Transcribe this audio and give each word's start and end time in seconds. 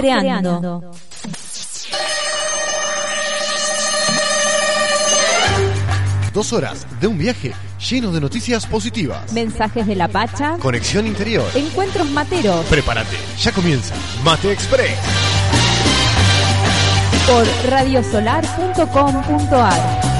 creando. 0.00 0.82
Dos 6.34 6.52
horas 6.52 6.86
de 7.00 7.06
un 7.06 7.16
viaje 7.16 7.54
lleno 7.88 8.12
de 8.12 8.20
noticias 8.20 8.66
positivas. 8.66 9.32
Mensajes 9.32 9.86
de 9.86 9.96
la 9.96 10.08
Pacha. 10.08 10.58
Conexión 10.58 11.06
interior. 11.06 11.46
Encuentros 11.54 12.10
materos. 12.10 12.66
Prepárate, 12.66 13.16
ya 13.40 13.52
comienza 13.52 13.94
Mate 14.22 14.52
Express. 14.52 14.98
Por 17.26 17.46
radiosolar.com.ar. 17.70 20.16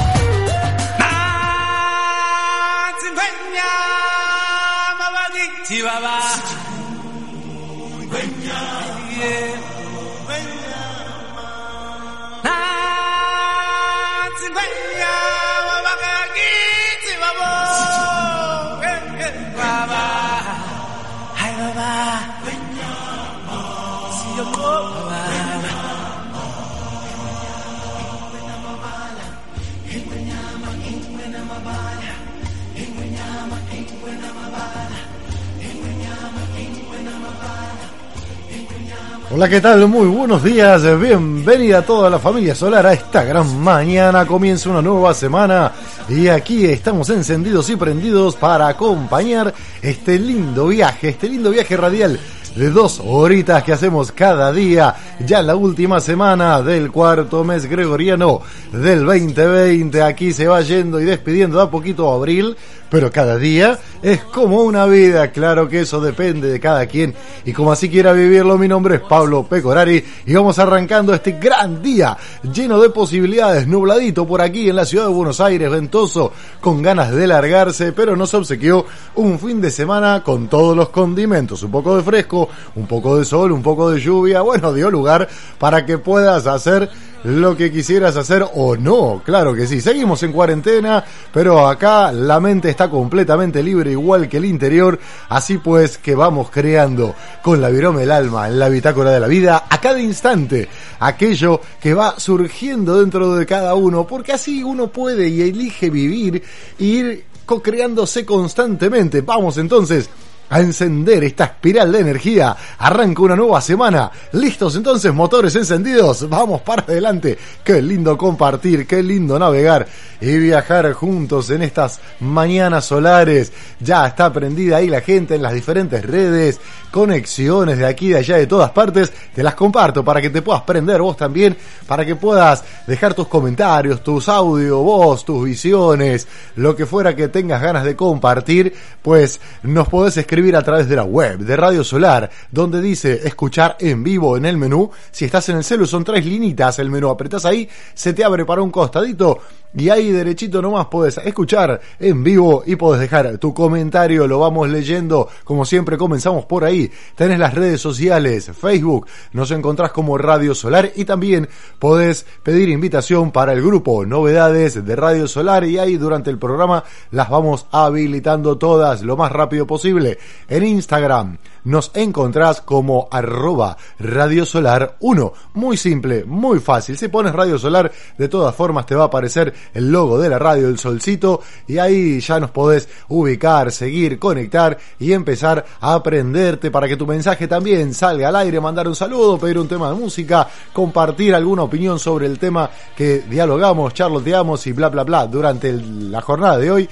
Hola, 39.36 39.50
¿qué 39.50 39.60
tal? 39.60 39.86
Muy 39.86 40.06
buenos 40.06 40.42
días. 40.42 40.82
Bienvenida 40.98 41.80
a 41.80 41.82
toda 41.82 42.08
la 42.08 42.18
familia 42.18 42.54
solar 42.54 42.86
a 42.86 42.94
esta 42.94 43.22
gran 43.22 43.60
mañana. 43.60 44.24
Comienza 44.24 44.70
una 44.70 44.80
nueva 44.80 45.12
semana 45.12 45.72
y 46.08 46.28
aquí 46.28 46.64
estamos 46.64 47.10
encendidos 47.10 47.68
y 47.68 47.76
prendidos 47.76 48.34
para 48.34 48.66
acompañar 48.66 49.52
este 49.82 50.18
lindo 50.18 50.68
viaje, 50.68 51.10
este 51.10 51.28
lindo 51.28 51.50
viaje 51.50 51.76
radial 51.76 52.18
de 52.56 52.70
dos 52.70 53.02
horitas 53.04 53.62
que 53.62 53.74
hacemos 53.74 54.10
cada 54.12 54.50
día, 54.50 54.94
ya 55.20 55.42
la 55.42 55.54
última 55.54 56.00
semana 56.00 56.62
del 56.62 56.90
cuarto 56.90 57.44
mes 57.44 57.66
gregoriano 57.66 58.40
del 58.72 59.04
2020. 59.04 60.02
Aquí 60.02 60.32
se 60.32 60.48
va 60.48 60.62
yendo 60.62 60.98
y 60.98 61.04
despidiendo 61.04 61.60
a 61.60 61.70
poquito 61.70 62.10
abril, 62.10 62.56
pero 62.90 63.10
cada 63.10 63.36
día 63.36 63.78
es 64.02 64.22
como 64.22 64.62
una 64.62 64.86
vida. 64.86 65.30
Claro 65.32 65.68
que 65.68 65.80
eso 65.80 66.00
depende 66.00 66.48
de 66.48 66.60
cada 66.60 66.86
quien 66.86 67.14
y 67.44 67.52
como 67.52 67.72
así 67.72 67.88
quiera 67.88 68.12
vivirlo. 68.12 68.58
Mi 68.58 68.68
nombre 68.68 68.96
es 68.96 69.00
Pablo 69.02 69.44
Pecorari 69.44 70.04
y 70.26 70.34
vamos 70.34 70.58
arrancando 70.58 71.14
este 71.14 71.32
gran 71.32 71.82
día 71.82 72.16
lleno 72.52 72.80
de 72.80 72.90
posibilidades, 72.90 73.66
nubladito 73.66 74.26
por 74.26 74.40
aquí 74.40 74.68
en 74.68 74.76
la 74.76 74.84
ciudad 74.84 75.06
de 75.06 75.12
Buenos 75.12 75.40
Aires, 75.40 75.70
ventoso, 75.70 76.32
con 76.60 76.82
ganas 76.82 77.12
de 77.12 77.26
largarse, 77.26 77.92
pero 77.92 78.16
nos 78.16 78.34
obsequió 78.34 78.86
un 79.16 79.38
fin 79.38 79.60
de 79.60 79.70
semana 79.70 80.22
con 80.22 80.48
todos 80.48 80.76
los 80.76 80.90
condimentos, 80.90 81.62
un 81.62 81.70
poco 81.70 81.96
de 81.96 82.02
fresco, 82.02 82.48
un 82.74 82.86
poco 82.86 83.18
de 83.18 83.24
sol, 83.24 83.52
un 83.52 83.62
poco 83.62 83.90
de 83.90 84.00
lluvia, 84.00 84.42
bueno, 84.42 84.72
dio 84.72 84.90
lugar 84.90 85.28
para 85.58 85.84
que 85.84 85.98
puedas 85.98 86.46
hacer 86.46 86.88
lo 87.26 87.56
que 87.56 87.72
quisieras 87.72 88.16
hacer 88.16 88.46
o 88.54 88.76
no, 88.76 89.20
claro 89.24 89.52
que 89.52 89.66
sí. 89.66 89.80
Seguimos 89.80 90.22
en 90.22 90.32
cuarentena, 90.32 91.04
pero 91.32 91.66
acá 91.66 92.12
la 92.12 92.38
mente 92.38 92.70
está 92.70 92.88
completamente 92.88 93.64
libre 93.64 93.90
igual 93.90 94.28
que 94.28 94.36
el 94.36 94.44
interior, 94.44 94.98
así 95.28 95.58
pues 95.58 95.98
que 95.98 96.14
vamos 96.14 96.50
creando 96.50 97.16
con 97.42 97.60
la 97.60 97.68
virome 97.68 98.02
del 98.02 98.12
alma 98.12 98.46
en 98.46 98.60
la 98.60 98.68
bitácora 98.68 99.10
de 99.10 99.18
la 99.18 99.26
vida 99.26 99.64
a 99.68 99.80
cada 99.80 100.00
instante 100.00 100.68
aquello 101.00 101.60
que 101.80 101.94
va 101.94 102.14
surgiendo 102.18 103.00
dentro 103.00 103.34
de 103.34 103.44
cada 103.44 103.74
uno, 103.74 104.06
porque 104.06 104.32
así 104.32 104.62
uno 104.62 104.86
puede 104.86 105.28
y 105.28 105.42
elige 105.42 105.90
vivir 105.90 106.42
e 106.78 106.84
ir 106.84 107.24
co-creándose 107.44 108.24
constantemente. 108.24 109.22
Vamos 109.22 109.58
entonces 109.58 110.08
a 110.48 110.60
encender 110.60 111.24
esta 111.24 111.44
espiral 111.44 111.92
de 111.92 112.00
energía. 112.00 112.56
Arranca 112.78 113.22
una 113.22 113.36
nueva 113.36 113.60
semana. 113.60 114.10
¿Listos 114.32 114.76
entonces, 114.76 115.12
motores 115.12 115.54
encendidos? 115.56 116.28
Vamos 116.28 116.60
para 116.62 116.82
adelante. 116.82 117.36
Qué 117.64 117.82
lindo 117.82 118.16
compartir, 118.16 118.86
qué 118.86 119.02
lindo 119.02 119.38
navegar 119.38 119.86
y 120.20 120.38
viajar 120.38 120.92
juntos 120.92 121.50
en 121.50 121.62
estas 121.62 122.00
mañanas 122.20 122.84
solares. 122.84 123.52
Ya 123.80 124.06
está 124.06 124.32
prendida 124.32 124.76
ahí 124.76 124.88
la 124.88 125.00
gente 125.00 125.34
en 125.34 125.42
las 125.42 125.52
diferentes 125.52 126.04
redes, 126.04 126.60
conexiones 126.90 127.78
de 127.78 127.86
aquí, 127.86 128.10
de 128.10 128.18
allá, 128.18 128.36
de 128.36 128.46
todas 128.46 128.70
partes. 128.70 129.12
Te 129.34 129.42
las 129.42 129.54
comparto 129.54 130.04
para 130.04 130.20
que 130.20 130.30
te 130.30 130.42
puedas 130.42 130.62
prender 130.62 131.00
vos 131.00 131.16
también, 131.16 131.56
para 131.86 132.04
que 132.04 132.16
puedas 132.16 132.64
dejar 132.86 133.14
tus 133.14 133.28
comentarios, 133.28 134.02
tus 134.02 134.28
audio, 134.28 134.78
vos, 134.82 135.24
tus 135.24 135.44
visiones, 135.44 136.26
lo 136.56 136.74
que 136.76 136.86
fuera 136.86 137.14
que 137.14 137.28
tengas 137.28 137.60
ganas 137.60 137.84
de 137.84 137.96
compartir, 137.96 138.72
pues 139.02 139.40
nos 139.62 139.88
podés 139.88 140.16
escribir 140.16 140.35
a 140.36 140.62
través 140.62 140.86
de 140.86 140.96
la 140.96 141.04
web 141.04 141.38
de 141.38 141.56
Radio 141.56 141.82
Solar, 141.82 142.30
donde 142.50 142.82
dice 142.82 143.22
escuchar 143.24 143.76
en 143.80 144.04
vivo 144.04 144.36
en 144.36 144.44
el 144.44 144.58
menú. 144.58 144.90
Si 145.10 145.24
estás 145.24 145.48
en 145.48 145.56
el 145.56 145.64
celu 145.64 145.86
son 145.86 146.04
tres 146.04 146.26
linitas 146.26 146.78
el 146.78 146.90
menú, 146.90 147.08
apretás 147.08 147.46
ahí, 147.46 147.66
se 147.94 148.12
te 148.12 148.22
abre 148.22 148.44
para 148.44 148.60
un 148.60 148.70
costadito 148.70 149.38
y 149.76 149.90
ahí 149.90 150.10
derechito 150.10 150.62
nomás 150.62 150.86
podés 150.86 151.18
escuchar 151.18 151.80
en 152.00 152.24
vivo 152.24 152.62
y 152.64 152.76
podés 152.76 153.00
dejar 153.00 153.36
tu 153.38 153.52
comentario, 153.52 154.26
lo 154.26 154.38
vamos 154.38 154.68
leyendo, 154.70 155.28
como 155.44 155.66
siempre 155.66 155.98
comenzamos 155.98 156.46
por 156.46 156.64
ahí. 156.64 156.90
Tenés 157.14 157.38
las 157.38 157.52
redes 157.54 157.80
sociales, 157.80 158.50
Facebook, 158.58 159.06
nos 159.32 159.50
encontrás 159.50 159.92
como 159.92 160.16
Radio 160.16 160.54
Solar 160.54 160.90
y 160.96 161.04
también 161.04 161.48
podés 161.78 162.24
pedir 162.42 162.70
invitación 162.70 163.30
para 163.30 163.52
el 163.52 163.60
grupo 163.62 164.06
Novedades 164.06 164.84
de 164.84 164.96
Radio 164.96 165.28
Solar 165.28 165.64
y 165.64 165.78
ahí 165.78 165.98
durante 165.98 166.30
el 166.30 166.38
programa 166.38 166.82
las 167.10 167.28
vamos 167.28 167.66
habilitando 167.70 168.56
todas 168.56 169.02
lo 169.02 169.16
más 169.16 169.30
rápido 169.30 169.66
posible. 169.66 170.18
En 170.48 170.64
Instagram 170.64 171.36
nos 171.66 171.90
encontrás 171.94 172.60
como 172.60 173.08
arroba 173.10 173.76
Radio 173.98 174.46
Solar 174.46 174.96
1. 175.00 175.32
Muy 175.54 175.76
simple, 175.76 176.24
muy 176.24 176.60
fácil. 176.60 176.96
Si 176.96 177.08
pones 177.08 177.32
Radio 177.32 177.58
Solar, 177.58 177.90
de 178.16 178.28
todas 178.28 178.54
formas 178.54 178.86
te 178.86 178.94
va 178.94 179.02
a 179.02 179.06
aparecer 179.06 179.52
el 179.74 179.90
logo 179.90 180.16
de 180.18 180.28
la 180.28 180.38
radio, 180.38 180.68
el 180.68 180.78
solcito, 180.78 181.40
y 181.66 181.78
ahí 181.78 182.20
ya 182.20 182.38
nos 182.38 182.52
podés 182.52 182.88
ubicar, 183.08 183.72
seguir, 183.72 184.20
conectar 184.20 184.78
y 185.00 185.12
empezar 185.12 185.66
a 185.80 185.94
aprenderte 185.94 186.70
para 186.70 186.86
que 186.86 186.96
tu 186.96 187.06
mensaje 187.06 187.48
también 187.48 187.92
salga 187.94 188.28
al 188.28 188.36
aire, 188.36 188.60
mandar 188.60 188.86
un 188.86 188.94
saludo, 188.94 189.36
pedir 189.36 189.58
un 189.58 189.66
tema 189.66 189.88
de 189.88 189.96
música, 189.96 190.48
compartir 190.72 191.34
alguna 191.34 191.64
opinión 191.64 191.98
sobre 191.98 192.26
el 192.26 192.38
tema 192.38 192.70
que 192.96 193.24
dialogamos, 193.28 193.92
charloteamos 193.92 194.64
y 194.68 194.72
bla 194.72 194.88
bla 194.88 195.02
bla 195.02 195.26
durante 195.26 195.72
la 195.72 196.20
jornada 196.20 196.58
de 196.58 196.70
hoy, 196.70 196.88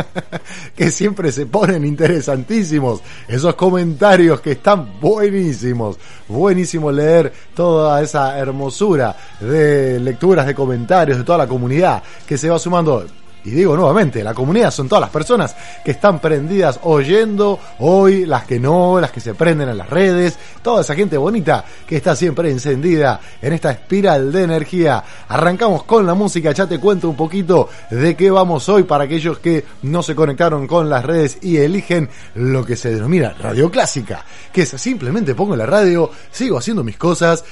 que 0.74 0.90
siempre 0.90 1.30
se 1.30 1.44
ponen 1.44 1.84
interesantísimos 1.84 3.02
esos 3.28 3.54
comentarios 3.54 3.97
que 4.40 4.52
están 4.52 5.00
buenísimos, 5.00 5.98
buenísimo 6.28 6.90
leer 6.92 7.32
toda 7.54 8.00
esa 8.00 8.38
hermosura 8.38 9.16
de 9.40 9.98
lecturas 9.98 10.46
de 10.46 10.54
comentarios 10.54 11.18
de 11.18 11.24
toda 11.24 11.38
la 11.38 11.46
comunidad 11.48 12.02
que 12.26 12.38
se 12.38 12.48
va 12.48 12.58
sumando. 12.58 13.04
Y 13.44 13.50
digo 13.50 13.76
nuevamente, 13.76 14.22
la 14.22 14.34
comunidad 14.34 14.70
son 14.70 14.88
todas 14.88 15.00
las 15.00 15.10
personas 15.10 15.54
que 15.84 15.92
están 15.92 16.20
prendidas 16.20 16.80
oyendo 16.82 17.58
hoy, 17.78 18.26
las 18.26 18.44
que 18.44 18.58
no, 18.58 19.00
las 19.00 19.10
que 19.10 19.20
se 19.20 19.34
prenden 19.34 19.68
en 19.68 19.78
las 19.78 19.88
redes, 19.88 20.36
toda 20.62 20.82
esa 20.82 20.94
gente 20.94 21.16
bonita 21.16 21.64
que 21.86 21.96
está 21.96 22.16
siempre 22.16 22.50
encendida 22.50 23.20
en 23.40 23.52
esta 23.52 23.70
espiral 23.70 24.32
de 24.32 24.42
energía. 24.42 25.02
Arrancamos 25.28 25.84
con 25.84 26.06
la 26.06 26.14
música, 26.14 26.52
ya 26.52 26.66
te 26.66 26.78
cuento 26.78 27.08
un 27.08 27.16
poquito 27.16 27.68
de 27.90 28.16
qué 28.16 28.30
vamos 28.30 28.68
hoy 28.68 28.82
para 28.82 29.04
aquellos 29.04 29.38
que 29.38 29.64
no 29.82 30.02
se 30.02 30.14
conectaron 30.14 30.66
con 30.66 30.90
las 30.90 31.04
redes 31.04 31.38
y 31.40 31.58
eligen 31.58 32.08
lo 32.34 32.64
que 32.64 32.76
se 32.76 32.94
denomina 32.94 33.34
radio 33.38 33.70
clásica, 33.70 34.24
que 34.52 34.62
es 34.62 34.70
simplemente 34.70 35.34
pongo 35.34 35.56
la 35.56 35.66
radio, 35.66 36.10
sigo 36.30 36.58
haciendo 36.58 36.82
mis 36.84 36.96
cosas 36.96 37.44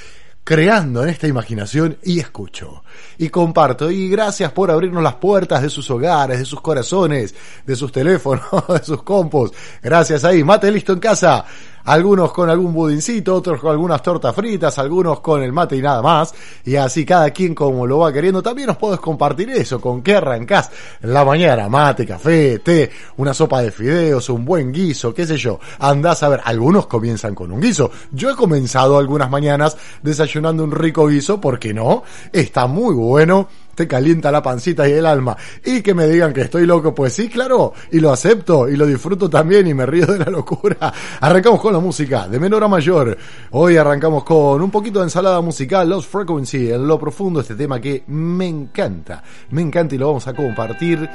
creando 0.47 1.03
en 1.03 1.09
esta 1.09 1.27
imaginación 1.27 1.97
y 2.03 2.21
escucho. 2.21 2.81
Y 3.17 3.27
comparto. 3.27 3.91
Y 3.91 4.07
gracias 4.07 4.49
por 4.53 4.71
abrirnos 4.71 5.03
las 5.03 5.15
puertas 5.15 5.61
de 5.61 5.69
sus 5.69 5.91
hogares, 5.91 6.39
de 6.39 6.45
sus 6.45 6.61
corazones, 6.61 7.35
de 7.65 7.75
sus 7.75 7.91
teléfonos, 7.91 8.45
de 8.69 8.81
sus 8.81 9.03
compos. 9.03 9.51
Gracias 9.83 10.23
ahí. 10.23 10.45
Mate 10.45 10.71
listo 10.71 10.93
en 10.93 10.99
casa. 10.99 11.43
Algunos 11.87 12.33
con 12.33 12.49
algún 12.49 12.73
budincito, 12.73 13.33
otros 13.35 13.61
con 13.61 13.71
algunas 13.71 14.01
tortas 14.01 14.35
fritas, 14.35 14.77
algunos 14.77 15.21
con 15.21 15.41
el 15.41 15.53
mate 15.53 15.77
y 15.77 15.81
nada 15.81 16.01
más. 16.01 16.33
Y 16.65 16.75
así 16.75 17.05
cada 17.05 17.31
quien 17.31 17.55
como 17.55 17.87
lo 17.87 17.99
va 17.99 18.11
queriendo. 18.11 18.43
También 18.43 18.67
nos 18.67 18.75
podés 18.75 18.99
compartir 18.99 19.49
eso, 19.51 19.79
con 19.79 20.01
qué 20.01 20.17
arrancás 20.17 20.69
la 21.03 21.23
mañana. 21.23 21.69
Mate, 21.69 22.05
café, 22.05 22.59
té, 22.59 22.91
una 23.15 23.33
sopa 23.33 23.61
de 23.61 23.71
fideos, 23.71 24.27
un 24.29 24.43
buen 24.43 24.73
guiso, 24.73 25.13
qué 25.13 25.25
sé 25.25 25.37
yo. 25.37 25.61
Andás 25.79 26.23
a 26.23 26.29
ver, 26.29 26.41
algunos 26.43 26.87
comienzan 26.87 27.33
con 27.33 27.53
un 27.53 27.61
guiso. 27.61 27.89
Yo 28.11 28.31
he 28.31 28.35
comenzado 28.35 28.97
algunas 28.97 29.29
mañanas 29.29 29.77
desayunando 30.03 30.65
un 30.65 30.71
rico 30.71 31.07
guiso, 31.07 31.39
¿por 31.39 31.57
qué 31.57 31.73
no? 31.73 32.03
Está 32.33 32.67
muy 32.67 32.95
bueno 32.95 33.47
te 33.77 33.87
calienta 33.87 34.31
la 34.31 34.41
pancita 34.41 34.89
y 34.89 34.93
el 34.93 35.05
alma. 35.05 35.37
Y 35.63 35.83
que 35.83 35.93
me 35.93 36.07
digan 36.07 36.33
que 36.33 36.41
estoy 36.41 36.65
loco, 36.65 36.95
pues 36.95 37.13
sí, 37.13 37.29
claro, 37.29 37.73
y 37.91 37.99
lo 37.99 38.11
acepto 38.11 38.67
y 38.67 38.75
lo 38.75 38.87
disfruto 38.87 39.29
también 39.29 39.67
y 39.67 39.75
me 39.75 39.85
río 39.85 40.07
de 40.07 40.17
la 40.17 40.31
locura. 40.31 40.91
Arrancamos 41.21 41.61
con 41.61 41.73
la 41.73 41.79
música, 41.79 42.27
de 42.27 42.39
menor 42.39 42.63
a 42.63 42.67
mayor. 42.67 43.15
Hoy 43.51 43.77
arrancamos 43.77 44.23
con 44.23 44.63
un 44.63 44.71
poquito 44.71 44.97
de 44.99 45.05
ensalada 45.05 45.41
musical, 45.41 45.87
Lost 45.87 46.11
Frequency, 46.11 46.71
en 46.71 46.87
lo 46.87 46.97
profundo, 46.97 47.39
este 47.39 47.53
tema 47.53 47.79
que 47.79 48.03
me 48.07 48.47
encanta, 48.47 49.23
me 49.51 49.61
encanta 49.61 49.93
y 49.93 49.99
lo 49.99 50.07
vamos 50.07 50.27
a 50.27 50.33
compartir. 50.33 51.07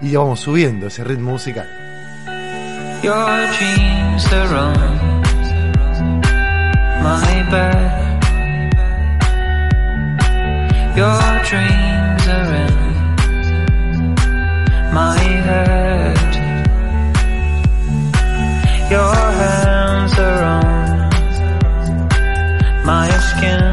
Y 0.00 0.14
vamos 0.14 0.38
subiendo 0.38 0.86
ese 0.86 1.02
ritmo 1.02 1.32
musical. 1.32 1.66
Your 10.96 11.42
dreams 11.50 12.24
are 12.28 12.54
in 12.54 12.74
my 14.94 15.18
head. 15.18 16.32
Your 18.92 19.14
hands 19.40 20.14
are 20.26 20.42
on 20.54 21.10
my 22.86 23.10
skin. 23.28 23.64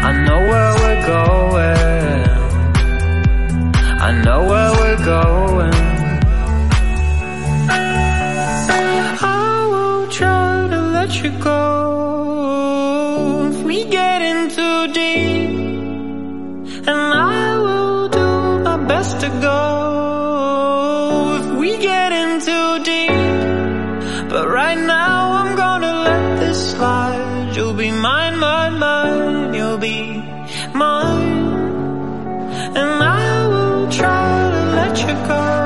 I 0.00 0.10
know 0.24 0.40
where 0.50 0.72
we're 0.80 1.02
going. 1.12 2.24
I 4.00 4.10
know 4.24 4.40
where 4.50 4.72
we're 4.80 5.04
going. 5.04 5.74
I 9.20 9.68
will 9.70 10.06
try 10.08 10.68
to 10.70 10.80
let 10.80 11.22
you 11.22 11.30
go 11.38 11.84
we 13.64 13.84
get 13.84 14.22
in 14.22 14.43
and 16.86 17.14
I 17.14 17.58
will 17.58 18.08
do 18.08 18.58
my 18.60 18.76
best 18.86 19.20
to 19.20 19.28
go 19.28 19.60
if 21.40 21.58
we 21.58 21.78
get 21.78 22.12
in 22.12 22.40
too 22.40 22.84
deep. 22.84 24.28
But 24.28 24.48
right 24.48 24.78
now 24.78 25.32
I'm 25.32 25.56
gonna 25.56 25.94
let 26.08 26.40
this 26.40 26.72
slide. 26.72 27.52
You'll 27.56 27.74
be 27.74 27.90
mine, 27.90 28.36
mine, 28.38 28.78
mine. 28.78 29.54
You'll 29.54 29.78
be 29.78 30.16
mine, 30.74 31.32
and 32.80 32.90
I 33.20 33.46
will 33.48 33.90
try 33.90 34.50
to 34.54 34.62
let 34.76 34.98
you 35.00 35.14
go. 35.28 35.63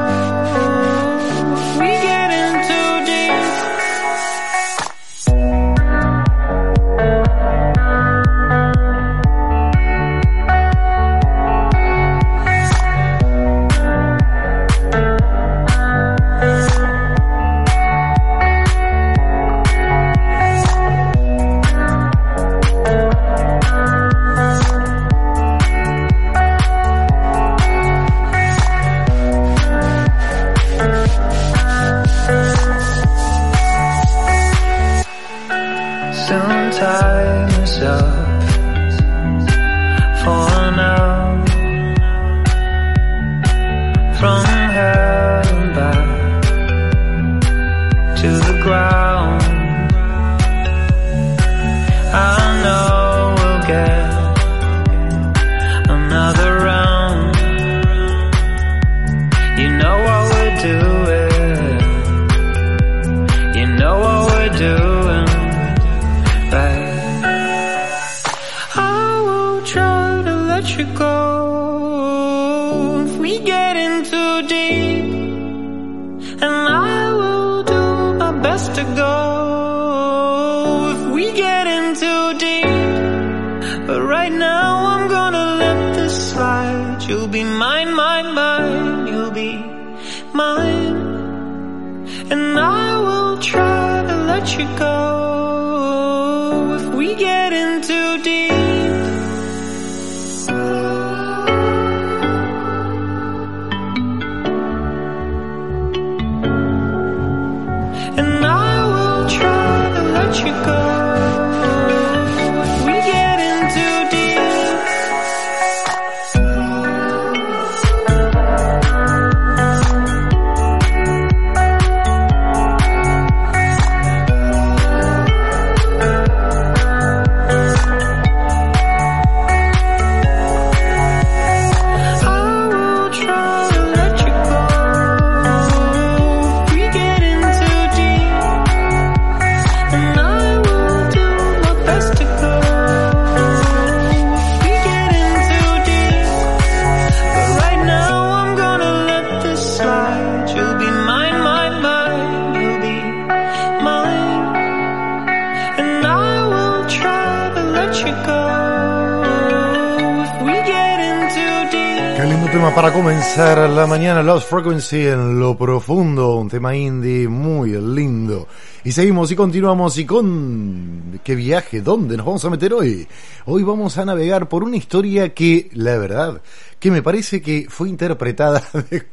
Lost 164.23 164.49
Frequency 164.49 165.07
en 165.07 165.39
lo 165.39 165.57
profundo, 165.57 166.37
un 166.37 166.49
tema 166.49 166.75
indie 166.75 167.29
muy 167.29 167.73
lindo. 167.73 168.49
Y 168.83 168.91
seguimos 168.91 169.31
y 169.31 169.37
continuamos 169.37 169.97
y 169.99 170.05
con 170.05 171.21
qué 171.23 171.35
viaje, 171.37 171.83
¿dónde 171.83 172.17
nos 172.17 172.27
vamos 172.27 172.45
a 172.45 172.51
meter 172.51 172.75
hoy? 172.75 173.07
Hoy 173.47 173.63
vamos 173.63 173.97
a 173.97 174.05
navegar 174.05 174.49
por 174.49 174.65
una 174.65 174.77
historia 174.77 175.33
que, 175.33 175.71
la 175.75 175.99
verdad, 175.99 176.43
que 176.81 176.91
me 176.91 177.03
parece 177.03 177.41
que 177.41 177.67
fue 177.69 177.89
interpretada 177.89 178.63
de 178.91 179.07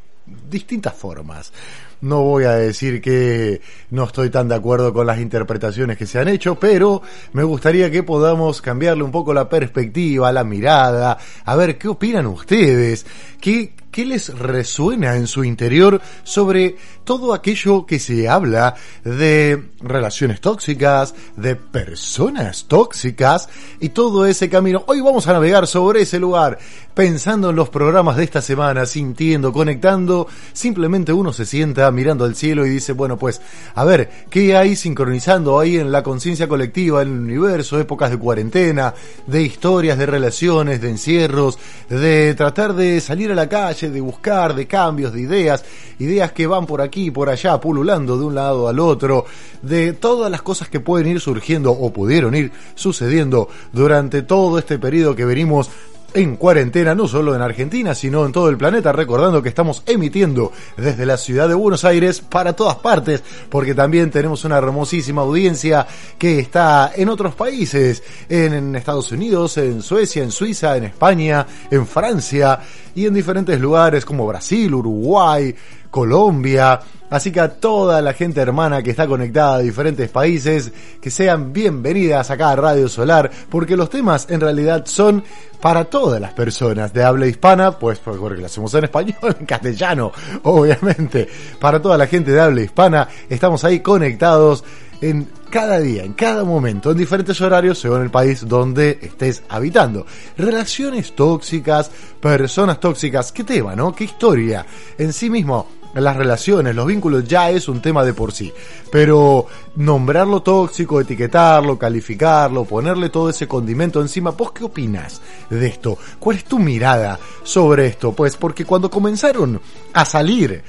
distintas 0.50 0.94
formas. 0.96 1.54
No 2.02 2.22
voy 2.22 2.46
a 2.46 2.54
decir 2.54 3.02
que 3.02 3.62
no 3.92 4.06
estoy 4.06 4.30
tan 4.30 4.48
de 4.48 4.56
acuerdo 4.56 4.94
con 4.94 5.08
las 5.08 5.20
interpretaciones 5.20 5.98
que 5.98 6.06
se 6.06 6.20
han 6.20 6.28
hecho, 6.28 6.56
pero 6.56 7.02
me 7.34 7.44
gustaría 7.44 7.92
que 7.92 8.04
podamos 8.04 8.62
cambiarle 8.62 9.04
un 9.04 9.12
poco 9.12 9.34
la 9.34 9.48
perspectiva, 9.48 10.32
la 10.32 10.44
mirada, 10.44 11.18
a 11.46 11.56
ver 11.56 11.78
qué 11.78 11.88
opinan 11.88 12.28
ustedes, 12.28 13.06
qué, 13.40 13.74
qué 13.96 14.06
les 14.06 14.38
resuena 14.38 15.16
en 15.16 15.26
su 15.26 15.46
interior 15.46 16.02
sobre 16.26 16.76
todo 17.06 17.34
aquello 17.34 17.86
que 17.86 17.98
se 17.98 18.28
habla 18.28 18.76
de 19.06 19.70
relaciones 19.80 20.42
tóxicas, 20.42 21.16
de 21.38 21.56
personas 21.56 22.66
tóxicas 22.68 23.48
y 23.80 23.90
todo 23.90 24.26
ese 24.26 24.50
camino. 24.50 24.84
Hoy 24.88 25.00
vamos 25.00 25.28
a 25.28 25.34
navegar 25.34 25.66
sobre 25.66 26.02
ese 26.02 26.20
lugar, 26.20 26.58
pensando 26.94 27.52
en 27.52 27.56
los 27.56 27.70
programas 27.70 28.18
de 28.18 28.26
esta 28.26 28.42
semana, 28.42 28.86
sintiendo, 28.86 29.54
conectando. 29.54 30.28
Simplemente 30.52 31.14
uno 31.14 31.32
se 31.32 31.46
sienta 31.46 31.90
mirando 31.92 32.26
al 32.26 32.36
cielo 32.36 32.66
y 32.66 32.72
dice, 32.72 32.92
bueno, 32.92 33.18
pues, 33.18 33.42
a 33.76 33.86
ver, 33.86 34.10
¿qué 34.30 34.58
hay 34.58 34.76
sincronizando 34.76 35.58
ahí 35.58 35.78
en 35.78 35.92
la 35.92 36.04
conciencia 36.04 36.50
colectiva, 36.50 37.02
en 37.02 37.10
el 37.10 37.20
universo, 37.20 37.80
épocas 37.80 38.12
de 38.12 38.18
cuarentena, 38.18 38.94
de 39.28 39.42
historias, 39.44 39.98
de 39.98 40.06
relaciones, 40.06 40.82
de 40.82 40.90
encierros, 40.90 41.60
de 41.88 42.34
tratar 42.34 42.74
de 42.74 43.00
salir 43.00 43.32
a 43.32 43.36
la 43.36 43.48
calle, 43.48 43.85
de 43.94 44.02
buscar, 44.02 44.56
de 44.56 44.68
cambios, 44.68 45.14
de 45.14 45.22
ideas, 45.22 45.64
ideas 46.00 46.32
que 46.32 46.48
van 46.48 46.66
por 46.66 46.82
aquí 46.82 47.06
y 47.06 47.12
por 47.12 47.30
allá, 47.30 47.60
pululando 47.60 48.18
de 48.18 48.26
un 48.26 48.36
lado 48.36 48.68
al 48.68 48.80
otro, 48.80 49.26
de 49.62 49.94
todas 49.94 50.32
las 50.32 50.42
cosas 50.42 50.70
que 50.70 50.80
pueden 50.80 51.08
ir 51.08 51.20
surgiendo 51.20 51.72
o 51.72 51.92
pudieron 51.92 52.36
ir 52.36 52.52
sucediendo 52.76 53.50
durante 53.72 54.22
todo 54.22 54.60
este 54.60 54.80
periodo 54.80 55.16
que 55.16 55.26
venimos 55.26 55.70
en 56.16 56.38
cuarentena, 56.38 56.96
no 56.96 57.08
solo 57.08 57.36
en 57.36 57.42
Argentina, 57.42 57.94
sino 57.94 58.26
en 58.26 58.32
todo 58.32 58.50
el 58.50 58.58
planeta, 58.58 58.94
recordando 58.94 59.44
que 59.44 59.50
estamos 59.50 59.84
emitiendo 59.86 60.52
desde 60.78 61.06
la 61.06 61.18
ciudad 61.18 61.50
de 61.50 61.56
Buenos 61.56 61.84
Aires 61.84 62.22
para 62.22 62.54
todas 62.54 62.78
partes, 62.78 63.22
porque 63.50 63.76
también 63.76 64.10
tenemos 64.10 64.46
una 64.46 64.58
hermosísima 64.58 65.24
audiencia 65.24 65.86
que 66.18 66.40
está 66.40 66.94
en 66.96 67.10
otros 67.10 67.36
países, 67.36 68.02
en 68.30 68.76
Estados 68.78 69.12
Unidos, 69.12 69.58
en 69.58 69.82
Suecia, 69.82 70.24
en 70.24 70.32
Suiza, 70.32 70.78
en 70.78 70.86
España, 70.86 71.46
en 71.70 71.86
Francia 71.86 72.60
y 72.96 73.06
en 73.06 73.14
diferentes 73.14 73.60
lugares 73.60 74.06
como 74.06 74.26
Brasil, 74.26 74.74
Uruguay, 74.74 75.54
Colombia. 75.92 76.80
Así 77.10 77.32
que 77.32 77.40
a 77.40 77.50
toda 77.50 78.02
la 78.02 78.14
gente 78.14 78.42
hermana 78.42 78.82
que 78.82 78.90
está 78.90 79.06
conectada 79.08 79.56
a 79.56 79.60
diferentes 79.60 80.10
países, 80.10 80.72
que 81.00 81.12
sean 81.12 81.54
bienvenidas 81.54 82.32
acá 82.32 82.52
a 82.52 82.56
Radio 82.56 82.90
Solar, 82.90 83.30
porque 83.50 83.78
los 83.78 83.90
temas 83.90 84.28
en 84.30 84.42
realidad 84.42 84.86
son 84.86 85.24
para 85.62 85.86
todas 85.86 86.20
las 86.20 86.34
personas 86.34 86.94
de 86.94 87.04
habla 87.04 87.28
hispana, 87.28 87.78
pues 87.78 88.00
porque 88.00 88.42
lo 88.42 88.46
hacemos 88.46 88.74
en 88.74 88.86
español, 88.86 89.16
en 89.40 89.46
castellano, 89.46 90.12
obviamente. 90.44 91.28
Para 91.60 91.82
toda 91.82 91.98
la 91.98 92.08
gente 92.08 92.32
de 92.32 92.42
habla 92.42 92.62
hispana, 92.62 93.08
estamos 93.30 93.64
ahí 93.64 93.80
conectados 93.82 94.64
en 95.02 95.28
cada 95.50 95.80
día, 95.80 96.04
en 96.04 96.14
cada 96.14 96.44
momento, 96.44 96.92
en 96.92 96.98
diferentes 96.98 97.40
horarios, 97.40 97.80
según 97.80 98.02
el 98.02 98.10
país 98.10 98.48
donde 98.48 99.00
estés 99.02 99.44
habitando. 99.50 100.06
Relaciones 100.38 101.16
tóxicas, 101.16 101.92
personas 102.20 102.80
tóxicas, 102.80 103.32
qué 103.32 103.44
tema, 103.44 103.76
¿no? 103.76 103.94
Qué 103.94 104.06
historia. 104.06 104.66
En 104.98 105.14
sí 105.14 105.30
mismo, 105.30 105.68
las 106.02 106.16
relaciones, 106.16 106.76
los 106.76 106.86
vínculos 106.86 107.26
ya 107.26 107.50
es 107.50 107.68
un 107.68 107.82
tema 107.82 108.04
de 108.04 108.14
por 108.14 108.32
sí. 108.32 108.54
Pero 108.92 109.48
nombrarlo 109.76 110.42
tóxico, 110.42 111.00
etiquetarlo, 111.00 111.78
calificarlo, 111.78 112.66
ponerle 112.66 113.10
todo 113.10 113.30
ese 113.30 113.48
condimento 113.48 114.02
encima, 114.02 114.32
¿vos 114.32 114.52
qué 114.52 114.64
opinas 114.64 115.22
de 115.50 115.68
esto? 115.68 115.98
¿Cuál 116.20 116.38
es 116.38 116.46
tu 116.46 116.60
mirada 116.60 117.20
sobre 117.44 117.88
esto? 117.88 118.12
Pues 118.14 118.36
porque 118.38 118.66
cuando 118.66 118.90
comenzaron 118.90 119.60
a 119.94 120.06
salir 120.06 120.64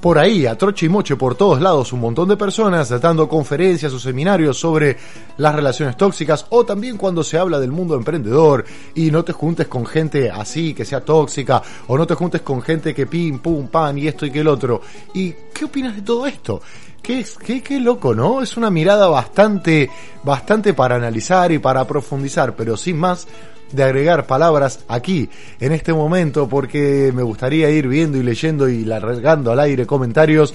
por 0.00 0.18
ahí, 0.18 0.46
a 0.46 0.56
troche 0.56 0.86
y 0.86 0.88
moche 0.88 1.16
por 1.16 1.34
todos 1.34 1.60
lados, 1.60 1.92
un 1.92 2.00
montón 2.00 2.28
de 2.28 2.36
personas 2.36 2.88
dando 3.00 3.28
conferencias 3.28 3.92
o 3.92 3.98
seminarios 3.98 4.58
sobre 4.58 4.96
las 5.36 5.54
relaciones 5.54 5.96
tóxicas, 5.96 6.46
o 6.48 6.64
también 6.64 6.96
cuando 6.96 7.22
se 7.22 7.36
habla 7.38 7.60
del 7.60 7.70
mundo 7.70 7.94
emprendedor 7.94 8.64
y 8.94 9.10
no 9.10 9.24
te 9.24 9.32
juntes 9.32 9.68
con 9.68 9.84
gente 9.84 10.30
así, 10.30 10.72
que 10.72 10.84
sea 10.84 11.04
tóxica, 11.04 11.62
o 11.88 11.98
no 11.98 12.06
te 12.06 12.14
juntes 12.14 12.40
con 12.40 12.62
gente 12.62 12.94
que 12.94 13.06
pim, 13.06 13.40
pum, 13.40 13.68
pan 13.68 13.98
y 13.98 14.08
esto 14.08 14.24
y 14.24 14.30
que 14.30 14.40
el 14.40 14.48
otro. 14.48 14.80
¿Y 15.12 15.34
qué 15.52 15.66
opinas 15.66 15.94
de 15.94 16.02
todo 16.02 16.26
esto? 16.26 16.62
Qué, 17.02 17.24
qué, 17.44 17.62
qué 17.62 17.80
loco, 17.80 18.14
¿no? 18.14 18.42
Es 18.42 18.56
una 18.56 18.70
mirada 18.70 19.08
bastante, 19.08 19.90
bastante 20.22 20.74
para 20.74 20.96
analizar 20.96 21.52
y 21.52 21.58
para 21.58 21.86
profundizar, 21.86 22.54
pero 22.54 22.76
sin 22.76 22.98
más, 22.98 23.26
de 23.72 23.82
agregar 23.82 24.26
palabras 24.26 24.80
aquí, 24.88 25.28
en 25.60 25.72
este 25.72 25.92
momento, 25.92 26.48
porque 26.48 27.12
me 27.14 27.22
gustaría 27.22 27.70
ir 27.70 27.88
viendo 27.88 28.18
y 28.18 28.22
leyendo 28.22 28.68
y 28.68 28.84
largando 28.84 29.52
al 29.52 29.60
aire 29.60 29.86
comentarios 29.86 30.54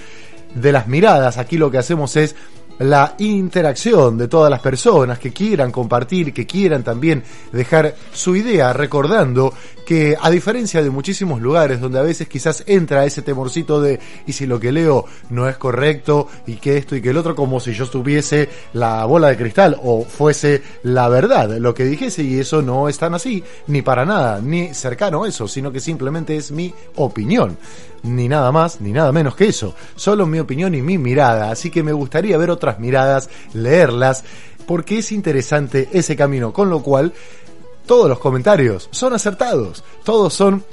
de 0.54 0.72
las 0.72 0.88
miradas. 0.88 1.38
Aquí 1.38 1.58
lo 1.58 1.72
que 1.72 1.78
hacemos 1.78 2.16
es 2.16 2.36
la 2.79 3.15
interacción 3.20 4.17
de 4.17 4.27
todas 4.27 4.50
las 4.50 4.60
personas 4.60 5.20
que 5.20 5.32
quieran 5.32 5.72
compartir, 5.72 6.34
que 6.34 6.46
quieran 6.46 6.84
también 6.84 7.24
dejar 7.51 7.96
su 8.13 8.36
idea, 8.36 8.74
recordando 8.74 9.53
que 9.86 10.17
a 10.20 10.29
diferencia 10.29 10.82
de 10.82 10.89
muchísimos 10.89 11.39
lugares 11.39 11.79
donde 11.79 12.00
a 12.00 12.01
veces 12.01 12.27
quizás 12.27 12.63
entra 12.65 13.05
ese 13.05 13.22
temorcito 13.22 13.79
de 13.79 14.00
y 14.25 14.34
si 14.34 14.48
lo 14.48 14.60
que 14.60 14.72
leo 14.72 15.05
no 15.29 15.48
es 15.48 15.58
correcto 15.58 16.27
y 16.48 16.55
que 16.55 16.77
esto 16.77 16.96
y 16.96 17.01
que 17.01 17.12
el 17.12 17.17
otro 17.17 17.36
como 17.36 17.60
si 17.60 17.74
yo 17.74 17.88
tuviese 17.88 18.50
la 18.74 19.05
bola 19.05 19.29
de 19.29 19.38
cristal 19.38 19.77
o 19.84 20.03
fuese 20.03 20.63
la 20.84 21.08
verdad 21.08 21.58
lo 21.60 21.74
que 21.74 21.86
dijese 21.86 22.24
y 22.24 22.39
eso 22.39 22.63
no 22.63 22.89
es 22.89 22.98
tan 22.98 23.13
así 23.13 23.44
ni 23.67 23.84
para 23.84 24.05
nada 24.05 24.41
ni 24.41 24.74
cercano 24.74 25.24
a 25.24 25.27
eso 25.29 25.48
sino 25.48 25.72
que 25.72 25.79
simplemente 25.79 26.36
es 26.36 26.51
mi 26.51 26.74
opinión 26.96 27.58
ni 28.06 28.28
nada 28.28 28.52
más 28.52 28.82
ni 28.82 28.92
nada 28.92 29.12
menos 29.12 29.36
que 29.36 29.48
eso. 29.48 29.76
Solo 29.96 30.26
mi 30.26 30.40
opinión 30.40 30.76
y 30.76 30.82
mi 30.82 30.98
mirada. 30.98 31.52
Así 31.52 31.70
que 31.70 31.84
me 31.84 31.94
gustaría 31.94 32.38
ver 32.38 32.52
otras 32.52 32.80
miradas 32.80 33.30
leerlas 33.54 34.24
porque 34.66 35.00
es 35.00 35.12
interesante 35.12 35.90
ese 35.92 36.16
camino. 36.16 36.54
Con 36.54 36.70
lo 36.70 36.82
cual 36.82 37.14
todos 37.86 38.10
los 38.10 38.20
comentarios 38.20 38.90
son 38.92 39.14
acertados, 39.14 39.84
todos 40.04 40.34
son 40.34 40.64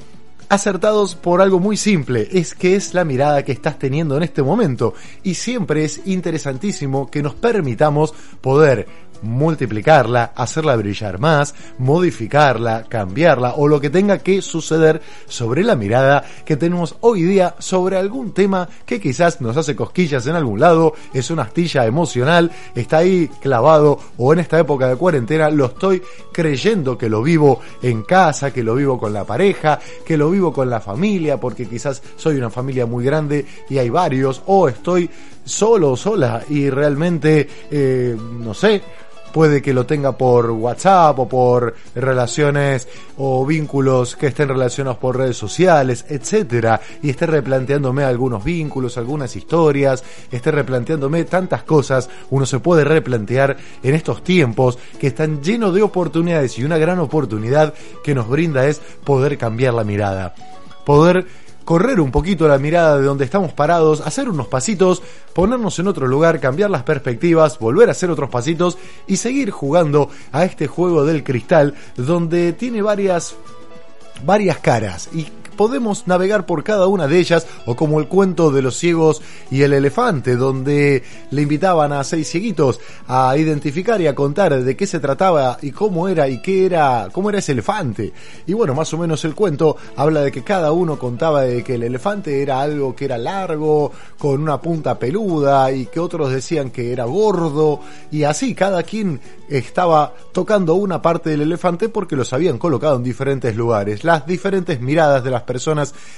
acertados 0.49 1.15
por 1.15 1.41
algo 1.41 1.59
muy 1.59 1.79
simple, 1.79 2.29
es 2.31 2.55
que 2.55 2.77
es 2.77 2.93
la 2.93 3.07
mirada 3.07 3.43
que 3.43 3.53
estás 3.53 3.79
teniendo 3.79 4.17
en 4.17 4.23
este 4.23 4.43
momento. 4.43 4.95
Y 5.23 5.35
siempre 5.35 5.85
es 5.85 6.03
interesantísimo 6.07 7.11
que 7.11 7.23
nos 7.23 7.35
permitamos 7.35 8.13
poder 8.41 8.87
multiplicarla, 9.23 10.33
hacerla 10.35 10.77
brillar 10.77 11.19
más, 11.19 11.55
modificarla, 11.79 12.85
cambiarla 12.89 13.55
o 13.57 13.69
lo 13.69 13.81
que 13.81 13.91
tenga 13.91 14.19
que 14.19 14.43
suceder 14.43 15.01
sobre 15.27 15.63
la 15.63 15.77
mirada 15.77 16.25
que 16.45 16.57
tenemos 16.57 16.97
hoy 17.01 17.23
día 17.23 17.55
sobre 17.59 17.97
algún 17.97 18.33
tema 18.33 18.69
que 18.85 19.01
quizás 19.01 19.41
nos 19.41 19.57
hace 19.57 19.75
cosquillas 19.75 20.27
en 20.27 20.37
algún 20.37 20.61
lado, 20.61 20.95
es 21.13 21.31
una 21.31 21.43
astilla 21.43 21.87
emocional, 21.87 22.51
está 22.75 22.99
ahí 22.99 23.29
clavado 23.41 23.99
o 24.19 24.33
en 24.33 24.41
esta 24.41 24.59
época 24.59 24.89
de 24.89 24.97
cuarentena 24.97 25.51
lo 25.51 25.67
estoy 25.67 26.03
creyendo 26.33 26.99
que 26.99 27.09
lo 27.09 27.23
vivo 27.23 27.61
en 27.83 28.03
casa, 28.03 28.53
que 28.53 28.63
lo 28.63 28.75
vivo 28.75 28.99
con 28.99 29.13
la 29.13 29.25
pareja, 29.25 29.79
que 30.05 30.17
lo 30.17 30.31
vivo 30.31 30.53
con 30.53 30.69
la 30.69 30.81
familia, 30.81 31.39
porque 31.39 31.67
quizás 31.67 32.03
soy 32.17 32.37
una 32.37 32.51
familia 32.51 32.87
muy 32.87 33.05
grande 33.05 33.47
y 33.69 33.79
hay 33.79 33.91
varios, 33.91 34.43
o 34.47 34.69
estoy 34.69 35.09
solo 35.45 35.93
o 35.93 35.97
sola 35.97 36.43
y 36.49 36.71
realmente, 36.71 37.49
eh, 37.71 38.17
no 38.17 38.55
sé, 38.55 38.83
puede 39.33 39.63
que 39.63 39.73
lo 39.73 39.87
tenga 39.87 40.13
por 40.13 40.51
WhatsApp 40.51 41.19
o 41.19 41.29
por 41.29 41.75
relaciones 41.95 42.87
o 43.17 43.45
vínculos 43.47 44.17
que 44.17 44.29
estén 44.29 44.49
relacionados 44.49 44.99
por 44.99 45.17
redes 45.17 45.37
sociales, 45.37 46.05
etcétera, 46.09 46.81
y 47.03 47.11
esté 47.11 47.27
replanteándome 47.27 48.05
algunos 48.05 48.45
vínculos, 48.45 48.99
algunas 48.99 49.35
historias, 49.37 50.05
esté 50.31 50.51
replanteándome 50.51 51.25
tantas 51.25 51.63
cosas, 51.63 52.09
uno 52.31 52.47
se 52.47 52.61
puede 52.61 52.85
replantear 52.85 53.57
en 53.83 53.95
estos 53.95 54.23
tiempos 54.23 54.79
que 54.99 55.09
están 55.09 55.43
llenos 55.43 55.75
de 55.75 55.83
oportunidades 55.83 56.59
y 56.59 56.65
una 56.65 56.79
gran 56.79 56.99
oportunidad 56.99 57.75
que 58.05 58.15
nos 58.15 58.29
brinda 58.29 58.67
es 58.67 58.81
poder 59.05 59.39
cambiar 59.39 59.75
la 59.75 59.85
mirada, 59.85 60.35
poder 60.85 61.27
correr 61.65 62.01
un 62.01 62.11
poquito 62.11 62.49
la 62.49 62.59
mirada 62.59 62.99
de 62.99 63.05
donde 63.05 63.25
estamos 63.25 63.53
parados, 63.53 64.01
hacer 64.01 64.29
unos 64.29 64.49
pasitos, 64.49 65.03
ponernos 65.35 65.79
en 65.79 65.89
otro 65.89 66.07
lugar, 66.07 66.41
cambiar 66.41 66.71
las 66.71 66.83
perspectivas, 66.83 67.59
volver 67.59 67.89
a 67.89 67.93
hacer 67.93 68.11
otros 68.11 68.31
pasitos 68.31 68.79
y 69.07 69.17
seguir 69.17 69.51
jugando 69.51 70.11
a 70.33 70.45
este 70.45 70.67
juego 70.67 71.05
del 71.05 71.25
cristal 71.25 71.75
donde 71.97 72.53
tiene 72.53 72.83
varias 72.83 73.37
varias 74.25 74.59
caras. 74.59 75.09
Y 75.13 75.27
podemos 75.63 76.09
navegar 76.09 76.45
por 76.45 76.65
cada 76.65 76.89
una 76.89 77.07
de 77.07 77.21
ellas, 77.21 77.47
o 77.67 77.77
como 77.77 78.01
el 78.01 78.09
cuento 78.09 78.51
de 78.51 78.63
los 78.63 78.77
ciegos 78.77 79.23
y 79.49 79.63
el 79.63 79.73
elefante, 79.73 80.35
donde 80.35 81.05
le 81.31 81.43
invitaban 81.43 81.93
a 81.93 82.03
seis 82.03 82.29
cieguitos 82.29 82.81
a 83.07 83.37
identificar 83.37 84.01
y 84.01 84.09
a 84.09 84.15
contar 84.17 84.61
de 84.61 84.77
qué 84.77 84.89
se 84.89 84.99
trataba 84.99 85.59
y 85.63 85.71
cómo 85.71 86.09
era 86.09 86.29
y 86.29 86.43
qué 86.43 86.67
era, 86.67 87.11
cómo 87.13 87.31
era 87.31 87.39
ese 87.39 87.53
elefante. 87.53 88.13
Y 88.45 88.55
bueno, 88.55 88.75
más 88.75 88.93
o 88.93 88.99
menos 88.99 89.25
el 89.25 89.37
cuento 89.37 89.77
habla 89.95 90.23
de 90.23 90.33
que 90.33 90.43
cada 90.43 90.73
uno 90.73 90.99
contaba 90.99 91.43
de 91.43 91.63
que 91.63 91.77
el 91.77 91.85
elefante 91.85 92.43
era 92.43 92.61
algo 92.61 92.97
que 92.97 93.05
era 93.05 93.17
largo, 93.17 93.93
con 94.19 94.43
una 94.43 94.61
punta 94.61 94.99
peluda, 94.99 95.71
y 95.71 95.87
que 95.87 96.01
otros 96.01 96.33
decían 96.33 96.71
que 96.71 96.93
era 96.93 97.05
gordo, 97.05 97.79
y 98.11 98.25
así 98.25 98.57
cada 98.57 98.83
quien 98.83 99.21
estaba 99.49 100.15
tocando 100.33 100.75
una 100.75 101.03
parte 101.03 101.31
del 101.31 101.43
elefante 101.43 101.89
porque 101.89 102.17
los 102.17 102.33
habían 102.33 102.59
colocado 102.59 102.97
en 102.97 103.05
diferentes 103.05 103.55
lugares. 103.55 104.03
Las 104.03 104.27
diferentes 104.27 104.81
miradas 104.81 105.23
de 105.23 105.31
las 105.31 105.43
personas 105.43 105.52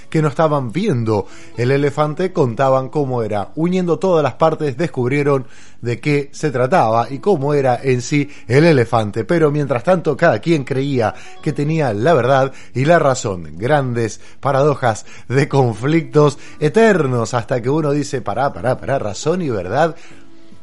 que 0.08 0.22
no 0.22 0.28
estaban 0.28 0.72
viendo 0.72 1.26
el 1.56 1.70
elefante 1.70 2.32
contaban 2.32 2.88
cómo 2.88 3.22
era. 3.22 3.50
Uniendo 3.54 3.98
todas 3.98 4.22
las 4.22 4.34
partes 4.34 4.76
descubrieron 4.76 5.46
de 5.80 6.00
qué 6.00 6.30
se 6.32 6.50
trataba 6.50 7.08
y 7.10 7.18
cómo 7.18 7.54
era 7.54 7.78
en 7.82 8.02
sí 8.02 8.30
el 8.48 8.64
elefante. 8.64 9.24
Pero 9.24 9.50
mientras 9.50 9.84
tanto 9.84 10.16
cada 10.16 10.38
quien 10.38 10.64
creía 10.64 11.14
que 11.42 11.52
tenía 11.52 11.92
la 11.92 12.14
verdad 12.14 12.52
y 12.74 12.84
la 12.84 12.98
razón. 12.98 13.56
Grandes 13.56 14.20
paradojas 14.40 15.06
de 15.28 15.48
conflictos 15.48 16.38
eternos 16.60 17.34
hasta 17.34 17.60
que 17.60 17.70
uno 17.70 17.92
dice, 17.92 18.20
pará, 18.20 18.52
pará, 18.52 18.78
pará, 18.78 18.98
razón 18.98 19.42
y 19.42 19.50
verdad. 19.50 19.96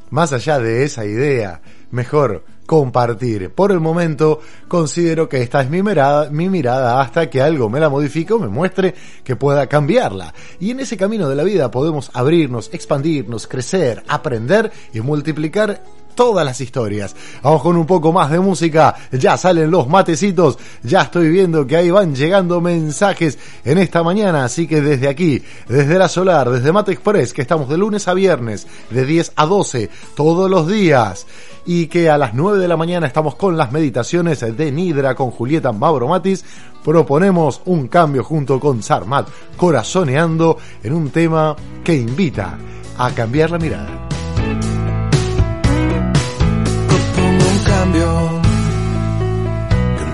Más 0.10 0.34
allá 0.34 0.60
de 0.60 0.84
esa 0.84 1.06
idea, 1.06 1.62
mejor 1.90 2.44
compartir. 2.72 3.50
Por 3.54 3.74
el 3.74 3.82
momento 3.82 4.40
considero 4.70 5.28
que 5.28 5.42
esta 5.42 5.60
es 5.60 5.70
mi 5.70 5.84
mirada, 5.84 6.30
mi 6.30 6.48
mirada 6.48 7.02
hasta 7.02 7.30
que 7.30 7.42
algo 7.42 7.68
me 7.70 7.82
la 7.82 7.90
modifique 7.90 8.32
o 8.32 8.40
me 8.40 8.48
muestre 8.48 8.96
que 9.26 9.36
pueda 9.36 9.68
cambiarla. 9.68 10.34
Y 10.58 10.72
en 10.72 10.80
ese 10.80 10.96
camino 10.96 11.28
de 11.28 11.36
la 11.36 11.44
vida 11.44 11.70
podemos 11.70 12.10
abrirnos, 12.14 12.70
expandirnos, 12.72 13.46
crecer, 13.46 14.06
aprender 14.08 14.72
y 14.94 15.02
multiplicar 15.02 15.84
todas 16.16 16.46
las 16.46 16.62
historias. 16.62 17.16
Vamos 17.42 17.62
con 17.62 17.78
un 17.78 17.86
poco 17.86 18.12
más 18.12 18.32
de 18.32 18.40
música. 18.40 18.96
Ya 19.12 19.38
salen 19.38 19.72
los 19.72 19.88
matecitos. 19.88 20.58
Ya 20.84 21.02
estoy 21.02 21.30
viendo 21.30 21.66
que 21.66 21.78
ahí 21.78 21.92
van 21.92 22.16
llegando 22.16 22.62
mensajes 22.62 23.38
en 23.66 23.78
esta 23.78 24.04
mañana. 24.04 24.46
Así 24.46 24.68
que 24.68 24.82
desde 24.82 25.08
aquí, 25.08 25.44
desde 25.68 25.98
la 25.98 26.08
Solar, 26.08 26.50
desde 26.50 26.72
Mate 26.72 26.92
Express, 26.92 27.34
que 27.34 27.42
estamos 27.42 27.70
de 27.70 27.78
lunes 27.78 28.08
a 28.08 28.14
viernes, 28.14 28.68
de 28.90 29.06
10 29.06 29.34
a 29.36 29.46
12, 29.46 29.90
todos 30.16 30.50
los 30.50 30.68
días. 30.68 31.26
Y 31.66 31.88
que 31.88 32.10
a 32.10 32.18
las 32.18 32.34
9 32.34 32.58
de 32.58 32.68
la 32.68 32.78
mañana 32.78 33.06
estamos 33.06 33.36
con 33.36 33.56
las 33.56 33.72
meditaciones 33.72 34.40
de 34.40 34.72
Nidra 34.72 35.16
con 35.16 35.32
Julieta 35.32 35.72
Mavromatis. 35.72 36.44
Proponemos 36.84 37.62
un 37.66 37.88
cambio 37.88 38.24
junto 38.24 38.60
con 38.60 38.82
Sarmat, 38.82 39.28
corazoneando 39.58 40.58
en 40.84 40.94
un 40.94 41.12
tema 41.12 41.56
que 41.84 41.96
invita 41.96 42.58
a 42.98 43.12
cambiar 43.12 43.52
la 43.52 43.60
mirada. 43.60 44.08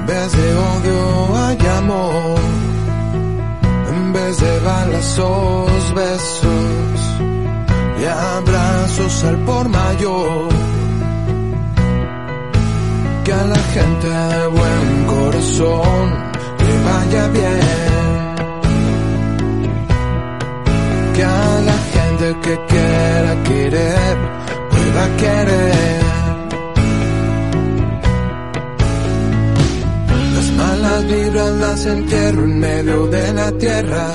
En 0.07 0.13
vez 0.13 0.31
de 0.31 0.55
odio 0.55 1.35
hay 1.35 1.57
amor, 1.79 2.39
en 3.89 4.13
vez 4.13 4.39
de 4.39 4.59
balazos, 4.59 5.93
besos 5.93 6.99
y 7.99 8.05
abrazos 8.05 9.23
al 9.25 9.37
por 9.39 9.67
mayor. 9.67 10.47
Que 13.25 13.33
a 13.33 13.43
la 13.43 13.59
gente 13.75 14.07
de 14.07 14.47
buen 14.47 15.05
corazón 15.07 16.33
le 16.59 16.73
vaya 16.89 17.27
bien. 17.27 18.35
Que 21.15 21.23
a 21.23 21.61
la 21.69 21.77
gente 21.95 22.39
que 22.43 22.65
quiera 22.67 23.43
querer 23.43 24.17
pueda 24.70 25.17
querer. 25.17 26.06
Las 30.98 31.05
vibras 31.05 31.51
las 31.57 31.86
entierro 31.86 32.44
en 32.44 32.60
medio 32.60 33.05
de 33.05 33.33
la 33.33 33.51
tierra 33.51 34.07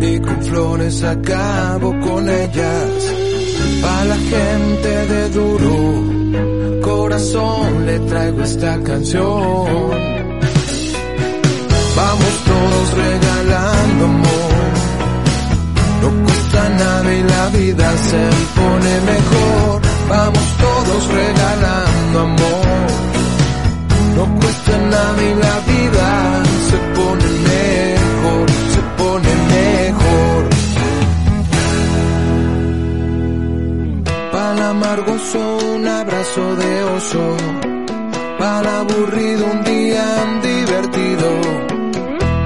y 0.00 0.18
con 0.18 0.42
flores 0.42 1.04
acabo 1.04 1.90
con 2.00 2.26
ellas. 2.26 2.88
Para 3.82 4.04
la 4.06 4.16
gente 4.16 5.06
de 5.12 5.28
duro 5.28 6.80
corazón 6.80 7.84
le 7.84 7.98
traigo 7.98 8.42
esta 8.44 8.82
canción. 8.82 9.90
Vamos 11.96 12.34
todos 12.46 12.94
regalando 12.94 14.04
amor. 14.06 14.72
No 16.00 16.24
cuesta 16.24 16.68
nada 16.70 17.14
y 17.14 17.22
la 17.24 17.46
vida 17.48 17.92
se 18.08 18.30
pone 18.58 19.00
mejor. 19.12 19.82
Vamos 20.08 20.44
todos 20.58 21.08
regalando 21.08 22.20
amor 22.20 23.02
no 24.16 24.24
cuesta 24.40 24.78
nada 24.78 25.22
y 25.22 25.34
la 25.34 25.56
vida 25.72 25.91
Para 34.52 34.64
el 34.64 34.70
amargoso 34.70 35.58
un 35.76 35.88
abrazo 35.88 36.56
de 36.56 36.84
oso, 36.84 37.36
para 38.38 38.80
aburrido 38.80 39.46
un 39.46 39.64
día 39.64 40.04
divertido, 40.42 41.28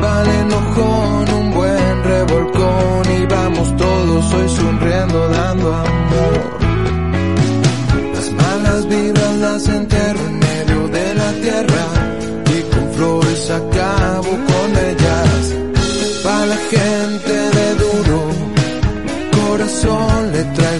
para 0.00 0.22
el 0.22 0.40
enojón 0.42 1.34
un 1.34 1.50
buen 1.50 2.04
revolcón 2.04 3.02
y 3.18 3.26
vamos 3.26 3.76
todos 3.76 4.34
hoy 4.34 4.48
sonriendo 4.48 5.28
dando 5.30 5.74
amor. 5.74 6.34
Las 8.14 8.32
malas 8.34 8.88
vibras 8.88 9.36
las 9.38 9.68
entierro 9.68 10.20
en 10.26 10.38
medio 10.38 10.88
de 10.88 11.14
la 11.16 11.32
tierra 11.32 11.86
y 12.56 12.62
con 12.72 12.92
flores 12.92 13.50
acabo 13.50 14.30
con 14.30 14.68
ellas. 14.90 15.54
Para 16.22 16.46
la 16.46 16.56
gente 16.70 17.32
de 17.32 17.74
duro 17.74 18.46
corazón 19.56 20.32
le 20.32 20.44
traigo 20.44 20.75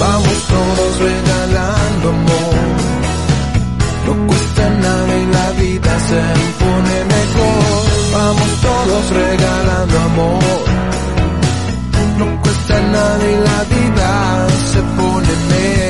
Vamos 0.00 0.38
todos 0.48 0.98
regalando 0.98 2.08
amor. 2.08 2.54
No 4.06 4.26
cuesta 4.26 4.68
nada 4.68 5.16
y 5.16 5.26
la 5.26 5.50
vida 5.52 6.00
se 6.00 6.20
pone 6.58 7.04
mejor. 7.14 7.84
Vamos 8.14 8.50
todos 8.62 9.10
regalando 9.10 9.94
amor. 10.00 10.64
No 12.18 12.26
cuesta 12.42 12.80
nada 12.80 13.24
y 13.30 13.36
la 13.48 13.60
vida 13.74 14.48
se 14.72 14.80
pone 14.96 15.32
mejor, 15.50 15.83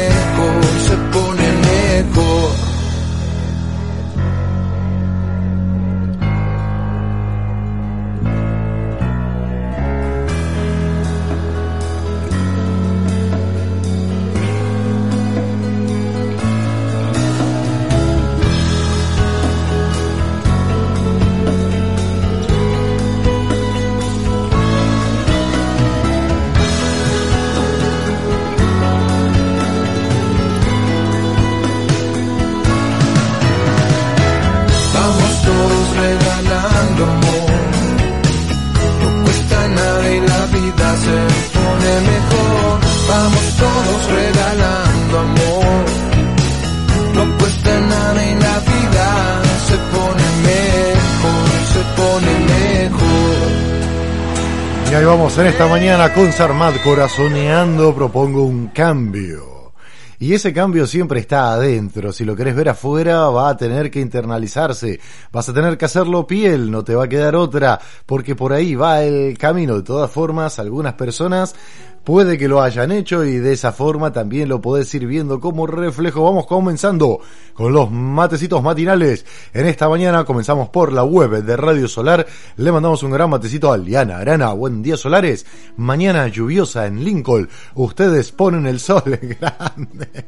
En 55.36 55.46
esta 55.48 55.66
mañana 55.66 56.14
con 56.14 56.32
Sarmat 56.32 56.80
corazoneando, 56.82 57.92
propongo 57.92 58.44
un 58.44 58.68
cambio. 58.68 59.72
Y 60.20 60.32
ese 60.32 60.52
cambio 60.52 60.86
siempre 60.86 61.18
está 61.18 61.52
adentro. 61.52 62.12
Si 62.12 62.24
lo 62.24 62.36
querés 62.36 62.54
ver 62.54 62.68
afuera, 62.68 63.28
va 63.30 63.48
a 63.48 63.56
tener 63.56 63.90
que 63.90 64.00
internalizarse. 64.00 65.00
Vas 65.32 65.48
a 65.48 65.52
tener 65.52 65.76
que 65.76 65.86
hacerlo 65.86 66.26
piel, 66.26 66.70
no 66.70 66.84
te 66.84 66.94
va 66.94 67.04
a 67.04 67.08
quedar 67.08 67.34
otra, 67.34 67.80
porque 68.06 68.36
por 68.36 68.52
ahí 68.52 68.76
va 68.76 69.02
el 69.02 69.36
camino. 69.36 69.74
De 69.74 69.82
todas 69.82 70.10
formas, 70.10 70.60
algunas 70.60 70.94
personas 70.94 71.56
puede 72.04 72.36
que 72.36 72.48
lo 72.48 72.62
hayan 72.62 72.92
hecho 72.92 73.24
y 73.24 73.38
de 73.38 73.54
esa 73.54 73.72
forma 73.72 74.12
también 74.12 74.48
lo 74.48 74.60
podés 74.60 74.94
ir 74.94 75.06
viendo 75.06 75.40
como 75.40 75.66
reflejo. 75.66 76.22
Vamos 76.22 76.46
comenzando 76.46 77.20
con 77.54 77.72
los 77.72 77.90
matecitos 77.90 78.62
matinales. 78.62 79.24
En 79.52 79.66
esta 79.66 79.88
mañana 79.88 80.24
comenzamos 80.24 80.68
por 80.68 80.92
la 80.92 81.02
web 81.02 81.42
de 81.42 81.56
Radio 81.56 81.88
Solar. 81.88 82.26
Le 82.56 82.70
mandamos 82.70 83.02
un 83.02 83.10
gran 83.10 83.30
matecito 83.30 83.72
a 83.72 83.78
Liana 83.78 84.18
Arana. 84.18 84.52
Buen 84.52 84.82
día 84.82 84.96
solares. 84.96 85.46
Mañana 85.76 86.28
lluviosa 86.28 86.86
en 86.86 87.02
Lincoln. 87.02 87.48
Ustedes 87.74 88.32
ponen 88.32 88.66
el 88.66 88.80
sol 88.80 89.02
grande. 89.40 90.26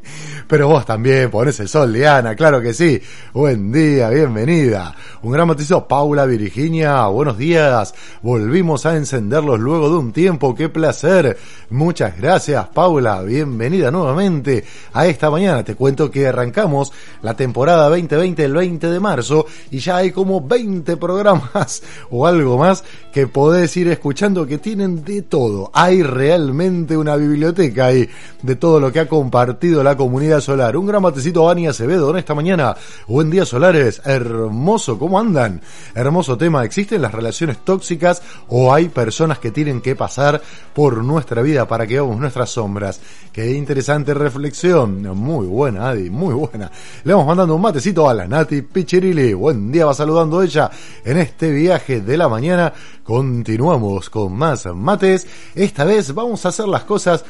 Pero 0.49 0.69
vos 0.69 0.87
también 0.87 1.31
pones 1.31 1.61
el 1.61 1.69
sol, 1.69 1.93
Liana. 1.93 2.35
Claro 2.35 2.61
que 2.61 2.73
sí. 2.73 3.01
Buen 3.35 3.71
día, 3.71 4.09
bienvenida. 4.09 4.95
Un 5.23 5.33
gran 5.33 5.47
matecito 5.47 5.87
Paula 5.87 6.25
Virginia. 6.25 7.07
Buenos 7.09 7.37
días. 7.37 7.95
Volvimos 8.23 8.87
a 8.87 8.97
encenderlos 8.97 9.61
luego 9.61 9.91
de 9.91 9.97
un 9.97 10.13
tiempo. 10.13 10.55
Qué 10.55 10.69
placer 10.69 11.37
Muchas 11.71 12.17
gracias, 12.17 12.69
Paula. 12.69 13.23
Bienvenida 13.23 13.91
nuevamente 13.91 14.65
a 14.93 15.09
esta 15.09 15.33
mañana. 15.33 15.65
Te 15.65 15.75
cuento 15.75 16.13
que 16.13 16.29
arrancamos 16.29 16.93
la 17.23 17.35
temporada 17.35 17.89
2020 17.89 18.45
el 18.45 18.55
20 18.55 18.89
de 18.89 19.01
marzo 19.01 19.47
y 19.73 19.81
ya 19.81 19.97
hay 19.97 20.13
como 20.13 20.41
20 20.41 20.97
programas 20.97 21.83
o 22.11 22.25
algo 22.25 22.57
más 22.57 22.85
que 23.13 23.27
podés 23.27 23.77
ir 23.77 23.89
escuchando 23.89 24.47
que 24.47 24.59
tienen 24.59 25.05
de 25.05 25.23
todo. 25.23 25.73
Hay 25.75 26.05
realmente 26.05 26.97
una 26.97 27.17
biblioteca 27.17 27.87
ahí 27.87 28.09
de 28.43 28.55
todo 28.55 28.79
lo 28.79 28.93
que 28.93 29.01
ha 29.01 29.09
compartido 29.09 29.83
la 29.83 29.97
comunidad 29.97 30.41
solar. 30.41 30.77
Un 30.77 30.87
gran 30.87 31.03
matecito 31.03 31.43
a 31.43 31.47
Bani 31.47 31.67
Acevedo 31.67 32.11
en 32.11 32.19
esta 32.19 32.35
mañana. 32.35 32.77
Buen 33.09 33.29
día, 33.29 33.45
solares. 33.45 34.03
Hermoso, 34.05 35.01
¿cómo 35.01 35.19
andan? 35.19 35.61
Hermoso 35.97 36.39
tema. 36.39 36.65
¿Existen 36.65 37.03
las 37.03 37.13
relaciones 37.13 37.59
tóxicas 37.65 38.23
o 38.47 38.73
hay 38.73 38.89
personas 38.89 39.41
que 39.41 39.51
tienen 39.51 39.81
que 39.81 39.97
pasar 39.97 40.41
por 40.73 41.03
nuestra 41.03 41.43
vida 41.43 41.56
para 41.65 41.87
que 41.87 41.95
veamos 41.95 42.19
nuestras 42.19 42.51
sombras? 42.51 43.01
Qué 43.33 43.53
interesante 43.53 44.13
reflexión. 44.13 45.03
Muy 45.17 45.47
buena, 45.47 45.91
Adi, 45.91 46.11
muy 46.11 46.35
buena. 46.35 46.71
Le 47.05 47.13
vamos 47.13 47.29
mandando 47.29 47.55
un 47.55 47.63
matecito 47.63 48.09
a 48.09 48.15
la 48.15 48.27
Nati 48.27 48.63
Pichirili. 48.63 49.33
Buen 49.33 49.71
día, 49.71 49.87
va 49.87 49.95
saludando 49.95 50.43
ella 50.43 50.71
en 51.05 51.19
este 51.19 51.51
viaje 51.53 52.01
de 52.01 52.17
la 52.17 52.29
mañana. 52.29 52.73
Continuamos 53.05 54.11
con 54.11 54.35
más 54.35 54.67
mates. 54.67 55.27
Esta 55.55 55.85
vez 55.85 56.13
vamos 56.13 56.45
a 56.45 56.49
hacer 56.49 56.67
las 56.67 56.83
cosas 56.83 57.25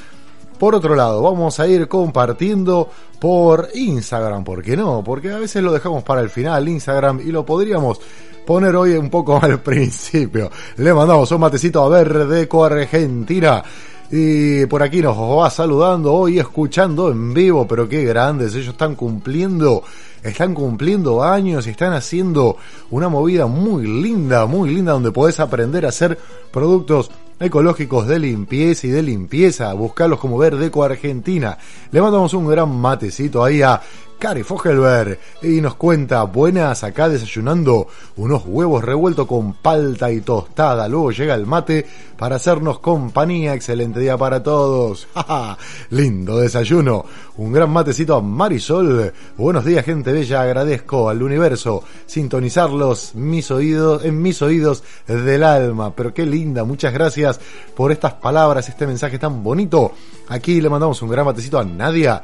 por 0.58 0.74
otro 0.74 0.94
lado, 0.94 1.20
vamos 1.20 1.60
a 1.60 1.66
ir 1.66 1.86
compartiendo 1.86 2.88
por 3.20 3.68
Instagram, 3.74 4.42
¿por 4.42 4.62
qué 4.62 4.74
no? 4.74 5.04
Porque 5.04 5.30
a 5.30 5.38
veces 5.38 5.62
lo 5.62 5.70
dejamos 5.70 6.02
para 6.02 6.22
el 6.22 6.30
final, 6.30 6.66
Instagram, 6.66 7.20
y 7.20 7.30
lo 7.30 7.44
podríamos 7.44 8.00
poner 8.46 8.74
hoy 8.76 8.92
un 8.92 9.10
poco 9.10 9.38
al 9.42 9.60
principio. 9.60 10.50
Le 10.76 10.94
mandamos 10.94 11.30
un 11.32 11.40
matecito 11.40 11.82
a 11.82 11.88
Verdeco 11.90 12.64
Argentina. 12.64 13.62
Y 14.10 14.66
por 14.66 14.82
aquí 14.82 15.02
nos 15.02 15.16
va 15.16 15.50
saludando 15.50 16.12
hoy, 16.12 16.38
escuchando 16.38 17.10
en 17.10 17.34
vivo, 17.34 17.66
pero 17.66 17.88
qué 17.88 18.04
grandes, 18.04 18.54
ellos 18.54 18.68
están 18.68 18.94
cumpliendo, 18.94 19.82
están 20.22 20.54
cumpliendo 20.54 21.24
años 21.24 21.66
y 21.66 21.70
están 21.70 21.92
haciendo 21.92 22.56
una 22.90 23.08
movida 23.08 23.46
muy 23.46 23.86
linda, 23.86 24.46
muy 24.46 24.72
linda, 24.72 24.92
donde 24.92 25.10
podés 25.10 25.40
aprender 25.40 25.84
a 25.84 25.88
hacer 25.88 26.16
productos 26.52 27.10
ecológicos 27.40 28.06
de 28.06 28.20
limpieza 28.20 28.86
y 28.86 28.90
de 28.90 29.02
limpieza. 29.02 29.72
Buscarlos 29.72 30.20
como 30.20 30.38
Verdeco 30.38 30.84
Argentina. 30.84 31.58
Le 31.90 32.00
mandamos 32.00 32.32
un 32.34 32.46
gran 32.46 32.70
matecito 32.70 33.44
ahí 33.44 33.62
a 33.62 33.80
Cari 34.18 34.42
Fogelberg 34.42 35.18
y 35.42 35.60
nos 35.60 35.74
cuenta, 35.74 36.22
buenas 36.22 36.82
acá 36.84 37.08
desayunando 37.08 37.86
unos 38.16 38.44
huevos 38.46 38.82
revueltos 38.82 39.26
con 39.26 39.52
palta 39.52 40.10
y 40.10 40.22
tostada. 40.22 40.88
Luego 40.88 41.12
llega 41.12 41.34
el 41.34 41.44
mate 41.44 41.86
para 42.16 42.36
hacernos 42.36 42.78
compañía. 42.78 43.52
Excelente 43.52 44.00
día 44.00 44.16
para 44.16 44.42
todos. 44.42 45.06
Lindo 45.90 46.38
desayuno. 46.38 47.04
Un 47.36 47.52
gran 47.52 47.70
matecito 47.70 48.16
a 48.16 48.22
Marisol. 48.22 49.12
Buenos 49.36 49.66
días, 49.66 49.84
gente 49.84 50.12
bella. 50.12 50.40
Agradezco 50.40 51.10
al 51.10 51.22
universo 51.22 51.84
sintonizarlos 52.06 53.14
mis 53.14 53.50
oídos, 53.50 54.02
en 54.04 54.22
mis 54.22 54.40
oídos 54.40 54.82
del 55.06 55.44
alma. 55.44 55.94
Pero 55.94 56.14
qué 56.14 56.24
linda. 56.24 56.64
Muchas 56.64 56.94
gracias 56.94 57.38
por 57.74 57.92
estas 57.92 58.14
palabras, 58.14 58.66
este 58.68 58.86
mensaje 58.86 59.18
tan 59.18 59.42
bonito. 59.42 59.92
Aquí 60.28 60.60
le 60.62 60.70
mandamos 60.70 61.02
un 61.02 61.10
gran 61.10 61.26
matecito 61.26 61.58
a 61.58 61.64
Nadia. 61.64 62.22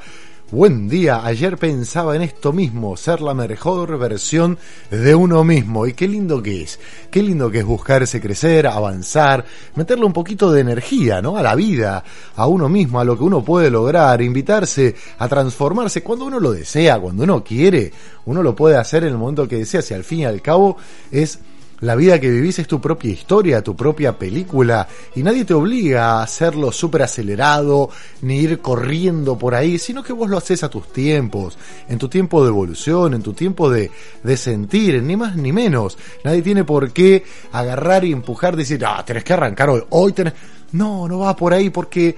Buen 0.52 0.86
día, 0.86 1.24
ayer 1.24 1.56
pensaba 1.56 2.14
en 2.14 2.20
esto 2.20 2.52
mismo, 2.52 2.94
ser 2.98 3.22
la 3.22 3.32
mejor 3.32 3.96
versión 3.96 4.58
de 4.90 5.14
uno 5.14 5.44
mismo. 5.44 5.86
Y 5.86 5.94
qué 5.94 6.06
lindo 6.06 6.42
que 6.42 6.64
es, 6.64 6.78
qué 7.10 7.22
lindo 7.22 7.50
que 7.50 7.60
es 7.60 7.64
buscarse 7.64 8.20
crecer, 8.20 8.66
avanzar, 8.66 9.46
meterle 9.76 10.04
un 10.04 10.12
poquito 10.12 10.52
de 10.52 10.60
energía, 10.60 11.22
¿no? 11.22 11.38
A 11.38 11.42
la 11.42 11.54
vida, 11.54 12.04
a 12.36 12.46
uno 12.48 12.68
mismo, 12.68 13.00
a 13.00 13.04
lo 13.04 13.16
que 13.16 13.24
uno 13.24 13.42
puede 13.42 13.70
lograr, 13.70 14.20
invitarse 14.20 14.94
a 15.16 15.26
transformarse 15.26 16.02
cuando 16.02 16.26
uno 16.26 16.38
lo 16.38 16.52
desea, 16.52 17.00
cuando 17.00 17.24
uno 17.24 17.42
quiere. 17.42 17.90
Uno 18.26 18.42
lo 18.42 18.54
puede 18.54 18.76
hacer 18.76 19.04
en 19.04 19.12
el 19.12 19.18
momento 19.18 19.48
que 19.48 19.56
desea, 19.56 19.80
si 19.80 19.94
al 19.94 20.04
fin 20.04 20.18
y 20.18 20.24
al 20.26 20.42
cabo 20.42 20.76
es 21.10 21.38
la 21.82 21.96
vida 21.96 22.20
que 22.20 22.30
vivís 22.30 22.60
es 22.60 22.68
tu 22.68 22.80
propia 22.80 23.10
historia, 23.10 23.62
tu 23.62 23.74
propia 23.74 24.16
película, 24.16 24.86
y 25.16 25.22
nadie 25.22 25.44
te 25.44 25.52
obliga 25.52 26.12
a 26.12 26.22
hacerlo 26.22 26.70
súper 26.70 27.02
acelerado, 27.02 27.90
ni 28.22 28.38
ir 28.38 28.60
corriendo 28.60 29.36
por 29.36 29.56
ahí, 29.56 29.78
sino 29.78 30.02
que 30.02 30.12
vos 30.12 30.30
lo 30.30 30.38
haces 30.38 30.62
a 30.62 30.70
tus 30.70 30.92
tiempos, 30.92 31.58
en 31.88 31.98
tu 31.98 32.08
tiempo 32.08 32.42
de 32.42 32.50
evolución, 32.50 33.14
en 33.14 33.22
tu 33.22 33.32
tiempo 33.32 33.68
de, 33.68 33.90
de 34.22 34.36
sentir, 34.36 35.02
ni 35.02 35.16
más 35.16 35.34
ni 35.34 35.52
menos. 35.52 35.98
Nadie 36.22 36.42
tiene 36.42 36.62
por 36.62 36.92
qué 36.92 37.24
agarrar 37.50 38.04
y 38.04 38.12
empujar, 38.12 38.54
decir, 38.54 38.84
ah, 38.86 39.04
tenés 39.04 39.24
que 39.24 39.32
arrancar 39.32 39.68
hoy, 39.68 39.82
hoy 39.90 40.12
tenés... 40.12 40.34
No, 40.70 41.06
no 41.06 41.18
va 41.18 41.36
por 41.36 41.52
ahí 41.52 41.68
porque 41.68 42.16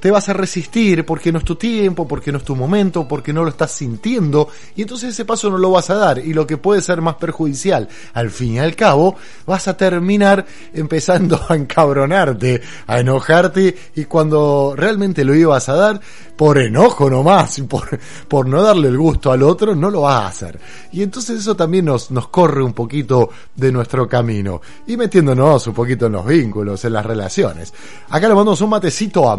te 0.00 0.10
vas 0.10 0.28
a 0.28 0.32
resistir 0.32 1.04
porque 1.04 1.32
no 1.32 1.38
es 1.38 1.44
tu 1.44 1.56
tiempo, 1.56 2.06
porque 2.06 2.32
no 2.32 2.38
es 2.38 2.44
tu 2.44 2.54
momento, 2.54 3.06
porque 3.08 3.32
no 3.32 3.42
lo 3.42 3.50
estás 3.50 3.72
sintiendo 3.72 4.48
y 4.74 4.82
entonces 4.82 5.10
ese 5.10 5.24
paso 5.24 5.50
no 5.50 5.58
lo 5.58 5.70
vas 5.70 5.90
a 5.90 5.94
dar 5.94 6.18
y 6.18 6.32
lo 6.32 6.46
que 6.46 6.56
puede 6.56 6.80
ser 6.80 7.00
más 7.00 7.16
perjudicial, 7.16 7.88
al 8.14 8.30
fin 8.30 8.54
y 8.54 8.58
al 8.58 8.74
cabo, 8.76 9.16
vas 9.46 9.68
a 9.68 9.76
terminar 9.76 10.46
empezando 10.72 11.40
a 11.48 11.56
encabronarte, 11.56 12.62
a 12.86 13.00
enojarte 13.00 13.76
y 13.94 14.04
cuando 14.04 14.74
realmente 14.76 15.24
lo 15.24 15.34
ibas 15.34 15.68
a 15.68 15.74
dar, 15.74 16.00
por 16.36 16.58
enojo 16.58 17.08
nomás, 17.08 17.60
por, 17.68 17.98
por 18.28 18.46
no 18.46 18.62
darle 18.62 18.88
el 18.88 18.98
gusto 18.98 19.32
al 19.32 19.42
otro, 19.42 19.74
no 19.74 19.90
lo 19.90 20.02
vas 20.02 20.24
a 20.24 20.28
hacer. 20.28 20.60
Y 20.92 21.02
entonces 21.02 21.40
eso 21.40 21.56
también 21.56 21.86
nos, 21.86 22.10
nos 22.10 22.28
corre 22.28 22.62
un 22.62 22.74
poquito 22.74 23.30
de 23.54 23.72
nuestro 23.72 24.06
camino 24.06 24.60
y 24.86 24.96
metiéndonos 24.96 25.66
un 25.66 25.74
poquito 25.74 26.06
en 26.06 26.12
los 26.12 26.26
vínculos, 26.26 26.84
en 26.84 26.92
las 26.92 27.06
relaciones. 27.06 27.72
Acá 28.10 28.28
le 28.28 28.34
mandamos 28.34 28.60
un 28.60 28.70
matecito 28.70 29.28
a 29.30 29.36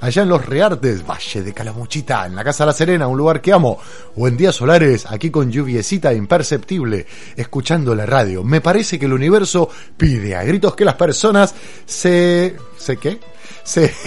Allá 0.00 0.22
en 0.22 0.28
los 0.28 0.44
Reartes, 0.44 1.06
Valle 1.06 1.42
de 1.42 1.52
Calamuchita, 1.52 2.26
en 2.26 2.34
la 2.34 2.44
Casa 2.44 2.66
La 2.66 2.72
Serena, 2.72 3.06
un 3.06 3.18
lugar 3.18 3.40
que 3.40 3.52
amo. 3.52 3.78
Buen 4.16 4.36
día 4.36 4.52
solares, 4.52 5.06
aquí 5.06 5.30
con 5.30 5.50
lluviecita 5.50 6.12
imperceptible, 6.12 7.06
escuchando 7.36 7.94
la 7.94 8.06
radio. 8.06 8.44
Me 8.44 8.60
parece 8.60 8.98
que 8.98 9.06
el 9.06 9.12
universo 9.12 9.68
pide 9.96 10.36
a 10.36 10.44
gritos 10.44 10.74
que 10.74 10.84
las 10.84 10.94
personas 10.94 11.54
se... 11.86 12.56
¿Se 12.76 12.96
qué? 12.96 13.18
Se... 13.62 13.92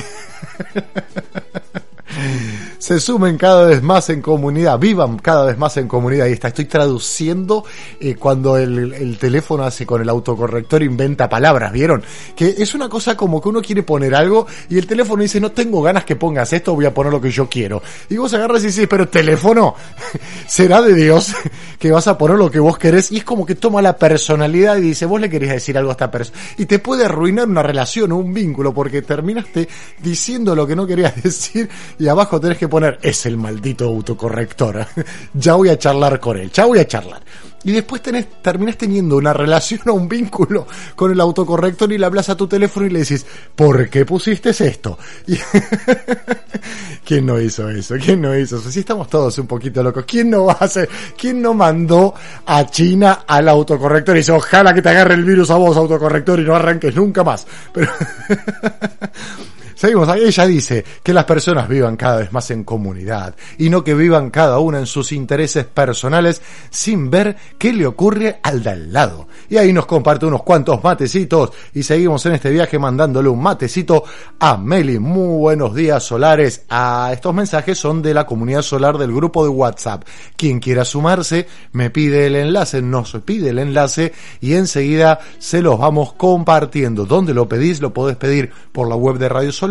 se 2.77 2.99
sumen 2.99 3.37
cada 3.37 3.65
vez 3.65 3.81
más 3.81 4.09
en 4.09 4.21
comunidad, 4.21 4.79
vivan 4.79 5.17
cada 5.17 5.45
vez 5.45 5.57
más 5.57 5.77
en 5.77 5.87
comunidad. 5.87 6.27
Y 6.27 6.33
está, 6.33 6.49
estoy 6.49 6.65
traduciendo 6.65 7.65
eh, 7.99 8.15
cuando 8.15 8.57
el, 8.57 8.93
el, 8.93 9.17
teléfono 9.17 9.63
hace 9.63 9.85
con 9.85 10.01
el 10.01 10.09
autocorrector 10.09 10.83
inventa 10.83 11.27
palabras, 11.29 11.71
¿vieron? 11.71 12.03
Que 12.35 12.55
es 12.57 12.75
una 12.75 12.89
cosa 12.89 13.17
como 13.17 13.41
que 13.41 13.49
uno 13.49 13.61
quiere 13.61 13.83
poner 13.83 14.15
algo 14.15 14.47
y 14.69 14.77
el 14.77 14.87
teléfono 14.87 15.21
dice, 15.21 15.39
no 15.39 15.51
tengo 15.51 15.81
ganas 15.81 16.05
que 16.05 16.15
pongas 16.15 16.53
esto, 16.53 16.75
voy 16.75 16.85
a 16.85 16.93
poner 16.93 17.11
lo 17.11 17.21
que 17.21 17.31
yo 17.31 17.47
quiero. 17.49 17.81
Y 18.09 18.17
vos 18.17 18.33
agarras 18.33 18.63
y 18.63 18.67
dices, 18.67 18.87
pero 18.87 19.03
el 19.03 19.09
teléfono 19.09 19.75
será 20.47 20.81
de 20.81 20.93
Dios 20.93 21.33
que 21.79 21.91
vas 21.91 22.07
a 22.07 22.17
poner 22.17 22.37
lo 22.37 22.51
que 22.51 22.59
vos 22.59 22.77
querés. 22.77 23.11
Y 23.11 23.17
es 23.17 23.23
como 23.23 23.45
que 23.45 23.55
toma 23.55 23.81
la 23.81 23.97
personalidad 23.97 24.77
y 24.77 24.81
dice, 24.81 25.05
vos 25.05 25.19
le 25.19 25.29
querés 25.29 25.49
decir 25.49 25.77
algo 25.77 25.89
a 25.91 25.93
esta 25.93 26.11
persona. 26.11 26.37
Y 26.57 26.65
te 26.65 26.79
puede 26.79 27.05
arruinar 27.05 27.47
una 27.47 27.63
relación 27.63 28.11
o 28.11 28.17
un 28.17 28.33
vínculo 28.33 28.73
porque 28.73 29.01
terminaste 29.01 29.67
diciendo 30.01 30.55
lo 30.55 30.67
que 30.67 30.75
no 30.75 30.85
querías 30.85 31.15
decir 31.23 31.69
y 31.99 32.07
abajo 32.07 32.39
tenés 32.39 32.57
que 32.57 32.66
poner, 32.67 32.99
es 33.01 33.25
el 33.25 33.37
maldito 33.37 33.85
autocorrector. 33.85 34.85
ya 35.33 35.55
voy 35.55 35.69
a 35.69 35.77
charlar 35.77 36.19
con 36.19 36.37
él, 36.37 36.51
ya 36.51 36.65
voy 36.65 36.79
a 36.79 36.87
charlar. 36.87 37.21
Y 37.63 37.71
después 37.71 38.01
tenés, 38.01 38.27
terminás 38.41 38.77
teniendo 38.77 39.17
una 39.17 39.33
relación 39.33 39.81
o 39.87 39.93
un 39.93 40.07
vínculo 40.07 40.67
con 40.95 41.11
el 41.11 41.19
autocorrector 41.19 41.91
y 41.91 41.97
le 41.97 42.05
hablas 42.05 42.29
a 42.29 42.37
tu 42.37 42.47
teléfono 42.47 42.85
y 42.85 42.91
le 42.91 42.99
decís, 42.99 43.25
¿por 43.55 43.89
qué 43.89 44.05
pusiste 44.05 44.51
esto? 44.51 44.97
¿Quién 47.03 47.25
no 47.25 47.41
hizo 47.41 47.69
eso? 47.69 47.95
¿Quién 48.01 48.21
no 48.21 48.37
hizo 48.37 48.57
eso? 48.57 48.71
Si 48.71 48.79
estamos 48.79 49.09
todos 49.09 49.37
un 49.39 49.47
poquito 49.47 49.81
locos. 49.83 50.05
¿Quién 50.07 50.29
no 50.29 50.49
hacer? 50.49 50.87
¿Quién 51.17 51.41
no 51.41 51.53
mandó 51.53 52.13
a 52.45 52.65
China 52.67 53.23
al 53.27 53.49
autocorrector 53.49 54.15
y 54.15 54.19
dice, 54.19 54.31
ojalá 54.31 54.73
que 54.73 54.81
te 54.81 54.89
agarre 54.89 55.15
el 55.15 55.25
virus 55.25 55.49
a 55.49 55.55
vos, 55.55 55.75
autocorrector, 55.75 56.39
y 56.39 56.43
no 56.43 56.55
arranques 56.55 56.95
nunca 56.95 57.23
más? 57.23 57.45
Pero... 57.73 57.91
Seguimos, 59.77 60.09
ella 60.09 60.47
dice 60.47 60.83
que 61.03 61.13
las 61.13 61.25
personas 61.25 61.69
vivan 61.69 61.97
cada 61.97 62.17
vez 62.17 62.33
más 62.33 62.49
en 62.49 62.63
comunidad 62.63 63.35
y 63.59 63.69
no 63.69 63.83
que 63.83 63.93
vivan 63.93 64.31
cada 64.31 64.57
una 64.57 64.79
en 64.79 64.87
sus 64.87 65.11
intereses 65.11 65.65
personales 65.65 66.41
sin 66.71 67.11
ver 67.11 67.35
qué 67.59 67.71
le 67.71 67.85
ocurre 67.85 68.39
al 68.41 68.63
de 68.63 68.71
al 68.71 68.91
lado. 68.91 69.27
Y 69.47 69.57
ahí 69.57 69.71
nos 69.71 69.85
comparte 69.85 70.25
unos 70.25 70.41
cuantos 70.41 70.83
matecitos 70.83 71.51
y 71.75 71.83
seguimos 71.83 72.25
en 72.25 72.33
este 72.33 72.49
viaje 72.49 72.79
mandándole 72.79 73.29
un 73.29 73.39
matecito 73.39 74.03
a 74.39 74.57
Meli. 74.57 74.97
Muy 74.97 75.37
buenos 75.37 75.75
días 75.75 76.01
solares. 76.01 76.63
A 76.69 77.11
estos 77.13 77.35
mensajes 77.35 77.77
son 77.77 78.01
de 78.01 78.15
la 78.15 78.25
comunidad 78.25 78.63
solar 78.63 78.97
del 78.97 79.13
grupo 79.13 79.43
de 79.43 79.49
WhatsApp. 79.49 80.05
Quien 80.35 80.59
quiera 80.59 80.85
sumarse 80.85 81.45
me 81.73 81.91
pide 81.91 82.25
el 82.25 82.35
enlace, 82.35 82.81
nos 82.81 83.11
pide 83.23 83.51
el 83.51 83.59
enlace 83.59 84.11
y 84.41 84.55
enseguida 84.55 85.19
se 85.37 85.61
los 85.61 85.77
vamos 85.77 86.13
compartiendo. 86.13 87.05
¿Dónde 87.05 87.35
lo 87.35 87.47
pedís? 87.47 87.79
Lo 87.79 87.93
podés 87.93 88.17
pedir 88.17 88.49
por 88.71 88.89
la 88.89 88.95
web 88.95 89.19
de 89.19 89.29
Radio 89.29 89.51
Solar 89.51 89.66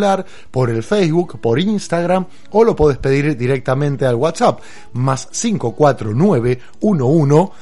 por 0.51 0.71
el 0.71 0.83
Facebook, 0.83 1.39
por 1.41 1.59
Instagram 1.59 2.27
o 2.51 2.65
lo 2.65 2.77
podés 2.77 2.99
pedir 2.99 3.37
directamente 3.37 4.07
al 4.07 4.17
WhatsApp 4.17 4.61
más 4.93 5.29
54911 5.33 7.53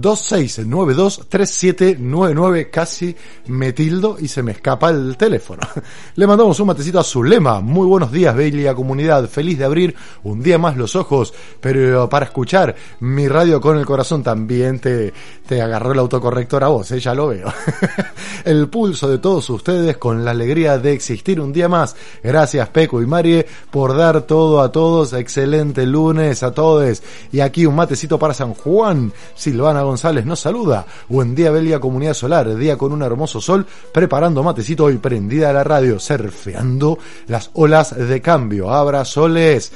26923799 0.00 2.70
casi 2.70 3.14
me 3.46 3.72
tildo 3.72 4.16
y 4.18 4.26
se 4.28 4.42
me 4.42 4.52
escapa 4.52 4.90
el 4.90 5.16
teléfono. 5.16 5.62
Le 6.16 6.26
mandamos 6.26 6.60
un 6.60 6.66
matecito 6.68 7.00
a 7.00 7.04
Zulema. 7.04 7.60
Muy 7.60 7.86
buenos 7.86 8.10
días, 8.10 8.34
bella 8.34 8.74
comunidad. 8.74 9.28
Feliz 9.28 9.58
de 9.58 9.64
abrir 9.64 9.94
un 10.24 10.42
día 10.42 10.58
más 10.58 10.76
los 10.76 10.96
ojos, 10.96 11.32
pero 11.60 12.08
para 12.08 12.24
escuchar 12.26 12.74
mi 13.00 13.28
radio 13.28 13.60
con 13.60 13.78
el 13.78 13.84
corazón 13.84 14.22
también 14.22 14.78
te, 14.78 15.12
te 15.46 15.60
agarró 15.60 15.92
el 15.92 15.98
autocorrector 15.98 16.64
a 16.64 16.68
vos, 16.68 16.90
¿eh? 16.92 17.00
ya 17.00 17.14
lo 17.14 17.28
veo. 17.28 17.52
el 18.44 18.68
pulso 18.68 19.08
de 19.08 19.18
todos 19.18 19.50
ustedes 19.50 19.98
con 19.98 20.24
la 20.24 20.30
alegría 20.30 20.78
de 20.78 20.92
existir 20.92 21.38
un 21.40 21.52
día 21.52 21.68
más. 21.68 21.94
Gracias 22.22 22.70
Peco 22.70 23.02
y 23.02 23.06
Marie 23.06 23.46
por 23.70 23.94
dar 23.96 24.22
todo 24.22 24.62
a 24.62 24.72
todos. 24.72 25.12
Excelente 25.12 25.86
lunes 25.86 26.42
a 26.42 26.52
todos. 26.52 27.02
Y 27.30 27.40
aquí 27.40 27.66
un 27.66 27.76
matecito 27.76 28.18
para 28.18 28.34
San 28.34 28.54
Juan. 28.54 29.12
Silvana 29.34 29.81
González 29.82 30.24
nos 30.24 30.40
saluda. 30.40 30.86
Buen 31.08 31.34
día, 31.34 31.50
Belia 31.50 31.80
Comunidad 31.80 32.14
Solar. 32.14 32.54
Día 32.56 32.76
con 32.76 32.92
un 32.92 33.02
hermoso 33.02 33.40
sol, 33.40 33.66
preparando 33.92 34.42
matecito 34.42 34.90
y 34.90 34.98
prendida 34.98 35.50
a 35.50 35.52
la 35.52 35.64
radio, 35.64 35.98
surfeando 35.98 36.98
las 37.28 37.50
olas 37.54 37.96
de 37.96 38.20
cambio. 38.20 38.70
Abra 38.70 39.04
soles. 39.04 39.72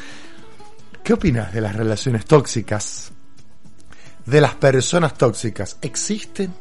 ¿Qué 1.02 1.12
opinas 1.12 1.52
de 1.52 1.60
las 1.60 1.76
relaciones 1.76 2.24
tóxicas? 2.24 3.12
De 4.24 4.40
las 4.40 4.54
personas 4.54 5.14
tóxicas. 5.14 5.78
¿Existen? 5.80 6.52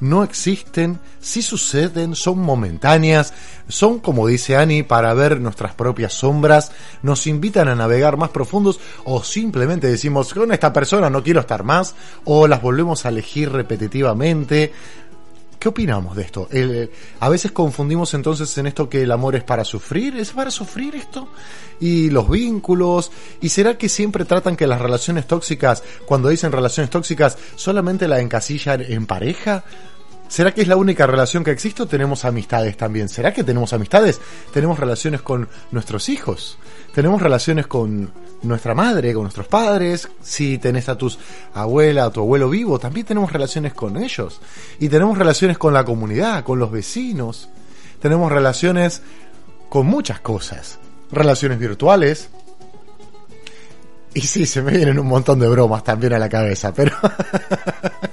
No 0.00 0.22
existen, 0.22 0.98
si 1.20 1.42
suceden, 1.42 2.14
son 2.14 2.38
momentáneas, 2.38 3.32
son, 3.68 3.98
como 3.98 4.26
dice 4.26 4.56
Annie, 4.56 4.82
para 4.82 5.12
ver 5.14 5.40
nuestras 5.40 5.74
propias 5.74 6.12
sombras, 6.12 6.72
nos 7.02 7.26
invitan 7.26 7.68
a 7.68 7.74
navegar 7.74 8.16
más 8.16 8.30
profundos 8.30 8.80
o 9.04 9.22
simplemente 9.22 9.88
decimos, 9.88 10.32
con 10.32 10.52
esta 10.52 10.72
persona 10.72 11.10
no 11.10 11.22
quiero 11.22 11.40
estar 11.40 11.64
más, 11.64 11.94
o 12.24 12.46
las 12.46 12.62
volvemos 12.62 13.04
a 13.04 13.10
elegir 13.10 13.50
repetitivamente. 13.50 14.72
¿Qué 15.58 15.68
opinamos 15.68 16.14
de 16.16 16.22
esto? 16.22 16.48
a 17.20 17.28
veces 17.28 17.50
confundimos 17.50 18.14
entonces 18.14 18.56
en 18.58 18.68
esto 18.68 18.88
que 18.88 19.02
el 19.02 19.10
amor 19.10 19.34
es 19.34 19.42
para 19.42 19.64
sufrir, 19.64 20.16
¿es 20.16 20.30
para 20.30 20.52
sufrir 20.52 20.94
esto? 20.94 21.28
Y 21.80 22.10
los 22.10 22.30
vínculos, 22.30 23.10
¿y 23.40 23.48
será 23.48 23.76
que 23.76 23.88
siempre 23.88 24.24
tratan 24.24 24.56
que 24.56 24.68
las 24.68 24.80
relaciones 24.80 25.26
tóxicas, 25.26 25.82
cuando 26.06 26.28
dicen 26.28 26.52
relaciones 26.52 26.90
tóxicas, 26.90 27.36
solamente 27.56 28.06
la 28.06 28.20
encasillan 28.20 28.82
en 28.82 29.06
pareja? 29.06 29.64
¿Será 30.28 30.52
que 30.52 30.60
es 30.60 30.68
la 30.68 30.76
única 30.76 31.06
relación 31.06 31.42
que 31.42 31.50
existe 31.50 31.82
o 31.82 31.86
tenemos 31.86 32.24
amistades 32.24 32.76
también? 32.76 33.08
¿Será 33.08 33.32
que 33.32 33.42
tenemos 33.42 33.72
amistades? 33.72 34.20
Tenemos 34.52 34.78
relaciones 34.78 35.22
con 35.22 35.48
nuestros 35.70 36.08
hijos, 36.10 36.58
tenemos 36.98 37.22
relaciones 37.22 37.68
con 37.68 38.10
nuestra 38.42 38.74
madre, 38.74 39.14
con 39.14 39.22
nuestros 39.22 39.46
padres, 39.46 40.08
si 40.20 40.58
tenés 40.58 40.88
a 40.88 40.98
tus 40.98 41.16
abuela, 41.54 42.06
a 42.06 42.10
tu 42.10 42.18
abuelo 42.18 42.50
vivo, 42.50 42.80
también 42.80 43.06
tenemos 43.06 43.32
relaciones 43.32 43.72
con 43.72 43.96
ellos. 43.96 44.40
Y 44.80 44.88
tenemos 44.88 45.16
relaciones 45.16 45.58
con 45.58 45.72
la 45.72 45.84
comunidad, 45.84 46.42
con 46.42 46.58
los 46.58 46.72
vecinos, 46.72 47.50
tenemos 48.02 48.32
relaciones 48.32 49.02
con 49.68 49.86
muchas 49.86 50.18
cosas, 50.18 50.80
relaciones 51.12 51.60
virtuales. 51.60 52.30
Y 54.12 54.22
sí, 54.22 54.44
se 54.44 54.60
me 54.60 54.72
vienen 54.72 54.98
un 54.98 55.06
montón 55.06 55.38
de 55.38 55.46
bromas 55.46 55.84
también 55.84 56.14
a 56.14 56.18
la 56.18 56.28
cabeza, 56.28 56.74
pero... 56.74 56.96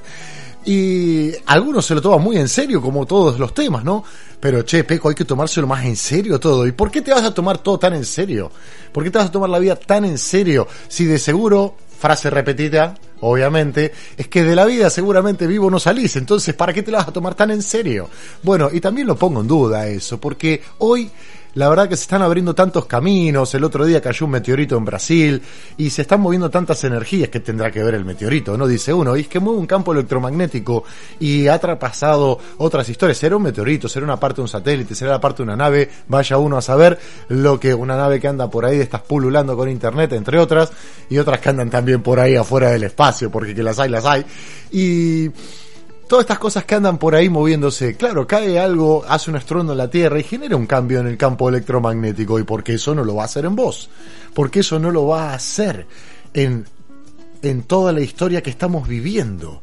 Y 0.65 1.31
algunos 1.45 1.85
se 1.85 1.93
lo 1.93 2.01
toman 2.01 2.21
muy 2.21 2.37
en 2.37 2.47
serio, 2.47 2.81
como 2.81 3.05
todos 3.05 3.39
los 3.39 3.53
temas, 3.53 3.83
¿no? 3.83 4.03
Pero 4.39 4.63
che, 4.63 4.83
Peco, 4.83 5.09
hay 5.09 5.15
que 5.15 5.25
tomárselo 5.25 5.67
más 5.67 5.85
en 5.85 5.95
serio 5.95 6.39
todo. 6.39 6.65
¿Y 6.65 6.71
por 6.71 6.89
qué 6.89 7.01
te 7.01 7.11
vas 7.11 7.23
a 7.23 7.33
tomar 7.33 7.59
todo 7.59 7.77
tan 7.77 7.93
en 7.93 8.05
serio? 8.05 8.51
¿Por 8.91 9.03
qué 9.03 9.11
te 9.11 9.19
vas 9.19 9.27
a 9.27 9.31
tomar 9.31 9.49
la 9.49 9.59
vida 9.59 9.75
tan 9.75 10.05
en 10.05 10.17
serio? 10.17 10.67
Si 10.87 11.05
de 11.05 11.19
seguro, 11.19 11.75
frase 11.99 12.29
repetida, 12.29 12.95
obviamente, 13.21 13.93
es 14.17 14.27
que 14.27 14.43
de 14.43 14.55
la 14.55 14.65
vida 14.65 14.89
seguramente 14.89 15.47
vivo 15.47 15.69
no 15.69 15.79
salís. 15.79 16.15
Entonces, 16.15 16.55
¿para 16.55 16.73
qué 16.73 16.83
te 16.83 16.91
la 16.91 16.99
vas 16.99 17.09
a 17.09 17.13
tomar 17.13 17.35
tan 17.35 17.51
en 17.51 17.61
serio? 17.61 18.09
Bueno, 18.43 18.69
y 18.71 18.81
también 18.81 19.07
lo 19.07 19.15
pongo 19.15 19.41
en 19.41 19.47
duda 19.47 19.87
eso, 19.87 20.19
porque 20.19 20.61
hoy 20.79 21.11
la 21.55 21.69
verdad 21.69 21.89
que 21.89 21.95
se 21.95 22.03
están 22.03 22.21
abriendo 22.21 22.53
tantos 22.53 22.85
caminos, 22.85 23.53
el 23.55 23.63
otro 23.63 23.85
día 23.85 24.01
cayó 24.01 24.25
un 24.25 24.33
meteorito 24.33 24.77
en 24.77 24.85
Brasil 24.85 25.41
y 25.77 25.89
se 25.89 26.03
están 26.03 26.21
moviendo 26.21 26.49
tantas 26.49 26.83
energías 26.83 27.29
que 27.29 27.39
tendrá 27.39 27.71
que 27.71 27.81
ver 27.81 27.95
el 27.95 28.05
meteorito, 28.05 28.57
¿no? 28.57 28.67
Dice 28.67 28.93
uno, 28.93 29.15
y 29.15 29.21
es 29.21 29.27
que 29.27 29.39
mueve 29.39 29.59
un 29.59 29.65
campo 29.65 29.93
electromagnético 29.93 30.83
y 31.19 31.47
ha 31.47 31.57
traspasado 31.57 32.39
otras 32.57 32.87
historias, 32.89 33.17
será 33.17 33.37
un 33.37 33.43
meteorito, 33.43 33.87
será 33.87 34.05
una 34.05 34.19
parte 34.19 34.37
de 34.37 34.41
un 34.43 34.47
satélite, 34.49 34.95
será 34.95 35.11
la 35.11 35.21
parte 35.21 35.37
de 35.37 35.43
una 35.43 35.55
nave, 35.55 35.89
vaya 36.07 36.37
uno 36.37 36.57
a 36.57 36.61
saber 36.61 36.99
lo 37.29 37.59
que 37.59 37.73
una 37.73 37.95
nave 37.95 38.19
que 38.19 38.27
anda 38.27 38.49
por 38.49 38.65
ahí 38.65 38.79
estás 38.79 39.01
pululando 39.01 39.55
con 39.55 39.69
internet, 39.69 40.11
entre 40.11 40.37
otras, 40.39 40.71
y 41.09 41.17
otras 41.17 41.39
que 41.39 41.49
andan 41.49 41.69
también 41.69 42.01
por 42.01 42.19
ahí 42.19 42.35
afuera 42.35 42.69
del 42.69 42.83
espacio, 42.83 43.31
porque 43.31 43.55
que 43.55 43.63
las 43.63 43.79
hay, 43.79 43.89
las 43.89 44.05
hay. 44.05 44.25
Y 44.71 45.31
todas 46.07 46.23
estas 46.23 46.39
cosas 46.39 46.65
que 46.65 46.75
andan 46.75 46.97
por 46.97 47.15
ahí 47.15 47.29
moviéndose. 47.29 47.95
Claro, 47.95 48.27
cae 48.27 48.59
algo, 48.59 49.03
hace 49.07 49.29
un 49.29 49.37
estruendo 49.37 49.73
en 49.73 49.77
la 49.77 49.89
Tierra 49.89 50.19
y 50.19 50.23
genera 50.23 50.55
un 50.55 50.67
cambio 50.67 50.99
en 50.99 51.07
el 51.07 51.17
campo 51.17 51.49
electromagnético. 51.49 52.39
¿Y 52.39 52.43
por 52.43 52.63
qué 52.63 52.75
eso 52.75 52.93
no 52.93 53.03
lo 53.03 53.15
va 53.15 53.23
a 53.23 53.25
hacer 53.25 53.45
en 53.45 53.55
vos? 53.55 53.89
Porque 54.33 54.59
eso 54.59 54.79
no 54.79 54.91
lo 54.91 55.07
va 55.07 55.31
a 55.31 55.35
hacer 55.35 55.87
en, 56.33 56.65
en 57.41 57.63
toda 57.63 57.91
la 57.91 58.01
historia 58.01 58.43
que 58.43 58.49
estamos 58.49 58.87
viviendo? 58.87 59.61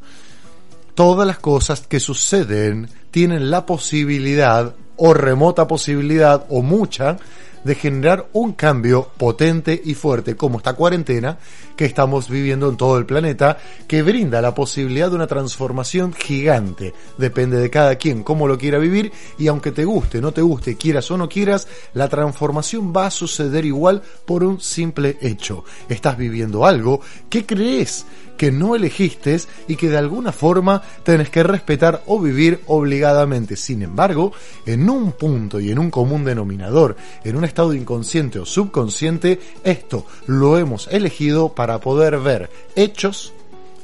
Todas 0.95 1.27
las 1.27 1.39
cosas 1.39 1.87
que 1.87 2.01
suceden 2.01 2.89
tienen 3.11 3.51
la 3.51 3.65
posibilidad, 3.65 4.75
o 4.97 5.15
remota 5.15 5.67
posibilidad, 5.67 6.47
o 6.51 6.63
mucha, 6.63 7.17
de 7.65 7.75
generar 7.75 8.29
un 8.33 8.53
cambio 8.53 9.09
potente 9.17 9.81
y 9.85 9.95
fuerte 9.95 10.37
como 10.37 10.59
esta 10.59 10.75
cuarentena 10.75 11.39
que 11.77 11.85
estamos 11.85 12.29
viviendo 12.29 12.69
en 12.69 12.77
todo 12.77 12.99
el 12.99 13.07
planeta, 13.07 13.59
que 13.87 14.03
brinda 14.03 14.41
la 14.41 14.55
posibilidad 14.55 15.11
de 15.11 15.17
una 15.17 15.27
transformación 15.27 16.13
gigante. 16.13 16.93
Depende 17.19 17.59
de 17.59 17.71
cada 17.71 17.97
quien 17.97 18.23
cómo 18.23 18.47
lo 18.47 18.59
quiera 18.59 18.79
vivir 18.79 19.13
y 19.39 19.49
aunque 19.49 19.73
te 19.73 19.85
guste, 19.85 20.21
no 20.21 20.33
te 20.33 20.43
guste, 20.43 20.77
quieras 20.77 21.11
o 21.11 21.17
no 21.17 21.29
quieras, 21.29 21.69
la 21.95 22.09
transformación 22.09 22.93
va 22.95 23.07
a 23.07 23.11
suceder 23.11 23.65
igual 23.65 24.03
por 24.25 24.45
un 24.45 24.61
simple 24.61 25.19
hecho. 25.21 25.65
Estás 25.89 26.17
viviendo 26.17 26.65
algo 26.65 27.01
que 27.29 27.47
crees 27.47 28.05
que 28.43 28.51
no 28.51 28.75
elegiste 28.75 29.23
y 29.69 29.77
que 29.77 29.89
de 29.89 29.97
alguna 29.97 30.33
forma 30.33 30.83
tenés 31.05 31.31
que 31.31 31.45
respetar 31.45 32.03
o 32.07 32.19
vivir 32.19 32.59
obligadamente. 32.67 33.55
Sin 33.55 33.83
embargo, 33.83 34.33
en 34.67 34.91
un 34.91 35.13
punto 35.13 35.61
y 35.61 35.71
en 35.71 35.79
un 35.79 35.93
común 35.93 36.25
denominador, 36.25 36.97
en 37.23 37.37
un 37.37 37.45
estado 37.45 37.73
inconsciente 37.73 38.41
o 38.41 38.45
subconsciente, 38.45 39.39
esto 39.63 40.07
lo 40.27 40.59
hemos 40.59 40.89
elegido 40.89 41.51
para 41.51 41.62
poder 41.79 42.19
ver 42.19 42.51
hechos, 42.77 43.33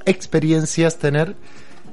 experiencias, 0.05 0.99
tener 0.99 1.37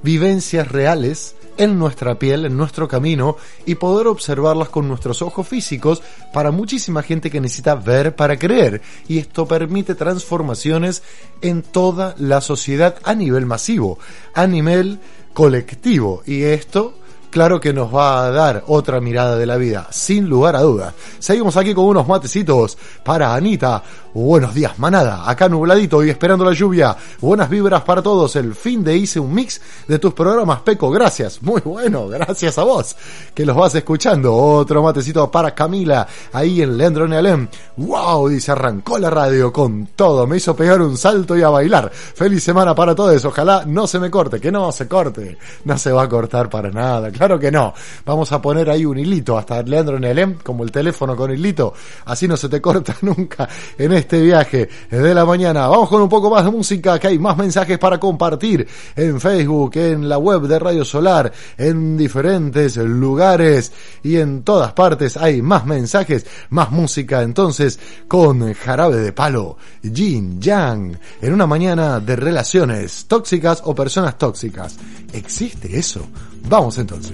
vivencias 0.03 0.67
reales 0.67 1.35
en 1.57 1.79
nuestra 1.79 2.19
piel, 2.19 2.45
en 2.45 2.57
nuestro 2.57 2.87
camino 2.87 3.37
y 3.65 3.75
poder 3.75 4.07
observarlas 4.07 4.69
con 4.69 4.87
nuestros 4.87 5.21
ojos 5.21 5.47
físicos 5.47 6.01
para 6.33 6.51
muchísima 6.51 7.01
gente 7.01 7.31
que 7.31 7.41
necesita 7.41 7.75
ver 7.75 8.15
para 8.15 8.37
creer. 8.37 8.81
Y 9.07 9.17
esto 9.17 9.47
permite 9.47 9.95
transformaciones 9.95 11.03
en 11.41 11.63
toda 11.63 12.15
la 12.17 12.41
sociedad 12.41 12.95
a 13.03 13.15
nivel 13.15 13.45
masivo, 13.45 13.99
a 14.33 14.47
nivel 14.47 14.99
colectivo. 15.33 16.23
Y 16.25 16.43
esto 16.43 16.95
claro 17.35 17.59
que 17.59 17.73
nos 17.73 17.93
va 17.93 18.25
a 18.25 18.31
dar 18.31 18.63
otra 18.67 19.01
mirada 19.01 19.35
de 19.35 19.45
la 19.45 19.57
vida, 19.57 19.87
sin 19.91 20.29
lugar 20.29 20.55
a 20.55 20.61
dudas. 20.61 20.93
Seguimos 21.19 21.57
aquí 21.57 21.73
con 21.73 21.85
unos 21.85 22.07
matecitos 22.07 22.77
para 23.03 23.35
Anita. 23.35 23.83
Buenos 24.15 24.53
días, 24.53 24.79
manada. 24.79 25.29
Acá 25.29 25.49
nubladito 25.49 26.01
y 26.01 26.09
esperando 26.09 26.45
la 26.45 26.53
lluvia. 26.53 26.95
Buenas 27.19 27.49
vibras 27.49 27.81
para 27.81 28.01
todos. 28.01 28.33
El 28.37 28.55
fin 28.55 28.81
de 28.81 28.95
hice 28.95 29.19
un 29.19 29.33
mix 29.33 29.59
de 29.89 29.99
tus 29.99 30.13
programas, 30.13 30.61
Peco. 30.61 30.89
Gracias. 30.89 31.43
Muy 31.43 31.59
bueno. 31.59 32.07
Gracias 32.07 32.57
a 32.57 32.63
vos 32.63 32.95
que 33.33 33.45
los 33.45 33.57
vas 33.57 33.75
escuchando. 33.75 34.33
Otro 34.33 34.81
matecito 34.81 35.29
para 35.29 35.53
Camila. 35.53 36.07
Ahí 36.31 36.61
en 36.61 36.77
Leandro 36.77 37.09
Nealem. 37.09 37.49
Wow, 37.75 38.29
dice, 38.29 38.53
arrancó 38.53 38.97
la 38.97 39.09
radio 39.09 39.51
con 39.51 39.87
todo. 39.97 40.25
Me 40.25 40.37
hizo 40.37 40.55
pegar 40.55 40.81
un 40.81 40.95
salto 40.95 41.35
y 41.37 41.41
a 41.41 41.49
bailar. 41.49 41.91
Feliz 41.91 42.41
semana 42.41 42.73
para 42.73 42.95
todos. 42.95 43.25
Ojalá 43.25 43.65
no 43.67 43.85
se 43.85 43.99
me 43.99 44.09
corte. 44.09 44.39
Que 44.39 44.49
no 44.49 44.71
se 44.71 44.87
corte. 44.87 45.37
No 45.65 45.77
se 45.77 45.91
va 45.91 46.03
a 46.03 46.07
cortar 46.07 46.49
para 46.49 46.71
nada. 46.71 47.11
Claro 47.11 47.37
que 47.37 47.51
no. 47.51 47.73
Vamos 48.05 48.31
a 48.31 48.41
poner 48.41 48.69
ahí 48.69 48.85
un 48.85 48.97
hilito 48.97 49.37
hasta 49.37 49.61
Leandro 49.61 49.99
Nealem, 49.99 50.35
como 50.41 50.63
el 50.63 50.71
teléfono 50.71 51.17
con 51.17 51.31
hilito. 51.31 51.73
Así 52.05 52.29
no 52.29 52.37
se 52.37 52.47
te 52.47 52.61
corta 52.61 52.95
nunca 53.01 53.49
en 53.77 53.91
este 53.91 54.04
viaje 54.13 54.69
de 54.89 55.13
la 55.13 55.25
mañana. 55.25 55.67
Vamos 55.67 55.89
con 55.89 56.01
un 56.01 56.09
poco 56.09 56.29
más 56.29 56.45
de 56.45 56.51
música, 56.51 56.99
que 56.99 57.07
hay 57.07 57.19
más 57.19 57.37
mensajes 57.37 57.77
para 57.77 57.99
compartir 57.99 58.67
en 58.95 59.19
Facebook, 59.19 59.71
en 59.75 60.07
la 60.07 60.17
web 60.17 60.43
de 60.43 60.59
Radio 60.59 60.85
Solar, 60.85 61.31
en 61.57 61.97
diferentes 61.97 62.77
lugares 62.77 63.71
y 64.03 64.17
en 64.17 64.43
todas 64.43 64.73
partes 64.73 65.17
hay 65.17 65.41
más 65.41 65.65
mensajes, 65.65 66.25
más 66.49 66.71
música. 66.71 67.21
Entonces, 67.21 67.79
con 68.07 68.53
Jarabe 68.53 68.97
de 68.97 69.13
Palo, 69.13 69.57
Jin 69.81 70.39
Yang, 70.39 70.97
en 71.21 71.33
una 71.33 71.47
mañana 71.47 71.99
de 71.99 72.15
relaciones 72.15 73.05
tóxicas 73.07 73.61
o 73.65 73.75
personas 73.75 74.17
tóxicas. 74.17 74.77
¿Existe 75.13 75.77
eso? 75.77 76.01
Vamos 76.47 76.77
entonces. 76.77 77.13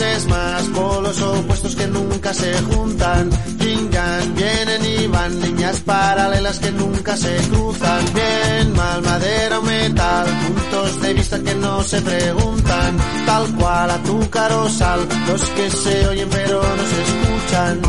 Es 0.00 0.26
más, 0.26 0.62
polos 0.74 1.20
opuestos 1.22 1.74
que 1.76 1.86
nunca 1.86 2.34
se 2.34 2.52
juntan. 2.62 3.30
Yin 3.58 3.90
vienen 4.34 4.84
y 4.84 5.06
van, 5.06 5.40
líneas 5.40 5.80
paralelas 5.80 6.58
que 6.58 6.72
nunca 6.72 7.16
se 7.16 7.36
cruzan. 7.48 8.04
Bien, 8.14 8.72
mal, 8.74 9.02
madera 9.02 9.58
o 9.58 9.62
metal, 9.62 10.26
puntos 10.46 11.00
de 11.02 11.14
vista 11.14 11.38
que 11.40 11.54
no 11.54 11.82
se 11.82 12.00
preguntan. 12.02 12.96
Tal 13.26 13.46
cual 13.54 13.90
a 13.90 13.98
tu 14.02 14.30
carosal, 14.30 15.00
los 15.28 15.42
que 15.50 15.70
se 15.70 16.08
oyen 16.08 16.28
pero 16.30 16.62
no 16.62 16.84
se 16.90 17.02
escuchan. 17.06 17.80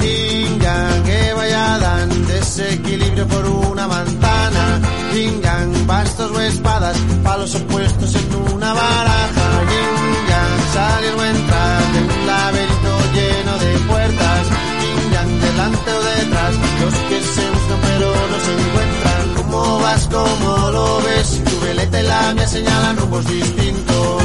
Yin 0.00 0.60
yang, 0.60 1.08
Eva 1.08 1.48
y 1.48 1.52
Adán, 1.52 2.26
desequilibrio 2.26 3.26
por 3.26 3.46
una 3.46 3.88
manzana. 3.88 4.80
Yin 5.14 5.40
yang, 5.86 5.96
bastos 5.98 6.30
o 6.30 6.40
espadas, 6.40 6.96
palos 7.22 7.54
opuestos 7.54 8.14
en 8.14 8.54
una 8.54 8.72
baraja. 8.72 9.46
Yin 9.70 10.26
yang, 10.28 10.60
salir 10.72 11.12
o 11.12 11.24
entrar 11.24 11.82
de 11.92 12.00
un 12.00 12.26
laberinto 12.26 12.92
lleno 13.14 13.58
de 13.58 13.78
puertas. 13.88 14.46
Yin 14.82 15.12
yang, 15.12 15.40
delante 15.40 15.90
o 15.92 16.02
detrás, 16.02 16.54
los 16.80 16.94
que 17.08 17.20
se 17.22 17.50
buscan 17.50 17.80
pero 17.82 18.08
no 18.32 18.38
se 18.44 18.52
encuentran. 18.52 19.34
¿Cómo 19.36 19.78
vas? 19.80 20.08
¿Cómo 20.10 20.70
lo 20.70 21.02
ves? 21.02 21.42
Tu 21.44 21.60
veleta 21.60 22.00
y 22.00 22.06
la 22.06 22.34
mía 22.34 22.46
señalan 22.48 22.96
rumbos 22.96 23.26
distintos. 23.26 24.22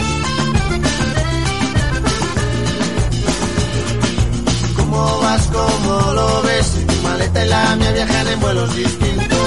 ¿Cómo 4.78 5.20
vas? 5.22 5.48
¿Cómo 5.48 6.14
lo 6.14 6.42
ves? 6.44 6.68
Tu 6.88 7.08
maleta 7.08 7.46
y 7.46 7.50
la 7.50 7.76
mía 7.76 7.92
viajan 7.92 8.28
en 8.28 8.40
vuelos 8.40 8.76
distintos. 8.76 9.41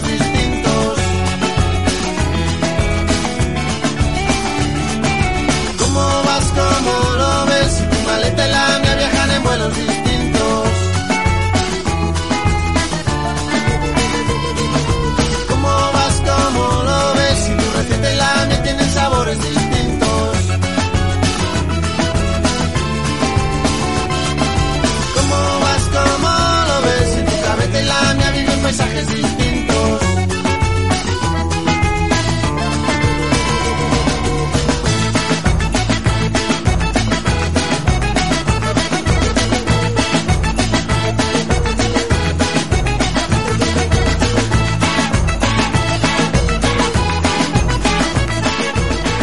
Señalan 0.00 0.22
rumbos 0.22 0.31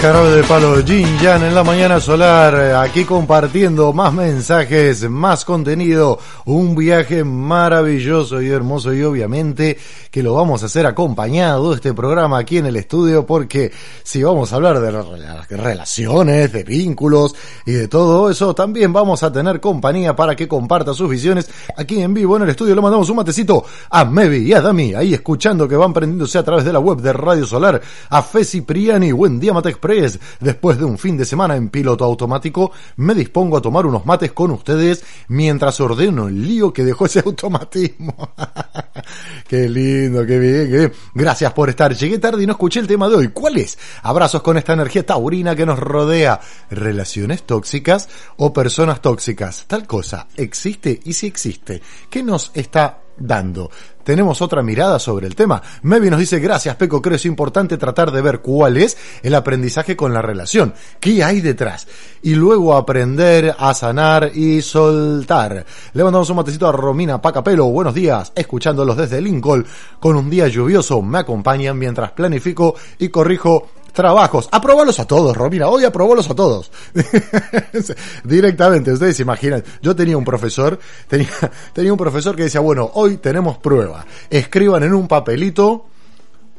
De 0.10 0.43
palo 0.43 0.84
Jin 0.84 1.19
Yan 1.19 1.43
en 1.43 1.54
la 1.54 1.63
mañana 1.63 2.00
solar, 2.00 2.56
aquí 2.78 3.06
compartiendo 3.06 3.93
más 3.93 4.12
mensajes, 4.12 5.08
más 5.08 5.45
contenido, 5.45 6.17
un 6.45 6.74
viaje 6.76 7.24
maravilloso 7.24 8.41
y 8.41 8.50
hermoso 8.50 8.91
y 8.91 9.04
obviamente 9.04 9.78
que 10.10 10.24
lo 10.24 10.34
vamos 10.34 10.63
a 10.63 10.65
hacer 10.65 10.88
acompañado 10.88 11.76
este 11.76 11.93
programa 11.93 12.39
aquí 12.39 12.58
en 12.58 12.65
el 12.65 12.78
estudio 12.78 13.28
porque 13.28 13.72
si 14.10 14.24
vamos 14.24 14.52
a 14.52 14.56
hablar 14.56 14.80
de 14.80 14.91
rela- 14.91 15.45
relaciones, 15.50 16.52
de 16.52 16.63
vínculos 16.63 17.36
y 17.63 17.74
de 17.74 17.88
todo 17.88 18.32
eso, 18.32 18.56
también 18.56 18.91
vamos 18.91 19.22
a 19.22 19.32
tener 19.32 19.60
compañía 19.60 20.15
para 20.15 20.36
que 20.36 20.48
comparta 20.48 20.95
sus 20.95 21.08
visiones 21.08 21.48
aquí 21.78 22.02
en 22.02 22.15
vivo 22.15 22.36
en 22.36 22.41
el 22.41 22.50
estudio. 22.50 22.74
Le 22.74 22.82
mandamos 22.82 23.08
un 23.12 23.17
matecito 23.17 23.63
a 23.91 24.06
Mevi 24.06 24.38
y 24.48 24.54
a 24.54 24.62
Dami, 24.62 24.95
ahí 24.95 25.13
escuchando 25.13 25.67
que 25.67 25.76
van 25.76 25.93
prendiéndose 25.93 26.39
a 26.39 26.43
través 26.43 26.65
de 26.65 26.74
la 26.74 26.80
web 26.80 26.98
de 27.02 27.13
Radio 27.13 27.45
Solar, 27.45 27.80
a 28.10 28.24
Fe 28.24 28.43
Cipriani, 28.43 29.12
buen 29.12 29.39
día 29.39 29.54
Mate 29.54 29.69
Express. 29.69 30.17
Después 30.39 30.80
de 30.80 30.86
un 30.86 30.98
fin 30.98 31.15
de 31.15 31.26
semana 31.26 31.56
en 31.56 31.69
piloto 31.69 32.04
automático, 32.04 32.72
me 32.95 33.13
dispongo 33.13 33.58
a 33.58 33.62
tomar 33.62 33.86
unos 33.86 34.08
mates 34.08 34.32
con 34.32 34.50
ustedes 34.50 35.04
mientras 35.28 35.80
ordeno 35.82 36.30
el 36.30 36.48
lío 36.48 36.74
que 36.74 36.84
dejó 36.84 37.06
ese 37.06 37.19
automatismo. 37.24 38.15
qué 39.48 39.69
lindo, 39.69 40.26
qué 40.26 40.39
bien, 40.39 40.67
qué 40.72 40.78
bien. 40.78 40.93
Gracias 41.13 41.54
por 41.54 41.69
estar. 41.69 41.93
Llegué 41.93 42.17
tarde 42.17 42.41
y 42.41 42.48
no 42.48 42.54
escuché 42.54 42.80
el 42.80 42.88
tema 42.88 43.08
de 43.08 43.15
hoy. 43.15 43.28
¿Cuál 43.28 43.58
es? 43.58 43.78
Abrazos 44.03 44.41
con 44.41 44.57
esta 44.57 44.73
energía 44.73 45.05
taurina 45.05 45.55
que 45.55 45.65
nos 45.65 45.79
rodea. 45.79 46.39
¿Relaciones 46.69 47.43
tóxicas 47.43 48.09
o 48.38 48.53
personas 48.53 49.01
tóxicas? 49.01 49.65
Tal 49.67 49.88
cosa, 49.88 50.27
¿existe? 50.35 50.99
Y 51.03 51.13
si 51.13 51.27
existe, 51.27 51.81
¿qué 52.09 52.23
nos 52.23 52.51
está 52.53 52.99
dando. 53.19 53.69
Tenemos 54.03 54.41
otra 54.41 54.63
mirada 54.63 54.97
sobre 54.97 55.27
el 55.27 55.35
tema. 55.35 55.62
Mevi 55.83 56.09
nos 56.09 56.19
dice, 56.19 56.39
gracias 56.39 56.75
Peco, 56.75 57.01
creo 57.01 57.15
es 57.15 57.25
importante 57.25 57.77
tratar 57.77 58.12
de 58.12 58.21
ver 58.21 58.39
cuál 58.39 58.77
es 58.77 58.97
el 59.21 59.35
aprendizaje 59.35 59.95
con 59.95 60.13
la 60.13 60.21
relación, 60.21 60.73
qué 60.99 61.23
hay 61.23 61.41
detrás, 61.41 61.88
y 62.23 62.33
luego 62.33 62.75
aprender 62.75 63.55
a 63.57 63.73
sanar 63.73 64.31
y 64.33 64.62
soltar. 64.62 65.65
Le 65.93 66.03
mandamos 66.03 66.29
un 66.29 66.38
matecito 66.38 66.67
a 66.67 66.71
Romina 66.71 67.21
Pacapelo, 67.21 67.65
buenos 67.65 67.93
días, 67.93 68.31
escuchándolos 68.35 68.97
desde 68.97 69.21
Lincoln, 69.21 69.65
con 69.99 70.15
un 70.15 70.29
día 70.29 70.47
lluvioso, 70.47 71.02
me 71.02 71.19
acompañan 71.19 71.77
mientras 71.77 72.12
planifico 72.12 72.75
y 72.97 73.10
corrijo 73.10 73.69
trabajos. 73.94 74.50
Aprobalos 74.52 75.00
a 75.00 75.06
todos, 75.06 75.35
Romina. 75.35 75.67
Hoy 75.67 75.83
aprobalos 75.83 76.29
a 76.29 76.35
todos. 76.35 76.71
Directamente, 78.23 78.92
ustedes 78.92 79.19
imaginan. 79.19 79.63
Yo 79.81 79.96
tenía 79.96 80.17
un 80.17 80.25
profesor, 80.25 80.79
tenía, 81.08 81.29
tenía 81.73 81.92
un 81.92 81.98
profesor 81.98 82.35
que 82.35 82.44
decía, 82.44 82.62
bueno, 82.62 82.90
hoy 82.94 83.17
tenemos 83.17 83.58
prueba. 83.58 84.06
Escriban 84.29 84.83
en 84.83 84.94
un 84.94 85.08
papelito 85.08 85.85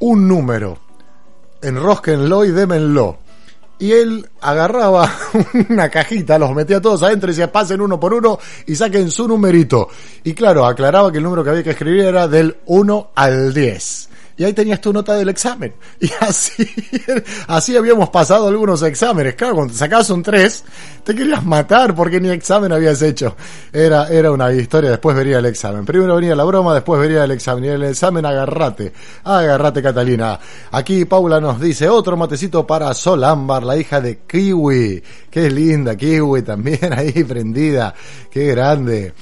un 0.01 0.29
número. 0.29 0.79
Enrosquenlo 1.63 2.45
y 2.45 2.51
démenlo. 2.51 3.19
Y 3.79 3.93
él 3.93 4.29
agarraba 4.43 5.11
una 5.71 5.89
cajita, 5.89 6.39
los 6.39 6.55
metía 6.55 6.83
todos 6.83 7.03
adentro 7.03 7.31
y 7.31 7.33
decía, 7.33 7.51
pasen 7.51 7.81
uno 7.81 7.99
por 7.99 8.13
uno 8.13 8.39
y 8.67 8.75
saquen 8.75 9.11
su 9.11 9.27
numerito. 9.27 9.89
Y 10.23 10.35
claro, 10.35 10.67
aclaraba 10.67 11.11
que 11.11 11.19
el 11.19 11.25
número 11.25 11.43
que 11.43 11.51
había 11.51 11.63
que 11.63 11.71
escribir 11.71 12.03
era 12.03 12.29
del 12.29 12.59
1 12.67 13.11
al 13.15 13.55
10 13.55 14.10
y 14.41 14.45
ahí 14.45 14.55
tenías 14.55 14.81
tu 14.81 14.91
nota 14.91 15.15
del 15.17 15.29
examen. 15.29 15.75
Y 16.01 16.11
así, 16.19 16.67
así 17.47 17.77
habíamos 17.77 18.09
pasado 18.09 18.49
algunos 18.49 18.83
exámenes. 18.83 19.35
Claro, 19.35 19.57
cuando 19.57 19.75
te 19.75 19.79
sacabas 19.79 20.09
un 20.09 20.23
3, 20.23 20.65
te 21.05 21.15
querías 21.15 21.45
matar 21.45 21.95
porque 21.95 22.19
ni 22.19 22.31
examen 22.31 22.73
habías 22.73 23.03
hecho. 23.03 23.37
Era, 23.71 24.09
era 24.09 24.33
una 24.33 24.51
historia, 24.51 24.89
después 24.89 25.15
vería 25.15 25.41
el 25.41 25.45
examen. 25.45 25.85
Primero 25.85 26.17
venía 26.17 26.35
la 26.35 26.45
broma, 26.45 26.73
después 26.73 26.99
vería 26.99 27.25
el 27.25 27.33
examen. 27.33 27.65
Y 27.67 27.69
el 27.69 27.83
examen, 27.83 28.25
agarrate. 28.25 28.95
Agarrate, 29.25 29.83
Catalina. 29.83 30.41
Aquí 30.71 31.05
Paula 31.05 31.39
nos 31.39 31.61
dice, 31.61 31.87
otro 31.91 32.17
matecito 32.17 32.67
para 32.67 32.95
Sol 32.95 33.23
Ámbar, 33.23 33.63
la 33.63 33.77
hija 33.77 34.01
de 34.01 34.21
Kiwi. 34.21 35.03
Qué 35.31 35.51
linda, 35.51 35.97
Kiwi 35.97 36.41
también 36.41 36.95
ahí 36.97 37.25
prendida. 37.25 37.93
Qué 38.31 38.47
grande. 38.47 39.13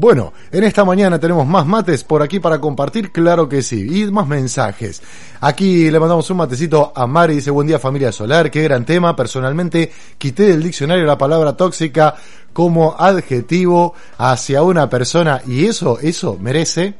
Bueno, 0.00 0.32
en 0.52 0.62
esta 0.62 0.84
mañana 0.84 1.18
tenemos 1.18 1.44
más 1.44 1.66
mates 1.66 2.04
por 2.04 2.22
aquí 2.22 2.38
para 2.38 2.60
compartir, 2.60 3.10
claro 3.10 3.48
que 3.48 3.62
sí, 3.62 4.04
y 4.04 4.08
más 4.12 4.28
mensajes. 4.28 5.02
Aquí 5.40 5.90
le 5.90 5.98
mandamos 5.98 6.30
un 6.30 6.36
matecito 6.36 6.92
a 6.94 7.04
Mari, 7.08 7.34
dice 7.34 7.50
buen 7.50 7.66
día 7.66 7.80
familia 7.80 8.12
solar, 8.12 8.48
qué 8.48 8.62
gran 8.62 8.84
tema, 8.84 9.16
personalmente 9.16 9.90
quité 10.16 10.44
del 10.44 10.62
diccionario 10.62 11.04
la 11.04 11.18
palabra 11.18 11.56
tóxica 11.56 12.14
como 12.52 12.94
adjetivo 12.96 13.94
hacia 14.18 14.62
una 14.62 14.88
persona 14.88 15.42
y 15.48 15.64
eso, 15.66 15.98
eso 16.00 16.38
merece 16.40 16.94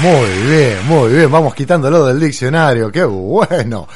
Muy 0.00 0.48
bien, 0.48 0.86
muy 0.86 1.12
bien, 1.12 1.28
vamos 1.28 1.56
quitándolo 1.56 2.06
del 2.06 2.20
diccionario, 2.20 2.92
qué 2.92 3.02
bueno. 3.02 3.88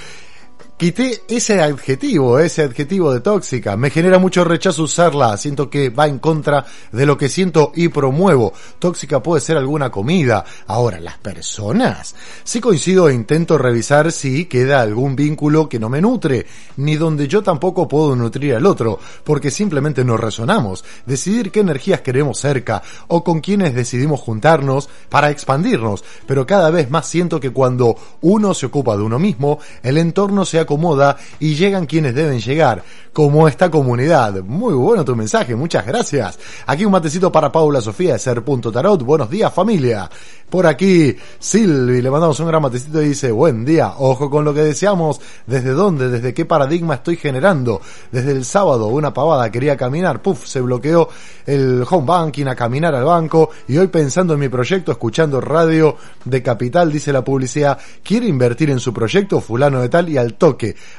Quité 0.77 1.22
ese 1.29 1.62
adjetivo, 1.62 2.41
ese 2.41 2.64
adjetivo 2.64 3.12
de 3.12 3.20
tóxica. 3.20 3.77
Me 3.77 3.91
genera 3.91 4.18
mucho 4.18 4.43
rechazo 4.43 4.83
usarla. 4.83 5.37
Siento 5.37 5.70
que 5.70 5.89
va 5.89 6.09
en 6.09 6.18
contra 6.18 6.66
de 6.91 7.07
lo 7.07 7.16
que 7.16 7.29
siento 7.29 7.70
y 7.77 7.87
promuevo. 7.91 8.53
Tóxica 8.81 9.22
puede 9.22 9.41
ser 9.41 9.57
alguna 9.57 9.93
comida. 9.93 10.45
Ahora, 10.66 10.99
las 10.99 11.18
personas. 11.18 12.16
Si 12.43 12.61
coincido 12.61 13.09
e 13.09 13.14
intento 13.14 13.57
revisar 13.57 14.11
si 14.11 14.47
queda 14.47 14.83
algún 14.83 15.14
vínculo 15.14 15.68
que 15.68 15.79
no 15.79 15.89
me 15.89 16.01
nutre, 16.01 16.45
ni 16.79 16.97
donde 16.97 17.29
yo 17.29 17.41
tampoco 17.41 17.87
puedo 17.87 18.16
nutrir 18.16 18.57
al 18.57 18.66
otro, 18.66 18.99
porque 19.22 19.53
simplemente 19.53 20.05
no 20.05 20.16
resonamos. 20.16 20.85
Decidir 21.07 21.53
qué 21.53 21.61
energías 21.61 22.01
queremos 22.01 22.41
cerca 22.41 22.83
o 23.07 23.22
con 23.22 23.41
quienes 23.41 23.77
decidimos 23.77 24.18
juntarnos 24.18 24.89
para 25.09 25.31
expandirnos. 25.31 26.03
Pero 26.27 26.45
cada 26.45 26.70
vez 26.70 26.91
más 26.91 27.07
siento 27.07 27.39
que 27.39 27.51
cuando 27.51 27.95
uno 28.22 28.55
se 28.55 28.66
ocupa 28.66 28.97
de 28.97 29.05
uno 29.05 29.20
mismo, 29.20 29.61
el 29.81 29.99
entorno 29.99 30.45
se 30.45 30.63
acomoda 30.64 31.16
y 31.38 31.54
llegan 31.54 31.86
quienes 31.86 32.14
deben 32.14 32.40
llegar, 32.40 32.82
como 33.12 33.46
esta 33.46 33.70
comunidad. 33.70 34.42
Muy 34.42 34.74
bueno 34.74 35.04
tu 35.04 35.14
mensaje, 35.14 35.54
muchas 35.54 35.86
gracias. 35.86 36.38
Aquí 36.66 36.84
un 36.84 36.92
matecito 36.92 37.30
para 37.30 37.52
Paula 37.52 37.80
Sofía 37.80 38.14
de 38.14 38.18
Ser.tarot. 38.18 39.02
Buenos 39.02 39.30
días 39.30 39.54
familia. 39.54 40.10
Por 40.50 40.66
aquí 40.66 41.16
Silvi, 41.38 42.02
le 42.02 42.10
mandamos 42.10 42.38
un 42.38 42.46
gran 42.46 42.62
matecito 42.62 43.02
y 43.02 43.08
dice, 43.08 43.32
buen 43.32 43.64
día, 43.64 43.94
ojo 43.98 44.30
con 44.30 44.44
lo 44.44 44.52
que 44.54 44.62
deseamos, 44.62 45.20
desde 45.46 45.70
dónde, 45.70 46.08
desde 46.08 46.34
qué 46.34 46.44
paradigma 46.44 46.94
estoy 46.94 47.16
generando. 47.16 47.80
Desde 48.12 48.32
el 48.32 48.44
sábado 48.44 48.86
una 48.88 49.12
pavada 49.12 49.50
quería 49.50 49.76
caminar, 49.76 50.22
puf, 50.22 50.46
se 50.46 50.60
bloqueó 50.60 51.08
el 51.46 51.84
home 51.88 52.06
banking 52.06 52.46
a 52.46 52.54
caminar 52.54 52.94
al 52.94 53.04
banco 53.04 53.50
y 53.66 53.78
hoy 53.78 53.88
pensando 53.88 54.34
en 54.34 54.40
mi 54.40 54.48
proyecto, 54.48 54.92
escuchando 54.92 55.40
radio 55.40 55.96
de 56.24 56.42
Capital, 56.42 56.92
dice 56.92 57.12
la 57.12 57.24
publicidad, 57.24 57.78
quiere 58.02 58.26
invertir 58.26 58.70
en 58.70 58.78
su 58.78 58.92
proyecto 58.92 59.40
fulano 59.40 59.80
de 59.80 59.88
tal 59.88 60.08
y 60.08 60.18
al 60.18 60.34
toque, 60.34 60.53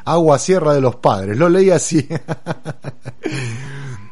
agua 0.05 0.39
sierra 0.39 0.73
de 0.73 0.81
los 0.81 0.95
padres. 0.97 1.37
Lo 1.37 1.49
leí 1.49 1.69
así. 1.69 2.07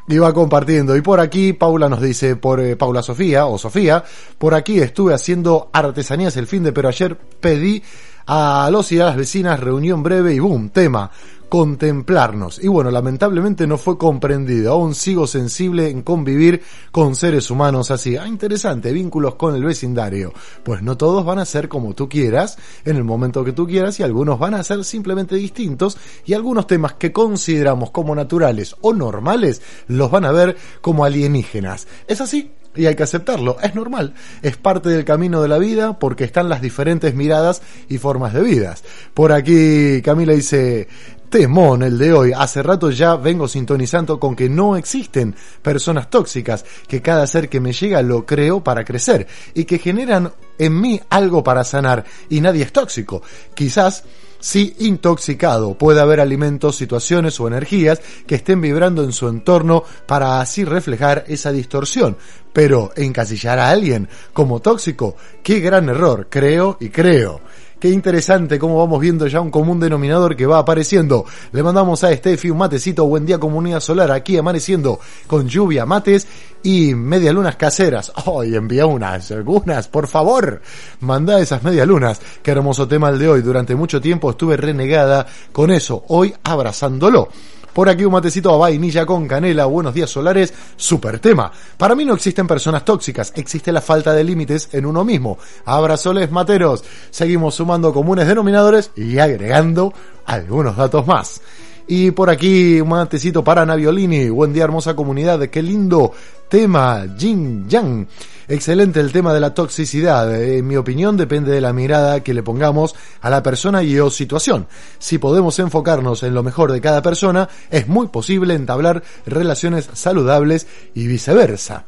y 0.08 0.18
va 0.18 0.32
compartiendo. 0.32 0.96
Y 0.96 1.00
por 1.00 1.20
aquí 1.20 1.52
Paula 1.52 1.88
nos 1.88 2.00
dice, 2.00 2.36
por 2.36 2.60
eh, 2.60 2.76
Paula 2.76 3.02
Sofía 3.02 3.46
o 3.46 3.58
Sofía, 3.58 4.04
por 4.38 4.54
aquí 4.54 4.80
estuve 4.80 5.14
haciendo 5.14 5.70
artesanías 5.72 6.36
el 6.36 6.46
fin 6.46 6.62
de, 6.62 6.72
pero 6.72 6.88
ayer 6.88 7.16
pedí 7.16 7.82
a 8.26 8.68
los 8.70 8.90
y 8.92 9.00
a 9.00 9.06
las 9.06 9.16
vecinas 9.16 9.60
reunión 9.60 10.02
breve 10.02 10.34
y 10.34 10.38
boom, 10.38 10.70
tema, 10.70 11.10
contemplarnos. 11.54 12.58
Y 12.60 12.66
bueno, 12.66 12.90
lamentablemente 12.90 13.68
no 13.68 13.78
fue 13.78 13.96
comprendido. 13.96 14.72
Aún 14.72 14.92
sigo 14.92 15.28
sensible 15.28 15.88
en 15.88 16.02
convivir 16.02 16.62
con 16.90 17.14
seres 17.14 17.48
humanos 17.48 17.92
así. 17.92 18.16
Ah, 18.16 18.26
interesante, 18.26 18.92
vínculos 18.92 19.36
con 19.36 19.54
el 19.54 19.62
vecindario. 19.62 20.32
Pues 20.64 20.82
no 20.82 20.96
todos 20.96 21.24
van 21.24 21.38
a 21.38 21.44
ser 21.44 21.68
como 21.68 21.94
tú 21.94 22.08
quieras, 22.08 22.58
en 22.84 22.96
el 22.96 23.04
momento 23.04 23.44
que 23.44 23.52
tú 23.52 23.68
quieras, 23.68 24.00
y 24.00 24.02
algunos 24.02 24.36
van 24.40 24.54
a 24.54 24.64
ser 24.64 24.84
simplemente 24.84 25.36
distintos, 25.36 25.96
y 26.26 26.32
algunos 26.32 26.66
temas 26.66 26.94
que 26.94 27.12
consideramos 27.12 27.92
como 27.92 28.16
naturales 28.16 28.74
o 28.80 28.92
normales, 28.92 29.62
los 29.86 30.10
van 30.10 30.24
a 30.24 30.32
ver 30.32 30.56
como 30.80 31.04
alienígenas. 31.04 31.86
¿Es 32.08 32.20
así? 32.20 32.50
y 32.76 32.86
hay 32.86 32.94
que 32.94 33.02
aceptarlo, 33.02 33.56
es 33.62 33.74
normal, 33.74 34.14
es 34.42 34.56
parte 34.56 34.88
del 34.88 35.04
camino 35.04 35.40
de 35.42 35.48
la 35.48 35.58
vida 35.58 35.98
porque 35.98 36.24
están 36.24 36.48
las 36.48 36.60
diferentes 36.60 37.14
miradas 37.14 37.62
y 37.88 37.98
formas 37.98 38.32
de 38.34 38.42
vidas. 38.42 38.84
Por 39.14 39.32
aquí 39.32 40.02
Camila 40.02 40.32
dice, 40.32 40.88
temón 41.28 41.82
el 41.82 41.98
de 41.98 42.12
hoy. 42.12 42.32
Hace 42.34 42.62
rato 42.62 42.90
ya 42.90 43.16
vengo 43.16 43.48
sintonizando 43.48 44.18
con 44.18 44.36
que 44.36 44.48
no 44.48 44.76
existen 44.76 45.34
personas 45.62 46.10
tóxicas, 46.10 46.64
que 46.86 47.02
cada 47.02 47.26
ser 47.26 47.48
que 47.48 47.60
me 47.60 47.72
llega 47.72 48.02
lo 48.02 48.24
creo 48.24 48.62
para 48.62 48.84
crecer 48.84 49.26
y 49.54 49.64
que 49.64 49.78
generan 49.78 50.32
en 50.58 50.80
mí 50.80 51.00
algo 51.10 51.42
para 51.42 51.64
sanar 51.64 52.04
y 52.28 52.40
nadie 52.40 52.62
es 52.62 52.72
tóxico. 52.72 53.22
Quizás 53.54 54.04
si 54.44 54.76
intoxicado 54.80 55.72
puede 55.72 56.02
haber 56.02 56.20
alimentos, 56.20 56.76
situaciones 56.76 57.40
o 57.40 57.48
energías 57.48 58.02
que 58.26 58.34
estén 58.34 58.60
vibrando 58.60 59.02
en 59.02 59.14
su 59.14 59.26
entorno 59.28 59.84
para 60.06 60.42
así 60.42 60.66
reflejar 60.66 61.24
esa 61.28 61.50
distorsión. 61.50 62.18
Pero 62.52 62.92
encasillar 62.94 63.58
a 63.58 63.70
alguien 63.70 64.06
como 64.34 64.60
tóxico, 64.60 65.16
qué 65.42 65.60
gran 65.60 65.88
error, 65.88 66.26
creo 66.28 66.76
y 66.78 66.90
creo. 66.90 67.40
Qué 67.84 67.90
interesante 67.90 68.58
cómo 68.58 68.78
vamos 68.78 68.98
viendo 68.98 69.26
ya 69.26 69.42
un 69.42 69.50
común 69.50 69.78
denominador 69.78 70.34
que 70.36 70.46
va 70.46 70.58
apareciendo. 70.58 71.26
Le 71.52 71.62
mandamos 71.62 72.02
a 72.02 72.16
Steffi 72.16 72.48
un 72.48 72.56
matecito, 72.56 73.04
buen 73.04 73.26
día 73.26 73.36
comunidad 73.36 73.80
solar, 73.80 74.10
aquí 74.10 74.38
amaneciendo 74.38 74.98
con 75.26 75.46
lluvia, 75.46 75.84
mates 75.84 76.26
y 76.62 76.94
medialunas 76.94 77.56
caseras. 77.56 78.10
Hoy 78.24 78.54
envía 78.54 78.86
unas, 78.86 79.30
algunas, 79.32 79.88
por 79.88 80.08
favor. 80.08 80.62
Manda 81.00 81.38
esas 81.40 81.62
medialunas. 81.62 82.22
Qué 82.42 82.52
hermoso 82.52 82.88
tema 82.88 83.10
el 83.10 83.18
de 83.18 83.28
hoy. 83.28 83.42
Durante 83.42 83.74
mucho 83.74 84.00
tiempo 84.00 84.30
estuve 84.30 84.56
renegada 84.56 85.26
con 85.52 85.70
eso. 85.70 86.04
Hoy 86.08 86.34
abrazándolo. 86.42 87.28
Por 87.74 87.88
aquí 87.88 88.04
un 88.04 88.12
matecito 88.12 88.54
a 88.54 88.56
vainilla 88.56 89.04
con 89.04 89.26
canela, 89.26 89.64
buenos 89.64 89.92
días 89.92 90.08
solares, 90.08 90.54
super 90.76 91.18
tema. 91.18 91.50
Para 91.76 91.96
mí 91.96 92.04
no 92.04 92.14
existen 92.14 92.46
personas 92.46 92.84
tóxicas, 92.84 93.32
existe 93.34 93.72
la 93.72 93.80
falta 93.80 94.12
de 94.12 94.22
límites 94.22 94.68
en 94.70 94.86
uno 94.86 95.04
mismo. 95.04 95.38
Abrazoles 95.64 96.30
materos. 96.30 96.84
Seguimos 97.10 97.56
sumando 97.56 97.92
comunes 97.92 98.28
denominadores 98.28 98.92
y 98.94 99.18
agregando 99.18 99.92
algunos 100.24 100.76
datos 100.76 101.04
más. 101.04 101.40
Y 101.86 102.12
por 102.12 102.30
aquí 102.30 102.80
un 102.80 102.88
matecito 102.88 103.44
para 103.44 103.66
Naviolini. 103.66 104.30
Buen 104.30 104.54
día 104.54 104.64
hermosa 104.64 104.96
comunidad. 104.96 105.40
Qué 105.48 105.62
lindo 105.62 106.12
tema. 106.48 107.04
Jin 107.18 107.68
Yang. 107.68 108.08
Excelente 108.48 109.00
el 109.00 109.12
tema 109.12 109.34
de 109.34 109.40
la 109.40 109.52
toxicidad. 109.52 110.34
En 110.42 110.66
mi 110.66 110.76
opinión 110.76 111.18
depende 111.18 111.52
de 111.52 111.60
la 111.60 111.74
mirada 111.74 112.22
que 112.22 112.32
le 112.32 112.42
pongamos 112.42 112.94
a 113.20 113.28
la 113.28 113.42
persona 113.42 113.82
y 113.82 113.98
o 113.98 114.08
situación. 114.08 114.66
Si 114.98 115.18
podemos 115.18 115.58
enfocarnos 115.58 116.22
en 116.22 116.32
lo 116.32 116.42
mejor 116.42 116.72
de 116.72 116.80
cada 116.80 117.02
persona, 117.02 117.50
es 117.70 117.86
muy 117.86 118.08
posible 118.08 118.54
entablar 118.54 119.02
relaciones 119.26 119.90
saludables 119.92 120.66
y 120.94 121.06
viceversa. 121.06 121.84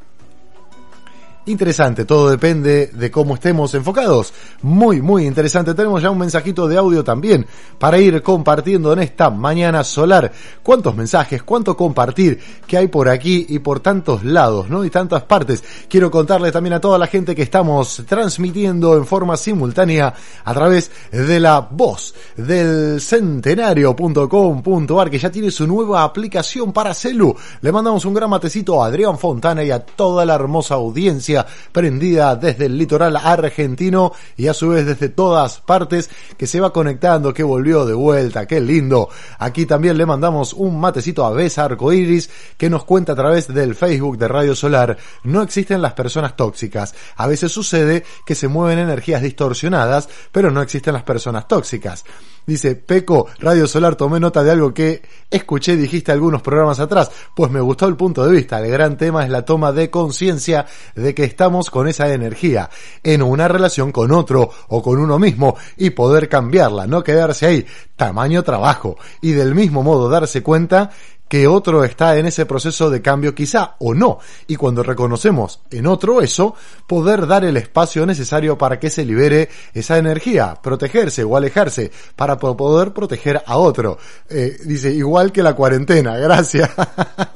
Interesante, 1.49 2.05
todo 2.05 2.29
depende 2.29 2.89
de 2.89 3.09
cómo 3.09 3.35
estemos 3.35 3.73
enfocados. 3.75 4.33
Muy, 4.63 5.01
muy 5.01 5.27
interesante. 5.27 5.75
Tenemos 5.75 6.03
ya 6.03 6.11
un 6.11 6.19
mensajito 6.19 6.67
de 6.67 6.77
audio 6.77 7.05
también 7.05 7.47
para 7.79 8.01
ir 8.01 8.21
compartiendo 8.21 8.93
en 8.93 8.99
esta 8.99 9.31
mañana 9.31 9.85
solar. 9.85 10.33
¿Cuántos 10.65 10.97
mensajes, 10.97 11.45
cuánto 11.45 11.77
compartir 11.77 12.41
que 12.67 12.77
hay 12.77 12.89
por 12.89 13.09
aquí 13.09 13.47
y 13.49 13.61
por 13.61 13.79
tantos 13.79 14.25
lados, 14.25 14.69
¿no? 14.69 14.85
Y 14.85 14.91
tantas 14.91 15.23
partes. 15.23 15.63
Quiero 15.89 16.11
contarles 16.11 16.51
también 16.51 16.73
a 16.73 16.81
toda 16.81 16.99
la 16.99 17.07
gente 17.07 17.37
que 17.37 17.43
estamos 17.43 18.03
transmitiendo 18.09 18.97
en 18.97 19.07
forma 19.07 19.37
simultánea 19.37 20.13
a 20.45 20.53
través 20.53 20.91
de 21.13 21.39
la 21.39 21.61
voz 21.61 22.13
del 22.37 23.01
centenario.com.ar 23.01 25.11
que 25.11 25.19
ya 25.21 25.31
tiene 25.31 25.53
su 25.53 25.65
nueva 25.65 26.03
aplicación 26.03 26.73
para 26.73 26.93
celu. 26.93 27.37
Le 27.61 27.71
mandamos 27.71 28.05
un 28.05 28.15
gran 28.15 28.31
matecito 28.31 28.83
a 28.83 28.89
Adrián 28.89 29.17
Fontana 29.17 29.63
y 29.63 29.71
a 29.71 29.79
toda 29.79 30.25
la 30.25 30.35
hermosa 30.35 30.75
audiencia 30.75 31.36
prendida 31.73 32.37
desde 32.37 32.67
el 32.67 32.79
litoral 32.79 33.17
argentino 33.17 34.13
y 34.37 34.47
a 34.47 34.55
su 34.55 34.69
vez 34.69 34.87
desde 34.87 35.09
todas 35.09 35.61
partes 35.61 36.09
que 36.37 36.47
se 36.47 36.61
va 36.61 36.73
conectando, 36.73 37.35
que 37.35 37.43
volvió 37.43 37.85
de 37.85 37.95
vuelta, 37.95 38.47
qué 38.47 38.61
lindo. 38.61 39.09
Aquí 39.39 39.67
también 39.67 39.99
le 39.99 40.07
mandamos 40.07 40.53
un 40.53 40.79
matecito 40.79 41.27
a 41.27 41.31
Besa 41.31 41.65
Arcoiris 41.65 42.31
que 42.57 42.71
nos 42.71 42.85
cuenta 42.85 43.13
a 43.13 43.17
través 43.17 43.53
del 43.53 43.75
Facebook 43.75 44.19
de 44.19 44.29
Radio 44.29 44.55
Solar. 44.55 44.97
No 45.25 45.43
existen 45.43 45.83
las 45.83 45.93
personas 45.95 46.37
tóxicas. 46.37 46.95
A 47.17 47.27
veces 47.27 47.53
sucede 47.53 48.05
que 48.25 48.35
se 48.35 48.49
mueven 48.49 48.79
energías 48.79 49.23
distorsionadas, 49.23 50.09
pero 50.33 50.51
no 50.51 50.63
existen 50.63 50.95
las 50.95 51.03
personas 51.03 51.49
tóxicas. 51.49 52.05
Dice, 52.47 52.77
Peco, 52.77 53.27
Radio 53.41 53.67
Solar, 53.67 53.97
tomé 53.97 54.21
nota 54.21 54.45
de 54.45 54.53
algo 54.53 54.73
que 54.73 55.03
escuché, 55.29 55.77
dijiste 55.77 56.13
algunos 56.13 56.43
programas 56.43 56.79
atrás. 56.79 57.11
Pues 57.35 57.51
me 57.51 57.61
gustó 57.61 57.89
el 57.89 57.97
punto 57.97 58.25
de 58.25 58.31
vista. 58.31 58.61
El 58.61 58.71
gran 58.71 58.97
tema 58.97 59.25
es 59.25 59.31
la 59.31 59.45
toma 59.45 59.73
de 59.73 59.91
conciencia 59.91 60.65
de 60.95 61.13
que 61.13 61.25
estamos 61.27 61.71
con 61.71 61.87
esa 61.89 62.13
energía 62.13 62.71
en 63.03 63.23
una 63.23 63.47
relación 63.49 63.93
con 63.93 64.11
otro 64.13 64.49
o 64.69 64.83
con 64.83 64.99
uno 64.99 65.19
mismo 65.19 65.57
y 65.77 65.91
poder 65.91 66.29
cambiarla, 66.29 66.87
no 66.87 67.05
quedarse 67.05 67.45
ahí, 67.47 67.67
tamaño 67.97 68.43
trabajo 68.43 68.97
y 69.21 69.33
del 69.33 69.55
mismo 69.55 69.83
modo 69.83 70.09
darse 70.09 70.43
cuenta 70.43 70.91
que 71.29 71.49
otro 71.49 71.83
está 71.83 72.17
en 72.19 72.27
ese 72.27 72.47
proceso 72.47 72.89
de 72.89 73.03
cambio 73.03 73.35
quizá 73.35 73.75
o 73.81 73.95
no. 73.95 74.21
Y 74.47 74.55
cuando 74.55 74.85
reconocemos 74.85 75.61
en 75.73 75.89
otro 75.89 76.23
eso, 76.23 76.55
poder 76.87 77.27
dar 77.27 77.45
el 77.45 77.57
espacio 77.57 78.07
necesario 78.07 78.57
para 78.57 78.79
que 78.79 78.91
se 78.91 79.05
libere 79.05 79.49
esa 79.75 79.99
energía, 79.99 80.55
protegerse 80.63 81.25
o 81.25 81.37
alejarse 81.37 81.91
para 82.15 82.37
po- 82.39 82.57
poder 82.57 82.93
proteger 82.93 83.43
a 83.45 83.57
otro. 83.57 83.99
Eh, 84.31 84.57
dice, 84.67 84.93
igual 84.93 85.33
que 85.33 85.43
la 85.43 85.55
cuarentena, 85.55 86.17
gracias. 86.17 86.71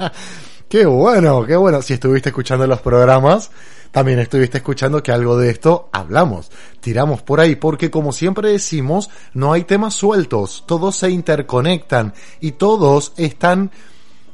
qué 0.68 0.86
bueno, 0.86 1.44
qué 1.44 1.56
bueno. 1.56 1.82
Si 1.82 1.94
estuviste 1.94 2.28
escuchando 2.28 2.68
los 2.68 2.80
programas, 2.80 3.50
también 3.90 4.18
estuviste 4.18 4.58
escuchando 4.58 5.02
que 5.02 5.12
algo 5.12 5.36
de 5.36 5.50
esto 5.50 5.88
hablamos, 5.92 6.50
tiramos 6.80 7.22
por 7.22 7.40
ahí, 7.40 7.56
porque 7.56 7.90
como 7.90 8.12
siempre 8.12 8.50
decimos, 8.50 9.10
no 9.34 9.52
hay 9.52 9.64
temas 9.64 9.94
sueltos, 9.94 10.64
todos 10.66 10.96
se 10.96 11.10
interconectan 11.10 12.14
y 12.40 12.52
todos 12.52 13.12
están 13.16 13.70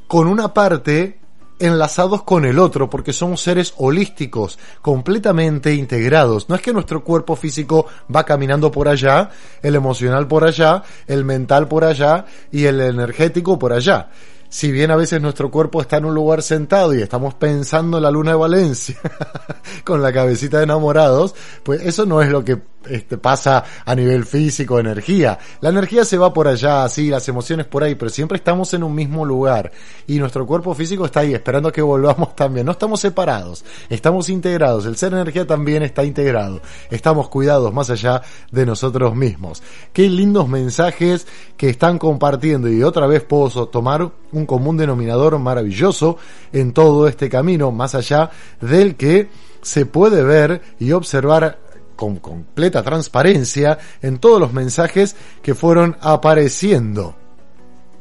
con 0.07 0.27
una 0.27 0.53
parte 0.53 1.19
enlazados 1.59 2.23
con 2.23 2.45
el 2.45 2.59
otro, 2.59 2.89
porque 2.89 3.13
somos 3.13 3.41
seres 3.41 3.73
holísticos, 3.77 4.59
completamente 4.81 5.73
integrados. 5.73 6.49
No 6.49 6.55
es 6.55 6.61
que 6.61 6.73
nuestro 6.73 7.03
cuerpo 7.03 7.35
físico 7.35 7.87
va 8.13 8.23
caminando 8.23 8.71
por 8.71 8.87
allá, 8.87 9.31
el 9.61 9.75
emocional 9.75 10.27
por 10.27 10.43
allá, 10.43 10.83
el 11.07 11.25
mental 11.25 11.67
por 11.67 11.83
allá 11.83 12.25
y 12.51 12.65
el 12.65 12.79
energético 12.79 13.57
por 13.57 13.73
allá. 13.73 14.09
Si 14.49 14.71
bien 14.71 14.91
a 14.91 14.95
veces 14.95 15.21
nuestro 15.21 15.51
cuerpo 15.51 15.81
está 15.81 15.97
en 15.97 16.05
un 16.05 16.15
lugar 16.15 16.41
sentado 16.41 16.93
y 16.95 17.01
estamos 17.01 17.33
pensando 17.33 17.97
en 17.97 18.03
la 18.03 18.11
luna 18.11 18.31
de 18.31 18.37
Valencia 18.37 18.97
con 19.83 20.01
la 20.01 20.13
cabecita 20.13 20.57
de 20.57 20.63
enamorados, 20.63 21.35
pues 21.63 21.81
eso 21.81 22.05
no 22.05 22.21
es 22.21 22.29
lo 22.29 22.43
que 22.43 22.61
este, 22.89 23.17
pasa 23.17 23.63
a 23.85 23.95
nivel 23.95 24.25
físico, 24.25 24.79
energía. 24.79 25.37
La 25.61 25.69
energía 25.69 26.05
se 26.05 26.17
va 26.17 26.33
por 26.33 26.47
allá, 26.47 26.83
así, 26.83 27.09
las 27.09 27.27
emociones 27.27 27.65
por 27.65 27.83
ahí, 27.83 27.95
pero 27.95 28.09
siempre 28.09 28.37
estamos 28.37 28.73
en 28.73 28.83
un 28.83 28.95
mismo 28.95 29.25
lugar 29.25 29.71
y 30.07 30.19
nuestro 30.19 30.45
cuerpo 30.45 30.73
físico 30.73 31.05
está 31.05 31.21
ahí 31.21 31.33
esperando 31.33 31.71
que 31.71 31.81
volvamos 31.81 32.35
también. 32.35 32.65
No 32.65 32.71
estamos 32.71 32.99
separados, 33.01 33.65
estamos 33.89 34.29
integrados. 34.29 34.85
El 34.85 34.95
ser 34.97 35.13
energía 35.13 35.45
también 35.45 35.83
está 35.83 36.03
integrado. 36.03 36.61
Estamos 36.89 37.29
cuidados 37.29 37.73
más 37.73 37.89
allá 37.89 38.21
de 38.51 38.65
nosotros 38.65 39.15
mismos. 39.15 39.61
Qué 39.93 40.09
lindos 40.09 40.47
mensajes 40.47 41.27
que 41.57 41.69
están 41.69 41.97
compartiendo 41.97 42.69
y 42.69 42.83
otra 42.83 43.07
vez 43.07 43.23
puedo 43.23 43.67
tomar 43.67 44.11
común 44.45 44.77
denominador 44.77 45.37
maravilloso 45.39 46.17
en 46.53 46.73
todo 46.73 47.07
este 47.07 47.29
camino, 47.29 47.71
más 47.71 47.95
allá 47.95 48.29
del 48.61 48.95
que 48.95 49.29
se 49.61 49.85
puede 49.85 50.23
ver 50.23 50.61
y 50.79 50.91
observar 50.91 51.59
con 51.95 52.17
completa 52.17 52.83
transparencia 52.83 53.79
en 54.01 54.19
todos 54.19 54.39
los 54.39 54.53
mensajes 54.53 55.15
que 55.41 55.55
fueron 55.55 55.97
apareciendo 56.01 57.15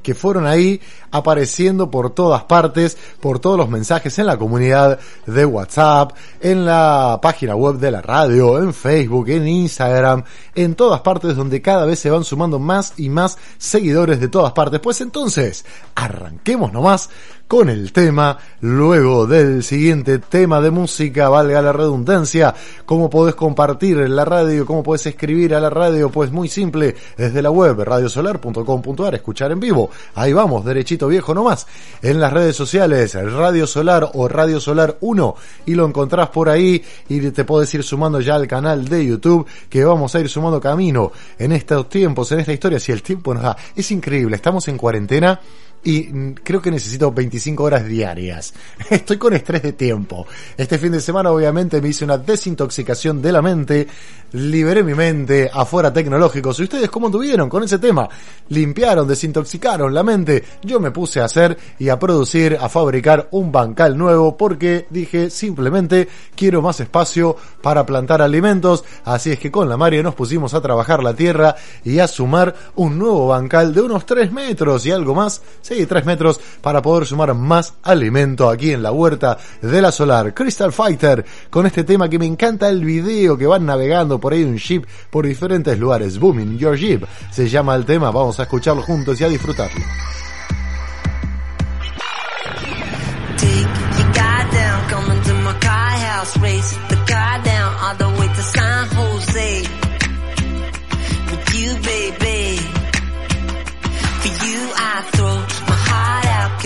que 0.07 0.15
fueron 0.15 0.47
ahí 0.47 0.81
apareciendo 1.17 1.91
por 1.91 2.11
todas 2.11 2.45
partes, 2.45 2.97
por 3.21 3.39
todos 3.39 3.59
los 3.59 3.69
mensajes 3.69 4.19
en 4.19 4.27
la 4.27 4.37
comunidad 4.37 4.99
de 5.27 5.45
WhatsApp, 5.45 6.13
en 6.41 6.65
la 6.65 7.19
página 7.23 7.57
web 7.57 7.77
de 7.77 7.91
la 7.91 8.03
radio, 8.03 8.59
en 8.59 8.73
Facebook, 8.73 9.29
en 9.31 9.49
Instagram, 9.49 10.25
en 10.55 10.75
todas 10.75 11.01
partes 11.01 11.37
donde 11.37 11.63
cada 11.63 11.85
vez 11.87 11.99
se 11.99 12.11
van 12.11 12.25
sumando 12.25 12.59
más 12.59 12.95
y 12.97 13.09
más 13.09 13.39
seguidores 13.59 14.21
de 14.21 14.29
todas 14.29 14.53
partes. 14.53 14.81
Pues 14.81 15.01
entonces, 15.01 15.65
arranquemos 15.95 16.73
nomás 16.73 17.11
con 17.49 17.69
el 17.69 17.93
tema, 17.93 18.39
luego 18.61 19.27
del 19.27 19.63
siguiente 19.63 20.19
tema 20.19 20.61
de 20.61 20.73
música, 20.73 21.29
valga 21.29 21.63
la 21.63 21.73
redundancia, 21.73 22.53
cómo 22.85 23.09
podés 23.09 23.37
compartir 23.37 23.99
en 23.99 24.17
la 24.17 24.25
radio, 24.25 24.67
cómo 24.67 24.83
podés 24.83 25.07
escribir 25.07 25.55
a 25.55 25.61
la 25.61 25.71
radio, 25.71 26.11
pues 26.11 26.33
muy 26.33 26.49
simple, 26.49 26.97
desde 27.17 27.43
la 27.43 27.51
web 27.51 27.81
radiosolar.com.ar, 27.81 29.15
escuchar 29.15 29.53
en 29.53 29.61
vivo, 29.61 29.91
ahí 30.17 30.33
vamos, 30.33 30.65
derechito 30.65 31.06
viejo 31.09 31.35
nomás, 31.35 31.67
en 32.03 32.21
las 32.21 32.33
redes 32.33 32.57
sociales, 32.57 33.15
Radio 33.15 33.67
Solar 33.67 34.11
o 34.15 34.29
Radio 34.29 34.61
Solar 34.61 34.97
1, 35.01 35.35
y 35.67 35.75
lo 35.75 35.87
encontrás 35.87 36.29
por 36.31 36.49
ahí, 36.49 36.83
y 37.09 37.21
te 37.31 37.45
podés 37.45 37.73
ir 37.75 37.83
sumando 37.83 38.21
ya 38.21 38.35
al 38.35 38.47
canal 38.47 38.87
de 38.89 39.07
YouTube, 39.07 39.47
que 39.69 39.85
vamos 39.85 40.15
a 40.15 40.21
ir 40.21 40.29
sumando 40.29 40.61
camino 40.61 41.13
en 41.39 41.53
estos 41.53 41.89
tiempos, 41.89 42.31
en 42.33 42.41
esta 42.41 42.53
historia, 42.53 42.81
si 42.81 42.93
el 42.93 43.03
tiempo 43.03 43.35
nos 43.35 43.43
da, 43.43 43.57
es 43.75 43.91
increíble, 43.91 44.37
estamos 44.37 44.69
en 44.69 44.77
cuarentena, 44.77 45.41
y 45.87 46.03
mm, 46.13 46.35
creo 46.43 46.61
que 46.61 46.73
necesito 46.73 47.13
25 47.13 47.63
horas 47.63 47.87
diarias. 47.87 48.53
Estoy 48.91 49.19
con 49.19 49.35
estrés 49.35 49.63
de 49.63 49.73
tiempo. 49.73 50.27
Este 50.57 50.79
fin 50.79 50.91
de 50.91 51.01
semana 51.01 51.31
obviamente 51.31 51.81
me 51.81 51.89
hice 51.89 52.05
una 52.05 52.19
desintoxicación 52.19 53.23
de 53.23 53.31
la 53.31 53.41
mente, 53.41 53.87
liberé 54.33 54.83
mi 54.83 54.95
mente 54.95 55.49
afuera 55.53 55.93
tecnológicos. 55.93 56.59
¿Y 56.59 56.65
ustedes 56.65 56.91
cómo 56.91 57.09
tuvieron 57.09 57.49
con 57.49 57.63
ese 57.63 57.79
tema? 57.79 58.09
Limpiaron, 58.49 59.07
desintoxicaron 59.07 59.95
la 59.95 60.03
mente. 60.03 60.43
Yo 60.63 60.81
me 60.81 60.91
puse 60.91 61.21
a 61.21 61.27
hacer 61.27 61.57
y 61.79 61.89
a 61.89 62.01
producir, 62.01 62.59
a 62.61 62.69
fabricar 62.69 63.29
un 63.31 63.53
bancal 63.53 63.97
nuevo 63.97 64.37
porque 64.37 64.89
dije 64.91 65.31
simplemente 65.31 66.09
quiero 66.35 66.63
más 66.63 66.81
espacio 66.81 67.37
para 67.63 67.87
plantar 67.87 68.23
alimentos. 68.23 68.85
Así 69.05 69.31
es 69.31 69.39
que 69.39 69.53
con 69.53 69.69
la 69.69 69.77
Mario 69.77 70.03
nos 70.03 70.17
pusimos 70.17 70.53
a 70.53 70.61
trabajar 70.61 71.05
la 71.05 71.15
tierra 71.15 71.55
y 71.85 72.01
a 72.01 72.09
sumar 72.09 72.57
un 72.75 72.99
nuevo 72.99 73.29
bancal 73.29 73.73
de 73.73 73.83
unos 73.83 74.05
3 74.05 74.33
metros 74.33 74.85
y 74.85 74.91
algo 74.91 75.15
más. 75.15 75.43
Sí, 75.77 75.85
3 75.85 76.07
metros 76.07 76.41
para 76.63 76.81
poder 76.81 77.07
sumar 77.07 77.35
más 77.35 77.75
alimento 77.83 78.49
aquí 78.49 78.71
en 78.71 78.83
la 78.83 78.93
huerta 78.93 79.37
de 79.61 79.83
la 79.83 79.93
solar. 79.93 80.33
Crystal 80.33 80.73
Fighter 80.73 81.23
con 81.51 81.67
este 81.67 81.85
tema 81.85 82.09
que 82.09 82.19
me 82.19 82.25
encanta 82.25 82.71
el 82.71 82.83
video 82.83 83.37
que 83.37 83.47
van 83.47 83.67
navegando 83.67 84.19
por 84.19 84.33
ahí 84.33 84.43
un 84.43 84.57
jeep 84.57 84.87
por 85.11 85.27
diferentes 85.27 85.79
lugares. 85.79 86.19
Booming 86.19 86.57
Your 86.57 86.79
Jeep 86.79 87.05
se 87.31 87.51
llama 87.51 87.75
el 87.75 87.85
tema. 87.85 88.11
Vamos 88.11 88.41
a 88.41 88.45
escucharlo 88.45 88.81
juntos 88.81 89.21
y 89.21 89.25
a 89.25 89.29
disfrutarlo. 89.29 89.85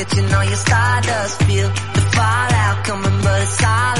Catching 0.05 0.32
all 0.32 0.44
your 0.44 0.57
stardust, 0.57 1.42
feel 1.42 1.68
the 1.68 2.01
fallout 2.16 2.84
coming, 2.84 3.22
but 3.22 3.42
it's 3.42 3.62
all 3.62 3.99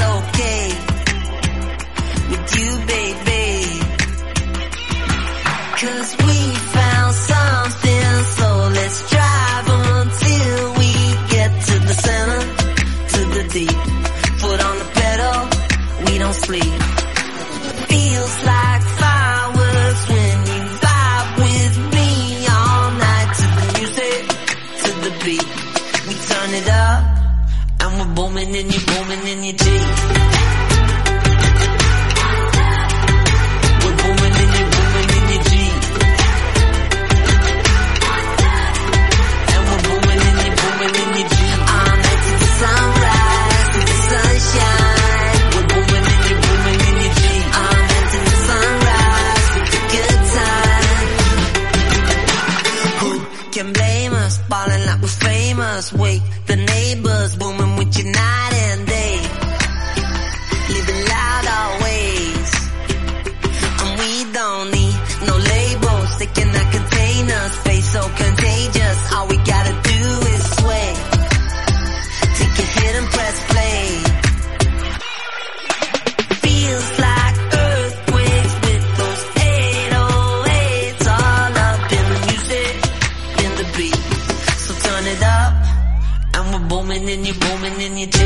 and 87.11 87.27
you're 87.27 87.35
booming 87.35 87.81
and 87.81 87.99
you're 87.99 88.20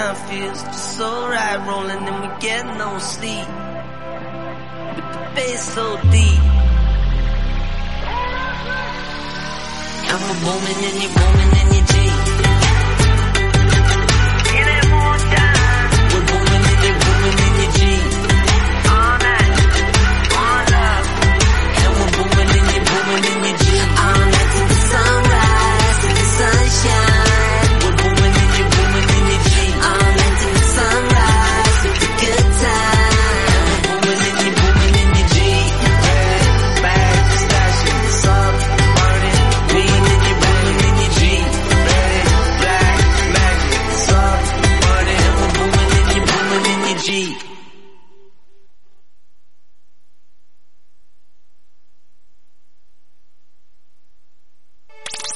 moonshine 0.00 0.28
feels 0.28 0.62
just 0.62 0.96
so 0.96 1.28
right. 1.28 1.58
Rolling 1.66 2.08
and 2.08 2.20
we 2.22 2.40
get 2.40 2.64
no 2.78 2.98
sleep. 2.98 3.48
With 4.96 5.12
the 5.12 5.32
bass 5.34 5.74
so 5.74 5.96
deep. 6.10 6.40
And 10.08 10.18
we're 10.22 10.40
booming 10.44 10.80
and 10.88 10.96
you're 11.02 11.14
booming 11.18 11.52
in 11.60 11.66
your 11.74 11.86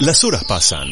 Las 0.04 0.22
horas 0.24 0.44
pasan, 0.44 0.88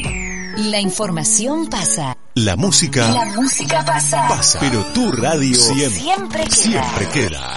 La 0.71 0.81
información 0.81 1.69
pasa. 1.69 2.17
la 2.35 2.57
música 2.57 3.11
La 3.11 3.25
música 3.27 3.85
pasa. 3.85 4.27
pasa, 4.29 4.59
pero 4.61 4.83
tu 4.87 5.13
radio 5.13 5.55
siempre, 5.55 6.01
Siempre 6.01 6.45
queda. 6.45 6.55
siempre 6.57 7.09
queda. 7.09 7.57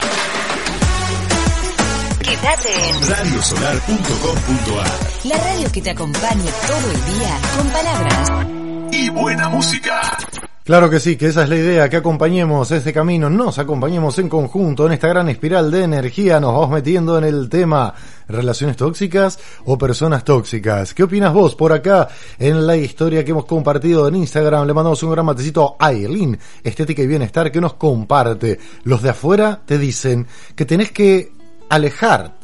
Quédate 2.22 2.90
en 2.90 3.08
Radiosolar.com.ar 3.10 4.92
la 5.24 5.38
radio 5.38 5.72
que 5.72 5.82
te 5.82 5.90
acompañe 5.92 6.50
todo 6.68 6.92
el 6.92 7.06
día 7.18 7.38
con 7.58 7.68
palabras. 7.70 8.30
y 8.92 9.10
buena 9.10 9.50
música. 9.50 10.18
Claro 10.66 10.90
que 10.90 11.00
sí, 11.00 11.16
que 11.16 11.28
esa 11.28 11.44
es 11.44 11.50
la 11.50 11.58
idea, 11.58 11.90
que 11.90 11.98
acompañemos 11.98 12.72
este 12.72 12.92
camino, 12.92 13.30
nos 13.30 13.60
acompañemos 13.60 14.18
en 14.18 14.28
conjunto 14.28 14.88
en 14.88 14.94
esta 14.94 15.08
gran 15.08 15.30
espiral 15.30 15.70
de 15.70 15.84
energía, 15.84 16.40
nos 16.40 16.54
vamos 16.54 16.72
metiendo 16.72 17.20
en 17.20 17.24
el 17.24 17.48
tema 17.50 17.94
relaciones 18.28 18.76
tóxicas 18.76 19.38
o 19.66 19.78
personas 19.78 20.24
tóxicas. 20.24 20.96
¿Qué 20.96 21.04
opinas 21.04 21.32
vos 21.34 21.54
por 21.54 21.72
acá 21.72 22.08
en 22.40 22.66
la 22.66 22.76
historia 22.76 23.24
que 23.24 23.30
hemos 23.30 23.46
compartido 23.46 24.08
en 24.08 24.16
Instagram? 24.16 24.66
Le 24.66 24.74
mandamos 24.74 25.04
un 25.04 25.12
gran 25.12 25.28
matecito 25.28 25.76
a 25.78 25.86
Aileen, 25.86 26.40
Estética 26.64 27.04
y 27.04 27.08
Bienestar, 27.08 27.52
que 27.52 27.62
nos 27.62 27.76
comparte. 27.76 28.58
Los 28.86 29.04
de 29.04 29.12
afuera 29.12 29.62
te 29.64 29.78
dicen 29.78 30.26
que 30.56 30.66
tenés 30.66 30.92
que 30.92 31.32
alejar, 31.70 32.38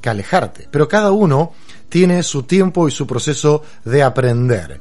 que 0.00 0.08
alejarte, 0.08 0.66
pero 0.72 0.88
cada 0.88 1.12
uno 1.12 1.52
tiene 1.88 2.24
su 2.24 2.42
tiempo 2.42 2.88
y 2.88 2.90
su 2.90 3.06
proceso 3.06 3.62
de 3.84 4.02
aprender. 4.02 4.80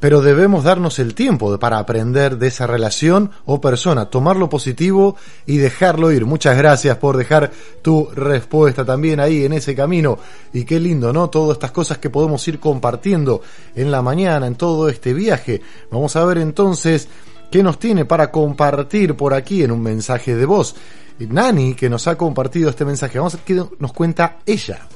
Pero 0.00 0.22
debemos 0.22 0.64
darnos 0.64 0.98
el 0.98 1.14
tiempo 1.14 1.58
para 1.58 1.78
aprender 1.78 2.38
de 2.38 2.48
esa 2.48 2.66
relación 2.66 3.30
o 3.44 3.60
persona, 3.60 4.06
tomar 4.06 4.36
lo 4.36 4.48
positivo 4.48 5.16
y 5.46 5.58
dejarlo 5.58 6.10
ir. 6.10 6.24
Muchas 6.24 6.56
gracias 6.56 6.96
por 6.96 7.16
dejar 7.16 7.52
tu 7.82 8.08
respuesta 8.14 8.84
también 8.84 9.20
ahí 9.20 9.44
en 9.44 9.52
ese 9.52 9.74
camino. 9.74 10.18
Y 10.52 10.64
qué 10.64 10.80
lindo, 10.80 11.12
¿no? 11.12 11.28
Todas 11.28 11.56
estas 11.56 11.72
cosas 11.72 11.98
que 11.98 12.10
podemos 12.10 12.46
ir 12.48 12.58
compartiendo 12.58 13.42
en 13.74 13.90
la 13.90 14.02
mañana, 14.02 14.46
en 14.46 14.54
todo 14.54 14.88
este 14.88 15.12
viaje. 15.12 15.60
Vamos 15.90 16.16
a 16.16 16.24
ver 16.24 16.38
entonces 16.38 17.08
qué 17.50 17.62
nos 17.62 17.78
tiene 17.78 18.06
para 18.06 18.30
compartir 18.30 19.14
por 19.14 19.34
aquí 19.34 19.62
en 19.62 19.72
un 19.72 19.82
mensaje 19.82 20.34
de 20.34 20.46
voz. 20.46 20.74
Nani, 21.18 21.74
que 21.74 21.90
nos 21.90 22.08
ha 22.08 22.16
compartido 22.16 22.70
este 22.70 22.84
mensaje. 22.84 23.18
Vamos 23.18 23.34
a 23.34 23.36
ver 23.36 23.44
qué 23.44 23.62
nos 23.78 23.92
cuenta 23.92 24.38
ella. 24.46 24.88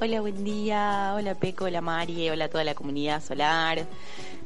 Hola, 0.00 0.20
buen 0.20 0.44
día. 0.44 1.14
Hola, 1.16 1.34
Peco, 1.34 1.64
hola, 1.64 1.80
Mari. 1.80 2.28
Hola 2.28 2.48
toda 2.48 2.62
la 2.62 2.74
comunidad 2.74 3.22
solar. 3.22 3.86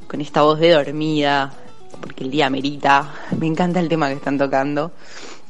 Con 0.09 0.21
esta 0.21 0.41
voz 0.41 0.59
de 0.59 0.71
dormida, 0.71 1.53
porque 2.01 2.23
el 2.23 2.31
día 2.31 2.47
amerita. 2.47 3.13
Me 3.37 3.45
encanta 3.45 3.79
el 3.79 3.87
tema 3.87 4.09
que 4.09 4.15
están 4.15 4.39
tocando. 4.39 4.91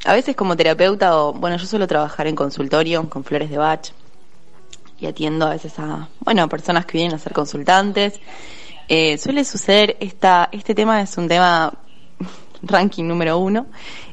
A 0.04 0.14
veces 0.14 0.36
como 0.36 0.58
terapeuta, 0.58 1.18
o 1.18 1.34
bueno, 1.34 1.56
yo 1.56 1.66
suelo 1.66 1.88
trabajar 1.88 2.28
en 2.28 2.36
consultorio 2.36 3.10
con 3.10 3.24
flores 3.24 3.50
de 3.50 3.58
Bach 3.58 3.88
y 5.00 5.06
atiendo 5.06 5.48
a 5.48 5.52
veces 5.52 5.80
a, 5.80 6.10
bueno, 6.20 6.44
a 6.44 6.48
personas 6.48 6.86
que 6.86 6.98
vienen 6.98 7.16
a 7.16 7.20
ser 7.20 7.32
consultantes. 7.32 8.20
Eh, 8.90 9.18
suele 9.18 9.46
suceder, 9.46 9.96
esta, 10.02 10.50
este 10.52 10.76
tema 10.76 11.02
es 11.02 11.18
un 11.18 11.30
tema 11.30 11.74
ranking 12.62 13.06
número 13.06 13.38
uno. 13.38 13.68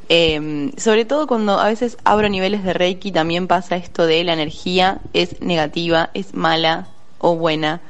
Eh, 0.08 0.70
sobre 0.76 1.04
todo 1.04 1.26
cuando 1.26 1.58
a 1.58 1.66
veces 1.66 1.98
abro 2.04 2.28
niveles 2.28 2.62
de 2.62 2.72
Reiki 2.72 3.10
también 3.10 3.48
pasa 3.48 3.74
esto 3.74 4.06
de 4.06 4.22
la 4.22 4.34
energía 4.34 5.00
es 5.12 5.40
negativa, 5.40 6.10
es 6.14 6.34
mala 6.34 6.86
o 7.18 7.34
buena. 7.34 7.80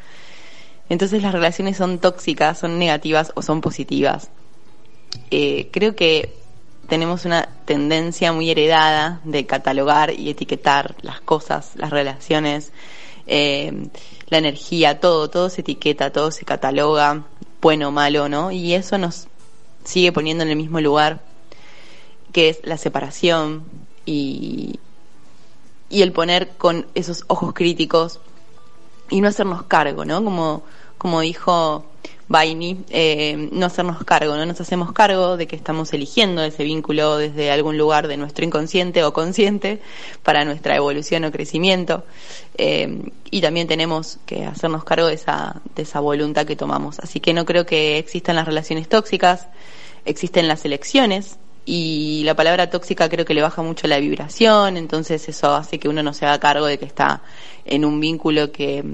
Entonces 0.88 1.22
las 1.22 1.32
relaciones 1.32 1.76
son 1.76 1.98
tóxicas, 1.98 2.58
son 2.58 2.78
negativas 2.78 3.32
o 3.34 3.42
son 3.42 3.60
positivas. 3.60 4.30
Eh, 5.30 5.68
creo 5.72 5.96
que 5.96 6.34
tenemos 6.88 7.24
una 7.24 7.48
tendencia 7.64 8.32
muy 8.32 8.50
heredada 8.50 9.20
de 9.24 9.46
catalogar 9.46 10.12
y 10.18 10.30
etiquetar 10.30 10.94
las 11.02 11.20
cosas, 11.20 11.72
las 11.74 11.90
relaciones, 11.90 12.72
eh, 13.26 13.88
la 14.28 14.38
energía, 14.38 15.00
todo, 15.00 15.28
todo 15.28 15.50
se 15.50 15.62
etiqueta, 15.62 16.12
todo 16.12 16.30
se 16.30 16.44
cataloga, 16.44 17.24
bueno 17.60 17.90
malo, 17.90 18.28
¿no? 18.28 18.52
Y 18.52 18.74
eso 18.74 18.98
nos 18.98 19.26
sigue 19.84 20.12
poniendo 20.12 20.44
en 20.44 20.50
el 20.50 20.56
mismo 20.56 20.80
lugar, 20.80 21.20
que 22.32 22.48
es 22.50 22.60
la 22.62 22.76
separación 22.76 23.64
y, 24.04 24.78
y 25.88 26.02
el 26.02 26.12
poner 26.12 26.50
con 26.50 26.86
esos 26.94 27.24
ojos 27.26 27.52
críticos 27.54 28.20
y 29.10 29.20
no 29.20 29.28
hacernos 29.28 29.64
cargo, 29.64 30.04
¿no? 30.04 30.22
Como, 30.24 30.62
como 30.98 31.20
dijo 31.20 31.84
Baini, 32.28 32.84
eh, 32.90 33.48
no 33.52 33.66
hacernos 33.66 34.02
cargo, 34.04 34.36
no 34.36 34.44
nos 34.44 34.60
hacemos 34.60 34.92
cargo 34.92 35.36
de 35.36 35.46
que 35.46 35.54
estamos 35.54 35.92
eligiendo 35.92 36.42
ese 36.42 36.64
vínculo 36.64 37.18
desde 37.18 37.52
algún 37.52 37.78
lugar 37.78 38.08
de 38.08 38.16
nuestro 38.16 38.44
inconsciente 38.44 39.04
o 39.04 39.12
consciente 39.12 39.80
para 40.24 40.44
nuestra 40.44 40.74
evolución 40.74 41.24
o 41.24 41.30
crecimiento. 41.30 42.04
Eh, 42.58 43.10
y 43.30 43.40
también 43.40 43.68
tenemos 43.68 44.18
que 44.26 44.44
hacernos 44.44 44.82
cargo 44.82 45.06
de 45.06 45.14
esa, 45.14 45.60
de 45.76 45.82
esa 45.82 46.00
voluntad 46.00 46.46
que 46.46 46.56
tomamos. 46.56 46.98
Así 46.98 47.20
que 47.20 47.32
no 47.32 47.44
creo 47.44 47.64
que 47.64 47.98
existan 47.98 48.34
las 48.34 48.46
relaciones 48.46 48.88
tóxicas, 48.88 49.46
existen 50.04 50.48
las 50.48 50.64
elecciones, 50.64 51.38
y 51.68 52.22
la 52.24 52.36
palabra 52.36 52.70
tóxica 52.70 53.08
creo 53.08 53.24
que 53.24 53.34
le 53.34 53.42
baja 53.42 53.60
mucho 53.60 53.88
la 53.88 53.98
vibración, 53.98 54.76
entonces 54.76 55.28
eso 55.28 55.52
hace 55.52 55.80
que 55.80 55.88
uno 55.88 56.00
no 56.00 56.14
se 56.14 56.24
haga 56.24 56.38
cargo 56.38 56.66
de 56.66 56.78
que 56.78 56.84
está 56.84 57.22
en 57.64 57.84
un 57.84 57.98
vínculo 57.98 58.52
que, 58.52 58.84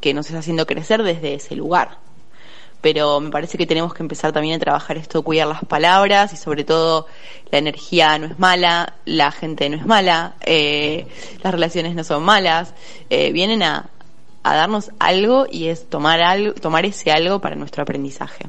que 0.00 0.14
nos 0.14 0.26
está 0.26 0.38
haciendo 0.38 0.66
crecer 0.66 1.02
desde 1.02 1.34
ese 1.34 1.56
lugar. 1.56 1.98
Pero 2.80 3.18
me 3.18 3.30
parece 3.30 3.58
que 3.58 3.66
tenemos 3.66 3.92
que 3.92 4.04
empezar 4.04 4.32
también 4.32 4.54
a 4.54 4.60
trabajar 4.60 4.96
esto, 4.96 5.22
cuidar 5.22 5.48
las 5.48 5.64
palabras 5.64 6.32
y 6.32 6.36
sobre 6.36 6.62
todo 6.62 7.08
la 7.50 7.58
energía 7.58 8.16
no 8.20 8.26
es 8.26 8.38
mala, 8.38 8.94
la 9.04 9.32
gente 9.32 9.68
no 9.68 9.76
es 9.76 9.84
mala, 9.84 10.36
eh, 10.42 11.08
las 11.42 11.52
relaciones 11.52 11.96
no 11.96 12.04
son 12.04 12.22
malas, 12.22 12.72
eh, 13.10 13.32
vienen 13.32 13.64
a, 13.64 13.90
a 14.44 14.54
darnos 14.54 14.92
algo 15.00 15.46
y 15.50 15.66
es 15.66 15.90
tomar 15.90 16.20
algo, 16.20 16.54
tomar 16.54 16.86
ese 16.86 17.10
algo 17.10 17.40
para 17.40 17.56
nuestro 17.56 17.82
aprendizaje. 17.82 18.46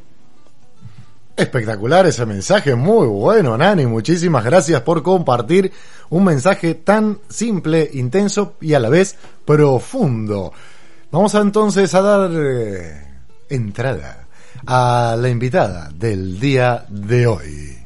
Espectacular 1.38 2.03
ese 2.07 2.25
mensaje, 2.25 2.73
muy 2.73 3.05
bueno, 3.05 3.55
Nani. 3.55 3.85
Muchísimas 3.85 4.43
gracias 4.43 4.81
por 4.81 5.03
compartir 5.03 5.71
un 6.09 6.23
mensaje 6.23 6.73
tan 6.73 7.19
simple, 7.29 7.88
intenso 7.93 8.55
y 8.59 8.73
a 8.73 8.79
la 8.79 8.89
vez 8.89 9.15
profundo. 9.45 10.51
Vamos 11.11 11.35
a, 11.35 11.41
entonces 11.41 11.93
a 11.93 12.01
dar 12.01 12.31
eh, 12.33 13.03
entrada 13.49 14.25
a 14.65 15.15
la 15.15 15.29
invitada 15.29 15.91
del 15.93 16.39
día 16.39 16.83
de 16.89 17.27
hoy. 17.27 17.77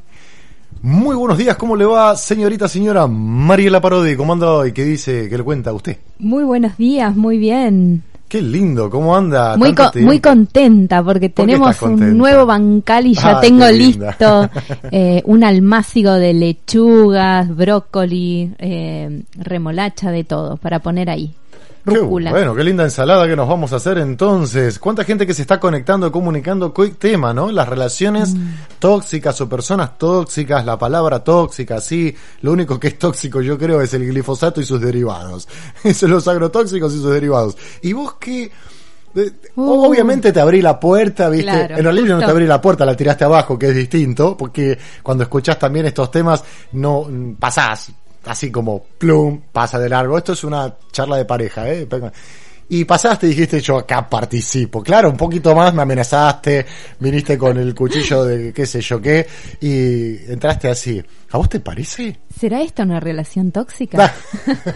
Muy 0.80 1.14
buenos 1.14 1.36
días, 1.36 1.56
¿cómo 1.56 1.76
le 1.76 1.84
va, 1.84 2.16
señorita, 2.16 2.68
señora 2.68 3.06
Mariela 3.06 3.82
Parodi? 3.82 4.16
¿Cómo 4.16 4.32
anda 4.32 4.50
hoy? 4.50 4.72
¿Qué 4.72 4.82
dice, 4.82 5.28
qué 5.28 5.36
le 5.36 5.44
cuenta 5.44 5.74
usted? 5.74 5.98
Muy 6.18 6.44
buenos 6.44 6.78
días, 6.78 7.14
muy 7.14 7.36
bien. 7.36 8.02
Qué 8.32 8.40
lindo, 8.40 8.88
¿cómo 8.88 9.14
anda? 9.14 9.58
Muy, 9.58 9.74
muy 9.96 10.18
contenta 10.18 11.02
porque 11.02 11.28
¿Por 11.28 11.44
qué 11.44 11.52
tenemos 11.52 11.82
un 11.82 12.16
nuevo 12.16 12.46
bancal 12.46 13.06
y 13.06 13.12
ya 13.12 13.36
Ah, 13.36 13.40
tengo 13.42 13.68
listo 13.68 14.48
eh, 14.90 15.22
un 15.26 15.44
almácigo 15.44 16.12
de 16.12 16.32
lechugas, 16.32 17.54
brócoli, 17.54 18.50
eh, 18.58 19.24
remolacha, 19.34 20.10
de 20.10 20.24
todo 20.24 20.56
para 20.56 20.78
poner 20.78 21.10
ahí. 21.10 21.34
Qué 21.84 21.96
Rúcula. 21.96 22.30
bueno, 22.30 22.54
qué 22.54 22.62
linda 22.62 22.84
ensalada 22.84 23.26
que 23.26 23.34
nos 23.34 23.48
vamos 23.48 23.72
a 23.72 23.76
hacer 23.76 23.98
entonces. 23.98 24.78
¿Cuánta 24.78 25.02
gente 25.04 25.26
que 25.26 25.34
se 25.34 25.42
está 25.42 25.58
conectando, 25.58 26.12
comunicando? 26.12 26.72
¿Qué 26.72 26.90
tema, 26.90 27.34
no? 27.34 27.50
Las 27.50 27.68
relaciones 27.68 28.34
Mm. 28.34 28.54
tóxicas 28.78 29.40
o 29.40 29.48
personas 29.48 29.98
tóxicas, 29.98 30.64
la 30.64 30.78
palabra 30.78 31.24
tóxica, 31.24 31.80
sí. 31.80 32.14
Lo 32.42 32.52
único 32.52 32.78
que 32.78 32.88
es 32.88 32.98
tóxico, 32.98 33.40
yo 33.40 33.58
creo, 33.58 33.80
es 33.80 33.92
el 33.94 34.06
glifosato 34.06 34.60
y 34.60 34.64
sus 34.64 34.80
derivados. 34.80 35.48
Eso, 35.84 36.06
los 36.06 36.28
agrotóxicos 36.28 36.92
y 36.94 37.00
sus 37.00 37.10
derivados. 37.12 37.56
¿Y 37.82 37.92
vos 37.92 38.14
qué, 38.20 38.50
Uh. 39.14 39.84
Obviamente 39.90 40.32
te 40.32 40.40
abrí 40.40 40.62
la 40.62 40.80
puerta, 40.80 41.28
¿viste? 41.28 41.44
Claro, 41.44 41.76
en 41.76 41.84
realidad 41.84 42.06
no 42.06 42.14
te 42.14 42.24
justo. 42.24 42.30
abrí 42.30 42.46
la 42.46 42.60
puerta, 42.62 42.86
la 42.86 42.96
tiraste 42.96 43.24
abajo, 43.24 43.58
que 43.58 43.68
es 43.68 43.74
distinto, 43.74 44.34
porque 44.38 44.78
cuando 45.02 45.24
escuchás 45.24 45.58
también 45.58 45.84
estos 45.84 46.10
temas, 46.10 46.42
no 46.72 47.02
mm, 47.10 47.34
pasás 47.34 47.92
así 48.24 48.50
como 48.50 48.82
plum, 48.98 49.40
pasa 49.52 49.78
de 49.78 49.88
largo. 49.88 50.18
Esto 50.18 50.32
es 50.32 50.44
una 50.44 50.74
charla 50.90 51.16
de 51.16 51.24
pareja, 51.24 51.68
¿eh? 51.70 51.88
Y 52.68 52.86
pasaste 52.86 53.26
y 53.26 53.30
dijiste, 53.30 53.60
yo 53.60 53.76
acá 53.76 54.08
participo. 54.08 54.82
Claro, 54.82 55.10
un 55.10 55.16
poquito 55.16 55.54
más 55.54 55.74
me 55.74 55.82
amenazaste, 55.82 56.64
viniste 57.00 57.36
con 57.36 57.58
el 57.58 57.74
cuchillo 57.74 58.24
de 58.24 58.50
qué 58.52 58.64
sé 58.64 58.80
yo 58.80 58.98
qué, 58.98 59.26
y 59.60 60.30
entraste 60.32 60.68
así. 60.70 61.02
¿A 61.32 61.36
vos 61.38 61.50
te 61.50 61.60
parece? 61.60 62.18
¿Será 62.38 62.62
esta 62.62 62.84
una 62.84 62.98
relación 62.98 63.52
tóxica? 63.52 64.14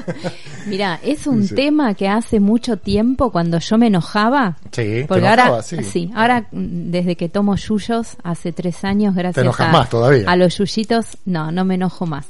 Mira, 0.67 1.01
es 1.03 1.27
un 1.27 1.47
Sí. 1.47 1.55
tema 1.55 1.95
que 1.95 2.09
hace 2.09 2.39
mucho 2.41 2.77
tiempo 2.77 3.31
cuando 3.31 3.59
yo 3.61 3.79
me 3.79 3.87
enojaba. 3.87 4.59
Sí, 4.73 5.07
te 5.09 5.27
ahora, 5.27 5.63
sí. 5.63 6.11
ahora 6.15 6.49
mm, 6.51 6.91
desde 6.91 7.17
que 7.17 7.29
tomo 7.31 7.57
yuyos 7.57 8.17
hace 8.23 8.53
tres 8.53 8.85
años, 8.85 9.15
gracias 9.15 9.43
enojas 9.43 9.69
a, 9.69 9.73
más 9.73 9.89
todavía. 9.89 10.29
a 10.31 10.37
los 10.37 10.59
yuyitos, 10.59 11.17
no, 11.25 11.51
no 11.53 11.65
me 11.65 11.77
enojo 11.77 12.05
más. 12.05 12.27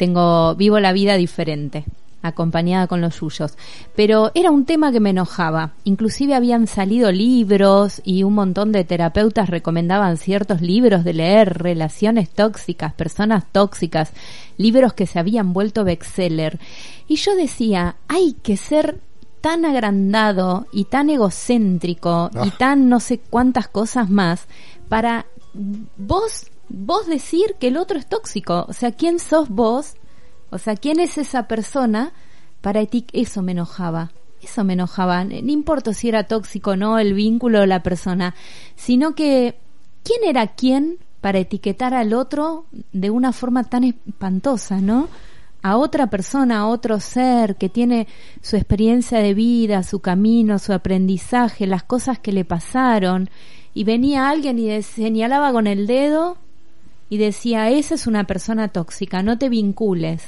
Tengo, 0.00 0.54
vivo 0.54 0.80
la 0.80 0.94
vida 0.94 1.18
diferente, 1.18 1.84
acompañada 2.22 2.86
con 2.86 3.02
los 3.02 3.20
yuyos. 3.20 3.58
Pero 3.94 4.30
era 4.34 4.50
un 4.50 4.64
tema 4.64 4.92
que 4.92 4.98
me 4.98 5.10
enojaba. 5.10 5.72
Inclusive 5.84 6.34
habían 6.34 6.66
salido 6.66 7.12
libros 7.12 8.00
y 8.02 8.22
un 8.22 8.32
montón 8.32 8.72
de 8.72 8.84
terapeutas 8.84 9.50
recomendaban 9.50 10.16
ciertos 10.16 10.62
libros 10.62 11.04
de 11.04 11.12
leer, 11.12 11.58
relaciones 11.58 12.30
tóxicas, 12.30 12.94
personas 12.94 13.44
tóxicas, 13.52 14.12
libros 14.56 14.94
que 14.94 15.06
se 15.06 15.18
habían 15.18 15.52
vuelto 15.52 15.84
bestseller. 15.84 16.58
Y 17.06 17.16
yo 17.16 17.34
decía, 17.34 17.96
hay 18.08 18.32
que 18.42 18.56
ser 18.56 19.00
tan 19.42 19.66
agrandado 19.66 20.66
y 20.72 20.84
tan 20.84 21.10
egocéntrico 21.10 22.30
y 22.42 22.48
Ah. 22.48 22.54
tan 22.58 22.88
no 22.88 23.00
sé 23.00 23.18
cuántas 23.18 23.68
cosas 23.68 24.08
más 24.08 24.46
para 24.88 25.26
vos 25.98 26.49
vos 26.70 27.06
decir 27.06 27.56
que 27.58 27.68
el 27.68 27.76
otro 27.76 27.98
es 27.98 28.06
tóxico, 28.06 28.64
o 28.68 28.72
sea, 28.72 28.92
¿quién 28.92 29.18
sos 29.18 29.48
vos? 29.48 29.94
O 30.50 30.58
sea, 30.58 30.76
¿quién 30.76 31.00
es 31.00 31.18
esa 31.18 31.46
persona 31.46 32.12
para 32.60 32.84
ti? 32.86 33.06
Eso 33.12 33.42
me 33.42 33.52
enojaba. 33.52 34.12
Eso 34.42 34.64
me 34.64 34.72
enojaba. 34.72 35.24
No 35.24 35.34
importa 35.34 35.92
si 35.92 36.08
era 36.08 36.24
tóxico 36.24 36.70
o 36.70 36.76
no 36.76 36.98
el 36.98 37.12
vínculo 37.12 37.60
o 37.60 37.66
la 37.66 37.82
persona, 37.82 38.34
sino 38.74 39.14
que 39.14 39.58
¿quién 40.02 40.20
era 40.24 40.46
quién 40.46 40.98
para 41.20 41.40
etiquetar 41.40 41.92
al 41.92 42.14
otro 42.14 42.64
de 42.92 43.10
una 43.10 43.32
forma 43.32 43.64
tan 43.64 43.84
espantosa, 43.84 44.80
¿no? 44.80 45.08
a 45.62 45.76
otra 45.76 46.06
persona, 46.06 46.60
a 46.60 46.66
otro 46.66 47.00
ser 47.00 47.56
que 47.56 47.68
tiene 47.68 48.06
su 48.40 48.56
experiencia 48.56 49.18
de 49.18 49.34
vida, 49.34 49.82
su 49.82 50.00
camino, 50.00 50.58
su 50.58 50.72
aprendizaje, 50.72 51.66
las 51.66 51.82
cosas 51.82 52.18
que 52.18 52.32
le 52.32 52.46
pasaron, 52.46 53.28
y 53.74 53.84
venía 53.84 54.30
alguien 54.30 54.58
y 54.58 54.82
señalaba 54.82 55.52
con 55.52 55.66
el 55.66 55.86
dedo 55.86 56.38
y 57.10 57.18
decía, 57.18 57.70
esa 57.70 57.96
es 57.96 58.06
una 58.06 58.24
persona 58.24 58.68
tóxica, 58.68 59.22
no 59.22 59.36
te 59.36 59.50
vincules. 59.50 60.22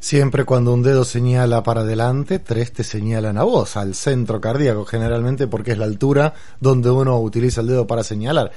Siempre 0.00 0.44
cuando 0.44 0.72
un 0.72 0.82
dedo 0.82 1.04
señala 1.04 1.62
para 1.62 1.82
adelante, 1.82 2.38
tres 2.38 2.72
te 2.72 2.84
señalan 2.84 3.38
a 3.38 3.42
vos, 3.42 3.76
al 3.76 3.94
centro 3.94 4.40
cardíaco, 4.40 4.84
generalmente 4.84 5.46
porque 5.46 5.72
es 5.72 5.78
la 5.78 5.84
altura 5.84 6.32
donde 6.60 6.90
uno 6.90 7.20
utiliza 7.20 7.60
el 7.60 7.66
dedo 7.66 7.86
para 7.86 8.02
señalar. 8.02 8.52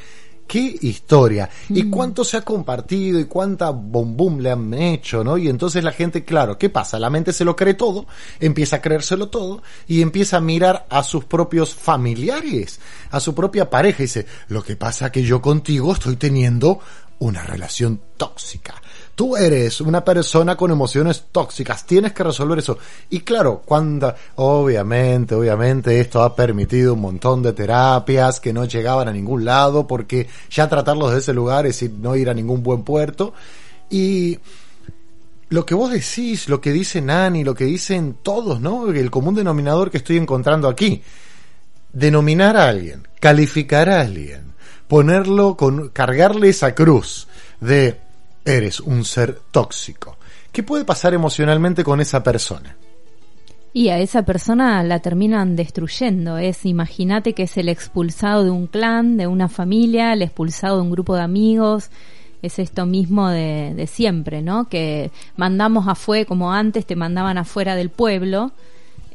qué 0.50 0.76
historia 0.82 1.48
y 1.70 1.92
cuánto 1.92 2.24
se 2.24 2.36
ha 2.36 2.42
compartido 2.42 3.20
y 3.20 3.26
cuánta 3.26 3.70
bom 3.70 4.18
bum 4.18 4.40
le 4.40 4.50
han 4.50 4.74
hecho, 4.74 5.24
¿no? 5.24 5.38
Y 5.38 5.48
entonces 5.48 5.84
la 5.84 5.92
gente, 5.92 6.26
claro, 6.26 6.58
¿qué 6.58 6.72
pasa? 6.72 6.98
La 6.98 7.12
mente 7.12 7.32
se 7.32 7.46
lo 7.46 7.56
cree 7.56 7.76
todo, 7.76 8.08
empieza 8.40 8.78
a 8.78 8.82
creérselo 8.82 9.30
todo 9.30 9.62
y 9.88 10.02
empieza 10.02 10.38
a 10.38 10.42
mirar 10.42 10.88
a 10.90 11.04
sus 11.04 11.26
propios 11.26 11.76
familiares, 11.76 12.80
a 13.12 13.20
su 13.20 13.36
propia 13.36 13.70
pareja 13.70 14.02
y 14.02 14.08
dice, 14.08 14.26
lo 14.48 14.64
que 14.64 14.76
pasa 14.76 15.06
es 15.06 15.12
que 15.12 15.24
yo 15.24 15.40
contigo 15.40 15.94
estoy 15.94 16.16
teniendo 16.16 16.80
una 17.20 17.44
relación 17.44 18.00
tóxica. 18.18 18.76
Tú 19.16 19.36
eres 19.36 19.82
una 19.82 20.04
persona 20.06 20.56
con 20.56 20.72
emociones 20.72 21.26
tóxicas, 21.32 21.86
tienes 21.86 22.14
que 22.14 22.24
resolver 22.24 22.60
eso. 22.60 22.78
Y 23.10 23.20
claro, 23.20 23.62
cuando, 23.66 24.16
obviamente, 24.36 25.36
obviamente 25.36 26.00
esto 26.00 26.24
ha 26.24 26.34
permitido 26.34 26.94
un 26.94 27.02
montón 27.02 27.44
de 27.44 27.52
terapias 27.52 28.40
que 28.40 28.54
no 28.54 28.64
llegaban 28.64 29.10
a 29.10 29.12
ningún 29.12 29.44
lado 29.44 29.86
porque 29.86 30.28
ya 30.50 30.70
tratarlos 30.70 31.12
de 31.12 31.20
ese 31.20 31.34
lugar 31.34 31.66
es 31.66 31.84
ir- 31.84 31.92
no 32.00 32.16
ir 32.16 32.30
a 32.30 32.34
ningún 32.34 32.64
buen 32.64 32.84
puerto. 32.84 33.34
Y 33.90 34.40
lo 35.50 35.66
que 35.66 35.76
vos 35.76 35.92
decís, 35.92 36.48
lo 36.48 36.62
que 36.62 36.72
dice 36.72 37.02
Nani, 37.02 37.44
lo 37.44 37.54
que 37.56 37.66
dicen 37.66 38.18
todos, 38.24 38.62
¿no? 38.62 38.88
El 38.90 39.12
común 39.12 39.36
denominador 39.36 39.92
que 39.92 39.98
estoy 39.98 40.16
encontrando 40.16 40.70
aquí. 40.70 41.02
Denominar 41.92 42.56
a 42.56 42.70
alguien, 42.70 43.06
calificar 43.20 43.90
a 43.90 44.00
alguien, 44.02 44.49
ponerlo 44.90 45.56
con, 45.56 45.90
cargarle 45.90 46.50
esa 46.50 46.76
cruz 46.76 47.28
de 47.62 47.98
eres 48.44 48.82
un 48.82 49.06
ser 49.06 49.40
tóxico. 49.52 50.18
¿Qué 50.52 50.64
puede 50.64 50.84
pasar 50.84 51.14
emocionalmente 51.14 51.84
con 51.84 52.02
esa 52.02 52.24
persona? 52.24 52.76
Y 53.72 53.90
a 53.90 54.00
esa 54.00 54.24
persona 54.24 54.82
la 54.82 55.00
terminan 55.00 55.56
destruyendo. 55.56 56.40
Es, 56.40 56.66
imagínate 56.66 57.34
que 57.34 57.44
es 57.44 57.56
el 57.58 57.70
expulsado 57.70 58.44
de 58.44 58.50
un 58.50 58.66
clan, 58.66 59.16
de 59.16 59.28
una 59.28 59.48
familia, 59.48 60.12
el 60.12 60.24
expulsado 60.24 60.78
de 60.78 60.82
un 60.82 60.92
grupo 60.92 61.16
de 61.16 61.22
amigos. 61.22 61.92
Es 62.42 62.58
esto 62.58 62.88
mismo 62.88 63.30
de, 63.30 63.74
de 63.76 63.86
siempre, 63.86 64.42
¿no? 64.42 64.68
Que 64.70 65.12
mandamos 65.36 65.88
afuera, 65.88 66.26
como 66.26 66.52
antes 66.52 66.88
te 66.88 66.96
mandaban 66.96 67.38
afuera 67.38 67.76
del 67.76 67.92
pueblo, 67.92 68.54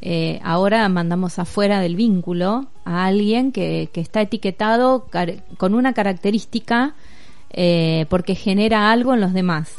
eh, 0.01 0.39
ahora 0.43 0.87
mandamos 0.89 1.39
afuera 1.39 1.79
del 1.79 1.95
vínculo 1.95 2.67
a 2.83 3.05
alguien 3.05 3.51
que, 3.51 3.89
que 3.91 4.01
está 4.01 4.21
etiquetado 4.21 5.07
con 5.57 5.73
una 5.73 5.93
característica 5.93 6.93
eh, 7.51 8.05
porque 8.09 8.35
genera 8.35 8.91
algo 8.91 9.13
en 9.13 9.21
los 9.21 9.33
demás. 9.33 9.73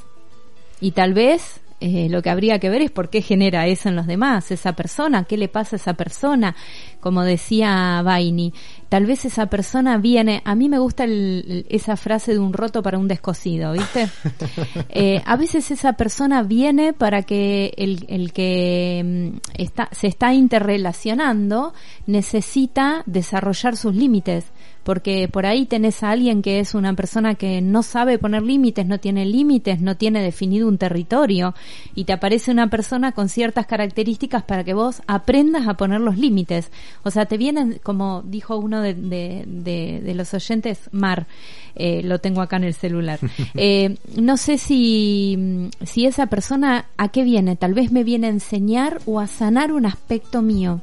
Y 0.81 0.93
tal 0.93 1.15
vez 1.15 1.61
eh, 1.87 2.09
lo 2.09 2.21
que 2.23 2.31
habría 2.31 2.59
que 2.59 2.69
ver 2.71 2.83
es 2.83 2.91
por 2.91 3.09
qué 3.11 3.23
genera 3.23 3.67
eso 3.67 3.89
en 3.89 3.97
los 3.97 4.07
demás, 4.07 4.51
esa 4.51 4.73
persona, 4.75 5.25
qué 5.25 5.37
le 5.37 5.49
pasa 5.49 5.77
a 5.77 5.79
esa 5.79 5.95
persona. 5.95 6.55
Como 7.01 7.23
decía 7.23 8.03
Baini, 8.03 8.53
tal 8.89 9.07
vez 9.07 9.25
esa 9.25 9.47
persona 9.47 9.97
viene, 9.99 10.43
a 10.45 10.55
mí 10.57 10.69
me 10.69 10.79
gusta 10.81 11.05
el- 11.05 11.65
esa 11.69 11.97
frase 11.97 12.33
de 12.33 12.39
un 12.41 12.53
roto 12.53 12.83
para 12.83 12.99
un 12.99 13.07
descosido, 13.09 13.73
¿viste? 13.73 14.09
Eh, 14.89 15.21
a 15.27 15.37
veces 15.37 15.71
esa 15.71 15.93
persona 15.95 16.43
viene 16.43 16.93
para 16.93 17.23
que 17.23 17.73
el, 17.77 18.07
el 18.09 18.33
que 18.33 19.03
mm, 19.35 19.39
está, 19.55 19.89
se 19.93 20.07
está 20.07 20.33
interrelacionando 20.35 21.75
necesita 22.07 23.03
desarrollar 23.07 23.77
sus 23.77 23.95
límites, 23.95 24.47
porque 24.87 25.29
por 25.29 25.45
ahí 25.47 25.67
tenés 25.67 26.05
a 26.05 26.13
alguien 26.13 26.43
que 26.43 26.61
es 26.61 26.75
una 26.75 26.95
persona 26.95 27.35
que 27.35 27.61
no 27.61 27.83
sabe 27.83 28.19
poner 28.21 28.43
límites, 28.43 28.87
no 28.87 29.01
tiene 29.01 29.27
límites, 29.27 29.81
no 29.81 29.97
tiene 29.97 30.23
definido 30.23 30.69
un 30.69 30.79
territorio, 30.79 31.55
y 31.97 32.05
te 32.05 32.13
aparece 32.13 32.53
una 32.53 32.71
persona 32.71 33.11
con 33.11 33.29
ciertas 33.29 33.67
características 33.67 34.45
para 34.45 34.63
que 34.63 34.75
vos 34.75 35.03
aprendas 35.09 35.67
a 35.67 35.75
poner 35.75 36.01
los 36.01 36.17
límites. 36.17 36.71
O 37.03 37.11
sea, 37.11 37.27
te 37.27 37.37
vienen, 37.37 37.81
como 37.83 38.23
dijo 38.25 38.57
uno 38.57 38.81
de, 38.81 38.95
de, 38.95 39.43
de- 39.47 40.01
de 40.05 40.15
los 40.15 40.33
oyentes, 40.33 40.79
Mar, 40.93 41.27
eh, 41.75 42.03
lo 42.05 42.21
tengo 42.21 42.41
acá 42.41 42.57
en 42.57 42.65
el 42.65 42.75
celular. 42.75 43.19
Eh, 43.59 43.97
no 44.17 44.37
sé 44.37 44.59
si, 44.59 45.69
si 45.85 46.07
esa 46.07 46.27
persona 46.27 46.87
a 46.97 47.09
qué 47.09 47.25
viene, 47.25 47.57
tal 47.57 47.75
vez 47.75 47.91
me 47.91 48.05
viene 48.05 48.29
a 48.29 48.31
enseñar 48.31 49.01
o 49.07 49.19
a 49.19 49.27
sanar 49.27 49.73
un 49.73 49.87
aspecto 49.87 50.43
mío. 50.43 50.81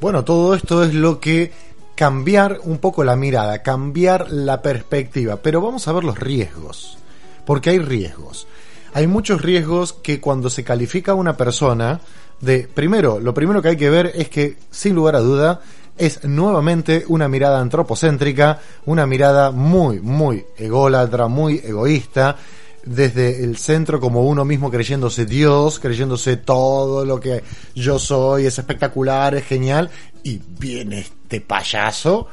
Bueno, 0.00 0.24
todo 0.24 0.54
esto 0.54 0.82
es 0.82 0.92
lo 0.94 1.20
que 1.20 1.52
cambiar 2.00 2.60
un 2.64 2.78
poco 2.78 3.04
la 3.04 3.14
mirada, 3.14 3.62
cambiar 3.62 4.30
la 4.30 4.62
perspectiva, 4.62 5.36
pero 5.36 5.60
vamos 5.60 5.86
a 5.86 5.92
ver 5.92 6.02
los 6.02 6.18
riesgos, 6.18 6.96
porque 7.44 7.68
hay 7.68 7.78
riesgos. 7.78 8.46
Hay 8.94 9.06
muchos 9.06 9.42
riesgos 9.42 9.92
que 9.92 10.18
cuando 10.18 10.48
se 10.48 10.64
califica 10.64 11.12
a 11.12 11.16
una 11.16 11.36
persona 11.36 12.00
de, 12.40 12.66
primero, 12.72 13.20
lo 13.20 13.34
primero 13.34 13.60
que 13.60 13.68
hay 13.68 13.76
que 13.76 13.90
ver 13.90 14.12
es 14.14 14.30
que, 14.30 14.56
sin 14.70 14.94
lugar 14.94 15.14
a 15.14 15.20
duda, 15.20 15.60
es 15.98 16.24
nuevamente 16.24 17.04
una 17.06 17.28
mirada 17.28 17.60
antropocéntrica, 17.60 18.60
una 18.86 19.04
mirada 19.04 19.50
muy, 19.50 20.00
muy 20.00 20.46
ególatra, 20.56 21.28
muy 21.28 21.60
egoísta, 21.62 22.34
desde 22.84 23.44
el 23.44 23.56
centro 23.56 24.00
como 24.00 24.22
uno 24.22 24.44
mismo 24.44 24.70
creyéndose 24.70 25.26
Dios, 25.26 25.78
creyéndose 25.78 26.38
todo 26.38 27.04
lo 27.04 27.20
que 27.20 27.42
yo 27.74 27.98
soy, 27.98 28.46
es 28.46 28.58
espectacular, 28.58 29.34
es 29.34 29.44
genial, 29.44 29.90
y 30.22 30.40
viene 30.58 31.00
este 31.00 31.40
payaso 31.40 32.28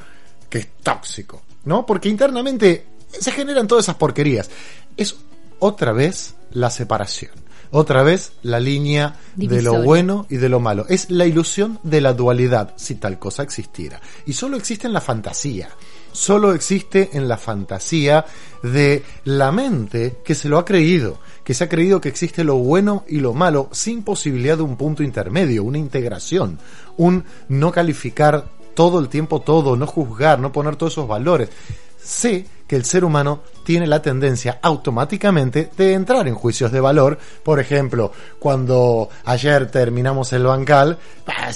que 0.50 0.60
es 0.60 0.68
tóxico, 0.84 1.42
¿no? 1.66 1.86
Porque 1.86 2.10
internamente 2.10 2.86
se 3.12 3.32
generan 3.32 3.68
todas 3.68 3.86
esas 3.86 3.96
porquerías. 3.96 4.50
Es 4.96 5.16
otra 5.60 5.92
vez 5.92 6.36
la 6.52 6.70
separación, 6.70 7.32
otra 7.72 8.04
vez 8.04 8.34
la 8.44 8.60
línea 8.60 9.16
de 9.36 9.62
lo 9.62 9.82
bueno 9.82 10.26
y 10.30 10.38
de 10.38 10.50
lo 10.50 10.60
malo. 10.60 10.86
Es 10.90 11.10
la 11.10 11.26
ilusión 11.26 11.80
de 11.84 12.02
la 12.02 12.14
dualidad, 12.14 12.74
si 12.78 12.96
tal 12.96 13.20
cosa 13.20 13.44
existiera. 13.44 14.02
Y 14.26 14.34
solo 14.34 14.58
existe 14.58 14.88
en 14.88 14.94
la 14.94 15.02
fantasía. 15.02 15.70
Solo 16.12 16.54
existe 16.54 17.12
en 17.14 17.28
la 17.28 17.38
fantasía 17.38 18.26
de 18.64 19.04
la 19.26 19.52
mente 19.52 20.18
que 20.26 20.34
se 20.34 20.50
lo 20.50 20.58
ha 20.58 20.66
creído, 20.66 21.20
que 21.44 21.54
se 21.54 21.66
ha 21.66 21.70
creído 21.70 22.02
que 22.02 22.10
existe 22.10 22.44
lo 22.44 22.56
bueno 22.56 23.06
y 23.08 23.20
lo 23.20 23.36
malo 23.36 23.70
sin 23.72 24.02
posibilidad 24.02 24.58
de 24.58 24.64
un 24.64 24.78
punto 24.78 25.04
intermedio, 25.04 25.64
una 25.64 25.78
integración, 25.78 26.58
un 26.98 27.24
no 27.48 27.72
calificar 27.72 28.46
todo 28.74 29.00
el 29.00 29.10
tiempo 29.10 29.42
todo, 29.42 29.76
no 29.76 29.88
juzgar, 29.88 30.40
no 30.40 30.52
poner 30.52 30.76
todos 30.76 30.94
esos 30.94 31.08
valores. 31.08 31.50
Sé 31.98 32.46
que 32.68 32.76
el 32.76 32.86
ser 32.86 33.04
humano 33.04 33.42
tiene 33.64 33.88
la 33.88 34.02
tendencia 34.02 34.60
automáticamente 34.62 35.72
de 35.76 35.94
entrar 35.94 36.28
en 36.28 36.36
juicios 36.36 36.72
de 36.72 36.80
valor. 36.80 37.18
Por 37.44 37.60
ejemplo, 37.60 38.12
cuando 38.40 39.10
ayer 39.26 39.72
terminamos 39.72 40.32
el 40.34 40.44
bancal, 40.44 40.98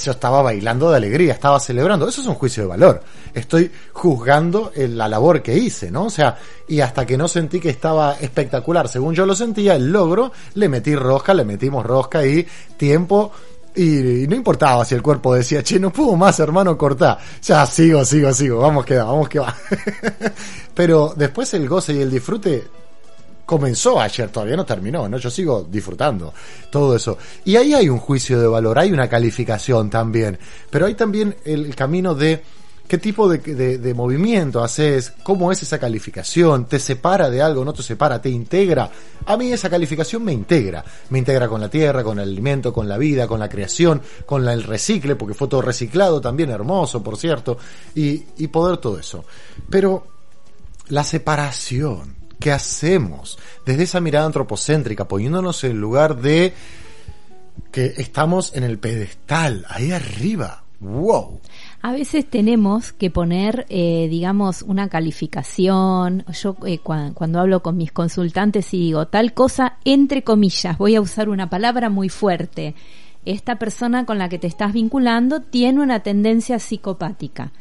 yo 0.04 0.12
estaba 0.12 0.42
bailando 0.42 0.90
de 0.90 0.98
alegría, 0.98 1.34
estaba 1.34 1.60
celebrando. 1.60 2.08
Eso 2.08 2.22
es 2.22 2.28
un 2.28 2.36
juicio 2.36 2.64
de 2.64 2.70
valor. 2.70 3.04
Estoy 3.34 3.72
juzgando 3.94 4.72
la 4.76 5.08
labor 5.08 5.42
que 5.42 5.56
hice, 5.56 5.92
¿no? 5.92 6.06
O 6.06 6.10
sea, 6.10 6.38
y 6.68 6.80
hasta 6.80 7.06
que 7.06 7.18
no 7.18 7.28
sentí 7.28 7.60
que 7.60 7.70
estaba 7.70 8.14
espectacular, 8.20 8.88
según 8.88 9.14
yo 9.14 9.26
lo 9.26 9.36
sentía, 9.36 9.76
el 9.76 9.92
logro, 9.92 10.32
le 10.56 10.70
metí 10.70 10.96
rosca, 10.96 11.34
le 11.34 11.46
metimos 11.46 11.86
rosca 11.86 12.26
y 12.26 12.48
tiempo 12.78 13.32
y, 13.76 14.28
no 14.28 14.36
importaba 14.36 14.84
si 14.86 14.96
el 14.96 15.02
cuerpo 15.02 15.34
decía, 15.34 15.64
che, 15.64 15.80
no 15.80 15.92
puedo 15.92 16.16
más, 16.16 16.40
hermano, 16.40 16.78
cortá. 16.78 17.18
Ya, 17.42 17.66
sigo, 17.66 18.04
sigo, 18.04 18.34
sigo, 18.34 18.60
vamos 18.60 18.86
que 18.86 18.98
va, 18.98 19.06
vamos 19.06 19.30
que 19.30 19.40
va. 19.40 19.56
Pero 20.76 21.14
después 21.16 21.54
el 21.54 21.68
goce 21.68 21.94
y 21.94 22.02
el 22.02 22.12
disfrute 22.12 22.68
comenzó 23.46 24.00
ayer, 24.00 24.30
todavía 24.30 24.56
no 24.56 24.66
terminó, 24.66 25.10
¿no? 25.10 25.18
Yo 25.18 25.30
sigo 25.30 25.68
disfrutando 25.70 26.34
todo 26.70 26.96
eso. 26.96 27.18
Y 27.46 27.56
ahí 27.56 27.74
hay 27.74 27.90
un 27.90 28.00
juicio 28.00 28.40
de 28.40 28.48
valor, 28.48 28.80
hay 28.80 28.92
una 28.92 29.10
calificación 29.10 29.90
también. 29.90 30.38
Pero 30.70 30.86
hay 30.86 30.96
también 30.96 31.36
el 31.44 31.76
camino 31.76 32.16
de 32.16 32.42
qué 32.92 32.98
tipo 32.98 33.30
de, 33.30 33.38
de- 33.78 33.94
movimiento 33.94 34.62
haces, 34.62 35.14
cómo 35.24 35.50
es 35.50 35.62
esa 35.62 35.80
calificación, 35.80 36.66
te 36.66 36.78
separa 36.78 37.30
de 37.30 37.42
algo, 37.42 37.64
no 37.64 37.72
te 37.72 37.84
separa, 37.84 38.22
te 38.22 38.30
integra. 38.30 38.92
A 39.28 39.38
mí 39.38 39.50
esa 39.54 39.70
calificación 39.70 40.26
me 40.26 40.34
integra, 40.34 40.84
me 41.10 41.20
integra 41.20 41.48
con 41.48 41.62
la 41.62 41.70
tierra, 41.70 42.04
con 42.04 42.20
el 42.20 42.28
alimento, 42.28 42.74
con 42.74 42.90
la 42.90 42.98
vida, 42.98 43.30
con 43.30 43.40
la 43.40 43.48
creación, 43.48 44.02
con 44.26 44.46
el 44.46 44.64
recicle, 44.64 45.16
porque 45.16 45.34
fue 45.34 45.48
todo 45.48 45.62
reciclado, 45.62 46.20
también 46.20 46.50
hermoso, 46.50 47.02
por 47.02 47.16
cierto, 47.16 47.58
y, 47.96 48.18
poder 48.50 48.76
todo 48.76 49.00
eso. 49.00 49.24
Pero 49.70 50.06
la 50.90 51.06
separación 51.06 52.18
que 52.42 52.52
hacemos 52.52 53.40
desde 53.66 53.84
esa 53.84 54.02
mirada 54.02 54.26
antropocéntrica, 54.26 55.08
poniéndonos 55.08 55.64
en 55.64 55.80
lugar 55.80 56.18
de 56.18 56.54
que 57.72 57.94
estamos 57.96 58.54
en 58.54 58.66
el 58.66 58.80
pedestal, 58.80 59.66
ahí 59.70 59.94
arriba. 59.94 60.66
¡Wow! 60.82 61.40
A 61.84 61.92
veces 61.94 62.30
tenemos 62.30 62.92
que 62.94 63.10
poner, 63.10 63.66
eh, 63.70 64.08
digamos, 64.10 64.62
una 64.62 64.88
calificación. 64.88 66.24
Yo 66.32 66.56
eh, 66.68 66.80
cua- 66.84 67.12
cuando 67.14 67.40
hablo 67.40 67.64
con 67.64 67.76
mis 67.76 67.92
consultantes 67.92 68.72
y 68.76 68.80
digo 68.80 69.08
tal 69.08 69.34
cosa, 69.34 69.78
entre 69.84 70.24
comillas, 70.24 70.78
voy 70.78 70.96
a 70.96 71.02
usar 71.02 71.28
una 71.28 71.50
palabra 71.50 71.90
muy 71.90 72.10
fuerte. 72.10 72.76
Esta 73.26 73.58
persona 73.58 74.06
con 74.06 74.20
la 74.20 74.30
que 74.30 74.38
te 74.38 74.48
estás 74.48 74.74
vinculando 74.74 75.42
tiene 75.42 75.82
una 75.82 76.02
tendencia 76.02 76.60
psicopática. 76.60 77.52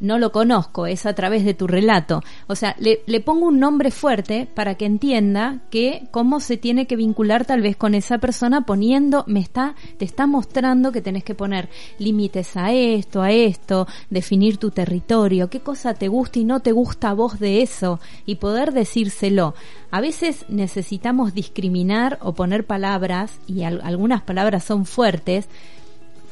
No 0.00 0.18
lo 0.18 0.32
conozco, 0.32 0.86
es 0.86 1.04
a 1.06 1.14
través 1.14 1.44
de 1.44 1.52
tu 1.54 1.66
relato. 1.66 2.22
O 2.46 2.54
sea, 2.56 2.74
le, 2.78 3.00
le 3.06 3.20
pongo 3.20 3.46
un 3.46 3.60
nombre 3.60 3.90
fuerte 3.90 4.48
para 4.54 4.74
que 4.76 4.86
entienda 4.86 5.58
que 5.70 6.08
cómo 6.10 6.40
se 6.40 6.56
tiene 6.56 6.86
que 6.86 6.96
vincular 6.96 7.44
tal 7.44 7.60
vez 7.60 7.76
con 7.76 7.94
esa 7.94 8.18
persona 8.18 8.62
poniendo, 8.62 9.24
me 9.26 9.40
está, 9.40 9.74
te 9.98 10.04
está 10.06 10.26
mostrando 10.26 10.90
que 10.90 11.02
tenés 11.02 11.22
que 11.22 11.34
poner 11.34 11.68
límites 11.98 12.56
a 12.56 12.72
esto, 12.72 13.20
a 13.22 13.30
esto, 13.30 13.86
definir 14.08 14.56
tu 14.56 14.70
territorio, 14.70 15.50
qué 15.50 15.60
cosa 15.60 15.92
te 15.94 16.08
gusta 16.08 16.38
y 16.38 16.44
no 16.44 16.60
te 16.60 16.72
gusta 16.72 17.10
a 17.10 17.14
vos 17.14 17.38
de 17.38 17.60
eso 17.62 18.00
y 18.24 18.36
poder 18.36 18.72
decírselo. 18.72 19.54
A 19.90 20.00
veces 20.00 20.46
necesitamos 20.48 21.34
discriminar 21.34 22.18
o 22.22 22.32
poner 22.32 22.64
palabras 22.64 23.38
y 23.46 23.64
al- 23.64 23.80
algunas 23.82 24.22
palabras 24.22 24.64
son 24.64 24.86
fuertes 24.86 25.48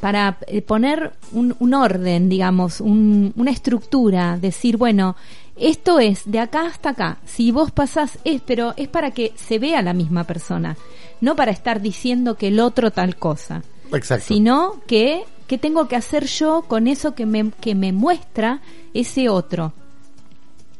para 0.00 0.38
eh, 0.46 0.62
poner 0.62 1.12
un, 1.32 1.54
un 1.58 1.74
orden, 1.74 2.28
digamos, 2.28 2.80
un- 2.80 3.32
una 3.36 3.50
estructura, 3.50 4.38
decir, 4.38 4.76
bueno, 4.76 5.16
esto 5.56 5.98
es 5.98 6.22
de 6.30 6.38
acá 6.38 6.66
hasta 6.66 6.90
acá. 6.90 7.18
Si 7.26 7.50
vos 7.50 7.70
pasás, 7.72 8.18
es, 8.24 8.40
pero 8.42 8.74
es 8.76 8.88
para 8.88 9.10
que 9.10 9.32
se 9.36 9.58
vea 9.58 9.82
la 9.82 9.92
misma 9.94 10.24
persona, 10.24 10.76
no 11.20 11.34
para 11.34 11.50
estar 11.50 11.80
diciendo 11.80 12.36
que 12.36 12.48
el 12.48 12.60
otro 12.60 12.90
tal 12.92 13.16
cosa, 13.16 13.62
Exacto. 13.92 14.26
sino 14.28 14.80
que 14.86 15.24
qué 15.48 15.58
tengo 15.58 15.88
que 15.88 15.96
hacer 15.96 16.26
yo 16.26 16.62
con 16.68 16.86
eso 16.86 17.14
que 17.14 17.26
me, 17.26 17.50
que 17.60 17.74
me 17.74 17.92
muestra 17.92 18.60
ese 18.94 19.28
otro. 19.28 19.72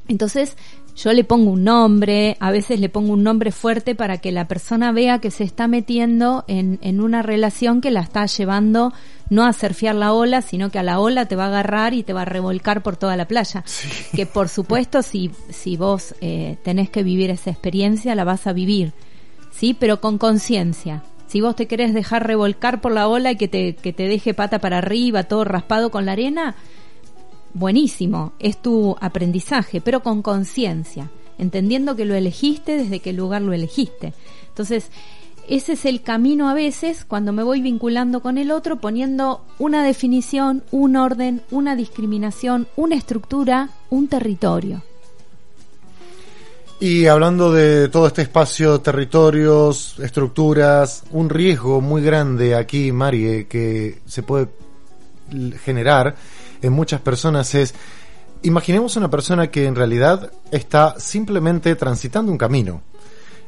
Entonces, 0.06 0.56
yo 0.99 1.12
le 1.12 1.22
pongo 1.22 1.53
un 1.53 1.62
nombre, 1.62 2.36
a 2.40 2.51
veces 2.51 2.80
le 2.80 2.88
pongo 2.88 3.12
un 3.12 3.22
nombre 3.22 3.53
fuerte 3.53 3.94
para 3.94 4.18
que 4.18 4.32
la 4.32 4.49
persona 4.49 4.90
vea 4.90 5.20
que 5.20 5.30
se 5.30 5.44
está 5.44 5.68
metiendo 5.68 6.44
en, 6.49 6.80
en 6.82 7.01
una 7.01 7.22
relación 7.22 7.80
que 7.80 7.92
la 7.92 8.01
está 8.01 8.26
llevando 8.26 8.92
no 9.30 9.44
a 9.44 9.53
surfear 9.53 9.94
la 9.94 10.12
ola, 10.12 10.42
sino 10.42 10.70
que 10.70 10.78
a 10.80 10.82
la 10.82 10.99
ola 10.99 11.26
te 11.26 11.36
va 11.36 11.44
a 11.44 11.49
agarrar 11.49 11.94
y 11.94 12.03
te 12.03 12.12
va 12.12 12.22
a 12.22 12.24
revolcar 12.24 12.82
por 12.82 12.96
toda 12.96 13.16
la 13.16 13.28
playa. 13.28 13.64
Que 14.14 14.26
por 14.26 14.49
supuesto, 14.49 15.03
si, 15.03 15.30
si 15.51 15.76
vos 15.76 16.16
eh, 16.20 16.57
tenés 16.64 16.90
que 16.90 17.05
vivir 17.05 17.30
esa 17.30 17.51
experiencia, 17.51 18.16
la 18.16 18.24
vas 18.24 18.49
a 18.49 18.53
vivir, 18.53 18.92
¿sí? 19.53 19.76
Pero 19.78 20.01
con 20.01 20.18
conciencia. 20.18 21.05
Si 21.28 21.40
vos 21.40 21.55
te 21.55 21.66
querés 21.66 21.94
dejar 21.94 22.26
revolcar 22.26 22.80
por 22.80 22.90
la 22.90 23.07
ola 23.07 23.30
y 23.32 23.36
que 23.36 23.46
te, 23.46 23.76
que 23.76 23.92
te 23.92 24.09
deje 24.09 24.34
pata 24.34 24.59
para 24.59 24.78
arriba, 24.78 25.24
todo 25.24 25.44
raspado 25.44 25.90
con 25.90 26.07
la 26.07 26.12
arena, 26.12 26.57
buenísimo, 27.59 28.32
es 28.38 28.61
tu 28.61 28.96
aprendizaje, 29.00 29.80
pero 29.80 30.02
con 30.02 30.22
conciencia, 30.22 31.11
entendiendo 31.38 31.96
que 31.96 32.04
lo 32.04 32.14
elegiste 32.14 32.76
desde 32.76 33.00
qué 33.00 33.12
lugar 33.12 33.42
lo 33.42 33.52
elegiste. 33.52 34.14
Entonces, 34.48 34.90
ese 35.48 35.72
es 35.72 35.84
el 35.86 36.02
camino 36.02 36.48
a 36.48 36.54
veces 36.54 37.04
cuando 37.06 37.32
me 37.32 37.42
voy 37.42 37.62
vinculando 37.62 38.20
con 38.20 38.36
el 38.36 38.50
otro, 38.50 38.76
poniendo 38.76 39.40
una 39.59 39.82
definición, 39.82 40.62
un 40.70 40.96
orden, 40.96 41.42
una 41.50 41.74
discriminación, 41.74 42.68
una 42.76 42.96
estructura, 42.96 43.70
un 43.88 44.09
territorio. 44.09 44.82
Y 46.80 47.06
hablando 47.06 47.50
de 47.50 47.88
todo 47.88 48.06
este 48.06 48.22
espacio, 48.22 48.80
territorios, 48.80 49.98
estructuras, 49.98 51.02
un 51.11 51.28
riesgo 51.28 51.80
muy 51.80 52.02
grande 52.02 52.54
aquí, 52.54 52.92
Marie, 52.92 53.46
que 53.46 54.00
se 54.06 54.22
puede 54.22 54.48
generar 55.64 56.14
en 56.62 56.72
muchas 56.72 57.00
personas 57.00 57.54
es, 57.54 57.74
imaginemos 58.42 58.96
una 58.96 59.11
persona 59.11 59.50
que 59.50 59.66
en 59.66 59.74
realidad 59.74 60.32
está 60.50 60.94
simplemente 60.98 61.74
transitando 61.76 62.30
un 62.30 62.38
camino 62.38 62.82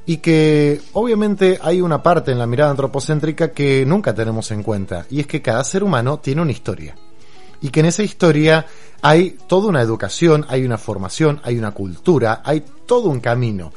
y 0.07 0.19
que 0.19 0.81
obviamente 0.93 1.59
hay 1.63 1.81
una 1.81 2.03
parte 2.03 2.33
en 2.33 2.39
la 2.39 2.47
mirada 2.47 2.71
antropocéntrica 2.71 3.53
que 3.53 3.85
nunca 3.87 4.15
tenemos 4.15 4.51
en 4.51 4.63
cuenta 4.63 5.07
y 5.11 5.21
es 5.21 5.27
que 5.27 5.43
cada 5.43 5.63
ser 5.65 5.85
humano 5.85 6.19
tiene 6.19 6.43
una 6.43 6.53
historia 6.53 6.97
y 7.61 7.69
que 7.71 7.81
en 7.81 7.87
esa 7.87 8.03
historia 8.03 8.67
hay 9.03 9.37
toda 9.47 9.69
una 9.69 9.83
educación, 9.83 10.47
hay 10.49 10.65
una 10.65 10.79
formación, 10.79 11.41
hay 11.45 11.59
una 11.59 11.73
cultura, 11.73 12.43
hay 12.45 12.65
todo 12.87 13.09
un 13.09 13.21
camino. 13.21 13.73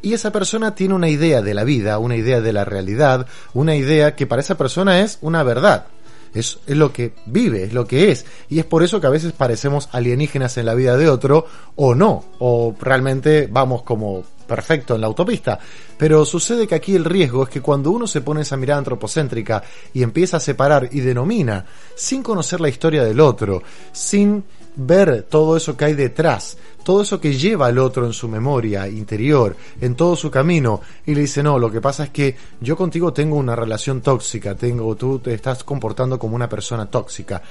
Y 0.00 0.12
esa 0.12 0.30
persona 0.30 0.74
tiene 0.74 0.94
una 0.94 1.08
idea 1.08 1.42
de 1.42 1.54
la 1.54 1.64
vida, 1.64 1.98
una 1.98 2.16
idea 2.16 2.40
de 2.40 2.52
la 2.52 2.64
realidad, 2.64 3.26
una 3.54 3.74
idea 3.74 4.14
que 4.14 4.26
para 4.26 4.42
esa 4.42 4.56
persona 4.56 5.00
es 5.00 5.18
una 5.20 5.42
verdad. 5.42 5.86
Es, 6.34 6.58
es 6.66 6.76
lo 6.76 6.92
que 6.92 7.12
vive, 7.26 7.64
es 7.64 7.72
lo 7.72 7.86
que 7.86 8.10
es. 8.10 8.26
Y 8.48 8.58
es 8.58 8.64
por 8.64 8.82
eso 8.82 9.00
que 9.00 9.06
a 9.06 9.10
veces 9.10 9.32
parecemos 9.32 9.88
alienígenas 9.92 10.56
en 10.58 10.66
la 10.66 10.74
vida 10.74 10.96
de 10.96 11.08
otro, 11.08 11.46
o 11.76 11.94
no, 11.94 12.24
o 12.38 12.74
realmente 12.80 13.48
vamos 13.50 13.82
como 13.82 14.24
perfecto 14.48 14.96
en 14.96 15.02
la 15.02 15.06
autopista. 15.06 15.60
Pero 15.96 16.24
sucede 16.24 16.66
que 16.66 16.74
aquí 16.74 16.96
el 16.96 17.04
riesgo 17.04 17.44
es 17.44 17.48
que 17.50 17.60
cuando 17.60 17.92
uno 17.92 18.08
se 18.08 18.22
pone 18.22 18.40
esa 18.40 18.56
mirada 18.56 18.78
antropocéntrica 18.78 19.62
y 19.92 20.02
empieza 20.02 20.38
a 20.38 20.40
separar 20.40 20.88
y 20.90 21.00
denomina, 21.00 21.64
sin 21.94 22.22
conocer 22.22 22.60
la 22.60 22.68
historia 22.68 23.04
del 23.04 23.20
otro, 23.20 23.62
sin 23.92 24.42
ver 24.78 25.24
todo 25.24 25.56
eso 25.56 25.76
que 25.76 25.84
hay 25.84 25.94
detrás, 25.94 26.56
todo 26.84 27.02
eso 27.02 27.20
que 27.20 27.34
lleva 27.34 27.66
al 27.66 27.78
otro 27.78 28.06
en 28.06 28.12
su 28.12 28.28
memoria 28.28 28.88
interior, 28.88 29.56
en 29.80 29.94
todo 29.94 30.16
su 30.16 30.30
camino, 30.30 30.80
y 31.04 31.14
le 31.14 31.22
dice, 31.22 31.42
no, 31.42 31.58
lo 31.58 31.70
que 31.70 31.80
pasa 31.80 32.04
es 32.04 32.10
que 32.10 32.36
yo 32.60 32.76
contigo 32.76 33.12
tengo 33.12 33.36
una 33.36 33.56
relación 33.56 34.00
tóxica, 34.00 34.54
tengo, 34.54 34.94
tú 34.96 35.18
te 35.18 35.34
estás 35.34 35.64
comportando 35.64 36.18
como 36.18 36.36
una 36.36 36.48
persona 36.48 36.86
tóxica. 36.86 37.42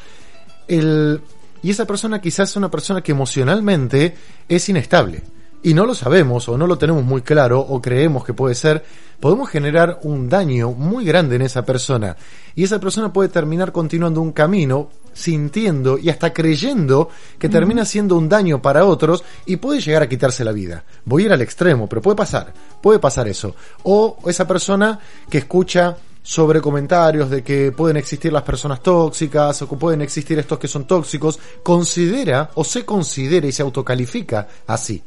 El, 0.68 1.22
y 1.62 1.70
esa 1.70 1.86
persona 1.86 2.22
quizás 2.22 2.50
es 2.50 2.56
una 2.56 2.72
persona 2.72 3.02
que 3.02 3.12
emocionalmente 3.12 4.16
es 4.48 4.70
inestable. 4.70 5.22
Y 5.64 5.74
no 5.74 5.86
lo 5.86 5.96
sabemos 5.96 6.48
o 6.50 6.58
no 6.58 6.68
lo 6.68 6.78
tenemos 6.78 7.04
muy 7.04 7.22
claro 7.22 7.60
o 7.60 7.82
creemos 7.82 8.24
que 8.24 8.34
puede 8.34 8.56
ser, 8.56 8.86
podemos 9.20 9.50
generar 9.50 10.00
un 10.04 10.30
daño 10.30 10.72
muy 10.72 11.04
grande 11.04 11.36
en 11.36 11.42
esa 11.42 11.66
persona. 11.66 12.16
Y 12.56 12.64
esa 12.64 12.80
persona 12.80 13.12
puede 13.12 13.30
terminar 13.30 13.72
continuando 13.72 14.22
un 14.22 14.32
camino 14.32 14.90
sintiendo 15.14 15.98
y 15.98 16.10
hasta 16.10 16.32
creyendo 16.32 17.10
que 17.40 17.50
termina 17.50 17.86
siendo 17.86 18.16
un 18.16 18.30
daño 18.30 18.62
para 18.62 18.86
otros 18.86 19.24
y 19.46 19.58
puede 19.58 19.82
llegar 19.82 20.04
a 20.04 20.10
quitarse 20.10 20.44
la 20.44 20.52
vida. 20.52 20.84
Voy 21.06 21.24
a 21.24 21.26
ir 21.26 21.34
al 21.34 21.42
extremo, 21.42 21.90
pero 21.90 22.02
puede 22.02 22.16
pasar, 22.16 22.54
puede 22.82 23.00
pasar 23.00 23.28
eso. 23.28 23.56
O 23.84 24.20
esa 24.28 24.48
persona 24.48 25.00
que 25.30 25.40
escucha 25.40 25.98
sobre 26.22 26.62
comentarios 26.62 27.30
de 27.30 27.42
que 27.42 27.72
pueden 27.72 27.98
existir 27.98 28.32
las 28.32 28.44
personas 28.44 28.84
tóxicas 28.84 29.62
o 29.62 29.70
que 29.70 29.76
pueden 29.78 30.02
existir 30.02 30.38
estos 30.38 30.60
que 30.60 30.68
son 30.68 30.86
tóxicos, 30.86 31.40
considera 31.64 32.52
o 32.56 32.64
se 32.64 32.86
considera 32.86 33.48
y 33.48 33.52
se 33.52 33.64
autocalifica 33.64 34.48
así. 34.68 35.02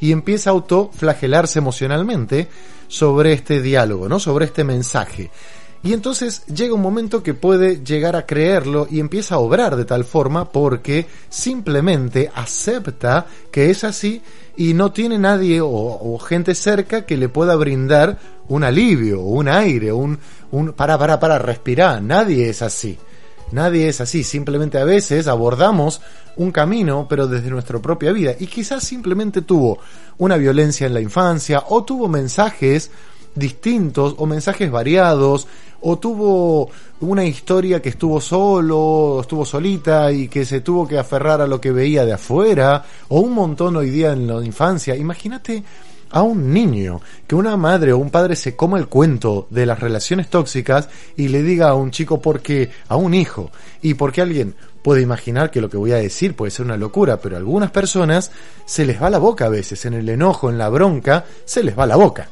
Y 0.00 0.12
empieza 0.12 0.50
a 0.50 0.52
autoflagelarse 0.52 1.58
emocionalmente 1.58 2.48
sobre 2.88 3.32
este 3.32 3.60
diálogo, 3.60 4.08
¿no? 4.08 4.18
Sobre 4.18 4.46
este 4.46 4.64
mensaje. 4.64 5.30
Y 5.82 5.92
entonces 5.92 6.44
llega 6.46 6.74
un 6.74 6.82
momento 6.82 7.22
que 7.22 7.34
puede 7.34 7.84
llegar 7.84 8.16
a 8.16 8.26
creerlo 8.26 8.88
y 8.90 8.98
empieza 8.98 9.36
a 9.36 9.38
obrar 9.38 9.76
de 9.76 9.84
tal 9.84 10.04
forma 10.04 10.50
porque 10.50 11.06
simplemente 11.28 12.30
acepta 12.34 13.26
que 13.52 13.70
es 13.70 13.84
así 13.84 14.20
y 14.56 14.74
no 14.74 14.90
tiene 14.90 15.18
nadie 15.18 15.60
o, 15.62 16.18
gente 16.18 16.56
cerca 16.56 17.06
que 17.06 17.16
le 17.16 17.28
pueda 17.28 17.54
brindar 17.54 18.18
un 18.48 18.64
alivio, 18.64 19.20
un 19.20 19.46
aire, 19.46 19.92
un, 19.92 20.18
un 20.50 20.72
para, 20.72 20.98
para, 20.98 21.20
para, 21.20 21.38
respirar. 21.38 22.02
Nadie 22.02 22.48
es 22.48 22.60
así. 22.60 22.98
Nadie 23.50 23.88
es 23.88 24.00
así, 24.00 24.24
simplemente 24.24 24.78
a 24.78 24.84
veces 24.84 25.26
abordamos 25.26 26.00
un 26.36 26.52
camino, 26.52 27.06
pero 27.08 27.26
desde 27.26 27.50
nuestra 27.50 27.78
propia 27.78 28.12
vida. 28.12 28.34
Y 28.38 28.46
quizás 28.46 28.84
simplemente 28.84 29.42
tuvo 29.42 29.78
una 30.18 30.36
violencia 30.36 30.86
en 30.86 30.94
la 30.94 31.00
infancia 31.00 31.64
o 31.68 31.84
tuvo 31.84 32.08
mensajes 32.08 32.90
distintos 33.34 34.14
o 34.18 34.26
mensajes 34.26 34.70
variados 34.70 35.46
o 35.80 35.98
tuvo 35.98 36.70
una 37.00 37.24
historia 37.24 37.80
que 37.80 37.90
estuvo 37.90 38.20
solo, 38.20 38.78
o 38.78 39.20
estuvo 39.20 39.44
solita 39.44 40.10
y 40.10 40.28
que 40.28 40.44
se 40.44 40.60
tuvo 40.60 40.88
que 40.88 40.98
aferrar 40.98 41.40
a 41.40 41.46
lo 41.46 41.60
que 41.60 41.70
veía 41.70 42.04
de 42.04 42.12
afuera 42.12 42.84
o 43.08 43.20
un 43.20 43.32
montón 43.32 43.76
hoy 43.76 43.90
día 43.90 44.12
en 44.12 44.26
la 44.26 44.44
infancia. 44.44 44.96
Imagínate 44.96 45.62
a 46.10 46.22
un 46.22 46.52
niño 46.52 47.00
que 47.26 47.34
una 47.34 47.56
madre 47.56 47.92
o 47.92 47.98
un 47.98 48.10
padre 48.10 48.36
se 48.36 48.56
coma 48.56 48.78
el 48.78 48.88
cuento 48.88 49.46
de 49.50 49.66
las 49.66 49.80
relaciones 49.80 50.28
tóxicas 50.28 50.88
y 51.16 51.28
le 51.28 51.42
diga 51.42 51.68
a 51.68 51.74
un 51.74 51.90
chico 51.90 52.20
porque 52.20 52.70
a 52.88 52.96
un 52.96 53.14
hijo. 53.14 53.50
Y 53.82 53.94
porque 53.94 54.20
alguien 54.20 54.54
puede 54.82 55.02
imaginar 55.02 55.50
que 55.50 55.60
lo 55.60 55.68
que 55.68 55.76
voy 55.76 55.92
a 55.92 55.96
decir 55.96 56.34
puede 56.34 56.50
ser 56.50 56.64
una 56.64 56.76
locura, 56.76 57.20
pero 57.20 57.36
a 57.36 57.38
algunas 57.38 57.70
personas 57.70 58.30
se 58.64 58.84
les 58.84 59.02
va 59.02 59.10
la 59.10 59.18
boca 59.18 59.46
a 59.46 59.50
veces, 59.50 59.84
en 59.84 59.94
el 59.94 60.08
enojo, 60.08 60.50
en 60.50 60.58
la 60.58 60.68
bronca, 60.68 61.24
se 61.44 61.62
les 61.62 61.78
va 61.78 61.86
la 61.86 61.96
boca. 61.96 62.30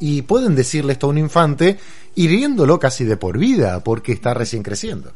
Y 0.00 0.22
pueden 0.22 0.54
decirle 0.54 0.92
esto 0.92 1.06
a 1.06 1.10
un 1.10 1.18
infante 1.18 1.78
hiriéndolo 2.16 2.78
casi 2.78 3.04
de 3.04 3.16
por 3.16 3.38
vida 3.38 3.82
porque 3.82 4.12
está 4.12 4.34
recién 4.34 4.62
creciendo. 4.62 5.12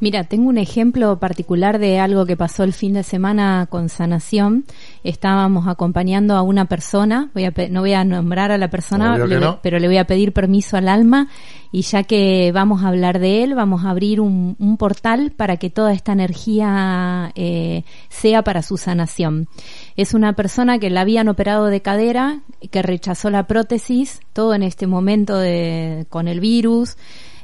Mira, 0.00 0.24
tengo 0.24 0.48
un 0.48 0.56
ejemplo 0.56 1.18
particular 1.18 1.78
de 1.78 1.98
algo 2.00 2.24
que 2.24 2.36
pasó 2.36 2.64
el 2.64 2.72
fin 2.72 2.94
de 2.94 3.02
semana 3.02 3.66
con 3.68 3.90
sanación. 3.90 4.64
Estábamos 5.04 5.68
acompañando 5.68 6.36
a 6.36 6.42
una 6.42 6.64
persona, 6.64 7.30
voy 7.34 7.44
a 7.44 7.52
no 7.68 7.80
voy 7.80 7.92
a 7.92 8.02
nombrar 8.04 8.50
a 8.50 8.56
la 8.58 8.70
persona, 8.70 9.18
le- 9.26 9.38
no. 9.38 9.58
pero 9.62 9.78
le 9.78 9.86
voy 9.88 9.98
a 9.98 10.06
pedir 10.06 10.32
permiso 10.32 10.78
al 10.78 10.88
alma 10.88 11.28
y 11.70 11.82
ya 11.82 12.02
que 12.04 12.50
vamos 12.52 12.82
a 12.82 12.88
hablar 12.88 13.18
de 13.18 13.42
él, 13.44 13.54
vamos 13.54 13.84
a 13.84 13.90
abrir 13.90 14.20
un, 14.22 14.56
un 14.58 14.76
portal 14.78 15.32
para 15.36 15.58
que 15.58 15.68
toda 15.68 15.92
esta 15.92 16.12
energía 16.12 17.30
eh, 17.34 17.84
sea 18.08 18.42
para 18.42 18.62
su 18.62 18.76
sanación. 18.78 19.48
Es 19.96 20.14
una 20.14 20.32
persona 20.32 20.78
que 20.78 20.88
la 20.90 21.02
habían 21.02 21.28
operado 21.28 21.66
de 21.66 21.82
cadera, 21.82 22.40
que 22.70 22.80
rechazó 22.82 23.28
la 23.30 23.46
prótesis, 23.46 24.20
todo 24.32 24.54
en 24.54 24.62
este 24.62 24.86
momento 24.86 25.36
de, 25.36 26.06
con 26.08 26.26
el 26.26 26.40
virus, 26.40 26.96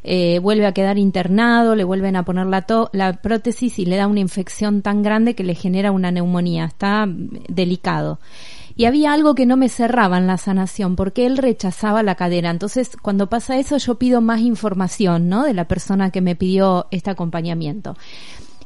eh, 0.07 0.39
vuelve 0.39 0.67
a 0.67 0.73
quedar 0.73 0.97
internado, 0.99 1.75
le 1.75 1.85
vuelven 1.85 2.17
a 2.17 2.25
poner 2.25 2.47
la, 2.47 2.63
to- 2.63 2.89
la 2.93 3.15
prótesis 3.15 3.79
y 3.79 3.85
le 3.85 3.97
da 3.97 4.07
una 4.07 4.21
infección 4.21 4.81
tan 4.81 5.03
grande 5.03 5.35
que 5.35 5.45
le 5.45 5.55
genera 5.55 5.91
una 5.93 6.11
neumonía. 6.11 6.65
Está 6.65 7.07
delicado. 7.09 8.21
Y 8.79 8.85
había 8.85 9.13
algo 9.13 9.35
que 9.35 9.47
no 9.47 9.57
me 9.57 9.69
cerraba 9.71 10.19
en 10.19 10.27
la 10.27 10.37
sanación, 10.37 10.97
porque 10.97 11.27
él 11.27 11.39
rechazaba 11.39 12.03
la 12.03 12.15
cadera. 12.15 12.51
Entonces, 12.51 12.97
cuando 13.01 13.29
pasa 13.29 13.59
eso, 13.59 13.79
yo 13.79 13.95
pido 13.97 14.21
más 14.21 14.41
información, 14.41 15.29
¿no? 15.29 15.45
De 15.45 15.55
la 15.55 15.67
persona 15.67 16.11
que 16.11 16.21
me 16.21 16.37
pidió 16.37 16.87
este 16.91 17.11
acompañamiento. 17.11 17.97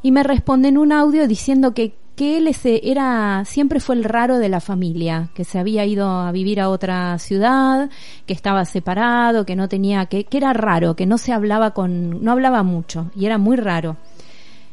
Y 0.03 0.11
me 0.13 0.23
responde 0.23 0.69
en 0.69 0.79
un 0.79 0.93
audio 0.93 1.29
diciendo 1.29 1.75
que, 1.75 1.95
que 2.21 2.37
él 2.37 2.49
ese 2.49 2.83
era, 2.85 3.47
siempre 3.47 3.81
fue 3.81 3.95
el 3.95 4.05
raro 4.05 4.37
de 4.37 4.51
la 4.51 4.61
familia, 4.61 5.31
que 5.33 5.43
se 5.43 5.59
había 5.59 5.87
ido 5.87 6.07
a 6.07 6.31
vivir 6.33 6.61
a 6.61 6.69
otra 6.69 7.19
ciudad, 7.19 7.89
que 8.27 8.35
estaba 8.35 8.67
separado, 8.67 9.47
que 9.47 9.57
no 9.57 9.71
tenía, 9.71 10.05
que, 10.05 10.25
que 10.25 10.37
era 10.37 10.53
raro, 10.53 10.95
que 10.97 11.07
no 11.07 11.17
se 11.17 11.33
hablaba 11.33 11.71
con, 11.71 12.23
no 12.23 12.33
hablaba 12.33 12.63
mucho, 12.63 13.11
y 13.17 13.25
era 13.25 13.39
muy 13.39 13.57
raro. 13.57 13.97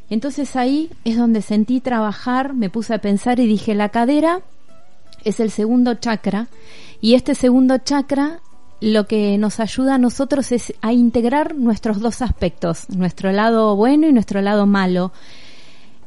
Entonces 0.09 0.57
ahí 0.57 0.89
es 1.05 1.15
donde 1.15 1.41
sentí 1.41 1.79
trabajar, 1.79 2.53
me 2.53 2.69
puse 2.69 2.93
a 2.93 2.99
pensar 2.99 3.39
y 3.39 3.47
dije, 3.47 3.75
la 3.75 3.87
cadera 3.87 4.41
es 5.23 5.39
el 5.39 5.49
segundo 5.49 5.93
chakra 5.93 6.47
y 6.99 7.13
este 7.13 7.33
segundo 7.33 7.77
chakra 7.77 8.41
lo 8.81 9.07
que 9.07 9.37
nos 9.37 9.61
ayuda 9.61 9.95
a 9.95 9.97
nosotros 9.97 10.51
es 10.51 10.73
a 10.81 10.91
integrar 10.91 11.55
nuestros 11.55 12.01
dos 12.01 12.21
aspectos, 12.21 12.89
nuestro 12.89 13.31
lado 13.31 13.77
bueno 13.77 14.05
y 14.05 14.11
nuestro 14.11 14.41
lado 14.41 14.65
malo. 14.65 15.13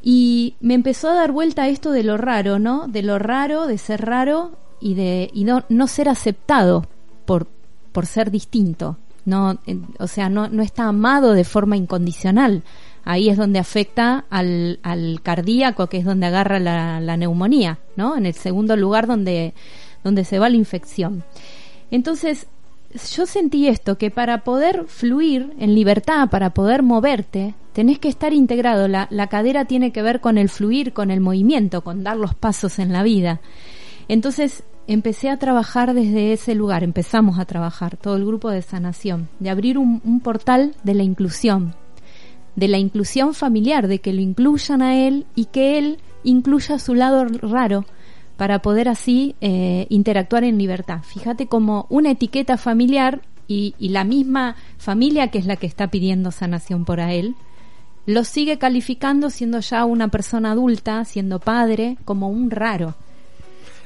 Y 0.03 0.55
me 0.61 0.75
empezó 0.75 1.11
a 1.11 1.15
dar 1.15 1.33
vuelta 1.33 1.69
esto 1.69 1.93
de 1.93 2.03
lo 2.03 2.17
raro, 2.17 2.59
¿no? 2.59 2.89
De 2.89 3.03
lo 3.03 3.19
raro, 3.19 3.67
de 3.67 3.79
ser 3.79 4.05
raro 4.05 4.53
y 4.81 4.95
de 4.95 5.31
y 5.33 5.45
no, 5.45 5.65
no 5.69 5.87
ser 5.87 6.09
aceptado 6.09 6.87
por, 7.27 7.47
por 7.93 8.07
ser 8.07 8.31
distinto. 8.31 8.97
No, 9.27 9.59
o 9.99 10.07
sea, 10.07 10.31
no, 10.31 10.49
no 10.49 10.63
está 10.63 10.85
amado 10.85 11.35
de 11.35 11.45
forma 11.45 11.77
incondicional. 11.77 12.63
Ahí 13.05 13.29
es 13.29 13.37
donde 13.37 13.59
afecta 13.59 14.25
al, 14.31 14.79
al 14.83 15.21
cardíaco, 15.23 15.87
que 15.89 15.99
es 15.99 16.05
donde 16.05 16.27
agarra 16.27 16.59
la, 16.59 17.01
la 17.01 17.17
neumonía, 17.17 17.79
¿no? 17.97 18.17
En 18.17 18.27
el 18.27 18.35
segundo 18.35 18.77
lugar 18.77 19.07
donde, 19.07 19.55
donde 20.03 20.25
se 20.25 20.39
va 20.39 20.49
la 20.49 20.57
infección. 20.57 21.23
Entonces, 21.91 22.47
yo 23.15 23.27
sentí 23.27 23.69
esto, 23.69 23.99
que 23.99 24.11
para 24.11 24.43
poder 24.43 24.85
fluir 24.87 25.53
en 25.59 25.75
libertad, 25.75 26.29
para 26.29 26.51
poder 26.51 26.83
moverte, 26.83 27.55
tenés 27.81 27.99
que 27.99 28.09
estar 28.09 28.35
integrado. 28.35 28.89
La, 28.89 29.09
la 29.11 29.29
cadera 29.29 29.65
tiene 29.65 29.91
que 29.91 30.03
ver 30.03 30.21
con 30.21 30.37
el 30.37 30.51
fluir, 30.51 30.93
con 30.93 31.11
el 31.11 31.23
movimiento, 31.23 31.81
con 31.81 32.05
dar 32.05 32.19
los 32.19 32.35
pasos 32.35 32.79
en 32.79 32.93
la 32.93 33.03
vida. 33.03 33.41
Entonces 34.07 34.65
empecé 34.87 35.31
a 35.31 35.39
trabajar 35.39 35.95
desde 35.95 36.35
ese 36.35 36.55
lugar, 36.55 36.85
empezamos 36.85 37.39
a 37.39 37.47
trabajar, 37.47 37.97
todo 37.97 38.17
el 38.17 38.27
grupo 38.27 38.51
de 38.51 38.61
sanación, 38.61 39.31
de 39.39 39.49
abrir 39.49 39.79
un, 39.79 40.21
portal 40.23 40.75
de 40.85 40.93
la 40.93 41.05
inclusión, 41.05 41.75
de 42.55 42.69
la 42.69 42.77
inclusión 42.77 43.33
familiar, 43.33 43.89
de 43.89 44.01
que 44.01 44.13
lo 44.13 44.21
incluyan 44.21 44.83
a 44.83 44.99
él 44.99 45.25
y 45.35 45.47
que 45.47 45.79
él 45.79 46.01
incluya 46.23 46.79
su 46.79 46.95
lado 46.95 47.25
raro 47.25 47.87
para 48.37 48.61
poder 48.61 48.91
así 48.91 49.37
eh, 49.41 49.87
interactuar 49.89 50.45
en 50.45 50.59
libertad. 50.59 51.01
Fíjate 51.03 51.47
como 51.47 51.87
una 51.89 52.11
etiqueta 52.11 52.59
familiar 52.59 53.23
y, 53.49 53.75
y 53.79 53.89
la 53.89 54.05
misma 54.05 54.57
familia 54.77 55.29
que 55.29 55.39
es 55.39 55.47
la 55.47 55.57
que 55.57 55.67
está 55.67 55.89
pidiendo 55.89 56.31
sanación 56.31 56.85
por 56.85 57.01
a 57.01 57.15
él, 57.15 57.37
lo 58.11 58.25
sigue 58.25 58.59
calificando 58.59 59.31
siendo 59.31 59.61
ya 59.61 59.85
una 59.85 60.09
persona 60.09 60.51
adulta, 60.51 61.05
siendo 61.05 61.39
padre, 61.39 61.97
como 62.05 62.29
un 62.29 62.51
raro. 62.51 62.97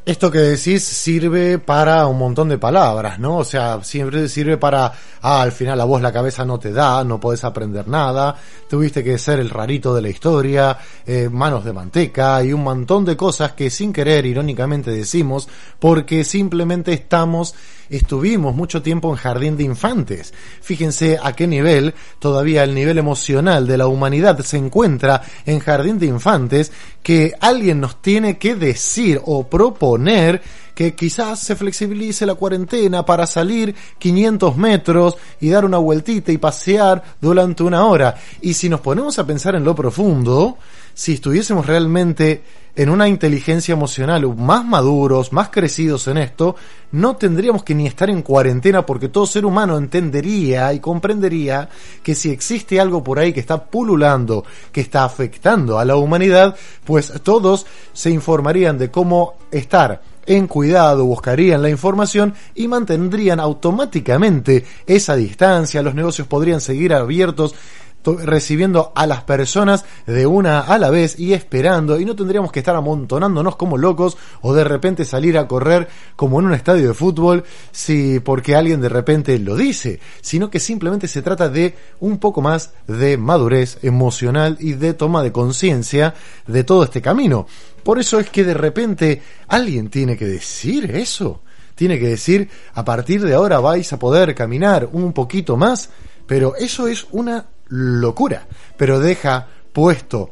Esto 0.07 0.31
que 0.31 0.39
decís 0.39 0.85
sirve 0.85 1.59
para 1.59 2.07
un 2.07 2.19
montón 2.19 2.51
de 2.51 2.59
palabras, 2.59 3.19
¿no? 3.19 3.39
O 3.39 3.45
sea, 3.45 3.83
siempre 3.83 4.29
sirve 4.29 4.59
para, 4.59 4.93
ah, 5.23 5.41
al 5.41 5.51
final 5.51 5.81
a 5.81 5.87
vos 5.87 6.03
la 6.03 6.13
cabeza 6.13 6.45
no 6.45 6.59
te 6.59 6.75
da, 6.75 7.03
no 7.05 7.19
podés 7.19 7.43
aprender 7.43 7.89
nada, 7.89 8.37
tuviste 8.69 9.03
que 9.03 9.17
ser 9.17 9.41
el 9.41 9.49
rarito 9.49 9.95
de 9.95 10.03
la 10.03 10.11
historia, 10.11 10.77
eh, 11.07 11.31
manos 11.33 11.65
de 11.65 11.73
manteca 11.73 12.45
y 12.45 12.53
un 12.53 12.63
montón 12.63 13.07
de 13.07 13.17
cosas 13.17 13.53
que 13.53 13.71
sin 13.71 13.95
querer, 13.95 14.27
irónicamente 14.27 14.91
decimos, 14.91 15.49
porque 15.79 16.23
simplemente 16.23 16.93
estamos, 16.93 17.55
estuvimos 17.89 18.55
mucho 18.55 18.83
tiempo 18.83 19.09
en 19.09 19.17
jardín 19.17 19.57
de 19.57 19.65
infantes. 19.65 20.35
Fíjense 20.61 21.19
a 21.23 21.33
qué 21.33 21.47
nivel 21.47 21.95
todavía 22.19 22.63
el 22.63 22.75
nivel 22.75 22.99
emocional 22.99 23.67
de 23.67 23.79
la 23.79 23.87
humanidad 23.87 24.39
se 24.41 24.59
encuentra 24.59 25.23
en 25.47 25.61
jardín 25.61 25.99
de 25.99 26.07
infantes 26.07 26.73
que 27.03 27.33
alguien 27.41 27.81
nos 27.81 28.03
tiene 28.03 28.37
que 28.37 28.55
decir 28.55 29.21
o 29.25 29.47
proponer 29.49 29.94
poner 29.95 30.41
que 30.75 30.95
quizás 30.95 31.41
se 31.41 31.57
flexibilice 31.57 32.27
la 32.27 32.35
cuarentena 32.35 33.05
para 33.05 33.27
salir 33.27 33.75
500 33.99 34.57
metros 34.57 35.17
y 35.41 35.51
dar 35.51 35.65
una 35.65 35.79
vueltita 35.79 36.33
y 36.33 36.39
pasear 36.39 37.03
durante 37.21 37.63
una 37.63 37.87
hora. 37.87 38.17
Y 38.41 38.55
si 38.55 38.69
nos 38.69 38.81
ponemos 38.81 39.19
a 39.19 39.27
pensar 39.27 39.55
en 39.55 39.65
lo 39.65 39.75
profundo, 39.75 40.59
si 40.95 41.15
estuviésemos 41.15 41.67
realmente 41.67 42.43
en 42.77 42.89
una 42.89 43.09
inteligencia 43.09 43.73
emocional 43.73 44.27
más 44.37 44.65
maduros, 44.65 45.33
más 45.33 45.49
crecidos 45.51 46.09
en 46.09 46.19
esto, 46.19 46.57
no 46.93 47.17
tendríamos 47.17 47.63
que 47.63 47.75
ni 47.75 47.87
estar 47.87 48.11
en 48.11 48.23
cuarentena 48.23 48.85
porque 48.85 49.09
todo 49.09 49.27
ser 49.27 49.45
humano 49.45 49.77
entendería 49.77 50.73
y 50.73 50.81
comprendería 50.81 51.69
que 52.03 52.15
si 52.15 52.31
existe 52.31 52.81
algo 52.81 53.05
por 53.05 53.19
ahí 53.19 53.33
que 53.33 53.41
está 53.41 53.65
pululando, 53.65 54.45
que 54.73 54.81
está 54.81 55.05
afectando 55.05 55.79
a 55.79 55.85
la 55.85 55.97
humanidad, 55.97 56.57
pues 56.85 57.13
todos 57.23 57.67
se 57.93 58.11
informarían 58.11 58.77
de 58.79 58.91
cómo 58.91 59.35
estar 59.53 60.03
en 60.27 60.47
cuidado, 60.47 61.05
buscarían 61.05 61.63
la 61.63 61.71
información 61.71 62.35
y 62.55 62.69
mantendrían 62.69 63.41
automáticamente 63.41 64.65
esa 64.87 65.17
distancia, 65.17 65.83
los 65.83 65.95
negocios 65.95 66.27
podrían 66.27 66.61
seguir 66.61 66.95
abiertos 66.95 67.53
to- 67.53 67.59
recibiendo 68.05 68.93
a 68.95 69.07
las 69.07 69.23
personas 69.23 69.85
de 70.07 70.27
una 70.27 70.61
a 70.61 70.79
la 70.79 70.91
vez 70.91 71.19
y 71.19 71.33
esperando 71.33 71.99
y 71.99 72.05
no 72.05 72.15
tendríamos 72.15 72.53
que 72.53 72.61
estar 72.61 72.77
amontonándonos 72.77 73.57
como 73.57 73.79
locos 73.79 74.17
o 74.43 74.55
de 74.55 74.65
repente 74.65 75.05
salir 75.05 75.39
a 75.39 75.49
correr 75.49 75.89
como 76.17 76.39
en 76.41 76.47
un 76.47 76.55
estadio 76.55 76.89
de 76.89 76.95
fútbol 76.95 77.45
si 77.73 78.21
porque 78.21 78.55
alguien 78.55 78.81
de 78.81 78.89
repente 78.89 79.39
lo 79.39 79.57
dice, 79.57 80.01
sino 80.21 80.51
que 80.51 80.61
simplemente 80.61 81.09
se 81.09 81.23
trata 81.23 81.49
de 81.49 81.75
un 82.01 82.19
poco 82.19 82.43
más 82.43 82.73
de 82.87 83.17
madurez 83.17 83.79
emocional 83.83 84.57
y 84.61 84.75
de 84.75 84.95
toma 84.95 85.23
de 85.23 85.33
conciencia 85.33 86.15
de 86.47 86.65
todo 86.65 86.85
este 86.85 87.01
camino. 87.01 87.47
Por 87.83 87.99
eso 87.99 88.19
es 88.19 88.31
que 88.31 88.45
de 88.45 88.55
repente 88.55 89.23
alguien 89.49 89.89
tiene 89.89 90.17
que 90.17 90.27
decir 90.27 90.91
eso. 90.97 91.43
Tiene 91.75 91.99
que 91.99 92.09
decir, 92.09 92.49
a 92.75 92.85
partir 92.85 93.23
de 93.23 93.35
ahora 93.35 93.59
vais 93.59 93.93
a 93.93 93.99
poder 93.99 94.35
caminar 94.35 94.89
un 94.93 95.13
poquito 95.13 95.57
más, 95.57 95.91
pero 96.27 96.55
eso 96.57 96.87
es 96.87 97.07
una 97.11 97.47
locura. 97.69 98.47
Pero 98.77 99.01
deja 99.01 99.47
puesto, 99.73 100.31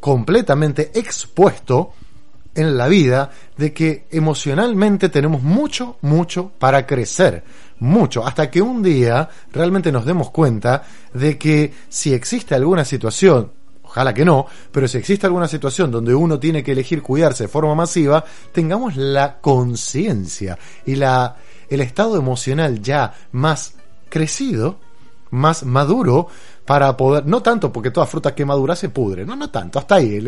completamente 0.00 0.90
expuesto 0.94 1.92
en 2.54 2.76
la 2.76 2.88
vida 2.88 3.30
de 3.56 3.72
que 3.72 4.06
emocionalmente 4.10 5.08
tenemos 5.08 5.42
mucho, 5.42 5.96
mucho 6.00 6.50
para 6.58 6.86
crecer. 6.86 7.44
Mucho. 7.78 8.26
Hasta 8.26 8.50
que 8.50 8.60
un 8.60 8.82
día 8.82 9.28
realmente 9.52 9.90
nos 9.90 10.04
demos 10.04 10.30
cuenta 10.30 10.82
de 11.14 11.38
que 11.38 11.72
si 11.88 12.12
existe 12.12 12.54
alguna 12.54 12.84
situación, 12.84 13.52
ojalá 13.82 14.12
que 14.12 14.24
no, 14.24 14.46
pero 14.70 14.86
si 14.86 14.98
existe 14.98 15.26
alguna 15.26 15.48
situación 15.48 15.90
donde 15.90 16.14
uno 16.14 16.38
tiene 16.38 16.62
que 16.62 16.72
elegir 16.72 17.02
cuidarse 17.02 17.44
de 17.44 17.48
forma 17.48 17.74
masiva, 17.74 18.24
tengamos 18.52 18.96
la 18.96 19.40
conciencia 19.40 20.58
y 20.84 20.96
la, 20.96 21.36
el 21.70 21.80
estado 21.80 22.16
emocional 22.16 22.82
ya 22.82 23.14
más 23.32 23.74
crecido, 24.10 24.78
más 25.30 25.64
maduro, 25.64 26.28
para 26.64 26.96
poder, 26.96 27.26
no 27.26 27.42
tanto 27.42 27.72
porque 27.72 27.90
toda 27.90 28.06
fruta 28.06 28.34
que 28.34 28.44
madura 28.44 28.76
se 28.76 28.90
pudre, 28.90 29.24
no, 29.24 29.34
no 29.34 29.50
tanto, 29.50 29.78
hasta 29.78 29.96
ahí, 29.96 30.22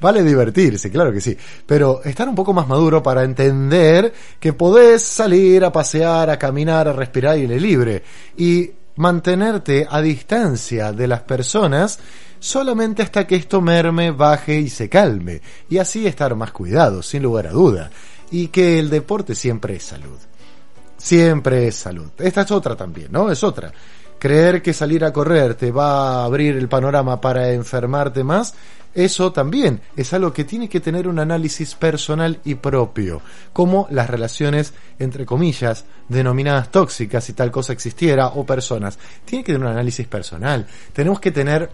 vale 0.00 0.22
divertirse, 0.22 0.90
claro 0.90 1.12
que 1.12 1.20
sí, 1.20 1.36
pero 1.64 2.02
estar 2.02 2.28
un 2.28 2.34
poco 2.34 2.52
más 2.52 2.66
maduro 2.66 3.02
para 3.02 3.22
entender 3.22 4.12
que 4.40 4.52
podés 4.52 5.02
salir 5.02 5.64
a 5.64 5.70
pasear, 5.70 6.30
a 6.30 6.38
caminar, 6.38 6.88
a 6.88 6.92
respirar 6.92 7.34
aire 7.34 7.60
libre 7.60 8.02
y 8.36 8.70
mantenerte 8.96 9.86
a 9.88 10.00
distancia 10.00 10.92
de 10.92 11.06
las 11.06 11.20
personas 11.20 12.00
solamente 12.40 13.02
hasta 13.02 13.26
que 13.26 13.36
esto 13.36 13.60
merme, 13.60 14.10
baje 14.10 14.58
y 14.58 14.68
se 14.68 14.88
calme, 14.88 15.40
y 15.68 15.78
así 15.78 16.06
estar 16.06 16.34
más 16.34 16.52
cuidado, 16.52 17.02
sin 17.02 17.22
lugar 17.22 17.46
a 17.46 17.52
duda, 17.52 17.90
y 18.30 18.48
que 18.48 18.78
el 18.78 18.90
deporte 18.90 19.34
siempre 19.34 19.76
es 19.76 19.84
salud. 19.84 20.18
Siempre 20.98 21.68
es 21.68 21.76
salud. 21.76 22.10
Esta 22.18 22.42
es 22.42 22.50
otra 22.50 22.76
también, 22.76 23.08
¿no? 23.10 23.30
Es 23.30 23.42
otra. 23.42 23.72
Creer 24.18 24.60
que 24.60 24.74
salir 24.74 25.04
a 25.04 25.12
correr 25.12 25.54
te 25.54 25.70
va 25.70 26.22
a 26.22 26.24
abrir 26.24 26.56
el 26.56 26.68
panorama 26.68 27.20
para 27.20 27.52
enfermarte 27.52 28.24
más, 28.24 28.52
eso 28.94 29.30
también 29.30 29.80
es 29.96 30.12
algo 30.12 30.32
que 30.32 30.42
tiene 30.42 30.68
que 30.68 30.80
tener 30.80 31.06
un 31.06 31.20
análisis 31.20 31.76
personal 31.76 32.40
y 32.44 32.56
propio, 32.56 33.20
como 33.52 33.86
las 33.90 34.10
relaciones, 34.10 34.74
entre 34.98 35.24
comillas, 35.24 35.84
denominadas 36.08 36.72
tóxicas, 36.72 37.22
si 37.22 37.32
tal 37.32 37.52
cosa 37.52 37.72
existiera, 37.72 38.26
o 38.28 38.44
personas. 38.44 38.98
Tiene 39.24 39.44
que 39.44 39.52
tener 39.52 39.66
un 39.66 39.72
análisis 39.72 40.08
personal. 40.08 40.66
Tenemos 40.92 41.20
que 41.20 41.30
tener 41.30 41.70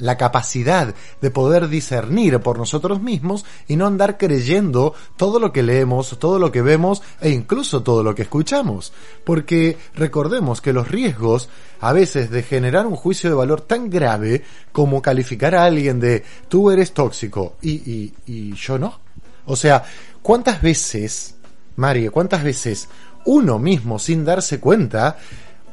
la 0.00 0.16
capacidad 0.16 0.94
de 1.20 1.30
poder 1.30 1.68
discernir 1.68 2.40
por 2.40 2.58
nosotros 2.58 3.00
mismos 3.00 3.44
y 3.68 3.76
no 3.76 3.86
andar 3.86 4.18
creyendo 4.18 4.94
todo 5.16 5.38
lo 5.38 5.52
que 5.52 5.62
leemos, 5.62 6.18
todo 6.18 6.38
lo 6.38 6.50
que 6.50 6.62
vemos 6.62 7.02
e 7.20 7.30
incluso 7.30 7.82
todo 7.82 8.02
lo 8.02 8.14
que 8.14 8.22
escuchamos. 8.22 8.92
Porque 9.24 9.76
recordemos 9.94 10.60
que 10.60 10.72
los 10.72 10.88
riesgos 10.88 11.48
a 11.80 11.92
veces 11.92 12.30
de 12.30 12.42
generar 12.42 12.86
un 12.86 12.96
juicio 12.96 13.30
de 13.30 13.36
valor 13.36 13.62
tan 13.62 13.88
grave 13.90 14.42
como 14.72 15.02
calificar 15.02 15.54
a 15.54 15.64
alguien 15.64 16.00
de 16.00 16.24
tú 16.48 16.70
eres 16.70 16.92
tóxico 16.92 17.56
y, 17.62 18.12
yo 18.54 18.78
no. 18.78 19.00
O 19.46 19.56
sea, 19.56 19.82
¿cuántas 20.22 20.60
veces, 20.62 21.36
María, 21.76 22.10
cuántas 22.10 22.44
veces 22.44 22.88
uno 23.24 23.58
mismo 23.58 23.98
sin 23.98 24.24
darse 24.24 24.60
cuenta 24.60 25.18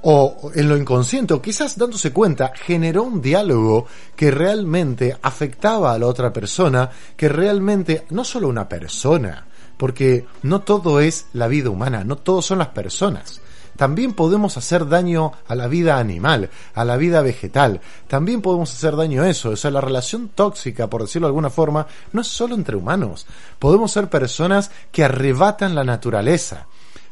o 0.04 0.52
en 0.54 0.70
lo 0.70 0.78
inconsciente, 0.78 1.34
o 1.34 1.42
quizás 1.42 1.78
dándose 1.78 2.12
cuenta, 2.12 2.52
generó 2.56 3.04
un 3.04 3.22
diálogo 3.22 3.86
que 4.16 4.32
realmente 4.32 5.18
afectaba 5.22 5.94
a 5.94 6.00
la 6.00 6.08
otra 6.08 6.32
persona, 6.32 6.90
que 7.16 7.30
realmente, 7.30 8.06
no 8.10 8.24
solo 8.24 8.48
una 8.48 8.70
persona, 8.70 9.48
porque 9.78 10.26
no 10.44 10.62
todo 10.62 11.00
es 11.00 11.28
la 11.34 11.48
vida 11.48 11.70
humana, 11.70 12.04
no 12.04 12.18
todos 12.18 12.46
son 12.46 12.60
las 12.60 12.70
personas. 12.70 13.42
También 13.78 14.14
podemos 14.14 14.58
hacer 14.58 14.90
daño 14.90 15.34
a 15.48 15.54
la 15.54 15.68
vida 15.68 16.00
animal, 16.00 16.50
a 16.74 16.84
la 16.84 16.98
vida 16.98 17.22
vegetal. 17.22 17.80
También 18.08 18.42
podemos 18.42 18.74
hacer 18.74 18.96
daño 18.96 19.22
a 19.22 19.30
eso. 19.30 19.52
O 19.52 19.56
sea, 19.56 19.70
la 19.70 19.82
relación 19.82 20.30
tóxica, 20.30 20.90
por 20.90 21.04
decirlo 21.04 21.28
de 21.28 21.30
alguna 21.30 21.52
forma, 21.52 21.86
no 22.12 22.22
es 22.22 22.28
solo 22.28 22.56
entre 22.56 22.76
humanos. 22.76 23.28
Podemos 23.60 23.92
ser 23.92 24.10
personas 24.10 24.72
que 24.92 25.04
arrebatan 25.04 25.76
la 25.76 25.84
naturaleza 25.84 26.66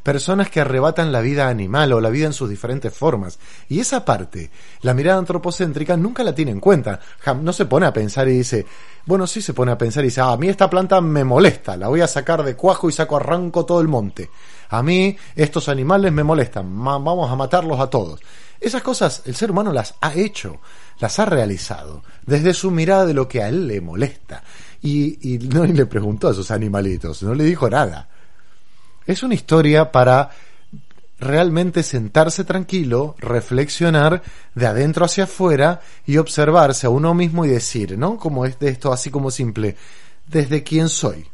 personas 0.05 0.51
que 0.51 0.61
arrebatan 0.61 1.11
la 1.11 1.19
vida 1.19 1.49
animal 1.49 1.91
o 1.91 1.99
la 1.99 2.11
vida 2.11 2.27
en 2.27 2.33
sus 2.33 2.47
diferentes 2.47 2.93
formas. 2.93 3.39
Y 3.67 3.79
esa 3.79 4.05
parte, 4.05 4.51
la 4.83 4.93
mirada 4.93 5.17
antropocéntrica 5.17 5.97
nunca 5.97 6.23
la 6.23 6.35
tiene 6.35 6.51
en 6.51 6.59
cuenta. 6.59 6.99
No 7.41 7.51
se 7.51 7.65
pone 7.65 7.87
a 7.87 7.91
pensar 7.91 8.27
y 8.27 8.33
dice, 8.33 8.67
bueno, 9.07 9.25
sí 9.25 9.41
se 9.41 9.55
pone 9.55 9.71
a 9.71 9.79
pensar 9.79 10.03
y 10.03 10.09
dice, 10.09 10.21
ah, 10.21 10.33
a 10.33 10.37
mí 10.37 10.47
esta 10.47 10.69
planta 10.69 11.01
me 11.01 11.23
molesta, 11.23 11.75
la 11.75 11.87
voy 11.87 12.01
a 12.01 12.07
sacar 12.07 12.43
de 12.43 12.55
cuajo 12.55 12.87
y 12.87 12.93
saco 12.93 13.17
arranco 13.17 13.65
todo 13.65 13.81
el 13.81 13.87
monte. 13.87 14.29
A 14.69 14.83
mí 14.83 15.17
estos 15.35 15.69
animales 15.69 16.13
me 16.13 16.23
molestan, 16.23 16.67
vamos 16.83 17.31
a 17.31 17.35
matarlos 17.35 17.79
a 17.79 17.89
todos. 17.89 18.21
Esas 18.61 18.83
cosas 18.83 19.23
el 19.25 19.35
ser 19.35 19.49
humano 19.49 19.73
las 19.73 19.95
ha 20.01 20.13
hecho, 20.13 20.59
las 20.99 21.17
ha 21.17 21.25
realizado, 21.25 22.03
desde 22.27 22.53
su 22.53 22.69
mirada 22.69 23.07
de 23.07 23.15
lo 23.15 23.27
que 23.27 23.41
a 23.41 23.49
él 23.49 23.65
le 23.65 23.81
molesta. 23.81 24.43
Y, 24.83 25.33
y 25.33 25.39
no 25.47 25.65
le 25.65 25.87
preguntó 25.87 26.27
a 26.27 26.31
esos 26.31 26.51
animalitos, 26.51 27.23
no 27.23 27.33
le 27.33 27.43
dijo 27.43 27.67
nada. 27.71 28.09
Es 29.05 29.23
una 29.23 29.35
historia 29.35 29.91
para 29.91 30.31
realmente 31.19 31.83
sentarse 31.83 32.43
tranquilo, 32.43 33.15
reflexionar 33.19 34.21
de 34.53 34.67
adentro 34.67 35.05
hacia 35.05 35.25
afuera 35.25 35.81
y 36.05 36.17
observarse 36.17 36.87
a 36.87 36.89
uno 36.89 37.13
mismo 37.13 37.45
y 37.45 37.49
decir, 37.49 37.97
¿no? 37.97 38.17
Como 38.17 38.45
es 38.45 38.59
de 38.59 38.69
esto 38.69 38.91
así 38.91 39.09
como 39.09 39.31
simple, 39.31 39.75
desde 40.27 40.63
quién 40.63 40.89
soy 40.89 41.27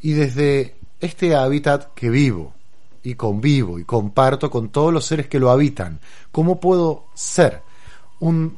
y 0.00 0.12
desde 0.12 0.76
este 1.00 1.34
hábitat 1.34 1.92
que 1.94 2.10
vivo 2.10 2.54
y 3.02 3.14
convivo 3.14 3.78
y 3.78 3.84
comparto 3.84 4.50
con 4.50 4.70
todos 4.70 4.92
los 4.92 5.04
seres 5.04 5.28
que 5.28 5.38
lo 5.38 5.50
habitan, 5.50 6.00
¿cómo 6.32 6.60
puedo 6.60 7.06
ser? 7.14 7.62
Un, 8.20 8.56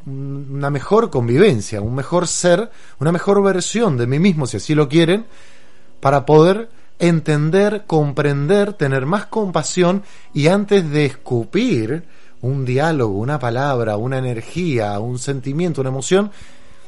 una 0.51 0.71
mejor 0.71 1.11
convivencia, 1.11 1.83
un 1.83 1.95
mejor 1.95 2.27
ser, 2.27 2.71
una 2.99 3.13
mejor 3.13 3.43
versión 3.43 3.99
de 3.99 4.07
mí 4.07 4.19
mismo, 4.19 4.47
si 4.47 4.57
así 4.57 4.75
lo 4.75 4.89
quieren, 4.89 5.27
para 6.01 6.25
poder 6.25 6.71
entender, 7.01 7.85
comprender, 7.87 8.75
tener 8.75 9.07
más 9.07 9.27
compasión 9.27 10.05
y 10.33 10.47
antes 10.47 10.89
de 10.91 11.07
escupir 11.07 12.05
un 12.43 12.65
diálogo, 12.65 13.19
una 13.19 13.39
palabra, 13.39 13.97
una 13.97 14.19
energía, 14.19 14.99
un 15.01 15.19
sentimiento, 15.19 15.81
una 15.81 15.91
emoción, 15.91 16.31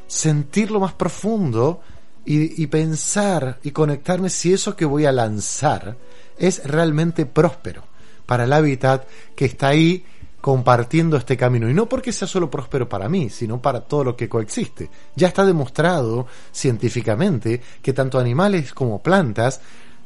sentirlo 0.07 0.81
más 0.81 0.93
profundo 0.93 1.81
y, 2.25 2.63
y, 2.63 2.67
pensar 2.69 3.59
y 3.63 3.73
conectarme 3.73 4.31
si 4.31 4.53
eso 4.53 4.77
que 4.77 4.85
voy 4.85 5.07
a 5.07 5.13
lanzar 5.13 5.97
es 6.39 6.63
realmente 6.65 7.27
próspero 7.27 7.83
para 8.27 8.45
el 8.45 8.53
hábitat 8.53 9.07
que 9.35 9.47
está 9.47 9.69
ahí 9.69 10.05
compartiendo 10.43 11.17
este 11.17 11.37
camino. 11.37 11.71
Y 11.71 11.75
no 11.75 11.89
porque 11.89 12.13
sea 12.13 12.29
solo 12.29 12.51
próspero 12.51 12.89
para 12.89 13.09
mí, 13.09 13.31
sino 13.31 13.63
para 13.63 13.81
todo 13.81 14.05
lo 14.05 14.17
que 14.17 14.29
coexiste. 14.29 14.91
Ya 15.17 15.29
está 15.29 15.45
demostrado 15.45 16.27
científicamente 16.53 17.63
que 17.81 17.93
tanto 17.93 18.19
animales 18.19 18.75
como 18.75 19.03
plantas 19.03 19.61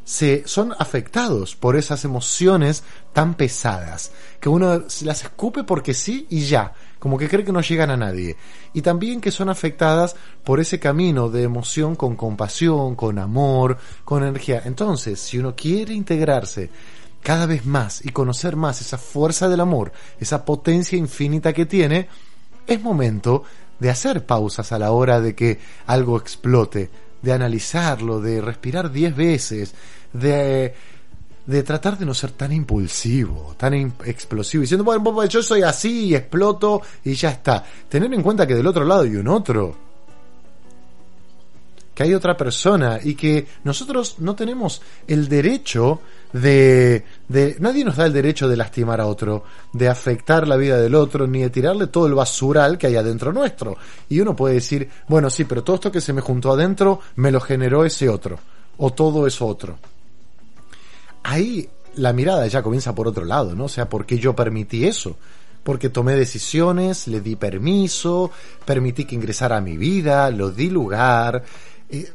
se 0.06 0.44
son 0.46 0.72
afectados 0.78 1.56
por 1.56 1.74
esas 1.74 2.04
emociones 2.04 2.84
tan 3.12 3.34
pesadas 3.34 4.12
que 4.38 4.48
uno 4.48 4.84
las 5.02 5.24
escupe 5.24 5.64
porque 5.64 5.94
sí 5.94 6.28
y 6.30 6.44
ya 6.44 6.72
como 7.00 7.18
que 7.18 7.28
cree 7.28 7.44
que 7.44 7.52
no 7.52 7.60
llegan 7.60 7.90
a 7.90 7.96
nadie. 7.96 8.36
Y 8.72 8.82
también 8.82 9.20
que 9.20 9.32
son 9.32 9.48
afectadas 9.48 10.14
por 10.44 10.60
ese 10.60 10.78
camino 10.78 11.28
de 11.28 11.42
emoción 11.42 11.96
con 11.96 12.14
compasión 12.14 12.94
con 12.94 13.18
amor 13.18 13.78
con 14.04 14.22
energía. 14.22 14.62
Entonces 14.64 15.18
si 15.18 15.38
uno 15.38 15.56
quiere 15.56 15.92
integrarse 15.92 16.70
cada 17.20 17.46
vez 17.46 17.66
más 17.66 18.04
y 18.06 18.10
conocer 18.10 18.54
más 18.54 18.80
esa 18.80 18.98
fuerza 18.98 19.48
del 19.48 19.58
amor 19.58 19.90
esa 20.20 20.44
potencia 20.44 20.96
infinita 20.96 21.52
que 21.52 21.66
tiene 21.66 22.08
es 22.64 22.80
momento 22.80 23.42
de 23.80 23.90
hacer 23.90 24.24
pausas 24.24 24.70
a 24.70 24.78
la 24.78 24.92
hora 24.92 25.20
de 25.20 25.34
que 25.34 25.58
algo 25.86 26.16
explote 26.16 26.90
de 27.22 27.32
analizarlo, 27.32 28.20
de 28.20 28.40
respirar 28.40 28.90
diez 28.90 29.14
veces, 29.14 29.74
de, 30.18 30.74
de 31.46 31.62
tratar 31.62 31.98
de 31.98 32.06
no 32.06 32.14
ser 32.14 32.32
tan 32.32 32.52
impulsivo, 32.52 33.54
tan 33.56 33.74
explosivo, 34.04 34.62
diciendo, 34.62 34.84
bueno, 34.84 35.24
yo 35.26 35.42
soy 35.42 35.62
así 35.62 36.06
y 36.06 36.14
exploto 36.14 36.82
y 37.04 37.14
ya 37.14 37.30
está. 37.30 37.64
Tener 37.88 38.12
en 38.12 38.22
cuenta 38.22 38.46
que 38.46 38.54
del 38.54 38.66
otro 38.66 38.84
lado 38.84 39.02
hay 39.02 39.16
un 39.16 39.28
otro. 39.28 39.86
que 41.96 42.02
hay 42.02 42.12
otra 42.12 42.36
persona 42.36 43.00
y 43.02 43.14
que 43.14 43.46
nosotros 43.64 44.16
no 44.18 44.34
tenemos 44.34 44.82
el 45.06 45.30
derecho 45.30 46.02
de, 46.30 47.02
de... 47.26 47.56
Nadie 47.58 47.86
nos 47.86 47.96
da 47.96 48.04
el 48.04 48.12
derecho 48.12 48.48
de 48.48 48.56
lastimar 48.58 49.00
a 49.00 49.06
otro, 49.06 49.44
de 49.72 49.88
afectar 49.88 50.46
la 50.46 50.58
vida 50.58 50.76
del 50.76 50.94
otro, 50.94 51.26
ni 51.26 51.40
de 51.40 51.48
tirarle 51.48 51.86
todo 51.86 52.06
el 52.06 52.12
basural 52.12 52.76
que 52.76 52.88
hay 52.88 52.96
adentro 52.96 53.32
nuestro. 53.32 53.78
Y 54.10 54.20
uno 54.20 54.36
puede 54.36 54.56
decir, 54.56 54.90
bueno, 55.08 55.30
sí, 55.30 55.44
pero 55.44 55.64
todo 55.64 55.76
esto 55.76 55.90
que 55.90 56.02
se 56.02 56.12
me 56.12 56.20
juntó 56.20 56.52
adentro 56.52 57.00
me 57.14 57.30
lo 57.30 57.40
generó 57.40 57.82
ese 57.82 58.10
otro, 58.10 58.38
o 58.76 58.92
todo 58.92 59.26
es 59.26 59.40
otro. 59.40 59.78
Ahí 61.28 61.68
la 61.96 62.12
mirada 62.12 62.46
ya 62.46 62.62
comienza 62.62 62.94
por 62.94 63.08
otro 63.08 63.24
lado, 63.24 63.54
¿no? 63.56 63.64
O 63.64 63.68
sea, 63.68 63.88
¿por 63.88 64.06
qué 64.06 64.18
yo 64.18 64.36
permití 64.36 64.84
eso? 64.84 65.16
Porque 65.64 65.88
tomé 65.88 66.14
decisiones, 66.14 67.08
le 67.08 67.20
di 67.20 67.34
permiso, 67.34 68.30
permití 68.64 69.04
que 69.04 69.16
ingresara 69.16 69.56
a 69.56 69.60
mi 69.60 69.76
vida, 69.76 70.30
lo 70.30 70.52
di 70.52 70.70
lugar, 70.70 71.42
eh, 71.90 72.08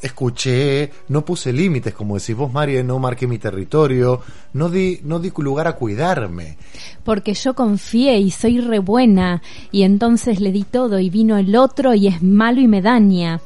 escuché, 0.00 0.92
no 1.08 1.24
puse 1.24 1.52
límites, 1.52 1.92
como 1.92 2.16
decís 2.16 2.36
vos, 2.36 2.52
María, 2.52 2.84
no 2.84 3.00
marqué 3.00 3.26
mi 3.26 3.38
territorio, 3.38 4.20
no 4.52 4.68
di, 4.68 5.00
no 5.02 5.18
di 5.18 5.32
lugar 5.38 5.66
a 5.66 5.72
cuidarme. 5.74 6.56
Porque 7.02 7.34
yo 7.34 7.54
confié 7.54 8.18
y 8.18 8.30
soy 8.30 8.60
re 8.60 8.78
buena 8.78 9.42
y 9.72 9.82
entonces 9.82 10.38
le 10.38 10.52
di 10.52 10.62
todo 10.62 11.00
y 11.00 11.10
vino 11.10 11.36
el 11.36 11.56
otro 11.56 11.94
y 11.94 12.06
es 12.06 12.22
malo 12.22 12.60
y 12.60 12.68
me 12.68 12.80
daña. 12.80 13.40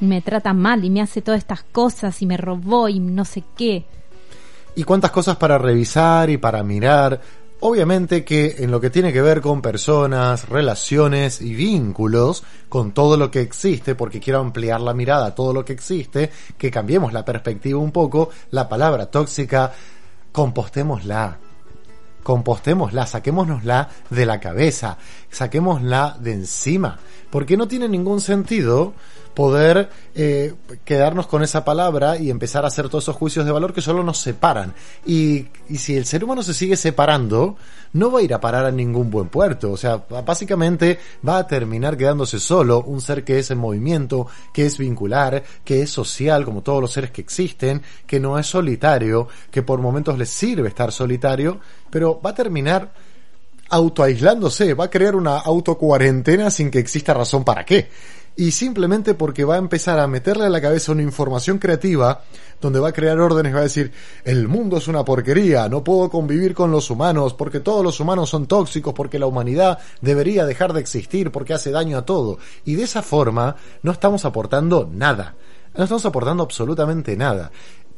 Me 0.00 0.20
trata 0.20 0.52
mal 0.52 0.84
y 0.84 0.90
me 0.90 1.00
hace 1.00 1.22
todas 1.22 1.38
estas 1.38 1.62
cosas 1.62 2.20
y 2.22 2.26
me 2.26 2.36
robó 2.36 2.88
y 2.88 2.98
no 2.98 3.24
sé 3.24 3.44
qué. 3.56 3.84
Y 4.76 4.84
cuántas 4.84 5.10
cosas 5.10 5.36
para 5.36 5.58
revisar 5.58 6.30
y 6.30 6.36
para 6.36 6.62
mirar. 6.62 7.20
Obviamente 7.60 8.22
que 8.22 8.56
en 8.58 8.70
lo 8.70 8.78
que 8.78 8.90
tiene 8.90 9.14
que 9.14 9.22
ver 9.22 9.40
con 9.40 9.62
personas, 9.62 10.46
relaciones 10.50 11.40
y 11.40 11.54
vínculos, 11.54 12.44
con 12.68 12.92
todo 12.92 13.16
lo 13.16 13.30
que 13.30 13.40
existe, 13.40 13.94
porque 13.94 14.20
quiero 14.20 14.40
ampliar 14.40 14.82
la 14.82 14.92
mirada 14.92 15.26
a 15.26 15.34
todo 15.34 15.54
lo 15.54 15.64
que 15.64 15.72
existe, 15.72 16.30
que 16.58 16.70
cambiemos 16.70 17.14
la 17.14 17.24
perspectiva 17.24 17.80
un 17.80 17.92
poco, 17.92 18.28
la 18.50 18.68
palabra 18.68 19.06
tóxica, 19.06 19.72
compostémosla. 20.30 21.38
Compostémosla, 22.22 23.06
saquémonosla 23.06 23.88
de 24.10 24.26
la 24.26 24.38
cabeza, 24.38 24.98
saquémosla 25.30 26.18
de 26.20 26.32
encima, 26.32 26.98
porque 27.30 27.56
no 27.56 27.66
tiene 27.66 27.88
ningún 27.88 28.20
sentido 28.20 28.92
poder 29.36 29.90
eh, 30.14 30.54
quedarnos 30.86 31.26
con 31.26 31.42
esa 31.42 31.62
palabra 31.62 32.16
y 32.16 32.30
empezar 32.30 32.64
a 32.64 32.68
hacer 32.68 32.88
todos 32.88 33.04
esos 33.04 33.16
juicios 33.16 33.44
de 33.44 33.52
valor 33.52 33.74
que 33.74 33.82
solo 33.82 34.02
nos 34.02 34.16
separan. 34.16 34.72
Y, 35.04 35.48
y 35.68 35.76
si 35.76 35.94
el 35.94 36.06
ser 36.06 36.24
humano 36.24 36.42
se 36.42 36.54
sigue 36.54 36.74
separando, 36.74 37.56
no 37.92 38.10
va 38.10 38.20
a 38.20 38.22
ir 38.22 38.32
a 38.32 38.40
parar 38.40 38.64
a 38.64 38.70
ningún 38.70 39.10
buen 39.10 39.28
puerto. 39.28 39.72
O 39.72 39.76
sea, 39.76 39.98
básicamente 40.24 40.98
va 41.26 41.36
a 41.36 41.46
terminar 41.46 41.98
quedándose 41.98 42.40
solo, 42.40 42.80
un 42.80 43.02
ser 43.02 43.24
que 43.24 43.38
es 43.38 43.50
en 43.50 43.58
movimiento, 43.58 44.26
que 44.54 44.64
es 44.64 44.78
vincular, 44.78 45.44
que 45.62 45.82
es 45.82 45.90
social, 45.90 46.46
como 46.46 46.62
todos 46.62 46.80
los 46.80 46.92
seres 46.92 47.10
que 47.10 47.20
existen, 47.20 47.82
que 48.06 48.18
no 48.18 48.38
es 48.38 48.46
solitario, 48.46 49.28
que 49.50 49.62
por 49.62 49.80
momentos 49.80 50.16
les 50.16 50.30
sirve 50.30 50.68
estar 50.68 50.90
solitario, 50.90 51.60
pero 51.90 52.18
va 52.24 52.30
a 52.30 52.34
terminar 52.34 52.90
autoaislándose, 53.68 54.72
va 54.72 54.84
a 54.84 54.90
crear 54.90 55.14
una 55.14 55.38
autocuarentena 55.38 56.50
sin 56.50 56.70
que 56.70 56.78
exista 56.78 57.12
razón 57.12 57.44
para 57.44 57.66
qué. 57.66 57.90
Y 58.38 58.50
simplemente 58.50 59.14
porque 59.14 59.44
va 59.44 59.54
a 59.54 59.58
empezar 59.58 59.98
a 59.98 60.06
meterle 60.06 60.44
a 60.44 60.50
la 60.50 60.60
cabeza 60.60 60.92
una 60.92 61.02
información 61.02 61.58
creativa 61.58 62.22
donde 62.60 62.78
va 62.78 62.88
a 62.88 62.92
crear 62.92 63.18
órdenes, 63.18 63.54
va 63.54 63.60
a 63.60 63.62
decir, 63.62 63.92
el 64.24 64.46
mundo 64.46 64.76
es 64.76 64.88
una 64.88 65.04
porquería, 65.04 65.68
no 65.70 65.82
puedo 65.82 66.10
convivir 66.10 66.54
con 66.54 66.70
los 66.70 66.90
humanos 66.90 67.32
porque 67.32 67.60
todos 67.60 67.82
los 67.82 67.98
humanos 67.98 68.28
son 68.28 68.46
tóxicos, 68.46 68.92
porque 68.92 69.18
la 69.18 69.26
humanidad 69.26 69.78
debería 70.02 70.44
dejar 70.44 70.74
de 70.74 70.80
existir, 70.80 71.32
porque 71.32 71.54
hace 71.54 71.70
daño 71.70 71.96
a 71.96 72.04
todo. 72.04 72.38
Y 72.66 72.74
de 72.74 72.82
esa 72.82 73.02
forma 73.02 73.56
no 73.82 73.92
estamos 73.92 74.26
aportando 74.26 74.88
nada. 74.92 75.34
No 75.74 75.84
estamos 75.84 76.04
aportando 76.04 76.42
absolutamente 76.42 77.16
nada. 77.16 77.50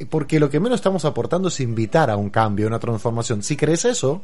Porque 0.08 0.38
lo 0.38 0.48
que 0.48 0.60
menos 0.60 0.78
estamos 0.78 1.04
aportando 1.04 1.48
es 1.48 1.58
invitar 1.58 2.10
a 2.10 2.16
un 2.16 2.30
cambio, 2.30 2.66
a 2.66 2.68
una 2.68 2.78
transformación. 2.78 3.42
Si 3.42 3.56
crees 3.56 3.84
eso, 3.84 4.22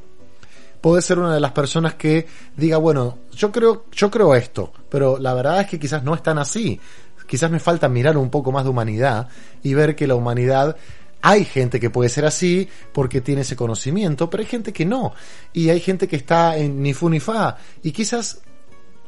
puede 0.85 1.01
ser 1.01 1.19
una 1.19 1.33
de 1.33 1.41
las 1.41 1.53
personas 1.53 1.95
que 1.95 2.27
diga, 2.59 2.77
bueno, 2.77 3.21
yo 3.33 3.51
creo, 3.51 3.87
yo 3.91 4.11
creo 4.11 4.35
esto, 4.35 4.71
pero 4.91 5.17
la 5.19 5.33
verdad 5.33 5.63
es 5.63 5.67
que 5.67 5.79
quizás 5.79 6.05
no 6.05 6.15
es 6.15 6.23
tan 6.23 6.37
así. 6.37 6.79
Quizás 7.27 7.51
me 7.51 7.59
falta 7.59 7.89
mirar 7.89 8.19
un 8.19 8.29
poco 8.29 8.53
más 8.53 8.65
de 8.65 8.71
humanidad 8.71 9.29
y 9.63 9.73
ver 9.73 9.97
que 9.97 10.07
la 10.07 10.15
humanidad 10.15 10.77
hay 11.23 11.47
gente 11.47 11.81
que 11.81 11.89
puede 11.89 12.11
ser 12.11 12.27
así 12.27 12.69
porque 12.93 13.23
tiene 13.23 13.41
ese 13.41 13.57
conocimiento, 13.57 14.29
pero 14.29 14.43
hay 14.43 14.47
gente 14.47 14.75
que 14.75 14.85
no. 14.85 15.15
Y 15.55 15.71
hay 15.71 15.81
gente 15.81 16.07
que 16.07 16.17
está 16.17 16.59
en 16.59 16.83
ni 16.83 16.93
fu 16.93 17.09
ni 17.09 17.19
fa. 17.19 17.57
Y 17.83 17.93
quizás 17.93 18.43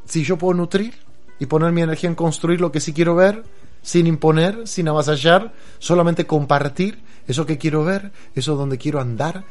si 0.06 0.24
yo 0.24 0.38
puedo 0.38 0.54
nutrir 0.54 0.94
y 1.38 1.44
poner 1.44 1.72
mi 1.72 1.82
energía 1.82 2.08
en 2.08 2.16
construir 2.16 2.58
lo 2.58 2.72
que 2.72 2.80
sí 2.80 2.94
quiero 2.94 3.14
ver, 3.14 3.44
sin 3.82 4.06
imponer, 4.06 4.66
sin 4.66 4.88
avasallar, 4.88 5.52
solamente 5.78 6.26
compartir 6.26 7.02
eso 7.28 7.44
que 7.44 7.58
quiero 7.58 7.84
ver, 7.84 8.12
eso 8.34 8.56
donde 8.56 8.78
quiero 8.78 8.98
andar, 8.98 9.44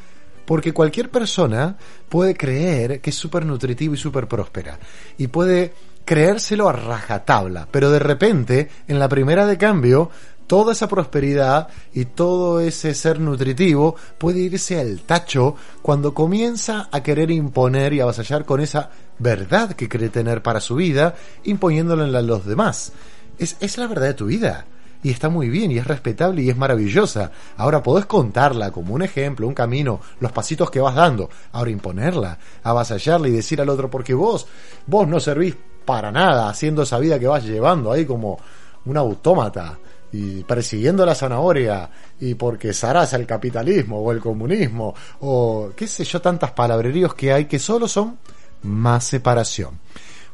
porque 0.46 0.72
cualquier 0.72 1.10
persona 1.10 1.76
puede 2.08 2.34
creer 2.34 3.00
que 3.00 3.10
es 3.10 3.16
súper 3.16 3.44
nutritivo 3.44 3.94
y 3.94 3.98
súper 3.98 4.28
próspera. 4.28 4.78
Y 5.18 5.26
puede 5.26 5.74
creérselo 6.04 6.68
a 6.68 6.72
rajatabla. 6.72 7.68
Pero 7.70 7.90
de 7.90 7.98
repente, 7.98 8.70
en 8.88 8.98
la 8.98 9.08
primera 9.08 9.44
de 9.44 9.58
cambio, 9.58 10.08
toda 10.46 10.72
esa 10.72 10.88
prosperidad 10.88 11.68
y 11.92 12.04
todo 12.06 12.60
ese 12.60 12.94
ser 12.94 13.18
nutritivo 13.18 13.96
puede 14.16 14.38
irse 14.38 14.80
al 14.80 15.00
tacho 15.00 15.56
cuando 15.82 16.14
comienza 16.14 16.88
a 16.92 17.02
querer 17.02 17.30
imponer 17.32 17.92
y 17.92 18.00
avasallar 18.00 18.44
con 18.44 18.60
esa 18.60 18.90
verdad 19.18 19.72
que 19.72 19.88
cree 19.88 20.08
tener 20.08 20.42
para 20.42 20.60
su 20.60 20.76
vida, 20.76 21.16
imponiéndola 21.44 22.18
a 22.18 22.22
los 22.22 22.46
demás. 22.46 22.92
Es, 23.38 23.56
es 23.60 23.76
la 23.76 23.88
verdad 23.88 24.06
de 24.06 24.14
tu 24.14 24.26
vida 24.26 24.66
y 25.02 25.10
está 25.10 25.28
muy 25.28 25.48
bien 25.48 25.70
y 25.70 25.78
es 25.78 25.86
respetable 25.86 26.42
y 26.42 26.50
es 26.50 26.56
maravillosa. 26.56 27.30
Ahora 27.56 27.82
podés 27.82 28.06
contarla 28.06 28.70
como 28.70 28.94
un 28.94 29.02
ejemplo, 29.02 29.46
un 29.46 29.54
camino, 29.54 30.00
los 30.20 30.32
pasitos 30.32 30.70
que 30.70 30.80
vas 30.80 30.94
dando. 30.94 31.28
Ahora 31.52 31.70
imponerla, 31.70 32.38
avasallarla 32.62 33.28
y 33.28 33.32
decir 33.32 33.60
al 33.60 33.68
otro, 33.68 33.90
porque 33.90 34.14
vos, 34.14 34.46
vos 34.86 35.06
no 35.06 35.20
servís 35.20 35.56
para 35.84 36.10
nada 36.10 36.48
haciendo 36.48 36.82
esa 36.82 36.98
vida 36.98 37.18
que 37.18 37.28
vas 37.28 37.44
llevando 37.44 37.92
ahí 37.92 38.04
como 38.04 38.38
un 38.84 38.96
autómata 38.96 39.78
y 40.12 40.44
persiguiendo 40.44 41.04
la 41.04 41.14
zanahoria 41.14 41.90
y 42.20 42.34
porque 42.34 42.72
zaraza 42.72 43.16
el 43.16 43.26
capitalismo 43.26 44.00
o 44.00 44.12
el 44.12 44.20
comunismo 44.20 44.94
o 45.20 45.70
qué 45.76 45.86
sé 45.86 46.04
yo, 46.04 46.20
tantas 46.20 46.52
palabreríos 46.52 47.14
que 47.14 47.32
hay 47.32 47.46
que 47.46 47.58
solo 47.58 47.88
son 47.88 48.18
más 48.62 49.04
separación 49.04 49.78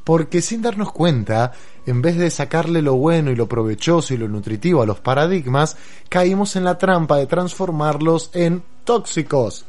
porque 0.05 0.43
sin 0.43 0.62
darnos 0.62 0.93
cuenta, 0.93 1.53
en 1.87 2.03
vez 2.03 2.16
de 2.16 2.31
sacarle 2.31 2.83
lo 2.83 2.95
bueno 2.95 3.31
y 3.31 3.37
lo 3.37 3.49
provechoso 3.49 4.15
y 4.15 4.16
lo 4.16 4.29
nutritivo 4.29 4.83
a 4.83 4.87
los 4.87 5.01
paradigmas, 5.01 5.77
caímos 6.09 6.57
en 6.57 6.65
la 6.65 6.79
trampa 6.79 7.16
de 7.16 7.27
transformarlos 7.27 8.31
en 8.35 8.62
tóxicos. 8.85 9.65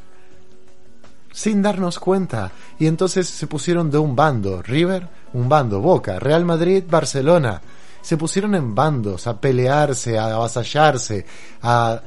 Sin 1.32 1.62
darnos 1.62 1.98
cuenta. 1.98 2.52
Y 2.78 2.86
entonces 2.86 3.28
se 3.28 3.46
pusieron 3.46 3.90
de 3.90 3.98
un 3.98 4.14
bando, 4.14 4.62
River, 4.62 5.08
un 5.32 5.48
bando, 5.48 5.80
Boca, 5.80 6.18
Real 6.20 6.44
Madrid, 6.44 6.84
Barcelona. 6.88 7.60
Se 8.00 8.16
pusieron 8.16 8.54
en 8.54 8.74
bandos 8.74 9.26
a 9.26 9.40
pelearse, 9.40 10.18
a 10.18 10.34
avasallarse, 10.34 11.26
a 11.62 12.00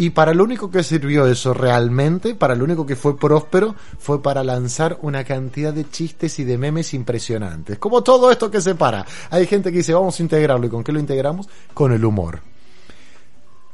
y 0.00 0.10
para 0.10 0.32
lo 0.32 0.44
único 0.44 0.70
que 0.70 0.84
sirvió 0.84 1.26
eso 1.26 1.52
realmente, 1.52 2.36
para 2.36 2.54
lo 2.54 2.62
único 2.62 2.86
que 2.86 2.94
fue 2.94 3.18
próspero, 3.18 3.74
fue 3.98 4.22
para 4.22 4.44
lanzar 4.44 4.96
una 5.02 5.24
cantidad 5.24 5.72
de 5.72 5.90
chistes 5.90 6.38
y 6.38 6.44
de 6.44 6.56
memes 6.56 6.94
impresionantes. 6.94 7.80
Como 7.80 8.04
todo 8.04 8.30
esto 8.30 8.48
que 8.48 8.60
separa. 8.60 9.04
Hay 9.28 9.48
gente 9.48 9.72
que 9.72 9.78
dice, 9.78 9.92
vamos 9.92 10.18
a 10.18 10.22
integrarlo. 10.22 10.64
¿Y 10.64 10.70
con 10.70 10.84
qué 10.84 10.92
lo 10.92 11.00
integramos? 11.00 11.48
Con 11.74 11.92
el 11.92 12.04
humor. 12.04 12.40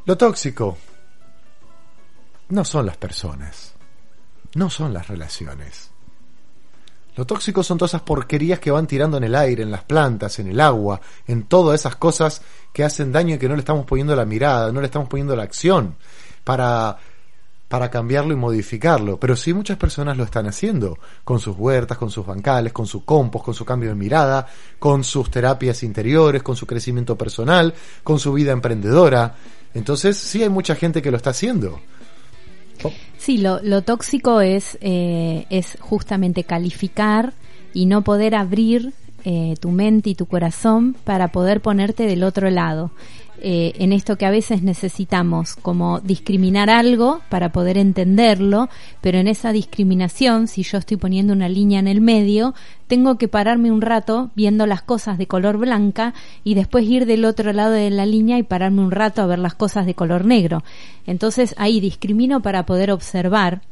Lo 0.06 0.16
tóxico 0.16 0.78
no 2.48 2.64
son 2.64 2.86
las 2.86 2.96
personas. 2.96 3.74
No 4.55 4.70
son 4.70 4.94
las 4.94 5.09
relaciones. 5.09 5.90
Lo 7.16 7.26
tóxico 7.26 7.62
son 7.62 7.76
todas 7.76 7.90
esas 7.90 8.02
porquerías 8.02 8.60
que 8.60 8.70
van 8.70 8.86
tirando 8.86 9.18
en 9.18 9.24
el 9.24 9.34
aire, 9.34 9.62
en 9.62 9.70
las 9.70 9.84
plantas, 9.84 10.38
en 10.38 10.48
el 10.48 10.59
agua, 10.59 11.02
en 11.26 11.42
todas 11.44 11.78
esas 11.78 11.96
cosas 11.96 12.40
que 12.72 12.82
hacen 12.82 13.12
daño 13.12 13.34
y 13.34 13.38
que 13.38 13.48
no 13.48 13.56
le 13.56 13.60
estamos 13.60 13.84
poniendo 13.84 14.16
la 14.16 14.24
mirada, 14.24 14.72
no 14.72 14.80
le 14.80 14.86
estamos 14.86 15.09
poniendo 15.09 15.36
la 15.36 15.42
acción 15.42 15.96
para, 16.45 16.97
para 17.69 17.91
cambiarlo 17.91 18.33
y 18.33 18.37
modificarlo. 18.37 19.19
Pero 19.19 19.35
sí 19.37 19.53
muchas 19.53 19.77
personas 19.77 20.16
lo 20.16 20.25
están 20.25 20.47
haciendo, 20.47 20.99
con 21.25 21.41
sus 21.41 21.57
huertas, 21.57 21.99
con 21.99 22.11
sus 22.11 22.25
bancales, 22.25 22.73
con 22.73 22.87
su 22.87 23.05
compost, 23.05 23.45
con 23.45 23.55
su 23.55 23.65
cambio 23.65 23.89
de 23.89 23.97
mirada, 23.97 24.47
con 24.79 25.03
sus 25.03 25.31
terapias 25.31 25.83
interiores, 25.83 26.43
con 26.43 26.57
su 26.57 26.66
crecimiento 26.66 27.16
personal, 27.16 27.75
con 28.03 28.19
su 28.19 28.33
vida 28.33 28.53
emprendedora. 28.53 29.35
Entonces 29.75 30.16
sí 30.16 30.43
hay 30.43 30.51
mucha 30.51 30.77
gente 30.77 31.03
que 31.03 31.11
lo 31.11 31.16
está 31.16 31.31
haciendo. 31.31 31.81
Sí, 33.19 33.39
lo, 33.39 33.61
lo 33.62 33.83
tóxico 33.83 34.41
es, 34.41 34.77
eh, 34.81 35.47
es 35.49 35.79
justamente 35.81 36.45
calificar 36.45 37.33
y 37.73 37.87
no 37.87 38.03
poder 38.03 38.35
abrir 38.35 38.93
eh, 39.25 39.55
tu 39.59 39.71
mente 39.71 40.11
y 40.11 40.15
tu 40.15 40.27
corazón 40.27 40.95
para 41.05 41.29
poder 41.29 41.62
ponerte 41.62 42.07
del 42.07 42.23
otro 42.23 42.51
lado. 42.51 42.91
Eh, 43.40 43.73
en 43.78 43.93
esto 43.93 44.16
que 44.16 44.27
a 44.27 44.31
veces 44.31 44.62
necesitamos 44.62 45.56
como 45.56 46.01
discriminar 46.01 46.70
algo 46.70 47.20
para 47.28 47.51
poder 47.51 47.77
entenderlo, 47.77 48.69
pero 49.01 49.19
en 49.19 49.28
esa 49.28 49.52
discriminación, 49.52 50.47
si 50.47 50.62
yo 50.62 50.78
estoy 50.78 50.97
poniendo 50.97 51.32
una 51.32 51.48
línea 51.48 51.81
en 51.81 51.89
el 51.89 52.01
medio, 52.01 52.55
tengo 52.86 53.19
que 53.19 53.28
pararme 53.28 53.73
un 53.73 53.82
rato 53.82 54.31
viendo 54.35 54.66
las 54.66 54.82
cosas 54.82 55.19
de 55.19 55.27
color 55.27 55.59
blanca 55.59 56.15
y 56.44 56.55
después 56.55 56.85
ir 56.85 57.06
del 57.06 57.24
otro 57.24 57.52
lado 57.52 57.73
de 57.73 57.90
la 57.90 58.06
línea 58.06 58.39
y 58.39 58.44
pararme 58.44 58.82
un 58.82 58.93
rato 58.93 59.20
a 59.20 59.27
ver 59.27 59.40
las 59.40 59.55
cosas 59.55 59.85
de 59.85 59.94
color 59.94 60.24
negro. 60.24 60.62
Entonces 61.06 61.55
ahí 61.59 61.81
discrimino 61.81 62.40
para 62.40 62.66
poder 62.66 62.93
observar, 62.93 63.62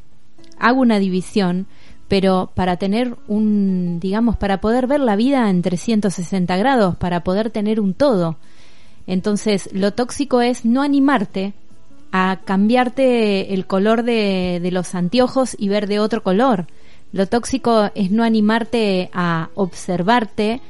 hago 0.59 0.81
una 0.81 0.99
división, 0.99 1.67
pero 2.09 2.51
para 2.55 2.77
tener 2.77 3.17
un, 3.29 3.99
digamos, 4.01 4.37
para 4.37 4.61
poder 4.61 4.87
ver 4.87 5.01
la 5.01 5.17
vida 5.17 5.49
en 5.49 5.63
360 5.63 6.57
grados, 6.57 6.97
para 6.97 7.25
poder 7.25 7.51
tener 7.51 7.81
un 7.81 7.95
todo. 7.95 8.37
Entonces, 9.07 9.69
lo 9.73 9.93
tóxico 9.93 10.41
es 10.41 10.65
no 10.65 10.83
animarte 10.83 11.55
a 12.13 12.41
cambiarte 12.45 13.55
el 13.55 13.67
color 13.67 14.03
de, 14.03 14.69
los 14.71 14.95
anteojos 14.95 15.57
y 15.59 15.69
ver 15.69 15.89
de 15.89 15.99
otro 15.99 16.23
color. 16.23 16.67
Lo 17.13 17.27
tóxico 17.27 17.91
es 17.95 18.11
no 18.11 18.23
animarte 18.23 19.11
a 19.13 19.49
observarte 19.55 20.61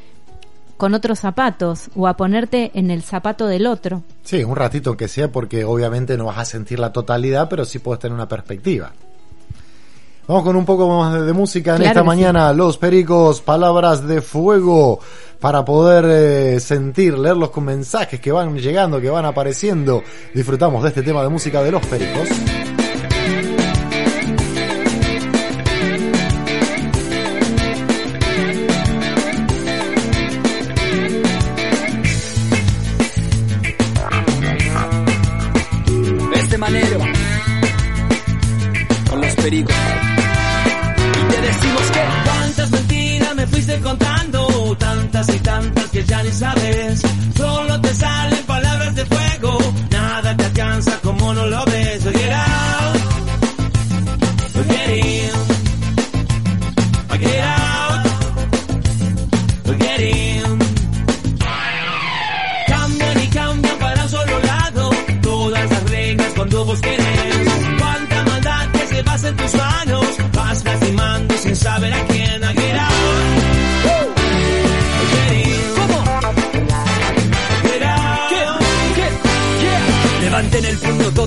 con 0.77 0.95
otros 0.95 1.21
zapatos 1.21 1.91
o 1.95 2.09
a 2.09 2.17
ponerte 2.17 2.73
en 2.75 2.91
el 2.91 3.03
zapato 3.03 3.47
del 3.47 3.67
otro. 3.67 4.03
Sí, 4.23 4.43
un 4.43 4.57
ratito 4.57 4.97
que 4.97 5.09
sea 5.09 5.31
porque 5.31 5.65
obviamente 5.65 6.17
no 6.17 6.27
vas 6.27 6.39
a 6.39 6.45
sentir 6.45 6.79
la 6.79 6.93
totalidad, 6.93 7.49
pero 7.49 7.65
sí 7.65 7.79
puedes 7.79 8.01
tener 8.01 8.15
una 8.15 8.29
perspectiva. 8.29 8.93
Vamos 10.27 10.45
con 10.45 10.55
un 10.55 10.65
poco 10.65 10.89
más 10.89 11.27
de, 11.27 11.33
música 11.33 11.73
en 11.73 11.79
Claro 11.79 11.91
esta 11.91 12.01
sí. 12.01 12.07
mañana. 12.07 12.53
Los 12.53 12.79
Pericos, 12.79 13.41
palabras 13.41 14.07
de 14.07 14.23
fuego 14.23 15.01
para 15.41 15.65
poder 15.65 16.05
eh, 16.07 16.61
sentir, 16.61 17.19
leer 17.19 17.37
los 17.37 17.55
mensajes 17.57 18.21
que 18.21 18.31
van 18.31 18.57
llegando, 18.57 19.01
que 19.01 19.11
van 19.11 19.25
apareciendo. 19.25 20.03
Disfrutamos 20.33 20.83
de 20.85 20.91
este 20.91 21.03
tema 21.03 21.23
de 21.23 21.29
música 21.29 21.63
de 21.63 21.73
Los 21.73 21.85
Pericos. 21.87 22.29
Sabes. 46.43 47.01
Solo 47.37 47.81
te 47.81 47.95
salen 47.95 48.45
palabras 48.47 48.95
de 48.97 49.05
fuego, 49.07 49.59
nada 49.91 50.37
te 50.37 50.45
alcanza 50.45 50.99
como 51.03 51.33
no 51.35 51.47
lo 51.47 51.65
ves. 51.67 52.03
Get 52.05 52.33
out, 52.33 52.97
So 54.53 54.61
get 54.73 54.89
in, 54.91 55.35
get 57.25 57.45
out, 57.45 58.07
get 59.85 60.01
in. 60.01 60.59
Cambian 62.73 63.19
y 63.25 63.29
cambian 63.39 63.79
para 63.79 64.03
un 64.03 64.11
solo 64.11 64.37
lado, 64.53 64.91
todas 65.23 65.71
las 65.71 65.91
reglas 65.91 66.31
cuando 66.37 66.65
vos 66.65 66.81
querés. 66.81 67.49
Cuánta 67.81 68.25
maldad 68.25 68.65
que 68.73 68.87
se 68.93 69.03
basa 69.03 69.29
en 69.29 69.37
tus 69.37 69.55
manos, 69.55 70.07
vas 70.33 70.65
lastimando 70.65 71.35
sin 71.39 71.57
saber 71.57 71.93
a 71.95 72.05
quién 72.07 72.42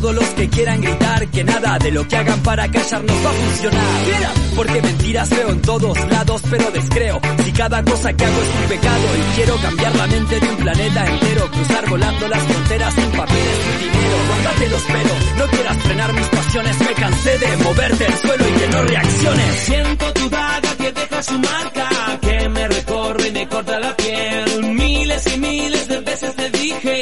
todos 0.06 0.22
los 0.22 0.30
que 0.36 0.50
quieran 0.50 0.82
gritar 0.82 1.28
que 1.30 1.44
nada 1.44 1.80
de 1.80 1.90
lo 1.90 2.08
que 2.08 2.16
hagan 2.16 2.40
para 2.44 2.70
callarnos 2.70 3.26
va 3.26 3.30
a 3.32 3.34
funcionar. 3.34 4.34
Porque 4.56 4.82
mentiras 4.84 5.30
veo 5.32 5.50
en 5.50 5.62
todos 5.64 6.12
lados, 6.12 6.42
pero 6.48 6.70
descreo. 6.70 7.20
Si 7.44 7.52
cada 7.52 7.84
cosa 7.84 8.14
que 8.14 8.24
hago 8.24 8.42
es 8.44 8.50
un 8.50 8.70
pecado 8.70 9.06
y 9.18 9.36
quiero 9.36 9.56
cambiar 9.58 9.96
la 9.96 10.08
mente 10.08 10.40
de 10.40 10.48
un 10.48 10.58
planeta 10.58 11.08
entero, 11.08 11.52
cruzar 11.52 11.90
volando 11.90 12.28
las 12.28 12.44
fronteras 12.44 12.94
sin 12.94 13.12
papeles 13.12 13.58
ni 13.66 13.86
dinero. 13.86 14.18
Guárdate 14.28 14.70
los 14.70 14.82
pelos, 14.84 15.38
no 15.38 15.48
quieras 15.48 15.78
frenar 15.78 16.14
mis 16.14 16.28
pasiones, 16.28 16.80
me 16.80 16.94
cansé 16.94 17.38
de 17.40 17.58
moverte 17.58 18.06
el 18.06 18.14
suelo 18.14 18.44
y 18.48 18.60
que 18.60 18.68
no 18.68 18.84
reacciones. 18.84 19.60
Siento 19.62 20.14
tu 20.14 20.30
daga 20.30 20.78
que 20.78 20.92
deja 20.92 21.24
su 21.24 21.40
marca, 21.40 21.90
que 22.22 22.50
me 22.50 22.68
recorre 22.68 23.28
y 23.28 23.32
me 23.32 23.48
corta 23.48 23.80
la 23.80 23.98
piel. 23.98 24.74
Miles 24.76 25.34
y 25.34 25.40
miles 25.40 25.88
de 25.88 26.00
veces 26.02 26.36
te 26.36 26.50
dije, 26.52 27.00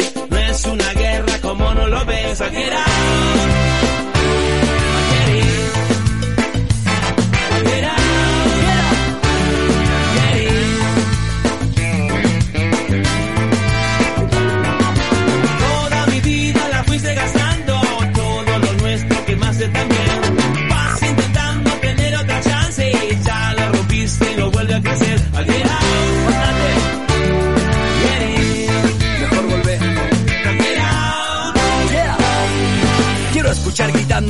no 1.74 1.88
lo 1.88 2.06
ves. 2.06 2.42
A 2.42 2.50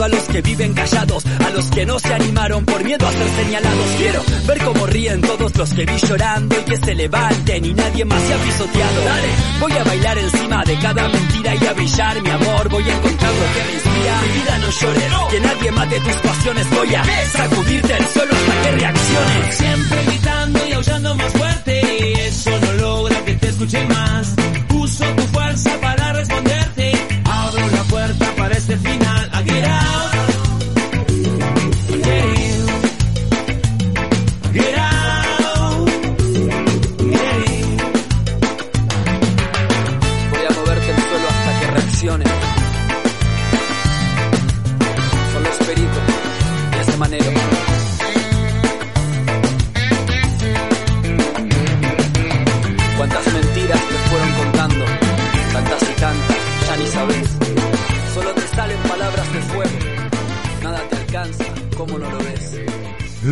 a 0.04 0.10
los 0.10 0.24
que 0.24 0.42
viven 0.42 0.74
callados, 0.74 1.26
a 1.26 1.50
los 1.52 1.66
que 1.68 1.86
no 1.86 1.98
se 1.98 2.14
animaron 2.14 2.66
por 2.66 2.84
miedo 2.84 3.08
a 3.08 3.12
ser 3.12 3.30
señalados. 3.36 3.90
Quiero 3.98 4.24
ver 4.46 4.64
cómo 4.64 4.86
ríen 4.86 5.22
todos 5.22 5.56
los 5.56 5.74
que 5.74 5.86
vi 5.86 5.98
llorando 5.98 6.60
y 6.60 6.64
que 6.64 6.78
se 6.78 6.94
levanten 6.94 7.66
y 7.66 7.74
nadie 7.74 8.04
más 8.04 8.22
se 8.22 8.34
ha 8.34 8.38
pisoteado. 8.38 9.06
Dale, 9.06 9.28
voy 9.62 9.72
a 9.72 9.84
bailar 9.84 10.18
encima 10.18 10.64
de 10.66 10.76
cada 10.80 11.08
mentira 11.08 11.56
y 11.56 11.66
a 11.66 11.74
brillar 11.74 12.22
mi 12.22 12.30
amor. 12.30 12.70
Voy 12.70 12.84
a 12.84 12.96
encontrar 12.96 13.32
lo 13.34 13.54
que 13.54 13.64
me 13.66 13.74
inspira. 13.74 14.22
Mi 14.22 14.40
vida 14.40 14.58
no 14.58 14.70
llores, 14.70 15.14
que 15.32 15.40
nadie 15.40 15.72
mate 15.72 16.00
tus 16.02 16.16
pasiones. 16.16 16.70
Voy 16.70 16.96
a 16.96 17.04
sacudirte 17.32 17.98
el 17.98 18.08
suelo 18.08 18.34
hasta 18.34 18.62
que 18.62 18.72
reacciones. 18.78 19.56
Siempre 19.56 20.06
gritando 20.06 20.68
y 20.68 20.74
aullando 20.74 21.16
más 21.16 21.32
fuerte, 21.32 22.28
eso 22.28 22.52
no 22.60 22.74
logra 22.74 23.26
que 23.26 23.34
te 23.36 23.48
escuche 23.48 23.86
más. 23.88 24.43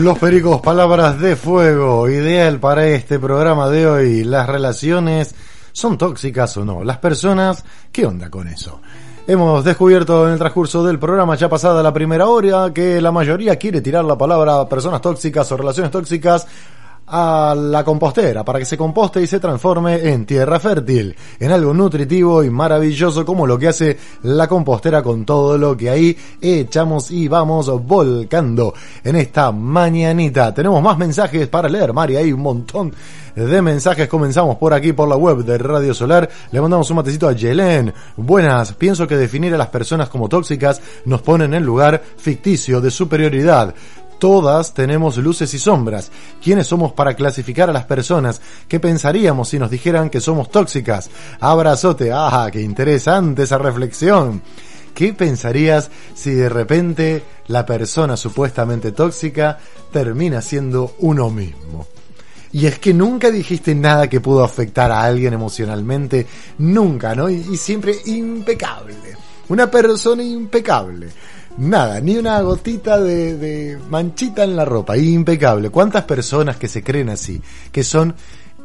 Los 0.01 0.17
Pericos, 0.17 0.61
palabras 0.61 1.19
de 1.19 1.35
fuego, 1.35 2.09
ideal 2.09 2.59
para 2.59 2.87
este 2.87 3.19
programa 3.19 3.69
de 3.69 3.85
hoy. 3.85 4.23
Las 4.23 4.49
relaciones 4.49 5.35
son 5.73 5.95
tóxicas 5.95 6.57
o 6.57 6.65
no. 6.65 6.83
Las 6.83 6.97
personas, 6.97 7.63
¿qué 7.91 8.07
onda 8.07 8.31
con 8.31 8.47
eso? 8.47 8.81
Hemos 9.27 9.63
descubierto 9.63 10.25
en 10.25 10.33
el 10.33 10.39
transcurso 10.39 10.83
del 10.83 10.97
programa 10.97 11.35
ya 11.35 11.47
pasada 11.49 11.83
la 11.83 11.93
primera 11.93 12.25
hora 12.25 12.73
que 12.73 12.99
la 12.99 13.11
mayoría 13.11 13.57
quiere 13.57 13.79
tirar 13.79 14.03
la 14.03 14.17
palabra 14.17 14.67
personas 14.67 15.01
tóxicas 15.01 15.51
o 15.51 15.57
relaciones 15.57 15.91
tóxicas 15.91 16.47
a 17.11 17.53
la 17.55 17.83
compostera 17.83 18.45
para 18.45 18.57
que 18.57 18.65
se 18.65 18.77
composte 18.77 19.21
y 19.21 19.27
se 19.27 19.39
transforme 19.39 20.09
en 20.09 20.25
tierra 20.25 20.59
fértil, 20.59 21.13
en 21.39 21.51
algo 21.51 21.73
nutritivo 21.73 22.41
y 22.41 22.49
maravilloso 22.49 23.25
como 23.25 23.45
lo 23.45 23.59
que 23.59 23.67
hace 23.67 23.97
la 24.23 24.47
compostera 24.47 25.03
con 25.03 25.25
todo 25.25 25.57
lo 25.57 25.75
que 25.75 25.89
ahí 25.89 26.17
echamos 26.39 27.11
y 27.11 27.27
vamos 27.27 27.69
volcando 27.85 28.73
en 29.03 29.17
esta 29.17 29.51
mañanita. 29.51 30.53
Tenemos 30.53 30.81
más 30.81 30.97
mensajes 30.97 31.49
para 31.49 31.67
leer, 31.67 31.91
Mari, 31.91 32.15
hay 32.15 32.31
un 32.31 32.41
montón 32.41 32.93
de 33.35 33.61
mensajes. 33.61 34.07
Comenzamos 34.07 34.57
por 34.57 34.73
aquí, 34.73 34.93
por 34.93 35.07
la 35.07 35.15
web 35.15 35.43
de 35.43 35.57
Radio 35.57 35.93
Solar. 35.93 36.29
Le 36.51 36.61
mandamos 36.61 36.89
un 36.89 36.97
matecito 36.97 37.27
a 37.27 37.33
Yelén. 37.33 37.93
Buenas, 38.17 38.73
pienso 38.73 39.07
que 39.07 39.17
definir 39.17 39.53
a 39.53 39.57
las 39.57 39.67
personas 39.67 40.09
como 40.09 40.29
tóxicas 40.29 40.81
nos 41.05 41.21
pone 41.21 41.45
en 41.45 41.53
el 41.53 41.63
lugar 41.63 42.01
ficticio 42.17 42.81
de 42.81 42.91
superioridad 42.91 43.73
Todas 44.21 44.75
tenemos 44.75 45.17
luces 45.17 45.51
y 45.55 45.57
sombras. 45.57 46.11
¿Quiénes 46.43 46.67
somos 46.67 46.93
para 46.93 47.15
clasificar 47.15 47.71
a 47.71 47.73
las 47.73 47.85
personas? 47.85 48.39
¿Qué 48.67 48.79
pensaríamos 48.79 49.49
si 49.49 49.57
nos 49.57 49.71
dijeran 49.71 50.11
que 50.11 50.21
somos 50.21 50.51
tóxicas? 50.51 51.09
Abrazote. 51.39 52.11
Ah, 52.13 52.47
qué 52.53 52.61
interesante 52.61 53.41
esa 53.41 53.57
reflexión. 53.57 54.43
¿Qué 54.93 55.13
pensarías 55.13 55.89
si 56.13 56.35
de 56.35 56.49
repente 56.49 57.23
la 57.47 57.65
persona 57.65 58.15
supuestamente 58.15 58.91
tóxica 58.91 59.57
termina 59.91 60.39
siendo 60.43 60.93
uno 60.99 61.31
mismo? 61.31 61.87
Y 62.51 62.67
es 62.67 62.77
que 62.77 62.93
nunca 62.93 63.31
dijiste 63.31 63.73
nada 63.73 64.07
que 64.07 64.21
pudo 64.21 64.43
afectar 64.43 64.91
a 64.91 65.01
alguien 65.01 65.33
emocionalmente, 65.33 66.27
nunca, 66.59 67.15
¿no? 67.15 67.27
Y, 67.27 67.43
y 67.53 67.57
siempre 67.57 67.95
impecable. 68.05 68.93
Una 69.49 69.71
persona 69.71 70.21
impecable. 70.21 71.09
Nada, 71.57 71.99
ni 71.99 72.17
una 72.17 72.41
gotita 72.41 72.99
de, 72.99 73.37
de 73.37 73.77
manchita 73.89 74.43
en 74.43 74.55
la 74.55 74.65
ropa, 74.65 74.97
impecable. 74.97 75.69
¿Cuántas 75.69 76.05
personas 76.05 76.57
que 76.57 76.67
se 76.67 76.83
creen 76.83 77.09
así? 77.09 77.41
Que 77.71 77.83
son 77.83 78.15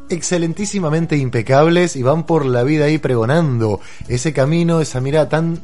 excelentísimamente 0.09 1.17
impecables 1.17 1.95
y 1.95 2.03
van 2.03 2.25
por 2.25 2.45
la 2.45 2.63
vida 2.63 2.85
ahí 2.85 2.97
pregonando 2.97 3.81
ese 4.07 4.33
camino, 4.33 4.79
esa 4.81 5.01
mirada 5.01 5.29
tan 5.29 5.59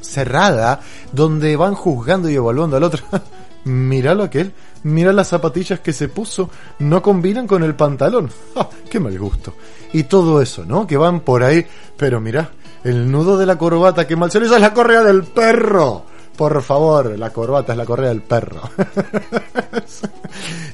cerrada, 0.00 0.80
donde 1.12 1.56
van 1.56 1.74
juzgando 1.74 2.28
y 2.28 2.34
evaluando 2.34 2.76
al 2.76 2.84
otro. 2.84 3.04
Míralo 3.64 4.24
aquel, 4.24 4.52
mira 4.82 5.12
las 5.12 5.28
zapatillas 5.28 5.80
que 5.80 5.92
se 5.92 6.08
puso, 6.08 6.50
no 6.80 7.00
combinan 7.00 7.46
con 7.46 7.62
el 7.62 7.74
pantalón. 7.74 8.30
¡Ah, 8.56 8.68
¡Qué 8.90 8.98
mal 8.98 9.16
gusto! 9.18 9.54
Y 9.92 10.04
todo 10.04 10.42
eso, 10.42 10.64
¿no? 10.64 10.86
Que 10.86 10.96
van 10.96 11.20
por 11.20 11.42
ahí, 11.42 11.64
pero 11.96 12.20
mira, 12.20 12.50
el 12.82 13.10
nudo 13.10 13.38
de 13.38 13.46
la 13.46 13.58
corbata, 13.58 14.06
que 14.06 14.16
mal 14.16 14.30
se 14.30 14.40
le 14.40 14.46
hizo, 14.46 14.58
la 14.58 14.74
correa 14.74 15.02
del 15.02 15.24
perro. 15.24 16.06
Por 16.36 16.62
favor, 16.62 17.18
la 17.18 17.30
corbata 17.30 17.72
es 17.72 17.78
la 17.78 17.84
correa 17.84 18.08
del 18.08 18.22
perro. 18.22 18.62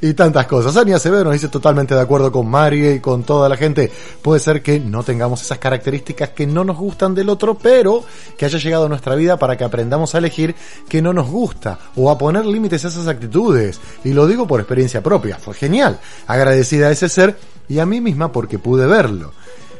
y 0.00 0.14
tantas 0.14 0.46
cosas. 0.46 0.76
Ania 0.76 0.98
Severo 0.98 1.24
nos 1.24 1.32
dice 1.32 1.48
totalmente 1.48 1.94
de 1.94 2.00
acuerdo 2.00 2.30
con 2.30 2.48
Marie 2.48 2.94
y 2.94 3.00
con 3.00 3.24
toda 3.24 3.48
la 3.48 3.56
gente. 3.56 3.90
Puede 4.22 4.40
ser 4.40 4.62
que 4.62 4.78
no 4.78 5.02
tengamos 5.02 5.42
esas 5.42 5.58
características 5.58 6.30
que 6.30 6.46
no 6.46 6.64
nos 6.64 6.76
gustan 6.76 7.14
del 7.14 7.28
otro, 7.28 7.56
pero 7.56 8.04
que 8.36 8.44
haya 8.44 8.58
llegado 8.58 8.86
a 8.86 8.88
nuestra 8.88 9.14
vida 9.14 9.36
para 9.36 9.56
que 9.56 9.64
aprendamos 9.64 10.14
a 10.14 10.18
elegir 10.18 10.54
que 10.88 11.02
no 11.02 11.12
nos 11.12 11.28
gusta 11.28 11.78
o 11.96 12.10
a 12.10 12.18
poner 12.18 12.46
límites 12.46 12.84
a 12.84 12.88
esas 12.88 13.08
actitudes. 13.08 13.80
Y 14.04 14.12
lo 14.12 14.26
digo 14.26 14.46
por 14.46 14.60
experiencia 14.60 15.02
propia. 15.02 15.38
Fue 15.38 15.54
genial. 15.54 15.98
Agradecida 16.26 16.88
a 16.88 16.92
ese 16.92 17.08
ser 17.08 17.36
y 17.68 17.80
a 17.80 17.86
mí 17.86 18.00
misma 18.00 18.32
porque 18.32 18.58
pude 18.58 18.86
verlo. 18.86 19.32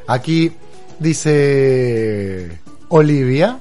Aquí 0.06 0.52
dice 0.98 2.60
Olivia, 2.88 3.58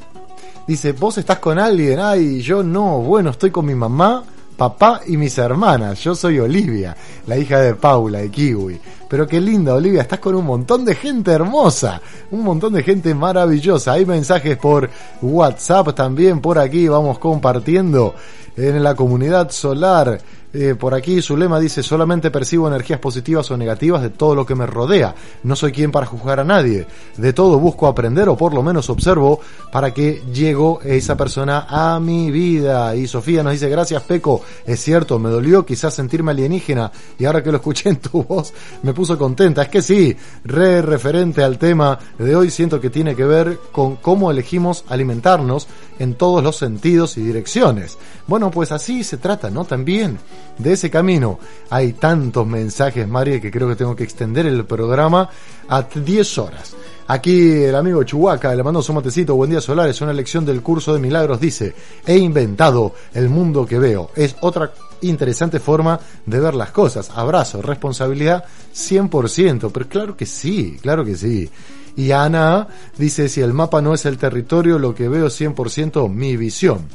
dice, 0.67 0.91
vos 0.91 1.17
estás 1.17 1.39
con 1.39 1.57
alguien, 1.57 1.99
ay, 1.99 2.41
yo 2.41 2.61
no, 2.61 2.99
bueno, 2.99 3.31
estoy 3.31 3.49
con 3.51 3.65
mi 3.65 3.73
mamá, 3.73 4.23
papá 4.57 5.01
y 5.05 5.15
mis 5.15 5.37
hermanas, 5.37 5.99
yo 6.03 6.15
soy 6.15 6.39
Olivia, 6.39 6.97
la 7.27 7.37
hija 7.37 7.59
de 7.59 7.75
Paula, 7.75 8.19
de 8.19 8.29
Kiwi. 8.29 8.79
Pero 9.07 9.25
qué 9.25 9.39
linda, 9.39 9.73
Olivia, 9.73 10.01
estás 10.01 10.19
con 10.19 10.35
un 10.35 10.45
montón 10.45 10.83
de 10.83 10.95
gente 10.95 11.31
hermosa, 11.31 12.01
un 12.31 12.43
montón 12.43 12.73
de 12.73 12.83
gente 12.83 13.15
maravillosa. 13.15 13.93
Hay 13.93 14.05
mensajes 14.05 14.57
por 14.57 14.89
WhatsApp 15.21 15.95
también, 15.95 16.41
por 16.41 16.59
aquí, 16.59 16.89
vamos 16.89 17.17
compartiendo 17.17 18.15
en 18.57 18.83
la 18.83 18.95
comunidad 18.95 19.49
solar. 19.51 20.19
Eh, 20.59 20.73
por 20.73 20.95
aquí 20.95 21.21
Zulema 21.21 21.59
dice, 21.59 21.83
solamente 21.83 22.31
percibo 22.31 22.67
energías 22.67 22.99
positivas 22.99 23.51
o 23.51 23.57
negativas 23.57 24.01
de 24.01 24.09
todo 24.09 24.33
lo 24.33 24.43
que 24.43 24.55
me 24.55 24.65
rodea. 24.65 25.13
No 25.43 25.55
soy 25.55 25.71
quien 25.71 25.91
para 25.91 26.07
juzgar 26.07 26.39
a 26.39 26.43
nadie. 26.43 26.87
De 27.15 27.31
todo 27.31 27.59
busco 27.59 27.85
aprender 27.85 28.27
o 28.27 28.35
por 28.35 28.55
lo 28.55 28.63
menos 28.63 28.89
observo 28.89 29.39
para 29.71 29.93
que 29.93 30.23
llego 30.33 30.81
esa 30.81 31.15
persona 31.15 31.67
a 31.69 31.99
mi 31.99 32.31
vida. 32.31 32.95
Y 32.95 33.05
Sofía 33.05 33.43
nos 33.43 33.53
dice, 33.53 33.69
gracias 33.69 34.01
Peco. 34.01 34.41
Es 34.65 34.81
cierto, 34.81 35.19
me 35.19 35.29
dolió 35.29 35.63
quizás 35.63 35.93
sentirme 35.93 36.31
alienígena 36.31 36.91
y 37.19 37.25
ahora 37.25 37.43
que 37.43 37.51
lo 37.51 37.57
escuché 37.57 37.89
en 37.89 37.97
tu 37.97 38.23
voz 38.23 38.51
me 38.81 38.95
puso 38.95 39.15
contenta. 39.15 39.61
Es 39.61 39.69
que 39.69 39.83
sí, 39.83 40.17
re 40.43 40.81
referente 40.81 41.43
al 41.43 41.59
tema 41.59 41.99
de 42.17 42.35
hoy 42.35 42.49
siento 42.49 42.81
que 42.81 42.89
tiene 42.89 43.15
que 43.15 43.25
ver 43.25 43.59
con 43.71 43.97
cómo 43.97 44.31
elegimos 44.31 44.85
alimentarnos 44.89 45.67
en 45.99 46.15
todos 46.15 46.43
los 46.43 46.55
sentidos 46.55 47.15
y 47.17 47.21
direcciones. 47.21 47.99
Bueno, 48.25 48.49
pues 48.49 48.71
así 48.71 49.03
se 49.03 49.17
trata, 49.17 49.51
¿no? 49.51 49.63
También 49.63 50.17
de 50.57 50.73
ese 50.73 50.89
camino. 50.89 51.39
Hay 51.69 51.93
tantos 51.93 52.45
mensajes, 52.45 53.07
María, 53.07 53.39
que 53.39 53.51
creo 53.51 53.67
que 53.67 53.75
tengo 53.75 53.95
que 53.95 54.03
extender 54.03 54.45
el 54.45 54.65
programa 54.65 55.29
a 55.69 55.81
10 55.83 56.37
horas. 56.37 56.75
Aquí 57.09 57.63
el 57.63 57.75
amigo 57.75 58.03
Chuhuaca 58.03 58.53
le 58.53 58.63
mandó 58.63 58.81
su 58.81 58.93
matecito, 58.93 59.35
buen 59.35 59.49
día 59.49 59.61
solar, 59.61 59.87
es 59.87 60.01
una 60.01 60.11
lección 60.11 60.45
del 60.45 60.61
curso 60.61 60.93
de 60.93 60.99
milagros, 60.99 61.39
dice, 61.39 61.73
he 62.05 62.17
inventado 62.17 62.93
el 63.13 63.29
mundo 63.29 63.65
que 63.65 63.79
veo. 63.79 64.11
Es 64.13 64.35
otra 64.41 64.73
interesante 65.01 65.59
forma 65.59 65.99
de 66.25 66.39
ver 66.39 66.53
las 66.53 66.71
cosas. 66.71 67.09
Abrazo, 67.15 67.61
responsabilidad 67.61 68.43
100%, 68.75 69.71
pero 69.71 69.87
claro 69.87 70.17
que 70.17 70.25
sí, 70.25 70.77
claro 70.81 71.05
que 71.05 71.15
sí. 71.15 71.49
Y 71.95 72.11
Ana 72.11 72.67
dice, 72.97 73.29
si 73.29 73.41
el 73.41 73.53
mapa 73.53 73.81
no 73.81 73.93
es 73.93 74.05
el 74.05 74.17
territorio, 74.17 74.77
lo 74.77 74.93
que 74.93 75.07
veo 75.07 75.27
es 75.27 75.39
100% 75.39 76.09
mi 76.09 76.35
visión. 76.35 76.87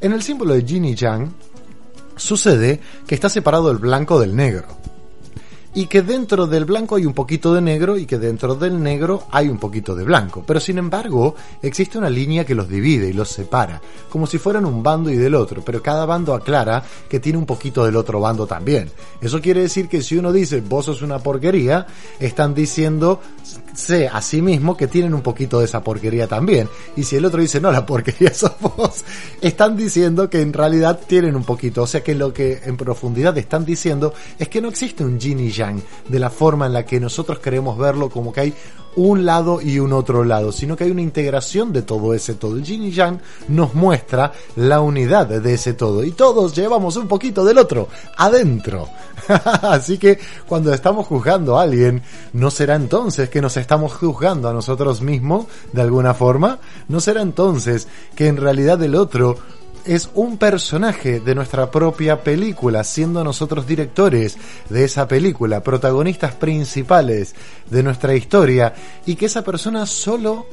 En 0.00 0.12
el 0.12 0.22
símbolo 0.22 0.54
de 0.54 0.64
Yin 0.64 0.84
y 0.84 0.94
Yang, 0.94 1.32
sucede 2.16 2.80
que 3.06 3.14
está 3.14 3.28
separado 3.28 3.70
el 3.70 3.78
blanco 3.78 4.20
del 4.20 4.34
negro. 4.34 4.66
Y 5.76 5.86
que 5.86 6.02
dentro 6.02 6.46
del 6.46 6.66
blanco 6.66 6.94
hay 6.94 7.04
un 7.04 7.14
poquito 7.14 7.52
de 7.52 7.60
negro 7.60 7.98
y 7.98 8.06
que 8.06 8.16
dentro 8.16 8.54
del 8.54 8.80
negro 8.80 9.24
hay 9.32 9.48
un 9.48 9.58
poquito 9.58 9.96
de 9.96 10.04
blanco. 10.04 10.44
Pero 10.46 10.60
sin 10.60 10.78
embargo, 10.78 11.34
existe 11.62 11.98
una 11.98 12.08
línea 12.08 12.44
que 12.44 12.54
los 12.54 12.68
divide 12.68 13.08
y 13.08 13.12
los 13.12 13.30
separa, 13.30 13.80
como 14.08 14.28
si 14.28 14.38
fueran 14.38 14.66
un 14.66 14.84
bando 14.84 15.10
y 15.10 15.16
del 15.16 15.34
otro, 15.34 15.64
pero 15.64 15.82
cada 15.82 16.06
bando 16.06 16.32
aclara 16.32 16.84
que 17.08 17.18
tiene 17.18 17.38
un 17.38 17.46
poquito 17.46 17.84
del 17.84 17.96
otro 17.96 18.20
bando 18.20 18.46
también. 18.46 18.88
Eso 19.20 19.40
quiere 19.40 19.62
decir 19.62 19.88
que 19.88 20.00
si 20.00 20.16
uno 20.16 20.32
dice 20.32 20.60
vos 20.60 20.84
sos 20.84 21.02
una 21.02 21.18
porquería, 21.18 21.88
están 22.20 22.54
diciendo 22.54 23.20
sé 23.74 24.08
a 24.08 24.20
sí 24.22 24.40
mismo 24.42 24.76
que 24.76 24.86
tienen 24.86 25.14
un 25.14 25.22
poquito 25.22 25.58
de 25.58 25.66
esa 25.66 25.82
porquería 25.82 26.26
también. 26.26 26.68
Y 26.96 27.04
si 27.04 27.16
el 27.16 27.24
otro 27.24 27.40
dice, 27.40 27.60
no, 27.60 27.70
la 27.70 27.84
porquería 27.84 28.32
sos 28.34 28.52
vos, 28.60 29.04
están 29.40 29.76
diciendo 29.76 30.30
que 30.30 30.40
en 30.40 30.52
realidad 30.52 31.00
tienen 31.06 31.36
un 31.36 31.44
poquito. 31.44 31.82
O 31.82 31.86
sea 31.86 32.02
que 32.02 32.14
lo 32.14 32.32
que 32.32 32.60
en 32.64 32.76
profundidad 32.76 33.36
están 33.38 33.64
diciendo 33.64 34.14
es 34.38 34.48
que 34.48 34.60
no 34.60 34.68
existe 34.68 35.04
un 35.04 35.18
yin 35.18 35.40
y 35.40 35.50
yang 35.50 35.82
de 36.08 36.18
la 36.18 36.30
forma 36.30 36.66
en 36.66 36.72
la 36.72 36.84
que 36.84 37.00
nosotros 37.00 37.38
queremos 37.38 37.78
verlo, 37.78 38.10
como 38.10 38.32
que 38.32 38.40
hay 38.40 38.54
un 38.96 39.24
lado 39.24 39.60
y 39.60 39.78
un 39.78 39.92
otro 39.92 40.24
lado, 40.24 40.52
sino 40.52 40.76
que 40.76 40.84
hay 40.84 40.90
una 40.90 41.02
integración 41.02 41.72
de 41.72 41.82
todo 41.82 42.14
ese 42.14 42.34
todo. 42.34 42.56
El 42.56 42.64
yin 42.64 42.84
y 42.84 42.90
yang 42.90 43.20
nos 43.48 43.74
muestra 43.74 44.32
la 44.56 44.80
unidad 44.80 45.26
de 45.26 45.54
ese 45.54 45.74
todo 45.74 46.04
y 46.04 46.12
todos 46.12 46.54
llevamos 46.54 46.96
un 46.96 47.08
poquito 47.08 47.44
del 47.44 47.58
otro 47.58 47.88
adentro. 48.16 48.88
Así 49.62 49.98
que 49.98 50.18
cuando 50.46 50.72
estamos 50.72 51.06
juzgando 51.06 51.58
a 51.58 51.62
alguien, 51.62 52.02
¿no 52.32 52.50
será 52.50 52.74
entonces 52.74 53.28
que 53.28 53.40
nos 53.40 53.56
estamos 53.56 53.92
juzgando 53.92 54.48
a 54.48 54.52
nosotros 54.52 55.00
mismos 55.00 55.46
de 55.72 55.82
alguna 55.82 56.14
forma? 56.14 56.58
¿No 56.88 57.00
será 57.00 57.22
entonces 57.22 57.88
que 58.14 58.28
en 58.28 58.36
realidad 58.36 58.82
el 58.82 58.94
otro 58.94 59.36
es 59.84 60.10
un 60.14 60.38
personaje 60.38 61.20
de 61.20 61.34
nuestra 61.34 61.70
propia 61.70 62.22
película, 62.22 62.84
siendo 62.84 63.22
nosotros 63.22 63.66
directores 63.66 64.36
de 64.68 64.84
esa 64.84 65.06
película, 65.06 65.62
protagonistas 65.62 66.34
principales 66.34 67.34
de 67.70 67.82
nuestra 67.82 68.14
historia, 68.14 68.74
y 69.06 69.16
que 69.16 69.26
esa 69.26 69.44
persona 69.44 69.86
solo, 69.86 70.46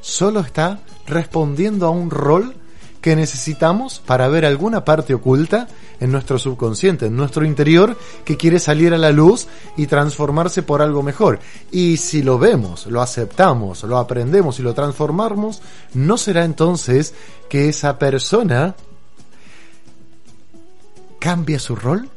solo 0.00 0.40
está 0.40 0.80
respondiendo 1.06 1.86
a 1.86 1.90
un 1.90 2.10
rol 2.10 2.54
que 3.02 3.16
necesitamos 3.16 4.00
para 4.06 4.28
ver 4.28 4.46
alguna 4.46 4.84
parte 4.84 5.12
oculta 5.12 5.66
en 5.98 6.12
nuestro 6.12 6.38
subconsciente, 6.38 7.06
en 7.06 7.16
nuestro 7.16 7.44
interior, 7.44 7.98
que 8.24 8.36
quiere 8.36 8.60
salir 8.60 8.94
a 8.94 8.98
la 8.98 9.10
luz 9.10 9.48
y 9.76 9.88
transformarse 9.88 10.62
por 10.62 10.80
algo 10.80 11.02
mejor. 11.02 11.40
Y 11.72 11.96
si 11.96 12.22
lo 12.22 12.38
vemos, 12.38 12.86
lo 12.86 13.02
aceptamos, 13.02 13.82
lo 13.82 13.98
aprendemos 13.98 14.60
y 14.60 14.62
lo 14.62 14.72
transformamos, 14.72 15.60
¿no 15.94 16.16
será 16.16 16.44
entonces 16.44 17.12
que 17.48 17.68
esa 17.68 17.98
persona 17.98 18.76
cambia 21.18 21.58
su 21.58 21.74
rol? 21.74 22.08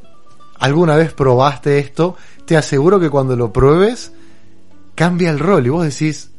¿Alguna 0.60 0.94
vez 0.94 1.12
probaste 1.12 1.80
esto? 1.80 2.16
Te 2.44 2.56
aseguro 2.56 3.00
que 3.00 3.10
cuando 3.10 3.34
lo 3.34 3.52
pruebes, 3.52 4.12
cambia 4.94 5.30
el 5.30 5.40
rol 5.40 5.66
y 5.66 5.70
vos 5.70 5.84
decís, 5.84 6.30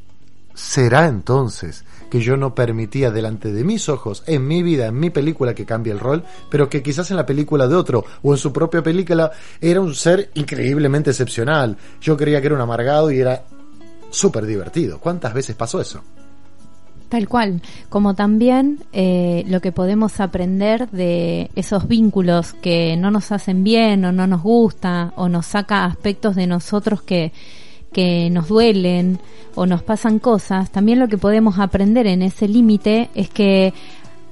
¿será 0.56 1.08
entonces 1.08 1.84
que 2.10 2.22
yo 2.22 2.38
no 2.38 2.56
permitía 2.56 3.12
delante 3.12 3.52
de 3.52 3.64
mis 3.64 3.90
ojos, 3.90 4.24
en 4.28 4.48
mi 4.48 4.64
vida, 4.64 4.88
en 4.88 5.00
mi 5.00 5.10
película, 5.10 5.54
que 5.54 5.66
cambie 5.66 5.94
el 5.94 6.00
rol, 6.00 6.24
pero 6.50 6.70
que 6.70 6.82
quizás 6.82 7.10
en 7.12 7.18
la 7.18 7.26
película 7.26 7.68
de 7.68 7.76
otro 7.76 8.06
o 8.22 8.34
en 8.34 8.38
su 8.38 8.52
propia 8.54 8.82
película 8.82 9.32
era 9.62 9.82
un 9.82 9.94
ser 9.94 10.32
increíblemente 10.36 11.12
excepcional. 11.12 11.78
Yo 12.02 12.18
creía 12.18 12.42
que 12.42 12.48
era 12.48 12.56
un 12.56 12.62
amargado 12.62 13.12
y 13.12 13.20
era 13.20 13.44
súper 14.10 14.46
divertido. 14.46 15.00
¿Cuántas 15.00 15.34
veces 15.34 15.56
pasó 15.56 15.82
eso? 15.82 16.02
Tal 17.10 17.30
cual, 17.30 17.62
como 17.90 18.16
también 18.16 18.80
eh, 18.92 19.46
lo 19.48 19.62
que 19.62 19.72
podemos 19.72 20.20
aprender 20.20 20.90
de 20.90 21.50
esos 21.56 21.88
vínculos 21.88 22.54
que 22.54 22.98
no 22.98 23.12
nos 23.12 23.32
hacen 23.32 23.64
bien 23.64 24.04
o 24.04 24.12
no 24.12 24.28
nos 24.28 24.44
gusta 24.44 25.14
o 25.16 25.30
nos 25.30 25.46
saca 25.46 25.86
aspectos 25.86 26.36
de 26.36 26.48
nosotros 26.48 27.02
que, 27.02 27.32
que 27.98 28.30
nos 28.30 28.48
duelen 28.48 29.18
o 29.56 29.66
nos 29.66 29.82
pasan 29.82 30.20
cosas, 30.20 30.70
también 30.70 31.00
lo 31.00 31.08
que 31.08 31.18
podemos 31.18 31.58
aprender 31.58 32.06
en 32.06 32.22
ese 32.22 32.48
límite 32.48 33.10
es 33.16 33.28
que 33.28 33.74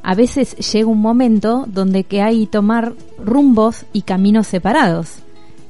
a 0.04 0.14
veces 0.14 0.56
llega 0.72 0.88
un 0.88 1.02
momento 1.02 1.66
donde 1.66 2.04
que 2.04 2.22
hay 2.22 2.46
tomar 2.46 2.94
rumbos 3.18 3.88
y 3.92 4.04
caminos 4.04 4.46
separados. 4.46 5.16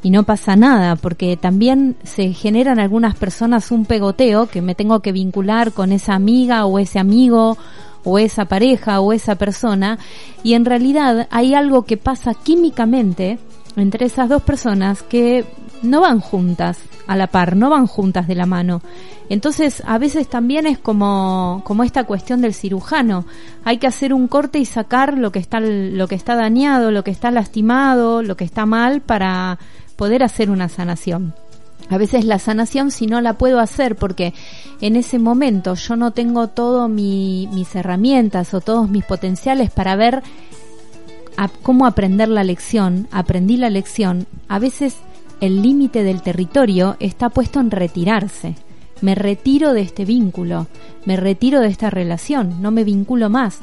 Y 0.03 0.09
no 0.09 0.23
pasa 0.23 0.57
nada 0.57 0.97
porque 0.97 1.37
también 1.37 1.95
se 2.03 2.33
generan 2.33 2.79
algunas 2.79 3.15
personas 3.15 3.71
un 3.71 3.85
pegoteo 3.85 4.47
que 4.47 4.61
me 4.61 4.75
tengo 4.75 4.99
que 4.99 5.13
vincular 5.13 5.71
con 5.71 5.93
esa 5.93 6.15
amiga 6.15 6.65
o 6.65 6.79
ese 6.79 6.99
amigo 6.99 7.57
o 8.03 8.19
esa 8.19 8.43
pareja 8.43 8.99
o 8.99 9.13
esa 9.13 9.35
persona. 9.35 9.99
Y 10.43 10.55
en 10.55 10.65
realidad 10.65 11.29
hay 11.31 11.53
algo 11.53 11.83
que 11.83 11.95
pasa 11.95 12.33
químicamente 12.33 13.39
entre 13.77 14.07
esas 14.07 14.27
dos 14.27 14.41
personas 14.41 15.01
que 15.01 15.45
no 15.81 16.01
van 16.01 16.19
juntas 16.19 16.77
a 17.07 17.15
la 17.15 17.27
par, 17.27 17.55
no 17.55 17.69
van 17.69 17.87
juntas 17.87 18.27
de 18.27 18.35
la 18.35 18.45
mano. 18.45 18.81
Entonces, 19.29 19.83
a 19.85 19.97
veces 19.97 20.27
también 20.27 20.67
es 20.67 20.77
como, 20.77 21.61
como 21.65 21.83
esta 21.83 22.03
cuestión 22.03 22.41
del 22.41 22.53
cirujano. 22.53 23.25
Hay 23.63 23.77
que 23.77 23.87
hacer 23.87 24.13
un 24.13 24.27
corte 24.27 24.59
y 24.59 24.65
sacar 24.65 25.17
lo 25.17 25.31
que 25.31 25.39
está, 25.39 25.59
lo 25.59 26.07
que 26.07 26.15
está 26.15 26.35
dañado, 26.35 26.91
lo 26.91 27.03
que 27.03 27.11
está 27.11 27.31
lastimado, 27.31 28.21
lo 28.21 28.37
que 28.37 28.43
está 28.43 28.65
mal 28.65 29.01
para 29.01 29.59
poder 29.95 30.23
hacer 30.23 30.49
una 30.49 30.69
sanación. 30.69 31.33
A 31.89 31.97
veces 31.97 32.25
la 32.25 32.39
sanación 32.39 32.89
si 32.89 33.05
no 33.05 33.21
la 33.21 33.33
puedo 33.33 33.59
hacer 33.59 33.95
porque 33.95 34.33
en 34.81 34.95
ese 34.95 35.19
momento 35.19 35.75
yo 35.75 35.95
no 35.95 36.11
tengo 36.11 36.47
todas 36.47 36.89
mi, 36.89 37.47
mis 37.53 37.75
herramientas 37.75 38.53
o 38.53 38.61
todos 38.61 38.89
mis 38.89 39.05
potenciales 39.05 39.69
para 39.69 39.95
ver 39.95 40.23
a 41.37 41.47
cómo 41.47 41.85
aprender 41.85 42.29
la 42.29 42.43
lección, 42.43 43.07
aprendí 43.11 43.57
la 43.57 43.69
lección, 43.69 44.25
a 44.47 44.57
veces 44.57 44.97
el 45.41 45.61
límite 45.61 46.03
del 46.03 46.21
territorio 46.21 46.95
está 46.99 47.29
puesto 47.29 47.59
en 47.59 47.71
retirarse. 47.71 48.55
Me 49.01 49.15
retiro 49.15 49.73
de 49.73 49.81
este 49.81 50.05
vínculo, 50.05 50.67
me 51.05 51.17
retiro 51.17 51.59
de 51.59 51.67
esta 51.67 51.89
relación, 51.89 52.61
no 52.61 52.71
me 52.71 52.83
vinculo 52.83 53.29
más. 53.29 53.59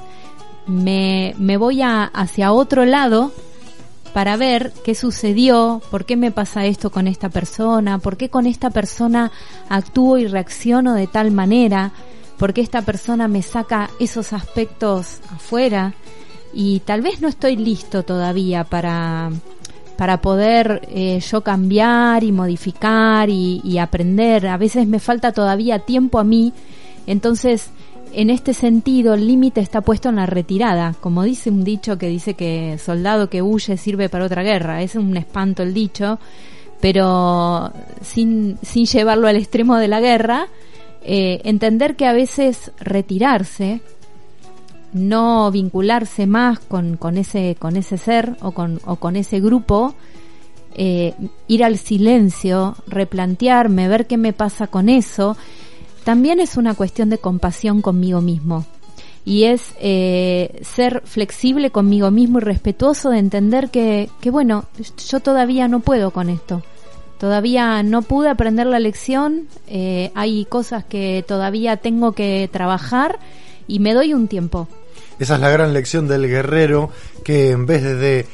Me, 0.66 1.34
me 1.38 1.56
voy 1.56 1.80
hacia 1.82 2.52
otro 2.52 2.84
lado 2.84 3.32
para 4.12 4.36
ver 4.36 4.72
qué 4.84 4.94
sucedió, 4.94 5.80
por 5.90 6.04
qué 6.04 6.16
me 6.16 6.30
pasa 6.30 6.66
esto 6.66 6.90
con 6.90 7.08
esta 7.08 7.30
persona, 7.30 7.98
por 7.98 8.16
qué 8.16 8.28
con 8.28 8.46
esta 8.46 8.70
persona 8.70 9.32
actúo 9.68 10.18
y 10.18 10.26
reacciono 10.26 10.94
de 10.94 11.06
tal 11.06 11.30
manera, 11.30 11.92
por 12.38 12.52
qué 12.52 12.60
esta 12.60 12.82
persona 12.82 13.26
me 13.26 13.42
saca 13.42 13.90
esos 13.98 14.32
aspectos 14.32 15.20
afuera 15.30 15.94
y 16.52 16.80
tal 16.80 17.00
vez 17.00 17.22
no 17.22 17.28
estoy 17.28 17.56
listo 17.56 18.02
todavía 18.02 18.64
para, 18.64 19.30
para 20.02 20.20
poder 20.20 20.82
eh, 20.88 21.20
yo 21.20 21.42
cambiar 21.42 22.24
y 22.24 22.32
modificar 22.32 23.30
y, 23.30 23.78
aprender. 23.78 24.48
A 24.48 24.56
veces 24.56 24.84
me 24.88 24.98
falta 24.98 25.30
todavía 25.30 25.78
tiempo 25.78 26.18
a 26.18 26.24
mí, 26.24 26.52
entonces 27.06 27.70
en 28.12 28.28
este 28.28 28.52
sentido, 28.52 29.14
el 29.14 29.28
límite 29.28 29.60
está 29.60 29.80
puesto 29.80 30.08
en 30.08 30.16
la 30.16 30.26
retirada. 30.26 30.96
Como 31.00 31.22
dice 31.22 31.50
un 31.50 31.62
dicho 31.62 31.98
que 31.98 32.08
dice 32.08 32.34
que 32.34 32.78
soldado 32.78 33.30
que 33.30 33.42
huye 33.42 33.76
sirve 33.76 34.08
para 34.08 34.24
otra 34.24 34.42
guerra. 34.42 34.82
Es 34.82 34.96
un 34.96 35.16
espanto 35.16 35.62
el 35.62 35.72
dicho, 35.72 36.18
pero 36.80 37.70
sin, 38.00 38.58
sin 38.60 38.86
llevarlo 38.86 39.28
al 39.28 39.36
extremo 39.36 39.76
de 39.76 39.86
la 39.86 40.00
guerra, 40.00 40.48
eh, 41.04 41.42
entender 41.44 41.94
que 41.94 42.06
a 42.06 42.12
veces 42.12 42.72
retirarse, 42.80 43.82
no 44.92 45.50
vincularse 45.50 46.26
más 46.26 46.58
con, 46.58 46.96
con, 46.96 47.18
ese, 47.18 47.56
con 47.58 47.76
ese 47.76 47.98
ser 47.98 48.36
o 48.40 48.52
con, 48.52 48.80
o 48.84 48.96
con 48.96 49.16
ese 49.16 49.40
grupo, 49.40 49.94
eh, 50.74 51.14
ir 51.48 51.64
al 51.64 51.78
silencio, 51.78 52.76
replantearme, 52.86 53.88
ver 53.88 54.06
qué 54.06 54.16
me 54.16 54.32
pasa 54.32 54.66
con 54.66 54.88
eso, 54.88 55.36
también 56.04 56.40
es 56.40 56.56
una 56.56 56.74
cuestión 56.74 57.10
de 57.10 57.18
compasión 57.18 57.82
conmigo 57.82 58.20
mismo. 58.20 58.64
Y 59.24 59.44
es 59.44 59.74
eh, 59.80 60.60
ser 60.62 61.02
flexible 61.04 61.70
conmigo 61.70 62.10
mismo 62.10 62.38
y 62.38 62.42
respetuoso 62.42 63.10
de 63.10 63.18
entender 63.18 63.70
que, 63.70 64.10
que, 64.20 64.30
bueno, 64.30 64.64
yo 65.08 65.20
todavía 65.20 65.68
no 65.68 65.78
puedo 65.78 66.10
con 66.10 66.28
esto. 66.28 66.62
Todavía 67.18 67.84
no 67.84 68.02
pude 68.02 68.28
aprender 68.28 68.66
la 68.66 68.80
lección, 68.80 69.46
eh, 69.68 70.10
hay 70.16 70.44
cosas 70.44 70.84
que 70.84 71.24
todavía 71.24 71.76
tengo 71.76 72.12
que 72.12 72.48
trabajar 72.50 73.20
y 73.68 73.78
me 73.78 73.94
doy 73.94 74.12
un 74.12 74.26
tiempo. 74.26 74.66
Esa 75.22 75.36
es 75.36 75.40
la 75.40 75.50
gran 75.50 75.72
lección 75.72 76.08
del 76.08 76.26
guerrero 76.26 76.90
que 77.22 77.52
en 77.52 77.64
vez 77.64 77.84
de 77.84 78.26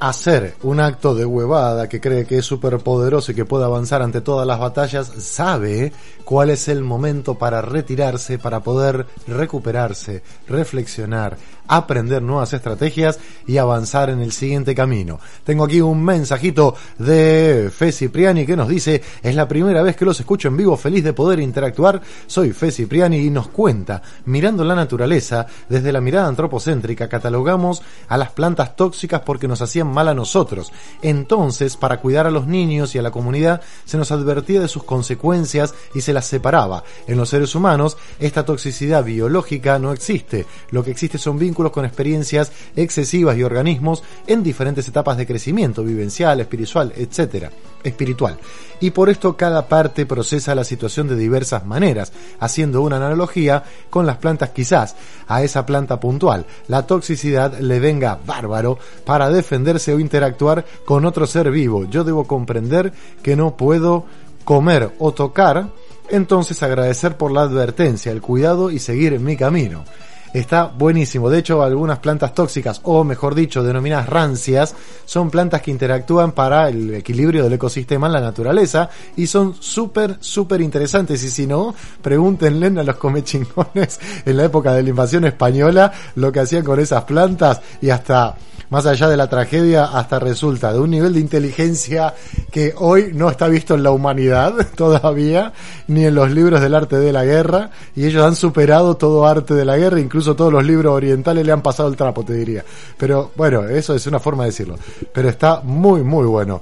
hacer 0.00 0.54
un 0.64 0.80
acto 0.80 1.14
de 1.14 1.24
huevada 1.24 1.88
que 1.88 1.98
cree 1.98 2.26
que 2.26 2.36
es 2.36 2.44
súper 2.44 2.78
poderoso 2.80 3.32
y 3.32 3.34
que 3.34 3.46
puede 3.46 3.64
avanzar 3.64 4.02
ante 4.02 4.20
todas 4.20 4.46
las 4.46 4.60
batallas, 4.60 5.10
sabe 5.18 5.94
cuál 6.26 6.50
es 6.50 6.66
el 6.66 6.82
momento 6.82 7.36
para 7.36 7.62
retirarse, 7.62 8.36
para 8.36 8.58
poder 8.58 9.06
recuperarse, 9.28 10.24
reflexionar, 10.48 11.38
aprender 11.68 12.20
nuevas 12.20 12.52
estrategias 12.52 13.20
y 13.46 13.58
avanzar 13.58 14.10
en 14.10 14.20
el 14.20 14.32
siguiente 14.32 14.74
camino. 14.74 15.20
Tengo 15.44 15.64
aquí 15.64 15.80
un 15.80 16.04
mensajito 16.04 16.74
de 16.98 17.70
Fe 17.72 17.92
Cipriani 17.92 18.44
que 18.44 18.56
nos 18.56 18.68
dice, 18.68 19.00
es 19.22 19.36
la 19.36 19.46
primera 19.46 19.82
vez 19.82 19.94
que 19.94 20.04
los 20.04 20.18
escucho 20.18 20.48
en 20.48 20.56
vivo, 20.56 20.76
feliz 20.76 21.04
de 21.04 21.12
poder 21.12 21.38
interactuar. 21.38 22.02
Soy 22.26 22.52
Fe 22.52 22.72
Cipriani 22.72 23.18
y 23.18 23.30
nos 23.30 23.46
cuenta, 23.46 24.02
mirando 24.24 24.64
la 24.64 24.74
naturaleza, 24.74 25.46
desde 25.68 25.92
la 25.92 26.00
mirada 26.00 26.26
antropocéntrica, 26.26 27.08
catalogamos 27.08 27.82
a 28.08 28.16
las 28.16 28.32
plantas 28.32 28.74
tóxicas 28.74 29.20
porque 29.20 29.46
nos 29.46 29.62
hacían 29.62 29.86
mal 29.86 30.08
a 30.08 30.14
nosotros. 30.14 30.72
Entonces, 31.02 31.76
para 31.76 32.00
cuidar 32.00 32.26
a 32.26 32.32
los 32.32 32.48
niños 32.48 32.96
y 32.96 32.98
a 32.98 33.02
la 33.02 33.12
comunidad, 33.12 33.60
se 33.84 33.96
nos 33.96 34.10
advertía 34.10 34.60
de 34.60 34.66
sus 34.66 34.82
consecuencias 34.82 35.72
y 35.94 36.00
se 36.00 36.15
las 36.16 36.26
separaba. 36.26 36.82
En 37.06 37.18
los 37.18 37.28
seres 37.28 37.54
humanos, 37.54 37.98
esta 38.18 38.44
toxicidad 38.44 39.04
biológica 39.04 39.78
no 39.78 39.92
existe. 39.92 40.46
Lo 40.70 40.82
que 40.82 40.90
existe 40.90 41.18
son 41.18 41.38
vínculos 41.38 41.72
con 41.72 41.84
experiencias 41.84 42.50
excesivas 42.74 43.36
y 43.36 43.42
organismos 43.42 44.02
en 44.26 44.42
diferentes 44.42 44.88
etapas 44.88 45.18
de 45.18 45.26
crecimiento, 45.26 45.84
vivencial, 45.84 46.40
espiritual, 46.40 46.92
etcétera, 46.96 47.50
espiritual. 47.84 48.38
Y 48.80 48.92
por 48.92 49.10
esto 49.10 49.36
cada 49.36 49.68
parte 49.68 50.06
procesa 50.06 50.54
la 50.54 50.64
situación 50.64 51.06
de 51.06 51.16
diversas 51.16 51.66
maneras, 51.66 52.12
haciendo 52.40 52.80
una 52.80 52.96
analogía 52.96 53.64
con 53.90 54.06
las 54.06 54.16
plantas 54.16 54.50
quizás 54.50 54.96
a 55.28 55.42
esa 55.42 55.66
planta 55.66 56.00
puntual. 56.00 56.46
La 56.68 56.86
toxicidad 56.86 57.58
le 57.58 57.78
venga 57.78 58.18
bárbaro 58.24 58.78
para 59.04 59.28
defenderse 59.28 59.92
o 59.92 60.00
interactuar 60.00 60.64
con 60.86 61.04
otro 61.04 61.26
ser 61.26 61.50
vivo. 61.50 61.84
Yo 61.84 62.04
debo 62.04 62.26
comprender 62.26 62.92
que 63.22 63.36
no 63.36 63.56
puedo 63.56 64.06
comer 64.46 64.92
o 65.00 65.12
tocar, 65.12 65.68
entonces 66.10 66.62
agradecer 66.62 67.16
por 67.16 67.32
la 67.32 67.42
advertencia, 67.42 68.12
el 68.12 68.20
cuidado 68.20 68.70
y 68.70 68.78
seguir 68.78 69.12
en 69.12 69.24
mi 69.24 69.36
camino 69.36 69.84
está 70.38 70.66
buenísimo. 70.66 71.30
De 71.30 71.38
hecho, 71.38 71.62
algunas 71.62 71.98
plantas 71.98 72.34
tóxicas, 72.34 72.80
o 72.84 73.04
mejor 73.04 73.34
dicho, 73.34 73.62
denominadas 73.62 74.08
rancias, 74.08 74.74
son 75.04 75.30
plantas 75.30 75.62
que 75.62 75.70
interactúan 75.70 76.32
para 76.32 76.68
el 76.68 76.94
equilibrio 76.94 77.44
del 77.44 77.54
ecosistema 77.54 78.06
en 78.06 78.14
la 78.14 78.20
naturaleza 78.20 78.90
y 79.16 79.26
son 79.26 79.54
súper, 79.60 80.16
súper 80.20 80.60
interesantes. 80.60 81.22
Y 81.22 81.30
si 81.30 81.46
no, 81.46 81.74
pregúntenle 82.02 82.66
a 82.66 82.82
los 82.82 82.96
comechingones 82.96 84.00
en 84.24 84.36
la 84.36 84.44
época 84.44 84.72
de 84.72 84.82
la 84.82 84.90
invasión 84.90 85.24
española 85.24 85.92
lo 86.16 86.32
que 86.32 86.40
hacían 86.40 86.64
con 86.64 86.80
esas 86.80 87.04
plantas 87.04 87.60
y 87.80 87.90
hasta 87.90 88.36
más 88.70 88.86
allá 88.86 89.08
de 89.08 89.16
la 89.16 89.28
tragedia, 89.28 89.84
hasta 89.84 90.18
resulta 90.18 90.72
de 90.72 90.80
un 90.80 90.90
nivel 90.90 91.14
de 91.14 91.20
inteligencia 91.20 92.14
que 92.50 92.74
hoy 92.76 93.12
no 93.14 93.30
está 93.30 93.48
visto 93.48 93.74
en 93.74 93.82
la 93.82 93.90
humanidad 93.90 94.54
todavía, 94.76 95.52
ni 95.86 96.04
en 96.04 96.14
los 96.14 96.30
libros 96.30 96.60
del 96.60 96.74
arte 96.74 96.96
de 96.96 97.12
la 97.12 97.24
guerra, 97.24 97.70
y 97.94 98.06
ellos 98.06 98.24
han 98.24 98.34
superado 98.34 98.96
todo 98.96 99.26
arte 99.26 99.54
de 99.54 99.64
la 99.64 99.76
guerra, 99.76 100.00
incluso 100.00 100.25
todos 100.34 100.52
los 100.52 100.64
libros 100.64 100.94
orientales 100.94 101.44
le 101.44 101.52
han 101.52 101.62
pasado 101.62 101.88
el 101.88 101.96
trapo, 101.96 102.24
te 102.24 102.32
diría. 102.32 102.64
Pero 102.96 103.32
bueno, 103.36 103.68
eso 103.68 103.94
es 103.94 104.06
una 104.06 104.18
forma 104.18 104.44
de 104.44 104.50
decirlo. 104.50 104.76
Pero 105.12 105.28
está 105.28 105.60
muy, 105.60 106.02
muy 106.02 106.24
bueno. 106.26 106.60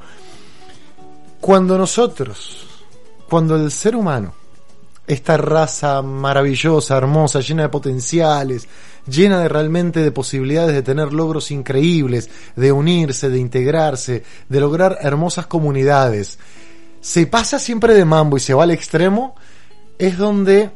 Cuando 1.41 1.79
nosotros, 1.79 2.67
cuando 3.29 3.57
el 3.57 3.71
ser 3.71 3.97
humano, 3.97 4.35
esta 5.07 5.37
raza 5.37 6.03
maravillosa, 6.03 6.97
hermosa, 6.97 7.41
llena 7.41 7.63
de 7.63 7.69
potenciales, 7.69 8.67
llena 9.07 9.41
de 9.41 9.49
realmente 9.49 10.01
de 10.01 10.11
posibilidades 10.11 10.75
de 10.75 10.83
tener 10.83 11.13
logros 11.13 11.51
increíbles, 11.51 12.31
de 12.57 12.73
unirse, 12.73 13.29
de 13.29 13.39
integrarse, 13.39 14.25
de 14.49 14.61
lograr 14.61 14.99
hermosas 15.03 15.47
comunidades, 15.47 16.39
se 17.01 17.27
pasa 17.27 17.59
siempre 17.59 17.93
de 17.93 18.07
mambo 18.07 18.39
y 18.39 18.41
se 18.41 18.55
va 18.55 18.63
al 18.63 18.71
extremo, 18.71 19.35
es 19.99 20.17
donde 20.17 20.71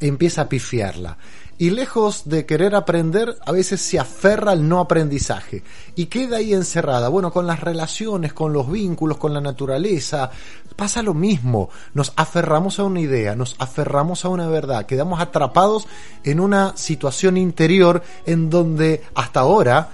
empieza 0.00 0.42
a 0.42 0.48
pifiarla 0.48 1.16
y 1.58 1.70
lejos 1.70 2.28
de 2.28 2.44
querer 2.44 2.74
aprender, 2.74 3.36
a 3.44 3.52
veces 3.52 3.80
se 3.80 3.98
aferra 3.98 4.52
al 4.52 4.68
no 4.68 4.78
aprendizaje 4.78 5.62
y 5.94 6.06
queda 6.06 6.36
ahí 6.38 6.52
encerrada. 6.52 7.08
Bueno, 7.08 7.32
con 7.32 7.46
las 7.46 7.60
relaciones, 7.60 8.32
con 8.32 8.52
los 8.52 8.70
vínculos, 8.70 9.16
con 9.16 9.32
la 9.32 9.40
naturaleza, 9.40 10.30
pasa 10.76 11.02
lo 11.02 11.14
mismo. 11.14 11.70
Nos 11.94 12.12
aferramos 12.16 12.78
a 12.78 12.84
una 12.84 13.00
idea, 13.00 13.34
nos 13.34 13.56
aferramos 13.58 14.24
a 14.24 14.28
una 14.28 14.48
verdad, 14.48 14.86
quedamos 14.86 15.20
atrapados 15.20 15.88
en 16.24 16.40
una 16.40 16.76
situación 16.76 17.36
interior 17.38 18.02
en 18.26 18.50
donde 18.50 19.02
hasta 19.14 19.40
ahora, 19.40 19.90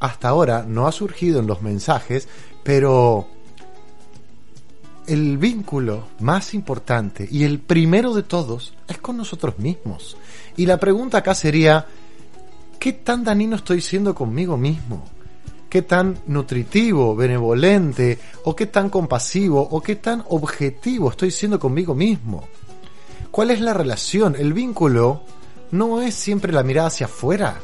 hasta 0.00 0.28
ahora 0.28 0.64
no 0.66 0.86
ha 0.86 0.92
surgido 0.92 1.40
en 1.40 1.46
los 1.46 1.60
mensajes, 1.60 2.28
pero 2.62 3.26
el 5.06 5.38
vínculo 5.38 6.04
más 6.20 6.52
importante 6.52 7.26
y 7.30 7.44
el 7.44 7.60
primero 7.60 8.14
de 8.14 8.22
todos 8.22 8.74
es 8.88 8.98
con 8.98 9.16
nosotros 9.16 9.58
mismos. 9.58 10.16
Y 10.58 10.66
la 10.66 10.76
pregunta 10.76 11.18
acá 11.18 11.36
sería, 11.36 11.86
¿qué 12.80 12.92
tan 12.92 13.22
dañino 13.22 13.54
estoy 13.54 13.80
siendo 13.80 14.12
conmigo 14.12 14.56
mismo? 14.56 15.04
¿Qué 15.70 15.82
tan 15.82 16.18
nutritivo, 16.26 17.14
benevolente, 17.14 18.18
o 18.42 18.56
qué 18.56 18.66
tan 18.66 18.90
compasivo, 18.90 19.60
o 19.62 19.80
qué 19.80 19.94
tan 19.94 20.24
objetivo 20.28 21.10
estoy 21.10 21.30
siendo 21.30 21.60
conmigo 21.60 21.94
mismo? 21.94 22.48
¿Cuál 23.30 23.52
es 23.52 23.60
la 23.60 23.72
relación? 23.72 24.34
El 24.36 24.52
vínculo 24.52 25.22
no 25.70 26.02
es 26.02 26.16
siempre 26.16 26.52
la 26.52 26.64
mirada 26.64 26.88
hacia 26.88 27.06
afuera, 27.06 27.60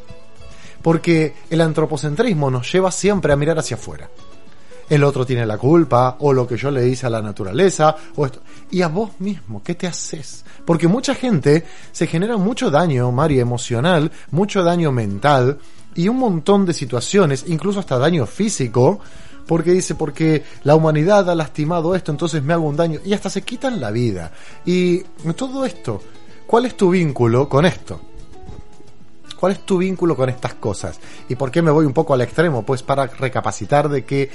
porque 0.80 1.34
el 1.50 1.62
antropocentrismo 1.62 2.48
nos 2.48 2.72
lleva 2.72 2.92
siempre 2.92 3.32
a 3.32 3.36
mirar 3.36 3.58
hacia 3.58 3.76
afuera. 3.76 4.08
El 4.88 5.02
otro 5.04 5.24
tiene 5.24 5.46
la 5.46 5.58
culpa, 5.58 6.16
o 6.20 6.32
lo 6.32 6.46
que 6.46 6.56
yo 6.56 6.70
le 6.70 6.86
hice 6.86 7.06
a 7.06 7.10
la 7.10 7.22
naturaleza, 7.22 7.96
o 8.16 8.26
esto. 8.26 8.40
Y 8.70 8.82
a 8.82 8.88
vos 8.88 9.12
mismo, 9.18 9.62
¿qué 9.62 9.74
te 9.74 9.86
haces? 9.86 10.44
Porque 10.64 10.88
mucha 10.88 11.14
gente 11.14 11.64
se 11.92 12.06
genera 12.06 12.36
mucho 12.36 12.70
daño, 12.70 13.10
Mari, 13.10 13.40
emocional, 13.40 14.10
mucho 14.30 14.62
daño 14.62 14.92
mental, 14.92 15.58
y 15.94 16.08
un 16.08 16.18
montón 16.18 16.66
de 16.66 16.74
situaciones, 16.74 17.44
incluso 17.46 17.80
hasta 17.80 17.98
daño 17.98 18.26
físico, 18.26 19.00
porque 19.46 19.72
dice, 19.72 19.94
porque 19.94 20.42
la 20.64 20.74
humanidad 20.74 21.28
ha 21.30 21.34
lastimado 21.34 21.94
esto, 21.94 22.10
entonces 22.10 22.42
me 22.42 22.52
hago 22.52 22.66
un 22.66 22.76
daño, 22.76 23.00
y 23.04 23.12
hasta 23.12 23.30
se 23.30 23.42
quitan 23.42 23.80
la 23.80 23.90
vida. 23.90 24.32
Y 24.64 25.00
todo 25.36 25.64
esto, 25.64 26.02
¿cuál 26.46 26.66
es 26.66 26.76
tu 26.76 26.90
vínculo 26.90 27.48
con 27.48 27.64
esto? 27.66 28.00
¿Cuál 29.38 29.52
es 29.52 29.66
tu 29.66 29.76
vínculo 29.76 30.16
con 30.16 30.30
estas 30.30 30.54
cosas? 30.54 30.98
¿Y 31.28 31.34
por 31.34 31.50
qué 31.50 31.60
me 31.60 31.70
voy 31.70 31.84
un 31.84 31.92
poco 31.92 32.14
al 32.14 32.22
extremo? 32.22 32.64
Pues 32.64 32.82
para 32.82 33.06
recapacitar 33.06 33.90
de 33.90 34.04
que 34.04 34.30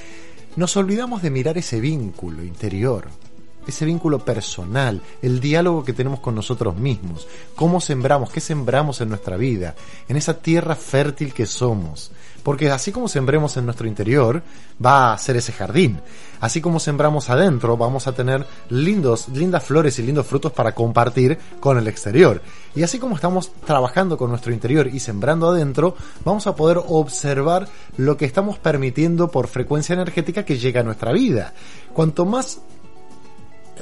nos 0.60 0.76
olvidamos 0.76 1.22
de 1.22 1.30
mirar 1.30 1.58
ese 1.58 1.80
vínculo 1.80 2.44
interior, 2.44 3.08
ese 3.66 3.86
vínculo 3.86 4.20
personal, 4.20 5.02
el 5.22 5.40
diálogo 5.40 5.86
que 5.86 5.94
tenemos 5.94 6.20
con 6.20 6.36
nosotros 6.36 6.76
mismos, 6.76 7.30
cómo 7.56 7.80
sembramos, 7.80 8.30
qué 8.30 8.42
sembramos 8.42 9.00
en 9.00 9.08
nuestra 9.08 9.38
vida, 9.38 9.76
en 10.10 10.18
esa 10.18 10.42
tierra 10.42 10.76
fértil 10.76 11.34
que 11.34 11.46
somos. 11.46 12.12
Porque 12.44 12.72
así 12.72 12.92
como 12.92 13.08
sembremos 13.08 13.58
en 13.58 13.66
nuestro 13.66 13.88
interior, 13.88 14.42
va 14.84 15.14
a 15.14 15.18
ser 15.18 15.38
ese 15.38 15.52
jardín. 15.52 16.00
Así 16.40 16.62
como 16.62 16.80
sembramos 16.80 17.30
adentro, 17.30 17.76
vamos 17.76 18.08
a 18.08 18.14
tener 18.14 18.46
lindos, 18.70 19.28
lindas 19.30 19.64
flores 19.64 20.00
y 20.00 20.04
lindos 20.04 20.26
frutos 20.26 20.52
para 20.52 20.74
compartir 20.74 21.38
con 21.60 21.78
el 21.78 21.88
exterior. 21.88 22.42
Y 22.76 22.84
así 22.84 22.98
como 22.98 23.16
estamos 23.16 23.52
trabajando 23.66 24.18
con 24.18 24.30
nuestro 24.30 24.54
interior 24.54 24.88
y 24.88 25.00
sembrando 25.00 25.50
adentro, 25.50 25.96
vamos 26.24 26.48
a 26.48 26.56
poder 26.56 26.80
observar 26.88 27.68
lo 27.98 28.16
que 28.16 28.26
estamos 28.26 28.58
permitiendo 28.58 29.30
por 29.30 29.48
frecuencia 29.48 29.94
energética 29.94 30.46
que 30.46 30.58
llega 30.58 30.82
a 30.82 30.84
nuestra 30.84 31.12
vida. 31.12 31.54
Cuanto 31.94 32.26
más 32.26 32.62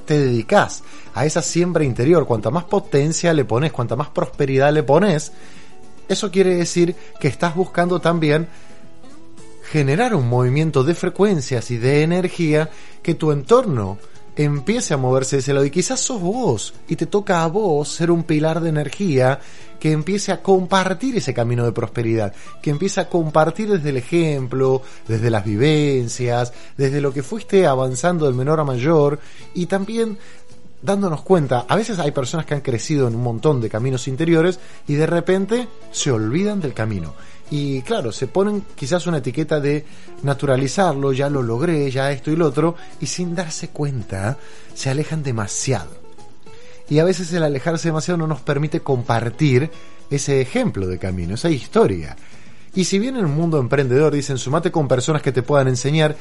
te 0.05 0.17
dedicas 0.17 0.83
a 1.13 1.25
esa 1.25 1.41
siembra 1.41 1.83
interior, 1.83 2.25
cuanta 2.25 2.49
más 2.49 2.63
potencia 2.63 3.33
le 3.33 3.45
pones, 3.45 3.71
cuanta 3.71 3.95
más 3.95 4.09
prosperidad 4.09 4.71
le 4.73 4.83
pones, 4.83 5.31
eso 6.07 6.31
quiere 6.31 6.55
decir 6.55 6.95
que 7.19 7.27
estás 7.27 7.55
buscando 7.55 7.99
también 7.99 8.47
generar 9.71 10.15
un 10.15 10.27
movimiento 10.27 10.83
de 10.83 10.95
frecuencias 10.95 11.71
y 11.71 11.77
de 11.77 12.03
energía 12.03 12.69
que 13.01 13.15
tu 13.15 13.31
entorno 13.31 13.97
empiece 14.37 14.93
a 14.93 14.97
moverse 14.97 15.35
de 15.35 15.39
ese 15.41 15.53
lado. 15.53 15.65
Y 15.65 15.71
quizás 15.71 15.99
sos 15.99 16.21
vos 16.21 16.73
y 16.87 16.95
te 16.95 17.07
toca 17.07 17.43
a 17.43 17.47
vos 17.47 17.89
ser 17.89 18.11
un 18.11 18.23
pilar 18.23 18.61
de 18.61 18.69
energía 18.69 19.39
que 19.79 19.91
empiece 19.91 20.31
a 20.31 20.41
compartir 20.41 21.17
ese 21.17 21.33
camino 21.33 21.65
de 21.65 21.71
prosperidad, 21.71 22.33
que 22.61 22.69
empiece 22.69 23.01
a 23.01 23.09
compartir 23.09 23.69
desde 23.69 23.89
el 23.89 23.97
ejemplo, 23.97 24.81
desde 25.07 25.29
las 25.29 25.43
vivencias, 25.43 26.53
desde 26.77 27.01
lo 27.01 27.13
que 27.13 27.23
fuiste 27.23 27.65
avanzando 27.65 28.25
del 28.25 28.35
menor 28.35 28.59
a 28.59 28.63
mayor 28.63 29.19
y 29.53 29.65
también 29.65 30.17
dándonos 30.87 31.21
cuenta, 31.21 31.65
a 31.67 31.75
veces 31.75 31.99
hay 31.99 32.11
personas 32.11 32.45
que 32.45 32.55
han 32.55 32.61
crecido 32.61 33.09
en 33.09 33.15
un 33.15 33.21
montón 33.21 33.59
de 33.59 33.69
caminos 33.69 34.07
interiores 34.07 34.57
y 34.87 34.95
de 34.95 35.05
repente 35.05 35.67
se 35.91 36.11
olvidan 36.11 36.61
del 36.61 36.73
camino. 36.73 37.13
Y 37.51 37.81
claro, 37.81 38.13
se 38.13 38.27
ponen 38.27 38.63
quizás 38.73 39.05
una 39.05 39.17
etiqueta 39.17 39.59
de 39.59 39.85
naturalizarlo, 40.23 41.11
ya 41.11 41.29
lo 41.29 41.43
logré, 41.43 41.91
ya 41.91 42.11
esto 42.11 42.31
y 42.31 42.37
lo 42.37 42.47
otro, 42.47 42.75
y 43.01 43.05
sin 43.05 43.35
darse 43.35 43.67
cuenta 43.67 44.37
se 44.73 44.89
alejan 44.89 45.23
demasiado. 45.23 45.91
Y 46.89 46.99
a 46.99 47.03
veces 47.03 47.33
el 47.33 47.43
alejarse 47.43 47.89
demasiado 47.89 48.17
no 48.17 48.27
nos 48.27 48.39
permite 48.39 48.79
compartir 48.79 49.69
ese 50.09 50.39
ejemplo 50.39 50.87
de 50.87 50.99
camino, 50.99 51.35
esa 51.35 51.49
historia. 51.49 52.15
Y 52.75 52.85
si 52.85 52.97
bien 52.97 53.15
en 53.15 53.21
el 53.21 53.27
mundo 53.27 53.59
emprendedor 53.59 54.13
dicen 54.13 54.37
sumate 54.37 54.71
con 54.71 54.87
personas 54.87 55.21
que 55.21 55.33
te 55.33 55.43
puedan 55.43 55.67
enseñar, 55.67 56.15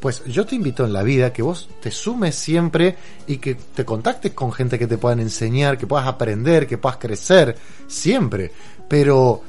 pues 0.00 0.24
yo 0.24 0.46
te 0.46 0.56
invito 0.56 0.84
en 0.84 0.92
la 0.92 1.02
vida 1.02 1.32
que 1.32 1.42
vos 1.42 1.68
te 1.80 1.90
sumes 1.90 2.34
siempre 2.34 2.96
y 3.26 3.36
que 3.36 3.54
te 3.54 3.84
contactes 3.84 4.32
con 4.32 4.50
gente 4.50 4.78
que 4.78 4.86
te 4.86 4.98
puedan 4.98 5.20
enseñar, 5.20 5.76
que 5.76 5.86
puedas 5.86 6.06
aprender, 6.06 6.66
que 6.66 6.78
puedas 6.78 6.98
crecer, 6.98 7.56
siempre. 7.86 8.50
Pero 8.88 9.42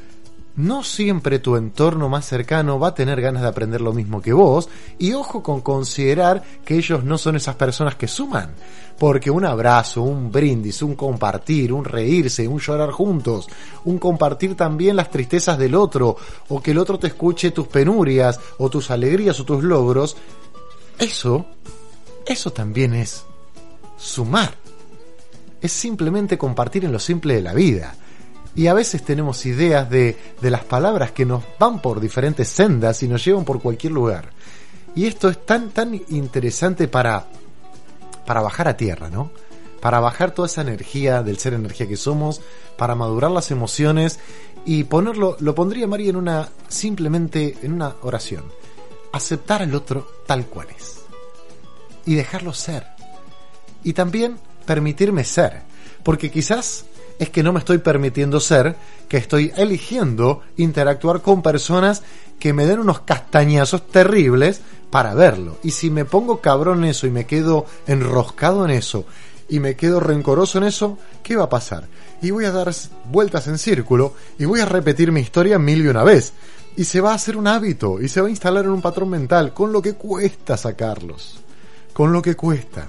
no 0.62 0.84
siempre 0.84 1.40
tu 1.40 1.56
entorno 1.56 2.08
más 2.08 2.26
cercano 2.26 2.80
va 2.80 2.90
a 2.90 2.94
tener 2.94 3.20
ganas 3.20 3.42
de 3.42 3.48
aprender 3.48 3.82
lo 3.82 3.94
mismo 3.94 4.22
que 4.22 4.32
vos 4.32 4.70
y 5.00 5.14
ojo 5.14 5.42
con 5.42 5.62
considerar 5.62 6.44
que 6.64 6.76
ellos 6.76 7.04
no 7.04 7.18
son 7.18 7.36
esas 7.36 7.56
personas 7.56 7.96
que 7.96 8.08
suman, 8.08 8.52
porque 9.00 9.32
un 9.32 9.44
abrazo, 9.44 10.04
un 10.04 10.32
brindis, 10.32 10.84
un 10.84 10.96
compartir, 10.96 11.74
un 11.74 11.84
reírse, 11.84 12.48
un 12.48 12.60
llorar 12.60 12.92
juntos, 12.92 13.48
un 13.86 13.98
compartir 13.98 14.56
también 14.56 14.96
las 14.96 15.10
tristezas 15.10 15.58
del 15.58 15.74
otro 15.74 16.16
o 16.50 16.62
que 16.62 16.72
el 16.72 16.78
otro 16.78 17.00
te 17.00 17.08
escuche 17.08 17.50
tus 17.50 17.66
penurias 17.66 18.40
o 18.60 18.70
tus 18.70 18.92
alegrías 18.92 19.40
o 19.40 19.46
tus 19.46 19.64
logros, 19.64 20.16
eso, 21.00 21.48
eso 22.24 22.52
también 22.52 22.94
es 22.94 23.26
sumar. 23.98 24.54
Es 25.60 25.72
simplemente 25.72 26.38
compartir 26.38 26.86
en 26.86 26.92
lo 26.92 27.00
simple 27.00 27.36
de 27.36 27.42
la 27.42 27.54
vida 27.54 27.96
y 28.56 28.68
a 28.68 28.74
veces 28.74 29.04
tenemos 29.04 29.46
ideas 29.46 29.90
de, 29.90 30.18
de 30.42 30.50
las 30.52 30.64
palabras 30.64 31.12
que 31.12 31.26
nos 31.26 31.44
van 31.60 31.82
por 31.82 32.00
diferentes 32.00 32.48
sendas 32.50 33.02
y 33.04 33.08
nos 33.08 33.24
llevan 33.24 33.46
por 33.46 33.62
cualquier 33.62 33.94
lugar. 33.94 34.30
Y 34.96 35.06
esto 35.06 35.30
es 35.30 35.46
tan, 35.46 35.70
tan 35.70 35.94
interesante 36.10 36.88
para, 36.88 37.28
para 38.26 38.42
bajar 38.42 38.68
a 38.68 38.78
tierra, 38.78 39.10
¿no? 39.10 39.32
Para 39.80 40.00
bajar 40.00 40.32
toda 40.32 40.48
esa 40.48 40.62
energía 40.62 41.24
del 41.24 41.38
ser 41.38 41.54
energía 41.54 41.88
que 41.88 41.98
somos, 41.98 42.42
para 42.78 42.94
madurar 42.94 43.32
las 43.32 43.52
emociones 43.52 44.20
y 44.66 44.84
ponerlo, 44.84 45.38
lo 45.40 45.56
pondría 45.56 45.88
María 45.88 46.10
en 46.10 46.18
una, 46.18 46.50
simplemente 46.68 47.58
en 47.64 47.74
una 47.74 47.96
oración. 48.02 48.44
Aceptar 49.14 49.62
al 49.62 49.74
otro 49.74 50.08
tal 50.28 50.46
cual 50.46 50.68
es. 50.78 51.02
Y 52.06 52.16
dejarlo 52.16 52.54
ser. 52.54 52.86
Y 53.84 53.94
también 53.94 54.38
permitirme 54.66 55.24
ser. 55.24 55.64
Porque 56.04 56.30
quizás 56.30 56.86
es 57.22 57.30
que 57.30 57.44
no 57.44 57.54
me 57.54 57.60
estoy 57.60 57.78
permitiendo 57.78 58.40
ser, 58.40 58.76
que 59.08 59.18
estoy 59.18 59.54
eligiendo 59.56 60.42
interactuar 60.58 61.22
con 61.22 61.44
personas 61.44 62.02
que 62.40 62.52
me 62.52 62.66
den 62.66 62.80
unos 62.80 63.02
castañazos 63.02 63.88
terribles 63.90 64.62
para 64.90 65.14
verlo. 65.14 65.60
Y 65.62 65.70
si 65.70 65.92
me 65.92 66.04
pongo 66.04 66.42
cabrón 66.42 66.80
en 66.80 66.90
eso 66.90 67.06
y 67.06 67.12
me 67.12 67.28
quedo 67.28 67.68
enroscado 67.86 68.66
en 68.66 68.72
eso 68.72 69.06
y 69.48 69.60
me 69.60 69.76
quedo 69.76 70.00
rencoroso 70.00 70.58
en 70.58 70.64
eso, 70.64 70.98
¿qué 71.22 71.36
va 71.36 71.44
a 71.44 71.50
pasar? 71.50 71.88
Y 72.24 72.32
voy 72.32 72.46
a 72.46 72.52
dar 72.52 72.74
vueltas 73.12 73.46
en 73.46 73.60
círculo 73.60 74.16
y 74.40 74.46
voy 74.46 74.60
a 74.60 74.66
repetir 74.66 75.12
mi 75.12 75.22
historia 75.22 75.60
mil 75.60 75.86
y 75.86 75.90
una 75.90 76.04
vez. 76.04 76.34
Y 76.76 76.86
se 76.86 77.02
va 77.02 77.12
a 77.12 77.16
hacer 77.16 77.38
un 77.38 77.46
hábito 77.46 78.02
y 78.02 78.10
se 78.10 78.20
va 78.20 78.30
a 78.30 78.32
instalar 78.32 78.66
en 78.66 78.72
un 78.72 78.82
patrón 78.82 79.10
mental, 79.10 79.54
con 79.54 79.72
lo 79.72 79.80
que 79.80 79.94
cuesta 79.94 80.58
sacarlos. 80.58 81.40
Con 81.94 82.14
lo 82.14 82.20
que 82.20 82.36
cuesta. 82.36 82.88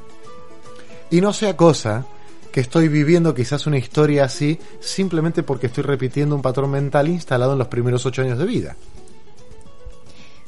Y 1.11 1.21
no 1.21 1.35
sea 1.35 1.55
cosa 1.55 2.07
que 2.53 2.61
estoy 2.61 2.89
viviendo 2.89 3.35
quizás 3.35 3.67
una 3.67 3.79
historia 3.79 4.25
así 4.25 4.59
simplemente 4.81 5.43
porque 5.43 5.67
estoy 5.67 5.85
repitiendo 5.85 6.37
un 6.37 6.43
patrón 6.43 6.71
mental 6.71 7.09
instalado 7.09 7.53
en 7.53 7.59
los 7.59 7.69
primeros 7.69 8.05
ocho 8.07 8.23
años 8.23 8.39
de 8.39 8.45
vida. 8.45 8.77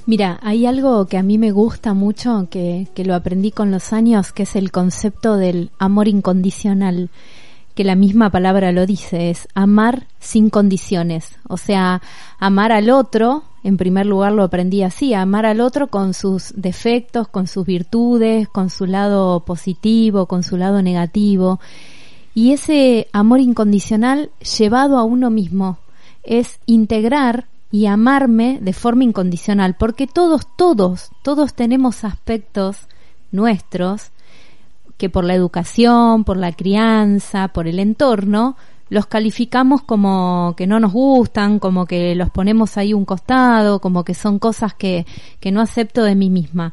Mira, 0.07 0.39
hay 0.43 0.67
algo 0.67 1.07
que 1.07 1.17
a 1.17 1.23
mí 1.23 1.39
me 1.39 1.51
gusta 1.51 1.95
mucho, 1.95 2.47
que, 2.51 2.89
que 2.95 3.07
lo 3.07 3.15
aprendí 3.15 3.51
con 3.51 3.71
los 3.71 3.95
años, 3.95 4.33
que 4.33 4.43
es 4.43 4.55
el 4.55 4.71
concepto 4.71 5.39
del 5.39 5.71
amor 5.79 6.09
incondicional, 6.09 7.09
que 7.75 7.85
la 7.85 7.95
misma 7.95 8.29
palabra 8.29 8.71
lo 8.71 8.85
dice, 8.85 9.31
es 9.31 9.49
amar 9.55 10.07
sin 10.21 10.51
condiciones. 10.51 11.31
O 11.49 11.57
sea, 11.57 12.03
amar 12.39 12.71
al 12.71 12.91
otro, 12.91 13.45
en 13.63 13.79
primer 13.79 14.05
lugar 14.05 14.33
lo 14.33 14.43
aprendí 14.45 14.83
así, 14.83 15.15
amar 15.15 15.47
al 15.47 15.63
otro 15.63 15.89
con 15.89 16.13
sus 16.13 16.53
defectos, 16.55 17.27
con 17.27 17.47
sus 17.47 17.65
virtudes, 17.65 18.47
con 18.47 18.69
su 18.69 18.85
lado 18.85 19.41
positivo, 19.41 20.27
con 20.27 20.43
su 20.43 20.59
lado 20.59 20.83
negativo. 20.83 21.61
Y 22.35 22.52
ese 22.52 23.09
amor 23.12 23.40
incondicional 23.40 24.31
llevado 24.59 24.98
a 24.98 25.05
uno 25.05 25.31
mismo 25.31 25.78
es 26.24 26.59
integrar 26.66 27.47
y 27.70 27.86
amarme 27.86 28.59
de 28.61 28.73
forma 28.73 29.05
incondicional, 29.05 29.74
porque 29.77 30.06
todos, 30.06 30.47
todos, 30.56 31.11
todos 31.23 31.55
tenemos 31.55 32.05
aspectos 32.05 32.89
nuestros 33.32 34.11
que 34.97 35.11
por 35.11 35.24
la 35.24 35.35
educación, 35.35 36.24
por 36.24 36.36
la 36.36 36.52
crianza, 36.52 37.48
por 37.48 37.66
el 37.66 37.78
entorno, 37.78 38.56
los 38.90 39.06
calificamos 39.06 39.82
como 39.82 40.55
que 40.56 40.66
no 40.66 40.78
nos 40.78 40.93
gustan, 40.93 41.59
como 41.59 41.86
que 41.86 42.15
los 42.15 42.31
ponemos 42.31 42.77
ahí 42.77 42.94
un 42.94 43.05
costado, 43.05 43.81
como 43.81 44.05
que 44.05 44.15
son 44.15 44.39
cosas 44.39 44.74
que, 44.74 45.06
que 45.40 45.51
no 45.51 45.61
acepto 45.61 46.02
de 46.05 46.15
mí 46.15 46.31
misma. 46.31 46.73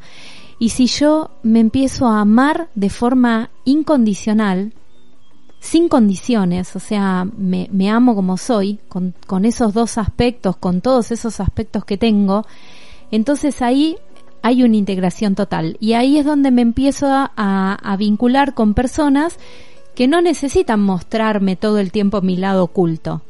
Y 0.60 0.70
si 0.70 0.86
yo 0.86 1.32
me 1.42 1.60
empiezo 1.60 2.08
a 2.08 2.22
amar 2.22 2.70
de 2.76 2.90
forma 2.90 3.50
incondicional, 3.66 4.74
sin 5.62 5.88
condiciones, 5.88 6.76
o 6.76 6.80
sea, 6.80 7.26
me, 7.38 7.70
amo 7.90 8.16
como 8.16 8.36
soy, 8.36 8.80
con, 8.90 9.14
con 9.28 9.46
esos 9.46 9.74
dos 9.74 9.98
aspectos, 10.00 10.58
con 10.58 10.82
todos 10.82 11.12
esos 11.12 11.40
aspectos 11.40 11.86
que 11.86 11.98
tengo, 11.98 12.46
entonces 13.12 13.62
ahí 13.62 13.96
hay 14.42 14.64
una 14.64 14.76
integración 14.76 15.36
total. 15.36 15.78
Y 15.80 15.94
ahí 15.94 16.18
es 16.18 16.26
donde 16.26 16.50
me 16.50 16.64
empiezo 16.64 17.06
a, 17.08 17.32
a- 17.38 17.76
a 17.76 17.96
vincular 17.96 18.56
con 18.56 18.74
personas 18.74 19.38
que 19.94 20.08
no 20.08 20.20
necesitan 20.20 20.80
mostrarme 20.82 21.56
todo 21.56 21.78
el 21.78 21.92
tiempo 21.92 22.22
mi 22.22 22.38
lado 22.38 22.64
oculto. 22.64 23.22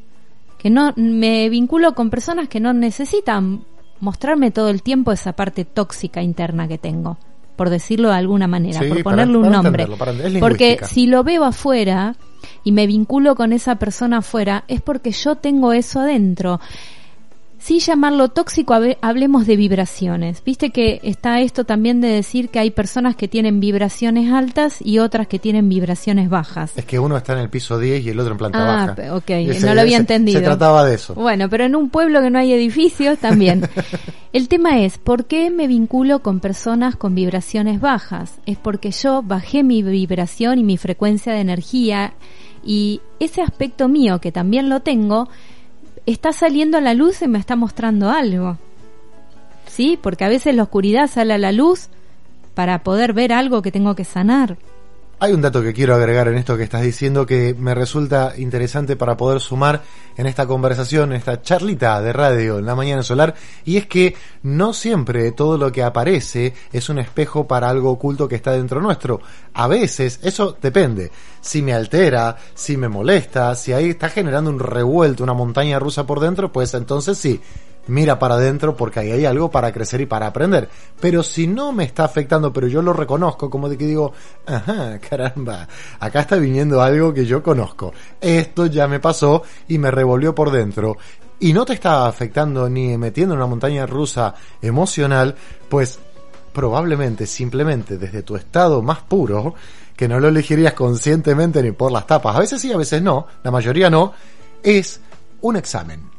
Que 0.58 0.70
no 0.70 0.94
me 0.96 1.50
vinculo 1.50 1.96
con 1.96 2.10
personas 2.10 2.48
que 2.48 2.62
no 2.62 2.72
necesitan 2.72 3.66
mostrarme 4.00 4.52
todo 4.52 4.70
el 4.70 4.84
tiempo 4.84 5.12
esa 5.12 5.34
parte 5.34 5.66
tóxica 5.66 6.22
interna 6.24 6.68
que 6.70 6.78
tengo, 6.78 7.18
por 7.62 7.70
decirlo 7.70 8.10
de 8.10 8.16
alguna 8.16 8.48
manera, 8.48 8.80
Sí, 8.80 8.88
por 8.88 9.04
ponerle 9.04 9.38
un 9.38 9.44
para 9.44 9.62
nombre. 9.62 9.88
para 9.96 10.14
porque 10.40 10.80
si 10.82 11.06
lo 11.06 11.24
veo 11.24 11.46
afuera 11.46 12.16
y 12.64 12.72
me 12.72 12.88
vinculo 12.88 13.36
con 13.36 13.54
esa 13.54 13.76
persona 13.76 14.18
afuera, 14.18 14.64
es 14.68 14.82
porque 14.82 15.12
yo 15.12 15.36
tengo 15.36 15.72
eso 15.72 16.00
adentro. 16.00 16.60
Sin 17.62 17.78
llamarlo 17.80 18.30
tóxico, 18.30 18.74
hable- 18.74 18.98
hablemos 19.02 19.46
de 19.46 19.56
vibraciones. 19.56 20.42
Viste 20.44 20.72
que 20.72 21.00
está 21.04 21.42
esto 21.42 21.64
también 21.64 22.02
de 22.02 22.08
decir 22.08 22.50
que 22.50 22.58
hay 22.58 22.72
personas 22.72 23.16
que 23.16 23.28
tienen 23.28 23.60
vibraciones 23.60 24.32
altas 24.34 24.78
y 24.84 24.98
otras 24.98 25.28
que 25.28 25.38
tienen 25.38 25.70
vibraciones 25.70 26.28
bajas. 26.28 26.76
Es 26.76 26.86
que 26.86 26.98
uno 26.98 27.16
está 27.18 27.34
en 27.34 27.40
el 27.40 27.50
piso 27.50 27.78
10 27.78 28.04
y 28.04 28.10
el 28.10 28.20
otro 28.20 28.32
en 28.32 28.38
planta 28.40 28.58
Ah, 28.64 28.66
baja. 28.88 28.96
pe- 28.96 29.12
ok, 29.12 29.30
no 29.64 29.76
lo 29.76 29.82
había 29.82 29.98
entendido. 29.98 30.40
Se 30.40 30.44
trataba 30.46 30.84
de 30.86 30.96
eso. 30.96 31.14
Bueno, 31.14 31.50
pero 31.50 31.64
en 31.66 31.76
un 31.76 31.92
pueblo 31.92 32.20
que 32.22 32.32
no 32.32 32.40
hay 32.40 32.52
edificios 32.52 33.20
también. 33.20 33.62
El 34.34 34.48
tema 34.48 34.80
es, 34.82 34.98
¿por 34.98 35.26
qué 35.26 35.52
me 35.52 35.68
vinculo 35.68 36.20
con 36.24 36.40
personas 36.40 36.96
con 36.96 37.14
vibraciones 37.14 37.80
bajas? 37.80 38.40
Es 38.48 38.58
porque 38.58 38.90
yo 38.90 39.22
bajé 39.22 39.62
mi 39.62 39.84
vibración 39.84 40.58
y 40.58 40.64
mi 40.64 40.78
frecuencia 40.78 41.34
de 41.34 41.42
energía 41.42 42.14
y 42.66 43.02
ese 43.20 43.42
aspecto 43.44 43.88
mío 43.88 44.20
que 44.20 44.32
también 44.32 44.68
lo 44.70 44.80
tengo 44.80 45.30
está 46.06 46.34
saliendo 46.34 46.78
a 46.78 46.82
la 46.82 46.94
luz 46.94 47.22
y 47.22 47.28
me 47.28 47.40
está 47.40 47.56
mostrando 47.56 48.10
algo. 48.10 48.58
¿Sí? 49.68 49.98
Porque 50.02 50.26
a 50.26 50.30
veces 50.30 50.56
la 50.56 50.64
oscuridad 50.64 51.08
sale 51.08 51.34
a 51.34 51.38
la 51.38 51.52
luz 51.52 51.88
para 52.54 52.84
poder 52.84 53.14
ver 53.14 53.34
algo 53.34 53.62
que 53.62 53.72
tengo 53.72 53.96
que 53.96 54.04
sanar. 54.04 54.58
Hay 55.24 55.34
un 55.34 55.42
dato 55.42 55.62
que 55.62 55.72
quiero 55.72 55.94
agregar 55.94 56.30
en 56.30 56.38
esto 56.40 56.58
que 56.58 56.64
estás 56.64 56.82
diciendo 56.82 57.28
que 57.28 57.54
me 57.54 57.76
resulta 57.76 58.34
interesante 58.38 58.96
para 58.96 59.18
poder 59.18 59.40
sumar 59.40 59.84
en 60.18 60.26
esta 60.26 60.48
conversación, 60.48 61.12
en 61.12 61.18
esta 61.20 61.44
charlita 61.44 62.02
de 62.02 62.12
radio 62.12 62.58
en 62.58 62.66
la 62.66 62.74
mañana 62.74 63.04
solar, 63.04 63.36
y 63.64 63.78
es 63.78 63.86
que 63.86 64.16
no 64.42 64.74
siempre 64.74 65.32
todo 65.34 65.60
lo 65.60 65.72
que 65.72 65.84
aparece 65.84 66.56
es 66.74 66.90
un 66.90 66.98
espejo 66.98 67.48
para 67.48 67.70
algo 67.70 67.92
oculto 67.92 68.28
que 68.28 68.34
está 68.34 68.54
dentro 68.54 68.82
nuestro. 68.82 69.22
A 69.54 69.68
veces, 69.68 70.20
eso 70.24 70.58
depende. 70.60 71.12
Si 71.40 71.62
me 71.62 71.76
altera, 71.76 72.36
si 72.56 72.76
me 72.76 72.90
molesta, 72.90 73.54
si 73.54 73.74
ahí 73.74 73.92
está 73.92 74.10
generando 74.10 74.50
un 74.50 74.58
revuelto, 74.58 75.24
una 75.24 75.36
montaña 75.36 75.78
rusa 75.78 76.04
por 76.04 76.20
dentro, 76.20 76.52
pues 76.52 76.74
entonces 76.74 77.20
sí, 77.20 77.40
mira 77.88 78.20
para 78.20 78.36
adentro 78.36 78.76
porque 78.76 79.00
ahí 79.00 79.12
hay 79.12 79.26
algo 79.26 79.50
para 79.50 79.72
crecer 79.72 80.02
y 80.02 80.06
para 80.06 80.28
aprender. 80.28 80.70
Pero 81.00 81.24
si 81.24 81.48
no 81.48 81.72
me 81.72 81.84
está 81.84 82.06
afectando, 82.06 82.52
pero 82.54 82.68
yo 82.68 82.82
lo 82.82 82.94
reconozco, 82.94 83.50
como 83.50 83.70
de 83.70 83.78
que 83.78 83.86
digo, 83.86 84.14
ajá, 84.46 85.00
caramba, 85.00 85.68
acá 86.00 86.22
está 86.22 86.36
viniendo 86.38 86.82
algo 86.82 87.14
que 87.14 87.26
yo 87.26 87.42
conozco. 87.42 87.94
Esto 88.20 88.66
ya 88.68 88.88
me 88.88 89.00
pasó 89.00 89.44
y 89.68 89.78
me 89.78 89.92
revolvió 89.92 90.34
por 90.36 90.52
dentro. 90.52 90.98
Y 91.40 91.54
no 91.54 91.66
te 91.66 91.74
está 91.74 92.06
afectando 92.06 92.70
ni 92.70 92.98
metiendo 92.98 93.34
en 93.34 93.40
una 93.40 93.48
montaña 93.48 93.88
rusa 93.88 94.36
emocional, 94.62 95.36
pues 95.70 96.00
probablemente 96.54 97.26
simplemente 97.26 97.98
desde 97.98 98.22
tu 98.22 98.36
estado 98.36 98.82
más 98.82 99.00
puro, 99.00 99.56
que 99.96 100.08
no 100.08 100.20
lo 100.20 100.28
elegirías 100.28 100.74
conscientemente 100.74 101.64
ni 101.64 101.72
por 101.72 101.92
las 101.92 102.06
tapas, 102.06 102.36
a 102.36 102.40
veces 102.40 102.62
sí, 102.62 102.72
a 102.72 102.78
veces 102.78 103.02
no, 103.02 103.28
la 103.44 103.52
mayoría 103.52 103.90
no, 103.90 104.14
es 104.62 105.00
un 105.42 105.56
examen. 105.56 106.11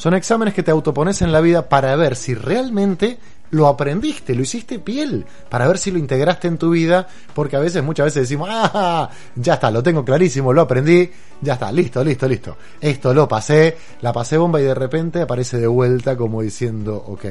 Son 0.00 0.14
exámenes 0.14 0.54
que 0.54 0.62
te 0.62 0.70
autopones 0.70 1.20
en 1.20 1.30
la 1.30 1.42
vida 1.42 1.68
para 1.68 1.94
ver 1.94 2.16
si 2.16 2.32
realmente 2.32 3.18
lo 3.50 3.66
aprendiste, 3.66 4.34
lo 4.34 4.40
hiciste 4.40 4.78
piel, 4.78 5.26
para 5.50 5.68
ver 5.68 5.76
si 5.76 5.90
lo 5.90 5.98
integraste 5.98 6.48
en 6.48 6.56
tu 6.56 6.70
vida, 6.70 7.06
porque 7.34 7.56
a 7.56 7.58
veces, 7.58 7.82
muchas 7.82 8.06
veces 8.06 8.22
decimos, 8.22 8.48
ah, 8.50 9.10
ya 9.34 9.54
está, 9.54 9.70
lo 9.70 9.82
tengo 9.82 10.02
clarísimo, 10.02 10.54
lo 10.54 10.62
aprendí, 10.62 11.10
ya 11.42 11.52
está, 11.52 11.70
listo, 11.70 12.02
listo, 12.02 12.26
listo. 12.26 12.56
Esto 12.80 13.12
lo 13.12 13.28
pasé, 13.28 13.76
la 14.00 14.10
pasé 14.10 14.38
bomba 14.38 14.58
y 14.58 14.64
de 14.64 14.74
repente 14.74 15.20
aparece 15.20 15.58
de 15.58 15.66
vuelta 15.66 16.16
como 16.16 16.40
diciendo, 16.40 16.96
ok, 17.06 17.26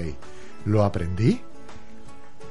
¿lo 0.65 0.83
aprendí? 0.83 1.41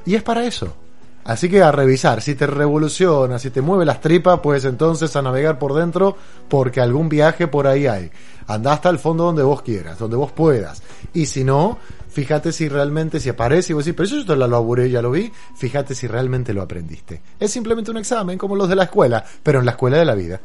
Y 0.05 0.15
es 0.15 0.23
para 0.23 0.43
eso. 0.43 0.75
Así 1.23 1.49
que 1.49 1.61
a 1.61 1.71
revisar, 1.71 2.21
si 2.21 2.35
te 2.35 2.47
revoluciona, 2.47 3.37
si 3.39 3.49
te 3.49 3.61
mueve 3.61 3.85
las 3.85 4.01
tripas, 4.01 4.39
pues 4.39 4.65
entonces 4.65 5.15
a 5.15 5.21
navegar 5.21 5.59
por 5.59 5.73
dentro 5.73 6.15
porque 6.47 6.81
algún 6.81 7.09
viaje 7.09 7.47
por 7.47 7.67
ahí 7.67 7.87
hay. 7.87 8.09
Anda 8.47 8.73
hasta 8.73 8.89
el 8.89 8.97
fondo 8.97 9.25
donde 9.25 9.43
vos 9.43 9.61
quieras, 9.61 9.99
donde 9.99 10.17
vos 10.17 10.31
puedas. 10.31 10.81
Y 11.13 11.27
si 11.27 11.43
no, 11.43 11.77
fíjate 12.07 12.51
si 12.51 12.67
realmente, 12.67 13.19
si 13.19 13.29
aparece 13.29 13.73
y 13.73 13.75
vos 13.75 13.85
decís, 13.85 13.95
pero 13.95 14.09
yo 14.09 14.25
te 14.25 14.35
lo 14.35 14.47
laburé, 14.47 14.89
ya 14.89 15.01
lo 15.01 15.11
vi, 15.11 15.31
fíjate 15.55 15.93
si 15.93 16.07
realmente 16.07 16.53
lo 16.53 16.63
aprendiste. 16.63 17.21
Es 17.39 17.51
simplemente 17.51 17.91
un 17.91 17.97
examen 17.97 18.37
como 18.37 18.55
los 18.55 18.67
de 18.67 18.75
la 18.75 18.83
escuela, 18.83 19.23
pero 19.43 19.59
en 19.59 19.65
la 19.65 19.71
escuela 19.71 19.97
de 19.97 20.05
la 20.05 20.15
vida. 20.15 20.41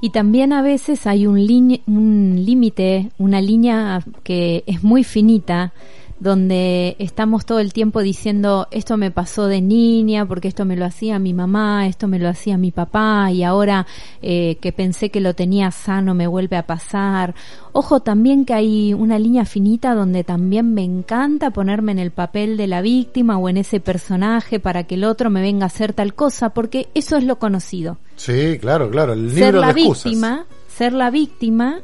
Y 0.00 0.10
también 0.10 0.52
a 0.52 0.62
veces 0.62 1.06
hay 1.06 1.26
un 1.26 1.44
límite, 1.44 3.10
una 3.18 3.40
línea 3.40 4.02
que 4.22 4.64
es 4.66 4.82
muy 4.82 5.04
finita, 5.04 5.72
donde 6.20 6.96
estamos 6.98 7.44
todo 7.44 7.58
el 7.58 7.72
tiempo 7.72 8.00
diciendo 8.00 8.68
esto 8.70 8.96
me 8.96 9.10
pasó 9.10 9.46
de 9.46 9.60
niña, 9.60 10.26
porque 10.26 10.48
esto 10.48 10.64
me 10.64 10.76
lo 10.76 10.84
hacía 10.84 11.18
mi 11.18 11.34
mamá, 11.34 11.86
esto 11.86 12.06
me 12.08 12.18
lo 12.18 12.28
hacía 12.28 12.58
mi 12.58 12.70
papá, 12.70 13.30
y 13.32 13.42
ahora 13.42 13.86
eh, 14.22 14.58
que 14.60 14.72
pensé 14.72 15.10
que 15.10 15.20
lo 15.20 15.34
tenía 15.34 15.70
sano 15.70 16.14
me 16.14 16.26
vuelve 16.26 16.56
a 16.56 16.66
pasar. 16.66 17.34
Ojo 17.72 18.00
también 18.00 18.44
que 18.44 18.54
hay 18.54 18.94
una 18.94 19.18
línea 19.18 19.44
finita 19.44 19.94
donde 19.94 20.24
también 20.24 20.74
me 20.74 20.84
encanta 20.84 21.50
ponerme 21.50 21.92
en 21.92 21.98
el 21.98 22.10
papel 22.10 22.56
de 22.56 22.66
la 22.66 22.82
víctima 22.82 23.38
o 23.38 23.48
en 23.48 23.56
ese 23.56 23.80
personaje 23.80 24.60
para 24.60 24.84
que 24.84 24.96
el 24.96 25.04
otro 25.04 25.30
me 25.30 25.40
venga 25.40 25.64
a 25.64 25.66
hacer 25.66 25.92
tal 25.92 26.14
cosa, 26.14 26.50
porque 26.50 26.88
eso 26.94 27.16
es 27.16 27.24
lo 27.24 27.38
conocido 27.38 27.98
Sí, 28.16 28.58
claro, 28.60 28.90
claro, 28.90 29.14
el 29.14 29.30
ser 29.30 29.54
libro 29.54 29.60
la 29.60 29.72
de 29.72 29.80
excusas. 29.80 30.04
víctima, 30.04 30.46
ser 30.68 30.92
la 30.92 31.10
víctima 31.10 31.80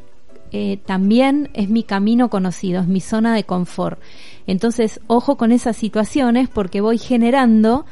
eh, 0.52 0.78
también 0.84 1.50
es 1.54 1.68
mi 1.68 1.82
camino 1.82 2.28
conocido, 2.30 2.80
es 2.80 2.88
mi 2.88 3.00
zona 3.00 3.34
de 3.34 3.44
confort. 3.44 4.00
Entonces, 4.46 5.00
ojo 5.06 5.36
con 5.36 5.52
esas 5.52 5.76
situaciones 5.76 6.48
porque 6.48 6.80
voy 6.80 6.98
generando 6.98 7.84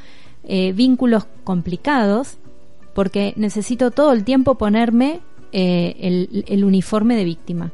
eh, 0.45 0.73
vínculos 0.73 1.27
complicados 1.43 2.37
porque 2.95 3.35
necesito 3.37 3.91
todo 3.91 4.13
el 4.13 4.25
tiempo 4.25 4.55
ponerme 4.57 5.21
eh, 5.53 5.97
el, 6.01 6.45
el 6.47 6.65
uniforme 6.65 7.17
de 7.17 7.25
víctima. 7.25 7.73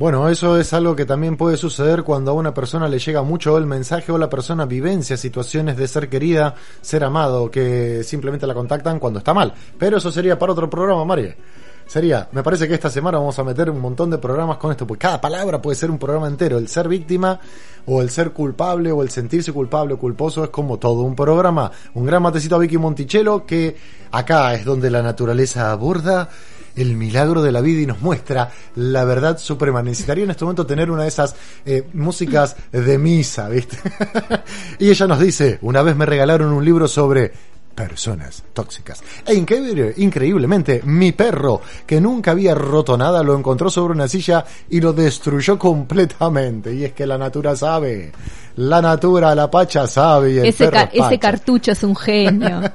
Bueno, 0.00 0.30
eso 0.30 0.58
es 0.58 0.72
algo 0.72 0.96
que 0.96 1.04
también 1.04 1.36
puede 1.36 1.58
suceder 1.58 2.04
cuando 2.04 2.30
a 2.30 2.34
una 2.34 2.54
persona 2.54 2.88
le 2.88 2.98
llega 2.98 3.22
mucho 3.22 3.58
el 3.58 3.66
mensaje 3.66 4.10
o 4.10 4.16
la 4.16 4.30
persona 4.30 4.64
vivencia 4.64 5.18
situaciones 5.18 5.76
de 5.76 5.86
ser 5.86 6.08
querida, 6.08 6.54
ser 6.80 7.04
amado, 7.04 7.50
que 7.50 8.02
simplemente 8.02 8.46
la 8.46 8.54
contactan 8.54 8.98
cuando 8.98 9.18
está 9.18 9.34
mal. 9.34 9.52
Pero 9.78 9.98
eso 9.98 10.10
sería 10.10 10.38
para 10.38 10.52
otro 10.52 10.70
programa, 10.70 11.04
María. 11.04 11.36
Sería, 11.90 12.28
me 12.30 12.44
parece 12.44 12.68
que 12.68 12.74
esta 12.74 12.88
semana 12.88 13.18
vamos 13.18 13.36
a 13.40 13.42
meter 13.42 13.68
un 13.68 13.80
montón 13.80 14.10
de 14.10 14.18
programas 14.18 14.58
con 14.58 14.70
esto, 14.70 14.86
porque 14.86 15.08
cada 15.08 15.20
palabra 15.20 15.60
puede 15.60 15.74
ser 15.74 15.90
un 15.90 15.98
programa 15.98 16.28
entero. 16.28 16.56
El 16.56 16.68
ser 16.68 16.86
víctima 16.86 17.40
o 17.84 18.00
el 18.00 18.10
ser 18.10 18.30
culpable 18.30 18.92
o 18.92 19.02
el 19.02 19.10
sentirse 19.10 19.52
culpable 19.52 19.94
o 19.94 19.98
culposo 19.98 20.44
es 20.44 20.50
como 20.50 20.78
todo 20.78 21.00
un 21.00 21.16
programa. 21.16 21.72
Un 21.94 22.06
gran 22.06 22.22
matecito 22.22 22.54
a 22.54 22.58
Vicky 22.60 22.78
Monticello 22.78 23.44
que 23.44 23.74
acá 24.12 24.54
es 24.54 24.64
donde 24.64 24.88
la 24.88 25.02
naturaleza 25.02 25.72
aborda 25.72 26.28
el 26.76 26.94
milagro 26.94 27.42
de 27.42 27.50
la 27.50 27.60
vida 27.60 27.80
y 27.80 27.86
nos 27.86 28.00
muestra 28.00 28.52
la 28.76 29.02
verdad 29.02 29.36
suprema. 29.38 29.82
Necesitaría 29.82 30.22
en 30.22 30.30
este 30.30 30.44
momento 30.44 30.64
tener 30.64 30.92
una 30.92 31.02
de 31.02 31.08
esas 31.08 31.34
eh, 31.66 31.88
músicas 31.92 32.54
de 32.70 32.98
misa, 32.98 33.48
¿viste? 33.48 33.78
y 34.78 34.90
ella 34.90 35.08
nos 35.08 35.18
dice, 35.18 35.58
una 35.62 35.82
vez 35.82 35.96
me 35.96 36.06
regalaron 36.06 36.52
un 36.52 36.64
libro 36.64 36.86
sobre 36.86 37.32
personas 37.88 38.42
tóxicas. 38.52 39.02
E 39.26 39.34
increíble- 39.34 39.94
increíblemente, 39.96 40.82
mi 40.84 41.12
perro, 41.12 41.60
que 41.86 42.00
nunca 42.00 42.32
había 42.32 42.54
roto 42.54 42.96
nada, 42.96 43.22
lo 43.22 43.36
encontró 43.36 43.70
sobre 43.70 43.94
una 43.94 44.08
silla 44.08 44.44
y 44.68 44.80
lo 44.80 44.92
destruyó 44.92 45.58
completamente. 45.58 46.74
Y 46.74 46.84
es 46.84 46.92
que 46.92 47.06
la 47.06 47.16
natura 47.18 47.56
sabe. 47.56 48.12
La 48.56 48.82
natura, 48.82 49.34
la 49.34 49.50
pacha 49.50 49.86
sabe. 49.86 50.32
Y 50.32 50.38
el 50.38 50.46
Ese, 50.46 50.68
ca- 50.70 50.82
es 50.84 50.90
ese 50.94 51.00
pacha. 51.02 51.18
cartucho 51.18 51.72
es 51.72 51.82
un 51.82 51.96
genio. 51.96 52.60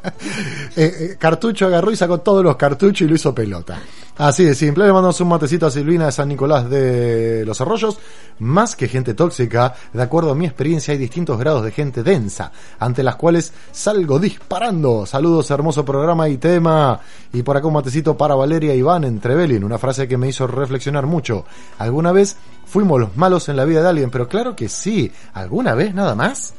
Eh, 0.77 0.93
eh, 1.11 1.15
Cartucho 1.17 1.67
agarró 1.67 1.89
y 1.91 1.95
sacó 1.95 2.19
todos 2.19 2.43
los 2.43 2.57
cartuchos 2.57 3.05
y 3.05 3.07
lo 3.09 3.15
hizo 3.15 3.33
pelota. 3.33 3.79
Así 4.17 4.43
de 4.43 4.53
simple, 4.55 4.85
le 4.85 4.91
mandamos 4.91 5.19
un 5.21 5.29
matecito 5.29 5.65
a 5.65 5.71
Silvina 5.71 6.07
de 6.07 6.11
San 6.11 6.27
Nicolás 6.27 6.69
de 6.69 7.43
los 7.45 7.61
Arroyos. 7.61 7.97
Más 8.39 8.75
que 8.75 8.89
gente 8.89 9.13
tóxica, 9.13 9.73
de 9.93 10.01
acuerdo 10.03 10.31
a 10.31 10.35
mi 10.35 10.45
experiencia, 10.45 10.91
hay 10.91 10.97
distintos 10.97 11.39
grados 11.39 11.63
de 11.63 11.71
gente 11.71 12.03
densa, 12.03 12.51
ante 12.79 13.03
las 13.03 13.15
cuales 13.15 13.53
salgo 13.71 14.19
disparando. 14.19 15.05
Saludos, 15.05 15.49
hermoso 15.51 15.85
programa 15.85 16.27
y 16.27 16.37
tema. 16.37 16.99
Y 17.31 17.41
por 17.43 17.55
acá 17.55 17.67
un 17.67 17.73
matecito 17.73 18.17
para 18.17 18.35
Valeria 18.35 18.75
Iván 18.75 19.05
en 19.05 19.21
Trevelin, 19.21 19.63
una 19.63 19.77
frase 19.77 20.09
que 20.09 20.17
me 20.17 20.27
hizo 20.27 20.45
reflexionar 20.45 21.05
mucho. 21.05 21.45
¿Alguna 21.77 22.11
vez 22.11 22.35
fuimos 22.65 22.99
los 22.99 23.15
malos 23.17 23.49
en 23.49 23.57
la 23.57 23.65
vida 23.65 23.81
de 23.81 23.89
alguien? 23.89 24.09
Pero 24.09 24.27
claro 24.27 24.55
que 24.55 24.69
sí. 24.69 25.11
¿Alguna 25.33 25.75
vez 25.75 25.93
nada 25.93 26.15
más? 26.15 26.53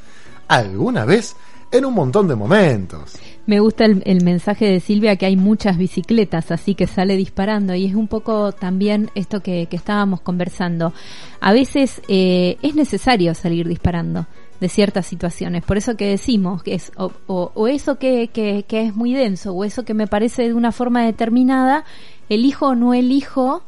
¿Alguna 0.48 1.04
vez? 1.04 1.36
En 1.70 1.84
un 1.84 1.94
montón 1.94 2.28
de 2.28 2.36
momentos. 2.36 3.18
Me 3.46 3.60
gusta 3.60 3.84
el, 3.84 4.02
el 4.06 4.24
mensaje 4.24 4.66
de 4.66 4.80
Silvia 4.80 5.16
que 5.16 5.26
hay 5.26 5.36
muchas 5.36 5.78
bicicletas, 5.78 6.50
así 6.50 6.74
que 6.74 6.88
sale 6.88 7.16
disparando 7.16 7.74
y 7.74 7.86
es 7.86 7.94
un 7.94 8.08
poco 8.08 8.52
también 8.52 9.10
esto 9.14 9.40
que, 9.40 9.66
que 9.66 9.76
estábamos 9.76 10.20
conversando. 10.20 10.92
A 11.40 11.52
veces 11.52 12.02
eh, 12.08 12.56
es 12.62 12.74
necesario 12.74 13.34
salir 13.34 13.68
disparando 13.68 14.26
de 14.60 14.68
ciertas 14.68 15.06
situaciones, 15.06 15.64
por 15.64 15.76
eso 15.76 15.96
que 15.96 16.08
decimos 16.08 16.62
que 16.62 16.74
es 16.74 16.90
o, 16.96 17.68
eso 17.68 17.98
que, 17.98 18.28
que, 18.28 18.64
que 18.66 18.82
es 18.86 18.96
muy 18.96 19.12
denso 19.12 19.52
o 19.52 19.64
eso 19.64 19.84
que 19.84 19.94
me 19.94 20.06
parece 20.06 20.44
de 20.44 20.54
una 20.54 20.72
forma 20.72 21.04
determinada, 21.04 21.84
elijo 22.28 22.68
o 22.68 22.74
no 22.74 22.94
elijo 22.94 23.62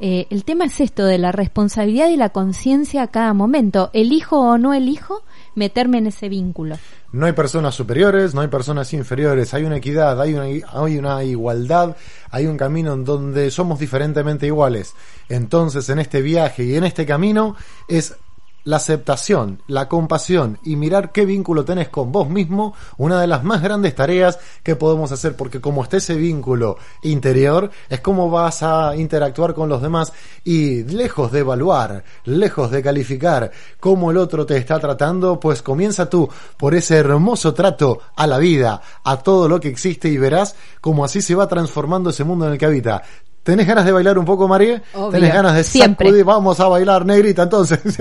eh, 0.00 0.26
el 0.30 0.44
tema 0.44 0.66
es 0.66 0.80
esto 0.80 1.04
de 1.04 1.18
la 1.18 1.32
responsabilidad 1.32 2.08
y 2.08 2.16
la 2.16 2.30
conciencia 2.30 3.02
a 3.02 3.08
cada 3.08 3.32
momento. 3.34 3.90
¿Elijo 3.92 4.38
o 4.38 4.58
no 4.58 4.74
elijo 4.74 5.22
meterme 5.54 5.98
en 5.98 6.06
ese 6.06 6.28
vínculo? 6.28 6.76
No 7.10 7.26
hay 7.26 7.32
personas 7.32 7.74
superiores, 7.74 8.34
no 8.34 8.42
hay 8.42 8.48
personas 8.48 8.92
inferiores, 8.92 9.54
hay 9.54 9.64
una 9.64 9.78
equidad, 9.78 10.20
hay 10.20 10.34
una, 10.34 10.44
hay 10.44 10.98
una 10.98 11.24
igualdad, 11.24 11.96
hay 12.30 12.46
un 12.46 12.56
camino 12.56 12.92
en 12.92 13.04
donde 13.04 13.50
somos 13.50 13.78
diferentemente 13.78 14.46
iguales. 14.46 14.94
Entonces, 15.28 15.88
en 15.88 15.98
este 15.98 16.22
viaje 16.22 16.64
y 16.64 16.76
en 16.76 16.84
este 16.84 17.06
camino 17.06 17.56
es 17.88 18.14
la 18.68 18.76
aceptación, 18.76 19.62
la 19.66 19.88
compasión 19.88 20.58
y 20.62 20.76
mirar 20.76 21.10
qué 21.10 21.24
vínculo 21.24 21.64
tenés 21.64 21.88
con 21.88 22.12
vos 22.12 22.28
mismo, 22.28 22.74
una 22.98 23.18
de 23.18 23.26
las 23.26 23.42
más 23.42 23.62
grandes 23.62 23.94
tareas 23.94 24.38
que 24.62 24.76
podemos 24.76 25.10
hacer, 25.10 25.36
porque 25.36 25.58
como 25.58 25.82
está 25.82 25.96
ese 25.96 26.16
vínculo 26.16 26.76
interior, 27.02 27.70
es 27.88 28.00
cómo 28.00 28.28
vas 28.28 28.62
a 28.62 28.94
interactuar 28.94 29.54
con 29.54 29.70
los 29.70 29.80
demás 29.80 30.12
y 30.44 30.84
lejos 30.84 31.32
de 31.32 31.38
evaluar, 31.38 32.04
lejos 32.26 32.70
de 32.70 32.82
calificar 32.82 33.50
cómo 33.80 34.10
el 34.10 34.18
otro 34.18 34.44
te 34.44 34.58
está 34.58 34.78
tratando, 34.78 35.40
pues 35.40 35.62
comienza 35.62 36.10
tú 36.10 36.28
por 36.58 36.74
ese 36.74 36.98
hermoso 36.98 37.54
trato 37.54 38.00
a 38.16 38.26
la 38.26 38.36
vida, 38.36 38.82
a 39.02 39.16
todo 39.16 39.48
lo 39.48 39.60
que 39.60 39.68
existe 39.68 40.10
y 40.10 40.18
verás 40.18 40.56
cómo 40.82 41.06
así 41.06 41.22
se 41.22 41.34
va 41.34 41.48
transformando 41.48 42.10
ese 42.10 42.24
mundo 42.24 42.44
en 42.44 42.52
el 42.52 42.58
que 42.58 42.66
habita. 42.66 43.02
¿Tenés 43.48 43.66
ganas 43.66 43.86
de 43.86 43.92
bailar 43.92 44.18
un 44.18 44.26
poco, 44.26 44.46
María? 44.46 44.82
Obvio, 44.92 45.08
¿Tenés 45.08 45.32
ganas 45.32 45.54
de 45.54 45.64
siempre. 45.64 46.08
sacudir? 46.08 46.22
Vamos 46.22 46.60
a 46.60 46.68
bailar, 46.68 47.06
negrita, 47.06 47.44
entonces. 47.44 47.80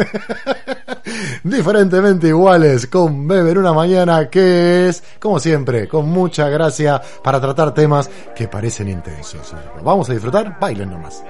Diferentemente 1.45 2.27
iguales, 2.27 2.85
con 2.87 3.25
Bebe 3.25 3.51
en 3.51 3.59
una 3.59 3.71
mañana 3.71 4.29
que 4.29 4.89
es, 4.89 5.01
como 5.21 5.39
siempre, 5.39 5.87
con 5.87 6.09
mucha 6.09 6.49
gracia 6.49 7.01
para 7.23 7.39
tratar 7.39 7.73
temas 7.73 8.09
que 8.35 8.49
parecen 8.49 8.89
intensos. 8.89 9.55
Vamos 9.81 10.09
a 10.09 10.13
disfrutar, 10.15 10.59
bailen 10.59 10.89
nomás. 10.89 11.23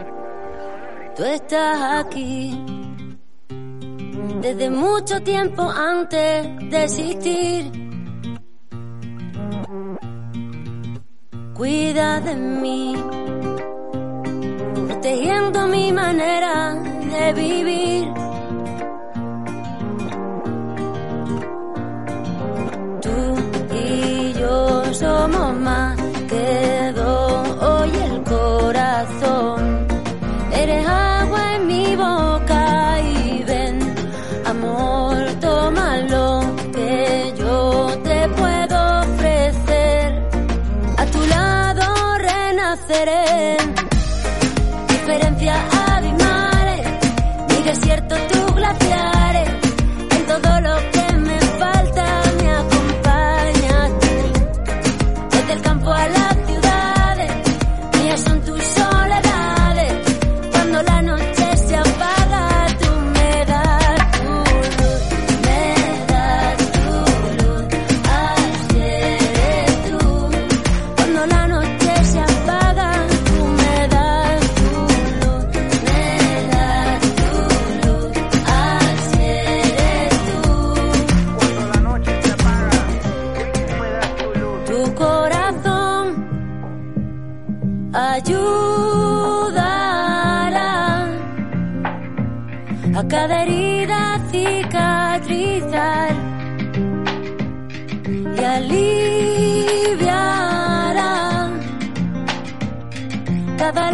Tú 1.16 1.24
estás 1.24 2.04
aquí 2.04 2.60
desde 4.42 4.72
mucho 4.72 5.22
tiempo 5.22 5.62
antes 5.62 6.48
de 6.72 6.84
existir. 6.86 7.72
Cuida 11.54 12.20
de 12.22 12.36
mí, 12.36 12.96
protegiendo 14.98 15.68
mi 15.68 15.92
manera 15.92 16.74
de 16.74 17.34
vivir. 17.34 18.14
Tú 23.02 23.36
y 23.76 24.34
yo 24.34 24.94
somos 24.94 25.56
más 25.60 25.97
cada 93.28 93.44
herida 93.44 94.22
cicatrizar 94.32 96.16
y 98.38 98.44
aliviará 98.56 99.12
cada 103.58 103.92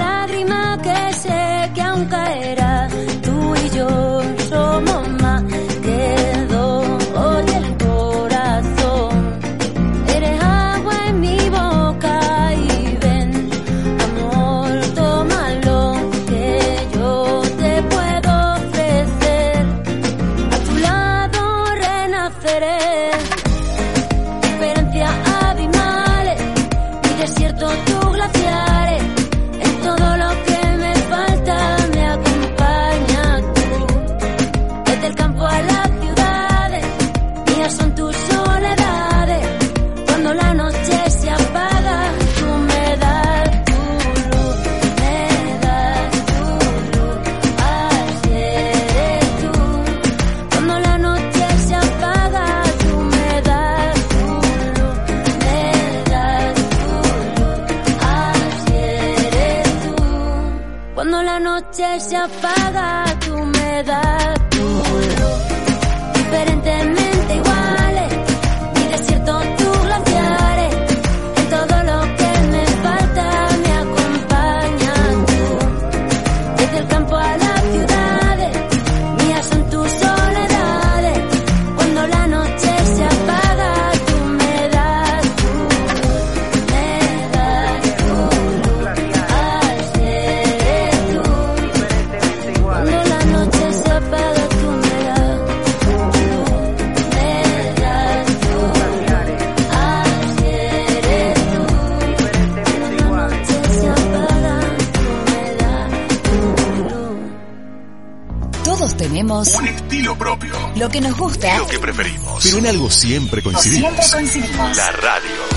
que 110.94 111.02
nos 111.02 111.18
gusta. 111.18 111.58
Lo 111.58 111.66
que 111.66 111.80
preferimos. 111.80 112.44
Pero 112.44 112.60
en 112.60 112.68
algo 112.68 112.90
siempre 112.90 113.42
coincidimos. 113.42 113.90
Siempre 113.90 114.06
coincidimos. 114.12 114.78
La 114.78 114.92
radio. 114.92 115.53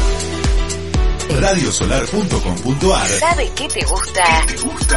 Radiosolar.com.ar 1.40 3.06
¿Sabe 3.06 3.50
qué 3.54 3.68
te 3.68 3.84
gusta? 3.84 4.24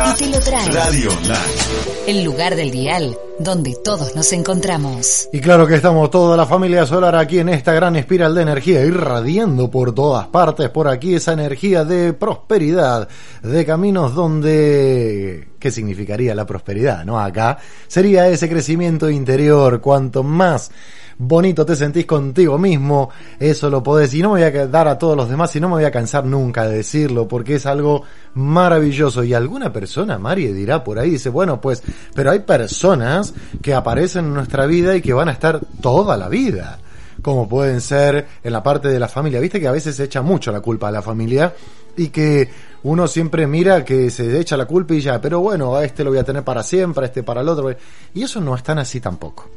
Y 0.10 0.18
te 0.18 0.28
lo 0.30 0.40
trae. 0.40 0.72
Radio 0.72 1.10
Online. 1.10 2.08
El 2.08 2.24
lugar 2.24 2.56
del 2.56 2.72
dial 2.72 3.18
donde 3.40 3.76
todos 3.84 4.16
nos 4.16 4.32
encontramos. 4.34 5.30
Y 5.32 5.40
claro 5.40 5.66
que 5.66 5.76
estamos 5.76 6.10
toda 6.12 6.36
la 6.38 6.46
familia 6.46 6.86
solar 6.86 7.16
aquí 7.16 7.40
en 7.40 7.50
esta 7.50 7.74
gran 7.74 7.96
espiral 7.96 8.36
de 8.36 8.42
energía, 8.42 8.86
irradiando 8.86 9.72
por 9.72 9.94
todas 9.94 10.28
partes 10.28 10.70
por 10.70 10.88
aquí 10.88 11.16
esa 11.16 11.34
energía 11.34 11.86
de 11.86 12.14
prosperidad, 12.14 13.08
de 13.42 13.66
caminos 13.66 14.14
donde... 14.14 15.50
¿Qué 15.60 15.72
significaría 15.72 16.34
la 16.36 16.46
prosperidad? 16.46 17.04
¿No? 17.04 17.20
Acá 17.20 17.58
sería 17.88 18.30
ese 18.30 18.48
crecimiento 18.48 19.10
interior, 19.10 19.82
cuanto 19.82 20.24
más 20.24 20.72
bonito 21.20 21.66
te 21.66 21.76
sentís 21.76 22.06
contigo 22.06 22.58
mismo, 22.58 23.10
eso 23.40 23.70
lo 23.70 23.84
podés, 23.84 24.14
y 24.14 24.22
no 24.22 24.34
me 24.34 24.50
voy 24.50 24.58
a 24.58 24.68
dar 24.68 24.88
a 24.88 24.98
todos 24.98 25.18
los 25.18 25.30
demás, 25.30 25.54
y 25.56 25.60
no 25.60 25.68
me 25.68 25.76
voy 25.76 25.84
a 25.84 25.92
cansar 25.92 26.26
nunca 26.26 26.66
de 26.66 26.78
decirlo, 26.78 27.28
porque 27.28 27.56
es 27.56 27.66
algo 27.66 28.04
maravilloso. 28.34 29.24
Y 29.24 29.34
alguna 29.34 29.72
persona, 29.72 30.18
Mari, 30.18 30.48
dirá 30.54 30.84
por 30.84 30.98
ahí, 30.98 31.12
dice, 31.12 31.30
bueno, 31.30 31.60
pues, 31.60 31.84
pero 32.16 32.32
hay 32.32 32.40
personas 32.40 33.34
que 33.62 33.74
aparecen 33.74 34.26
en 34.26 34.34
nuestra 34.34 34.66
vida 34.66 34.96
y 34.96 35.02
que 35.02 35.14
van 35.14 35.28
a 35.28 35.34
estar 35.34 35.60
toda 35.82 36.18
la 36.18 36.30
vida 36.30 36.80
como 37.22 37.50
pueden 37.50 37.82
ser 37.82 38.28
en 38.42 38.54
la 38.54 38.64
parte 38.64 38.88
de 38.88 38.98
la 38.98 39.10
familia. 39.10 39.42
Viste 39.42 39.60
que 39.60 39.68
a 39.68 39.74
veces 39.74 39.94
se 39.94 40.06
echa 40.06 40.22
mucho 40.22 40.54
la 40.54 40.62
culpa 40.62 40.88
a 40.88 40.92
la 40.92 41.02
familia 41.02 41.54
y 41.98 42.08
que 42.08 42.50
uno 42.84 43.10
siempre 43.10 43.46
mira 43.46 43.84
que 43.84 44.10
se 44.10 44.40
echa 44.40 44.56
la 44.56 44.66
culpa 44.66 44.94
y 44.94 45.02
ya, 45.02 45.20
pero 45.20 45.42
bueno, 45.42 45.76
a 45.76 45.84
este 45.84 46.06
lo 46.06 46.12
voy 46.12 46.20
a 46.20 46.24
tener 46.24 46.46
para 46.46 46.64
siempre, 46.64 47.04
a 47.04 47.08
este 47.08 47.24
para 47.24 47.42
el 47.42 47.50
otro. 47.50 47.76
Y 48.14 48.24
eso 48.24 48.40
no 48.40 48.56
es 48.56 48.64
tan 48.64 48.80
así 48.80 49.02
tampoco. 49.02 49.50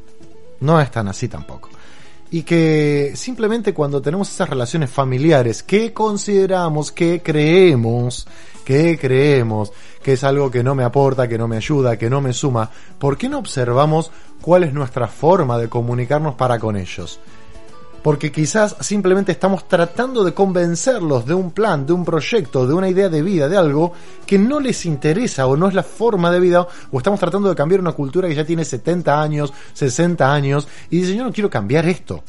No 0.62 0.80
es 0.80 0.90
tan 0.90 1.08
así 1.08 1.28
tampoco. 1.28 1.68
Y 2.30 2.44
que 2.44 3.12
simplemente 3.14 3.74
cuando 3.74 4.00
tenemos 4.00 4.30
esas 4.30 4.48
relaciones 4.48 4.88
familiares 4.90 5.62
que 5.62 5.92
consideramos, 5.92 6.90
que 6.90 7.20
creemos, 7.20 8.26
que 8.64 8.96
creemos 8.98 9.70
que 10.02 10.14
es 10.14 10.24
algo 10.24 10.50
que 10.50 10.62
no 10.62 10.74
me 10.74 10.84
aporta, 10.84 11.28
que 11.28 11.36
no 11.36 11.46
me 11.46 11.56
ayuda, 11.56 11.98
que 11.98 12.08
no 12.08 12.20
me 12.20 12.32
suma, 12.32 12.70
¿por 12.98 13.18
qué 13.18 13.28
no 13.28 13.38
observamos 13.38 14.10
cuál 14.40 14.64
es 14.64 14.72
nuestra 14.72 15.08
forma 15.08 15.58
de 15.58 15.68
comunicarnos 15.68 16.36
para 16.36 16.58
con 16.58 16.76
ellos? 16.76 17.20
Porque 18.02 18.32
quizás 18.32 18.76
simplemente 18.80 19.32
estamos 19.32 19.68
tratando 19.68 20.24
de 20.24 20.34
convencerlos 20.34 21.24
de 21.26 21.34
un 21.34 21.52
plan, 21.52 21.86
de 21.86 21.92
un 21.92 22.04
proyecto, 22.04 22.66
de 22.66 22.74
una 22.74 22.88
idea 22.88 23.08
de 23.08 23.22
vida, 23.22 23.48
de 23.48 23.56
algo 23.56 23.92
que 24.26 24.38
no 24.38 24.60
les 24.60 24.84
interesa 24.86 25.46
o 25.46 25.56
no 25.56 25.68
es 25.68 25.74
la 25.74 25.82
forma 25.82 26.30
de 26.30 26.40
vida, 26.40 26.66
o 26.90 26.98
estamos 26.98 27.20
tratando 27.20 27.48
de 27.48 27.54
cambiar 27.54 27.80
una 27.80 27.92
cultura 27.92 28.28
que 28.28 28.34
ya 28.34 28.44
tiene 28.44 28.64
70 28.64 29.22
años, 29.22 29.52
60 29.72 30.32
años, 30.32 30.68
y 30.90 30.98
dicen, 30.98 31.16
yo 31.16 31.24
no 31.24 31.32
quiero 31.32 31.50
cambiar 31.50 31.86
esto. 31.86 32.22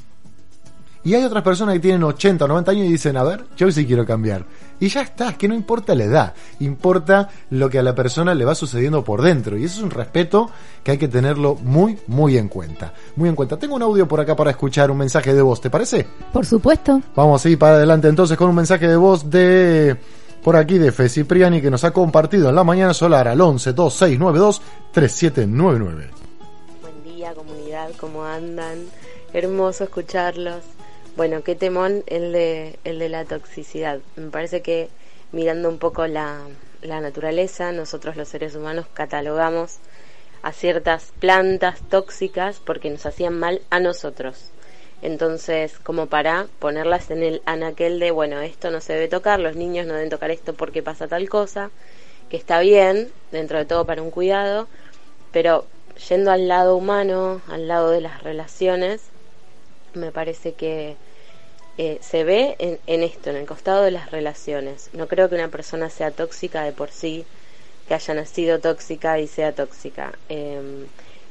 Y 1.06 1.16
hay 1.16 1.24
otras 1.24 1.44
personas 1.44 1.74
que 1.76 1.82
tienen 1.82 2.04
80 2.04 2.46
o 2.46 2.48
90 2.48 2.72
años 2.72 2.86
y 2.86 2.92
dicen, 2.92 3.18
a 3.18 3.24
ver, 3.24 3.44
yo 3.58 3.70
sí 3.72 3.86
quiero 3.86 4.06
cambiar. 4.06 4.46
Y 4.80 4.88
ya 4.88 5.02
está, 5.02 5.30
es 5.30 5.38
que 5.38 5.48
no 5.50 5.54
importa 5.54 5.96
la 5.96 6.06
edad, 6.06 6.34
importa 6.60 7.30
lo 7.50 7.70
que 7.70 7.80
a 7.80 7.84
la 7.84 7.94
persona 7.94 8.34
le 8.34 8.46
va 8.46 8.56
sucediendo 8.56 9.04
por 9.04 9.22
dentro. 9.22 9.58
Y 9.58 9.66
eso 9.66 9.78
es 9.78 9.84
un 9.84 9.92
respeto 9.92 10.50
que 10.82 10.92
hay 10.92 10.98
que 10.98 11.10
tenerlo 11.10 11.56
muy, 11.56 11.98
muy 12.08 12.38
en 12.38 12.48
cuenta. 12.48 12.94
Muy 13.18 13.28
en 13.28 13.36
cuenta. 13.36 13.58
Tengo 13.58 13.76
un 13.76 13.82
audio 13.82 14.08
por 14.08 14.22
acá 14.22 14.36
para 14.36 14.52
escuchar 14.52 14.92
un 14.92 14.98
mensaje 14.98 15.34
de 15.34 15.42
voz, 15.42 15.60
¿te 15.60 15.70
parece? 15.70 16.08
Por 16.32 16.46
supuesto. 16.46 17.02
Vamos 17.16 17.46
a 17.46 17.50
ir 17.50 17.60
para 17.60 17.76
adelante 17.76 18.08
entonces 18.08 18.38
con 18.38 18.50
un 18.50 18.56
mensaje 18.56 18.88
de 18.88 18.96
voz 18.96 19.30
de 19.30 19.98
por 20.44 20.56
aquí 20.56 20.78
de 20.78 20.92
Fe 20.92 21.10
Cipriani 21.10 21.62
que 21.62 21.72
nos 21.72 21.84
ha 21.84 21.92
compartido 21.92 22.50
en 22.50 22.56
la 22.56 22.64
mañana 22.64 22.94
solar 22.94 23.28
al 23.28 23.40
11 23.40 23.74
2692 23.74 24.62
3799. 24.92 26.10
Buen 26.82 27.04
día 27.04 27.34
comunidad, 27.34 27.90
¿cómo 28.00 28.24
andan? 28.24 28.80
Hermoso 29.34 29.86
escucharlos. 29.86 30.73
Bueno, 31.16 31.44
qué 31.44 31.54
temón 31.54 32.04
el 32.08 32.32
de, 32.32 32.80
el 32.86 32.98
de 32.98 33.08
la 33.08 33.24
toxicidad. 33.26 34.00
Me 34.16 34.32
parece 34.32 34.64
que 34.64 34.90
mirando 35.32 35.70
un 35.70 35.78
poco 35.78 36.08
la, 36.08 36.40
la 36.82 37.02
naturaleza, 37.02 37.72
nosotros 37.72 38.18
los 38.18 38.30
seres 38.30 38.56
humanos 38.56 38.88
catalogamos 38.96 39.78
a 40.42 40.52
ciertas 40.54 41.14
plantas 41.20 41.88
tóxicas 41.88 42.60
porque 42.60 42.90
nos 42.90 43.06
hacían 43.06 43.38
mal 43.38 43.62
a 43.70 43.80
nosotros. 43.80 44.50
Entonces, 45.04 45.78
como 45.84 46.08
para 46.08 46.48
ponerlas 46.58 47.12
en 47.12 47.22
el 47.22 47.44
anaquel 47.46 48.00
de, 48.00 48.10
bueno, 48.10 48.42
esto 48.42 48.72
no 48.72 48.82
se 48.82 48.94
debe 48.94 49.08
tocar, 49.08 49.40
los 49.40 49.56
niños 49.56 49.86
no 49.86 49.94
deben 49.94 50.10
tocar 50.10 50.32
esto 50.32 50.56
porque 50.56 50.82
pasa 50.82 51.08
tal 51.08 51.30
cosa, 51.30 51.70
que 52.32 52.38
está 52.38 52.60
bien, 52.60 53.12
dentro 53.32 53.60
de 53.60 53.66
todo 53.66 53.86
para 53.86 54.02
un 54.02 54.10
cuidado, 54.10 54.68
pero 55.32 55.68
yendo 56.10 56.32
al 56.32 56.48
lado 56.48 56.76
humano, 56.76 57.42
al 57.50 57.68
lado 57.68 57.92
de 57.92 58.02
las 58.02 58.24
relaciones, 58.24 59.13
me 59.94 60.12
parece 60.12 60.54
que 60.54 60.96
eh, 61.78 61.98
se 62.02 62.24
ve 62.24 62.56
en, 62.60 62.80
en, 62.88 63.04
esto, 63.04 63.30
en 63.30 63.38
el 63.38 63.46
costado 63.46 63.84
de 63.84 63.92
las 63.92 64.12
relaciones. 64.12 64.90
No 64.94 65.08
creo 65.08 65.30
que 65.30 65.36
una 65.36 65.50
persona 65.50 65.90
sea 65.90 66.12
tóxica 66.12 66.64
de 66.64 66.72
por 66.72 66.92
sí, 66.92 67.26
que 67.88 67.94
haya 67.94 68.14
nacido 68.14 68.60
tóxica 68.60 69.20
y 69.20 69.28
sea 69.28 69.54
tóxica. 69.54 70.14
Eh, 70.30 70.86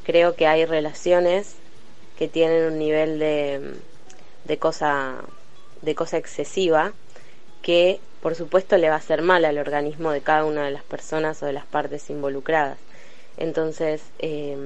creo 0.04 0.34
que 0.34 0.46
hay 0.46 0.64
relaciones 0.66 1.54
que 2.18 2.28
tienen 2.28 2.64
un 2.72 2.78
nivel 2.78 3.18
de, 3.18 3.74
de 4.44 4.58
cosa 4.58 5.16
de 5.82 5.94
cosa 5.94 6.16
excesiva 6.16 6.92
que 7.62 8.00
por 8.20 8.36
supuesto 8.36 8.76
le 8.76 8.88
va 8.88 8.94
a 8.94 8.98
hacer 8.98 9.22
mal 9.22 9.44
al 9.44 9.58
organismo 9.58 10.12
de 10.12 10.20
cada 10.20 10.44
una 10.44 10.64
de 10.64 10.70
las 10.70 10.84
personas 10.84 11.42
o 11.42 11.46
de 11.46 11.52
las 11.52 11.66
partes 11.66 12.08
involucradas. 12.08 12.78
Entonces, 13.36 14.02
eh, 14.20 14.56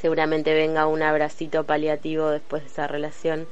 seguramente 0.00 0.54
venga 0.54 0.86
un 0.86 1.02
abracito 1.02 1.64
paliativo 1.64 2.28
después 2.30 2.62
de 2.62 2.68
esa 2.68 2.86
relación 2.86 3.46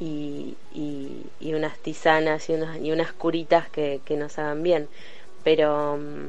y, 0.00 0.56
y, 0.72 1.54
unas 1.54 1.78
tisanas 1.78 2.48
y 2.48 2.54
unas, 2.54 2.78
y 2.78 2.92
unas 2.92 3.12
curitas 3.12 3.68
que, 3.68 4.00
que, 4.04 4.16
nos 4.16 4.38
hagan 4.38 4.62
bien. 4.62 4.88
Pero 5.42 5.94
um, 5.94 6.28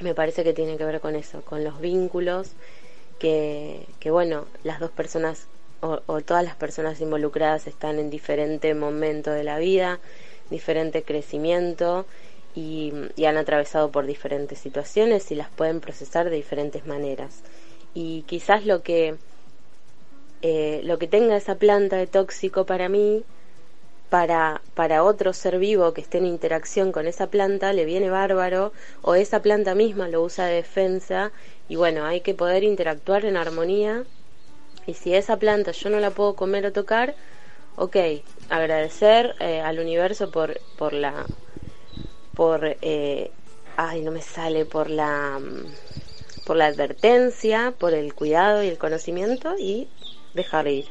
me 0.00 0.14
parece 0.14 0.44
que 0.44 0.52
tiene 0.52 0.76
que 0.76 0.84
ver 0.84 1.00
con 1.00 1.14
eso, 1.16 1.42
con 1.42 1.64
los 1.64 1.80
vínculos 1.80 2.52
que, 3.18 3.86
que 4.00 4.10
bueno, 4.10 4.46
las 4.62 4.80
dos 4.80 4.90
personas 4.90 5.46
o, 5.80 6.20
todas 6.22 6.42
las 6.42 6.56
personas 6.56 7.00
involucradas 7.02 7.66
están 7.66 7.98
en 7.98 8.08
diferente 8.08 8.74
momento 8.74 9.30
de 9.30 9.44
la 9.44 9.58
vida, 9.58 10.00
diferente 10.48 11.02
crecimiento 11.02 12.06
y 12.54 12.92
han 13.26 13.36
atravesado 13.36 13.90
por 13.90 14.06
diferentes 14.06 14.60
situaciones 14.60 15.30
y 15.32 15.34
las 15.34 15.50
pueden 15.50 15.80
procesar 15.80 16.30
de 16.30 16.36
diferentes 16.36 16.86
maneras 16.86 17.42
y 17.94 18.22
quizás 18.22 18.66
lo 18.66 18.82
que 18.82 19.16
eh, 20.42 20.82
lo 20.84 20.98
que 20.98 21.08
tenga 21.08 21.36
esa 21.36 21.54
planta 21.54 21.96
de 21.96 22.06
tóxico 22.06 22.66
para 22.66 22.88
mí 22.88 23.24
para, 24.10 24.60
para 24.74 25.02
otro 25.02 25.32
ser 25.32 25.58
vivo 25.58 25.94
que 25.94 26.02
esté 26.02 26.18
en 26.18 26.26
interacción 26.26 26.92
con 26.92 27.06
esa 27.06 27.28
planta 27.28 27.72
le 27.72 27.84
viene 27.84 28.10
bárbaro 28.10 28.72
o 29.02 29.14
esa 29.14 29.40
planta 29.40 29.74
misma 29.74 30.08
lo 30.08 30.22
usa 30.22 30.46
de 30.46 30.56
defensa 30.56 31.32
y 31.68 31.76
bueno, 31.76 32.04
hay 32.04 32.20
que 32.20 32.34
poder 32.34 32.62
interactuar 32.62 33.24
en 33.24 33.36
armonía 33.36 34.04
y 34.86 34.94
si 34.94 35.14
esa 35.14 35.38
planta 35.38 35.72
yo 35.72 35.88
no 35.88 35.98
la 35.98 36.10
puedo 36.10 36.34
comer 36.36 36.66
o 36.66 36.72
tocar, 36.72 37.14
ok, 37.76 37.96
agradecer 38.50 39.34
eh, 39.40 39.60
al 39.60 39.78
universo 39.78 40.30
por, 40.30 40.60
por 40.76 40.92
la 40.92 41.24
por 42.34 42.76
eh, 42.82 43.30
ay 43.76 44.02
no 44.02 44.10
me 44.10 44.20
sale 44.20 44.64
por 44.64 44.90
la 44.90 45.40
por 46.44 46.56
la 46.56 46.66
advertencia, 46.66 47.76
por 47.78 47.94
el 47.94 48.14
cuidado 48.14 48.62
y 48.62 48.68
el 48.68 48.78
conocimiento 48.78 49.54
y 49.58 49.92
dejar 50.32 50.68
ir. 50.68 50.86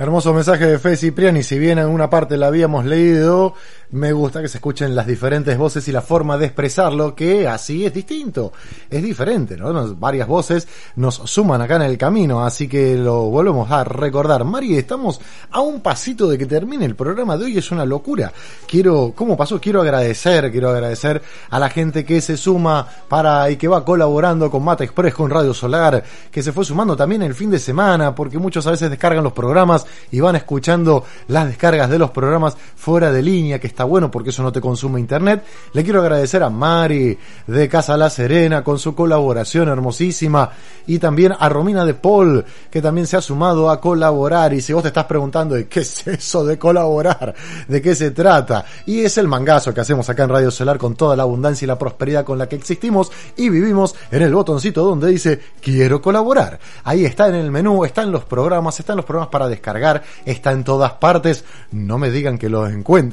Hermoso 0.00 0.32
mensaje 0.32 0.64
de 0.64 0.78
Fe 0.78 0.96
Cipriani, 0.96 1.42
si 1.42 1.58
bien 1.58 1.76
en 1.80 1.88
una 1.88 2.08
parte 2.08 2.36
la 2.36 2.46
habíamos 2.46 2.84
leído, 2.84 3.54
me 3.90 4.12
gusta 4.12 4.40
que 4.40 4.46
se 4.46 4.58
escuchen 4.58 4.94
las 4.94 5.08
diferentes 5.08 5.58
voces 5.58 5.88
y 5.88 5.92
la 5.92 6.02
forma 6.02 6.38
de 6.38 6.46
expresarlo, 6.46 7.16
que 7.16 7.48
así 7.48 7.84
es 7.84 7.92
distinto, 7.92 8.52
es 8.88 9.02
diferente, 9.02 9.56
¿no? 9.56 9.96
Varias 9.96 10.28
voces 10.28 10.68
nos 10.94 11.16
suman 11.16 11.62
acá 11.62 11.74
en 11.76 11.82
el 11.82 11.98
camino, 11.98 12.44
así 12.44 12.68
que 12.68 12.96
lo 12.96 13.24
volvemos 13.24 13.68
a 13.72 13.82
recordar. 13.82 14.44
Mari, 14.44 14.76
estamos 14.76 15.20
a 15.50 15.62
un 15.62 15.80
pasito 15.80 16.28
de 16.28 16.38
que 16.38 16.46
termine 16.46 16.84
el 16.84 16.94
programa 16.94 17.36
de 17.36 17.46
hoy, 17.46 17.58
es 17.58 17.72
una 17.72 17.84
locura. 17.84 18.32
Quiero, 18.68 19.12
¿cómo 19.16 19.36
pasó? 19.36 19.60
Quiero 19.60 19.80
agradecer, 19.80 20.52
quiero 20.52 20.68
agradecer 20.68 21.20
a 21.50 21.58
la 21.58 21.70
gente 21.70 22.04
que 22.04 22.20
se 22.20 22.36
suma 22.36 22.86
para 23.08 23.50
y 23.50 23.56
que 23.56 23.66
va 23.66 23.84
colaborando 23.84 24.48
con 24.48 24.62
Mata 24.62 24.84
Express, 24.84 25.14
con 25.14 25.28
Radio 25.28 25.52
Solar, 25.52 26.04
que 26.30 26.40
se 26.40 26.52
fue 26.52 26.64
sumando 26.64 26.96
también 26.96 27.22
el 27.22 27.34
fin 27.34 27.50
de 27.50 27.58
semana, 27.58 28.14
porque 28.14 28.38
muchos 28.38 28.64
a 28.68 28.70
veces 28.70 28.90
descargan 28.90 29.24
los 29.24 29.32
programas 29.32 29.87
y 30.10 30.20
van 30.20 30.36
escuchando 30.36 31.04
las 31.28 31.46
descargas 31.46 31.90
de 31.90 31.98
los 31.98 32.10
programas 32.10 32.56
fuera 32.76 33.10
de 33.12 33.22
línea, 33.22 33.58
que 33.58 33.66
está 33.66 33.84
bueno 33.84 34.10
porque 34.10 34.30
eso 34.30 34.42
no 34.42 34.52
te 34.52 34.60
consume 34.60 35.00
internet. 35.00 35.44
Le 35.72 35.84
quiero 35.84 36.00
agradecer 36.00 36.42
a 36.42 36.50
Mari 36.50 37.18
de 37.46 37.68
Casa 37.68 37.96
La 37.96 38.10
Serena 38.10 38.62
con 38.62 38.78
su 38.78 38.94
colaboración 38.94 39.68
hermosísima 39.68 40.50
y 40.86 40.98
también 40.98 41.34
a 41.38 41.48
Romina 41.48 41.84
de 41.84 41.94
Paul 41.94 42.44
que 42.70 42.82
también 42.82 43.06
se 43.06 43.16
ha 43.16 43.20
sumado 43.20 43.70
a 43.70 43.80
colaborar 43.80 44.52
y 44.54 44.60
si 44.60 44.72
vos 44.72 44.82
te 44.82 44.88
estás 44.88 45.04
preguntando 45.04 45.54
de 45.54 45.68
qué 45.68 45.80
es 45.80 46.06
eso 46.06 46.44
de 46.44 46.58
colaborar, 46.58 47.34
de 47.66 47.82
qué 47.82 47.94
se 47.94 48.10
trata 48.10 48.64
y 48.86 49.00
es 49.00 49.18
el 49.18 49.28
mangazo 49.28 49.72
que 49.72 49.80
hacemos 49.80 50.08
acá 50.08 50.24
en 50.24 50.30
Radio 50.30 50.50
Solar 50.50 50.78
con 50.78 50.94
toda 50.94 51.16
la 51.16 51.22
abundancia 51.22 51.64
y 51.64 51.68
la 51.68 51.78
prosperidad 51.78 52.24
con 52.24 52.38
la 52.38 52.48
que 52.48 52.56
existimos 52.56 53.10
y 53.36 53.48
vivimos 53.48 53.94
en 54.10 54.22
el 54.22 54.34
botoncito 54.34 54.84
donde 54.84 55.08
dice 55.08 55.40
quiero 55.60 56.00
colaborar. 56.00 56.58
Ahí 56.84 57.04
está 57.04 57.28
en 57.28 57.36
el 57.36 57.50
menú, 57.50 57.84
están 57.84 58.10
los 58.10 58.24
programas, 58.24 58.78
están 58.80 58.96
los 58.96 59.04
programas 59.04 59.30
para 59.30 59.48
descargar 59.48 59.77
está 60.24 60.52
en 60.52 60.64
todas 60.64 60.92
partes. 60.92 61.44
No 61.72 61.98
me 61.98 62.10
digan 62.10 62.38
que, 62.38 62.48
lo 62.48 62.66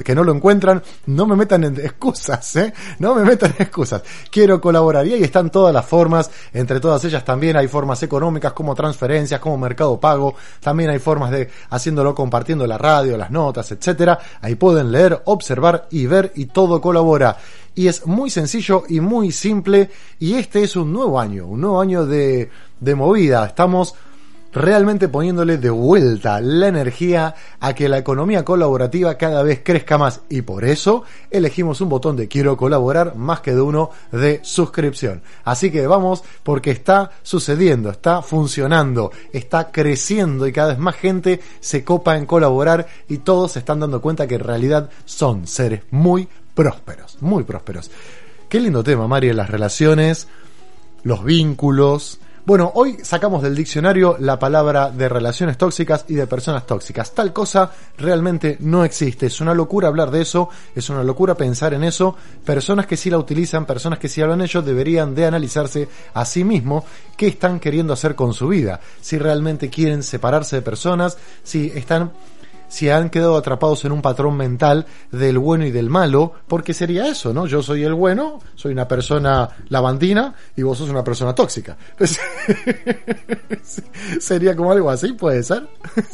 que 0.04 0.14
no 0.14 0.24
lo 0.24 0.32
encuentran, 0.32 0.82
no 1.06 1.26
me 1.26 1.36
metan 1.36 1.64
en 1.64 1.76
excusas, 1.76 2.56
¿eh? 2.56 2.72
No 2.98 3.14
me 3.14 3.24
metan 3.24 3.54
en 3.56 3.62
excusas. 3.62 4.02
Quiero 4.30 4.60
colaborar 4.60 5.06
y 5.06 5.14
ahí 5.14 5.22
están 5.22 5.50
todas 5.50 5.72
las 5.72 5.86
formas. 5.86 6.30
Entre 6.52 6.80
todas 6.80 7.04
ellas 7.04 7.24
también 7.24 7.56
hay 7.56 7.68
formas 7.68 8.02
económicas 8.02 8.52
como 8.52 8.74
transferencias, 8.74 9.40
como 9.40 9.58
mercado 9.58 9.98
pago. 9.98 10.34
También 10.60 10.90
hay 10.90 10.98
formas 10.98 11.30
de 11.30 11.48
haciéndolo 11.70 12.14
compartiendo 12.14 12.66
la 12.66 12.78
radio, 12.78 13.16
las 13.16 13.30
notas, 13.30 13.70
etcétera. 13.72 14.18
Ahí 14.40 14.54
pueden 14.54 14.92
leer, 14.92 15.22
observar 15.26 15.86
y 15.90 16.06
ver 16.06 16.32
y 16.34 16.46
todo 16.46 16.80
colabora 16.80 17.36
y 17.76 17.88
es 17.88 18.06
muy 18.06 18.30
sencillo 18.30 18.84
y 18.88 19.00
muy 19.00 19.30
simple 19.30 19.90
y 20.18 20.34
este 20.34 20.62
es 20.62 20.74
un 20.76 20.92
nuevo 20.92 21.20
año, 21.20 21.46
un 21.46 21.60
nuevo 21.60 21.80
año 21.80 22.06
de, 22.06 22.50
de 22.80 22.94
movida. 22.94 23.46
Estamos 23.46 23.94
realmente 24.56 25.08
poniéndole 25.08 25.58
de 25.58 25.68
vuelta 25.68 26.40
la 26.40 26.68
energía 26.68 27.34
a 27.60 27.74
que 27.74 27.90
la 27.90 27.98
economía 27.98 28.42
colaborativa 28.42 29.18
cada 29.18 29.42
vez 29.42 29.60
crezca 29.62 29.98
más 29.98 30.22
y 30.30 30.40
por 30.40 30.64
eso 30.64 31.04
elegimos 31.30 31.82
un 31.82 31.90
botón 31.90 32.16
de 32.16 32.26
quiero 32.26 32.56
colaborar 32.56 33.16
más 33.16 33.40
que 33.40 33.54
de 33.54 33.60
uno 33.60 33.90
de 34.10 34.40
suscripción. 34.42 35.20
Así 35.44 35.70
que 35.70 35.86
vamos 35.86 36.24
porque 36.42 36.70
está 36.70 37.10
sucediendo, 37.22 37.90
está 37.90 38.22
funcionando, 38.22 39.12
está 39.30 39.70
creciendo 39.70 40.46
y 40.46 40.52
cada 40.52 40.68
vez 40.68 40.78
más 40.78 40.96
gente 40.96 41.40
se 41.60 41.84
copa 41.84 42.16
en 42.16 42.24
colaborar 42.24 42.86
y 43.10 43.18
todos 43.18 43.52
se 43.52 43.58
están 43.58 43.80
dando 43.80 44.00
cuenta 44.00 44.26
que 44.26 44.36
en 44.36 44.44
realidad 44.44 44.88
son 45.04 45.46
seres 45.46 45.82
muy 45.90 46.26
prósperos, 46.54 47.18
muy 47.20 47.44
prósperos. 47.44 47.90
Qué 48.48 48.58
lindo 48.58 48.82
tema, 48.82 49.06
María, 49.06 49.34
las 49.34 49.50
relaciones, 49.50 50.28
los 51.02 51.22
vínculos. 51.24 52.20
Bueno, 52.46 52.70
hoy 52.76 52.98
sacamos 53.02 53.42
del 53.42 53.56
diccionario 53.56 54.18
la 54.20 54.38
palabra 54.38 54.92
de 54.92 55.08
relaciones 55.08 55.58
tóxicas 55.58 56.04
y 56.06 56.14
de 56.14 56.28
personas 56.28 56.64
tóxicas. 56.64 57.12
Tal 57.12 57.32
cosa 57.32 57.72
realmente 57.98 58.56
no 58.60 58.84
existe. 58.84 59.26
Es 59.26 59.40
una 59.40 59.52
locura 59.52 59.88
hablar 59.88 60.12
de 60.12 60.20
eso, 60.20 60.48
es 60.72 60.88
una 60.88 61.02
locura 61.02 61.34
pensar 61.34 61.74
en 61.74 61.82
eso. 61.82 62.14
Personas 62.44 62.86
que 62.86 62.96
sí 62.96 63.10
la 63.10 63.18
utilizan, 63.18 63.66
personas 63.66 63.98
que 63.98 64.08
sí 64.08 64.22
hablan 64.22 64.38
de 64.38 64.44
ello, 64.44 64.62
deberían 64.62 65.12
de 65.12 65.26
analizarse 65.26 65.88
a 66.14 66.24
sí 66.24 66.44
mismos 66.44 66.84
qué 67.16 67.26
están 67.26 67.58
queriendo 67.58 67.92
hacer 67.92 68.14
con 68.14 68.32
su 68.32 68.46
vida. 68.46 68.78
Si 69.00 69.18
realmente 69.18 69.68
quieren 69.68 70.04
separarse 70.04 70.54
de 70.54 70.62
personas, 70.62 71.18
si 71.42 71.72
están 71.74 72.12
si 72.68 72.90
han 72.90 73.10
quedado 73.10 73.36
atrapados 73.36 73.84
en 73.84 73.92
un 73.92 74.02
patrón 74.02 74.36
mental 74.36 74.86
del 75.12 75.38
bueno 75.38 75.64
y 75.66 75.70
del 75.70 75.88
malo, 75.90 76.32
porque 76.48 76.74
sería 76.74 77.06
eso, 77.06 77.32
¿no? 77.32 77.46
Yo 77.46 77.62
soy 77.62 77.84
el 77.84 77.94
bueno, 77.94 78.40
soy 78.54 78.72
una 78.72 78.88
persona 78.88 79.48
lavandina 79.68 80.34
y 80.56 80.62
vos 80.62 80.78
sos 80.78 80.90
una 80.90 81.04
persona 81.04 81.34
tóxica. 81.34 81.76
sería 84.20 84.54
como 84.56 84.72
algo 84.72 84.90
así, 84.90 85.12
puede 85.12 85.42
ser. 85.42 85.66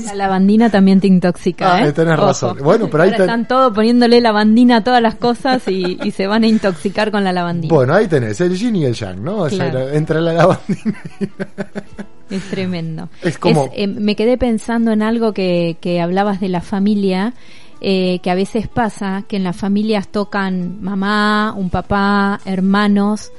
La 0.04 0.14
lavandina 0.14 0.70
también 0.70 1.00
te 1.00 1.06
intoxica, 1.06 1.74
Ah, 1.74 1.86
¿eh? 1.86 1.92
tenés 1.92 2.18
Ojo. 2.18 2.26
razón. 2.26 2.58
Bueno, 2.62 2.88
pero 2.90 3.04
ahí 3.04 3.08
Ahora 3.10 3.16
ten- 3.18 3.24
están 3.26 3.48
todos 3.48 3.74
poniéndole 3.74 4.20
lavandina 4.20 4.78
a 4.78 4.84
todas 4.84 5.02
las 5.02 5.14
cosas 5.16 5.62
y, 5.68 5.98
y 6.02 6.10
se 6.10 6.26
van 6.26 6.44
a 6.44 6.46
intoxicar 6.46 7.10
con 7.10 7.24
la 7.24 7.32
lavandina. 7.32 7.74
Bueno, 7.74 7.94
ahí 7.94 8.08
tenés 8.08 8.40
el 8.40 8.56
yin 8.56 8.76
y 8.76 8.84
el 8.84 8.94
yang, 8.94 9.22
¿no? 9.22 9.38
O 9.38 9.50
sea, 9.50 9.94
entre 9.94 10.20
la 10.20 10.32
lavandina 10.32 11.02
Es 12.32 12.42
tremendo. 12.50 13.08
Es 13.22 13.38
como- 13.38 13.70
eh, 13.74 13.86
me 13.86 14.16
quedé 14.16 14.38
pensando 14.38 14.90
en 14.92 15.02
algo 15.02 15.32
que, 15.32 15.76
que 15.80 16.00
hablabas 16.00 16.40
de 16.40 16.48
la 16.48 16.60
familia, 16.60 17.34
eh, 17.80 18.20
que 18.22 18.30
a 18.30 18.34
veces 18.34 18.68
pasa 18.68 19.24
que 19.28 19.36
en 19.36 19.44
las 19.44 19.56
familias 19.56 20.08
tocan 20.08 20.80
mamá, 20.82 21.54
un 21.56 21.68
papá, 21.70 22.40
hermanos, 22.44 23.32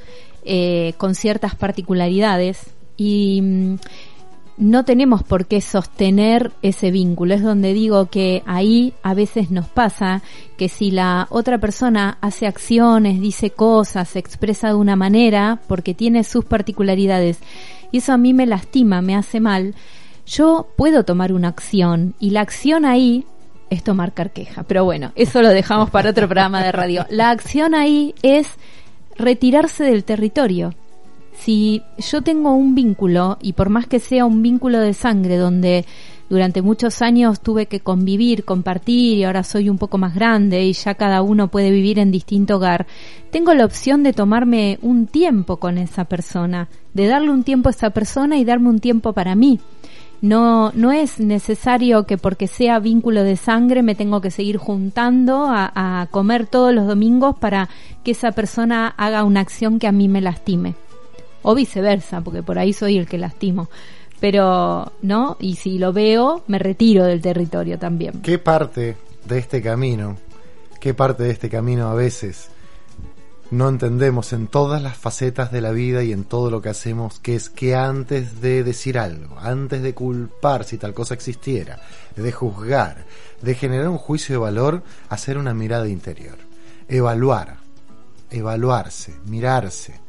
eh, 0.46 0.94
con 0.98 1.16
ciertas 1.16 1.56
particularidades 1.56 2.60
y 2.98 3.42
mm, 3.42 3.76
no 4.58 4.86
tenemos 4.86 5.24
por 5.24 5.46
qué 5.46 5.62
sostener 5.62 6.52
ese 6.62 6.92
vínculo. 6.92 7.34
Es 7.34 7.42
donde 7.42 7.74
digo 7.74 8.08
que 8.08 8.44
ahí 8.46 8.94
a 9.02 9.14
veces 9.14 9.52
nos 9.52 9.68
pasa 9.68 10.22
que 10.58 10.70
si 10.70 10.92
la 10.92 11.28
otra 11.30 11.58
persona 11.58 12.18
hace 12.22 12.48
acciones, 12.48 13.20
dice 13.20 13.50
cosas, 13.50 14.10
se 14.10 14.20
expresa 14.20 14.70
de 14.70 14.76
una 14.76 14.96
manera, 14.96 15.60
porque 15.68 15.94
tiene 15.94 16.24
sus 16.24 16.46
particularidades, 16.46 17.40
y 17.92 17.98
eso 17.98 18.14
a 18.14 18.18
mí 18.18 18.34
me 18.34 18.46
lastima, 18.46 19.02
me 19.02 19.16
hace 19.16 19.40
mal, 19.40 19.76
yo 20.26 20.68
puedo 20.76 21.04
tomar 21.04 21.34
una 21.34 21.50
acción 21.50 22.16
y 22.20 22.30
la 22.32 22.42
acción 22.42 22.86
ahí 22.86 23.26
es 23.70 23.84
tomar 23.84 24.14
carqueja. 24.14 24.64
Pero 24.64 24.86
bueno, 24.86 25.12
eso 25.16 25.42
lo 25.42 25.50
dejamos 25.50 25.90
para 25.90 26.12
otro 26.12 26.28
programa 26.28 26.64
de 26.64 26.72
radio. 26.72 27.06
La 27.10 27.30
acción 27.30 27.76
ahí 27.76 28.16
es 28.22 28.48
retirarse 29.18 29.84
del 29.84 30.04
territorio. 30.04 30.74
Si 31.36 31.84
yo 31.98 32.22
tengo 32.22 32.54
un 32.54 32.76
vínculo, 32.76 33.38
y 33.42 33.54
por 33.54 33.70
más 33.70 33.88
que 33.88 34.00
sea 34.00 34.26
un 34.26 34.42
vínculo 34.42 34.80
de 34.80 34.94
sangre, 34.94 35.38
donde 35.38 35.86
durante 36.30 36.62
muchos 36.62 37.02
años 37.02 37.42
tuve 37.42 37.68
que 37.68 37.80
convivir, 37.80 38.44
compartir, 38.44 39.18
y 39.18 39.24
ahora 39.24 39.44
soy 39.44 39.70
un 39.70 39.78
poco 39.78 39.98
más 39.98 40.16
grande 40.16 40.64
y 40.64 40.74
ya 40.74 40.96
cada 40.96 41.22
uno 41.22 41.50
puede 41.50 41.70
vivir 41.70 42.00
en 42.00 42.12
distinto 42.12 42.56
hogar, 42.56 42.88
tengo 43.32 43.54
la 43.54 43.66
opción 43.66 44.04
de 44.04 44.14
tomarme 44.14 44.80
un 44.82 45.06
tiempo 45.08 45.58
con 45.58 45.78
esa 45.78 46.06
persona, 46.06 46.70
de 46.94 47.08
darle 47.08 47.32
un 47.32 47.44
tiempo 47.44 47.70
a 47.70 47.72
esa 47.72 47.90
persona 47.92 48.38
y 48.38 48.46
darme 48.46 48.70
un 48.70 48.80
tiempo 48.80 49.14
para 49.14 49.36
mí. 49.36 49.60
No, 50.22 50.72
no 50.72 50.94
es 50.94 51.20
necesario 51.20 52.06
que 52.06 52.18
porque 52.18 52.48
sea 52.48 52.80
vínculo 52.80 53.24
de 53.24 53.36
sangre 53.36 53.84
me 53.84 53.94
tengo 53.94 54.22
que 54.22 54.32
seguir 54.32 54.56
juntando 54.56 55.48
a, 55.50 56.08
comer 56.12 56.48
todos 56.48 56.74
los 56.74 56.88
domingos 56.88 57.38
para 57.38 57.68
que 58.06 58.12
esa 58.12 58.32
persona 58.32 58.88
haga 58.88 59.26
una 59.26 59.42
acción 59.42 59.80
que 59.80 59.88
a 59.88 59.92
mí 59.92 60.08
me 60.08 60.22
lastime. 60.22 60.76
O 61.44 61.56
viceversa, 61.56 62.22
porque 62.22 62.44
por 62.44 62.58
ahí 62.58 62.74
soy 62.74 62.98
el 62.98 63.08
que 63.08 63.18
lastimo. 63.18 63.70
Pero, 64.20 64.92
¿no? 65.02 65.38
Y 65.40 65.56
si 65.56 65.78
lo 65.78 65.94
veo, 65.94 66.44
me 66.48 66.58
retiro 66.58 67.06
del 67.06 67.22
territorio 67.22 67.78
también. 67.78 68.22
¿Qué 68.22 68.40
parte 68.40 68.96
de 69.26 69.38
este 69.38 69.62
camino, 69.62 70.18
qué 70.80 70.94
parte 70.94 71.24
de 71.24 71.32
este 71.32 71.50
camino 71.50 71.90
a 71.90 71.94
veces 71.94 72.50
no 73.54 73.70
entendemos 73.70 74.34
en 74.34 74.48
todas 74.48 74.82
las 74.82 74.98
facetas 74.98 75.52
de 75.52 75.62
la 75.62 75.72
vida 75.72 76.04
y 76.04 76.12
en 76.12 76.24
todo 76.24 76.50
lo 76.50 76.62
que 76.62 76.70
hacemos, 76.70 77.20
que 77.20 77.36
es 77.36 77.50
que 77.50 77.76
antes 77.76 78.42
de 78.42 78.64
decir 78.64 78.98
algo, 78.98 79.38
antes 79.38 79.84
de 79.84 79.94
culpar 79.94 80.64
si 80.64 80.80
tal 80.80 80.96
cosa 80.96 81.14
existiera, 81.14 81.80
de 82.16 82.32
juzgar, 82.32 83.06
de 83.44 83.54
generar 83.54 83.90
un 83.90 84.00
juicio 84.00 84.34
de 84.34 84.40
valor, 84.40 84.84
hacer 85.10 85.38
una 85.38 85.54
mirada 85.54 85.88
interior, 85.88 86.38
evaluar, 86.88 87.58
evaluarse, 88.32 89.14
mirarse, 89.26 90.00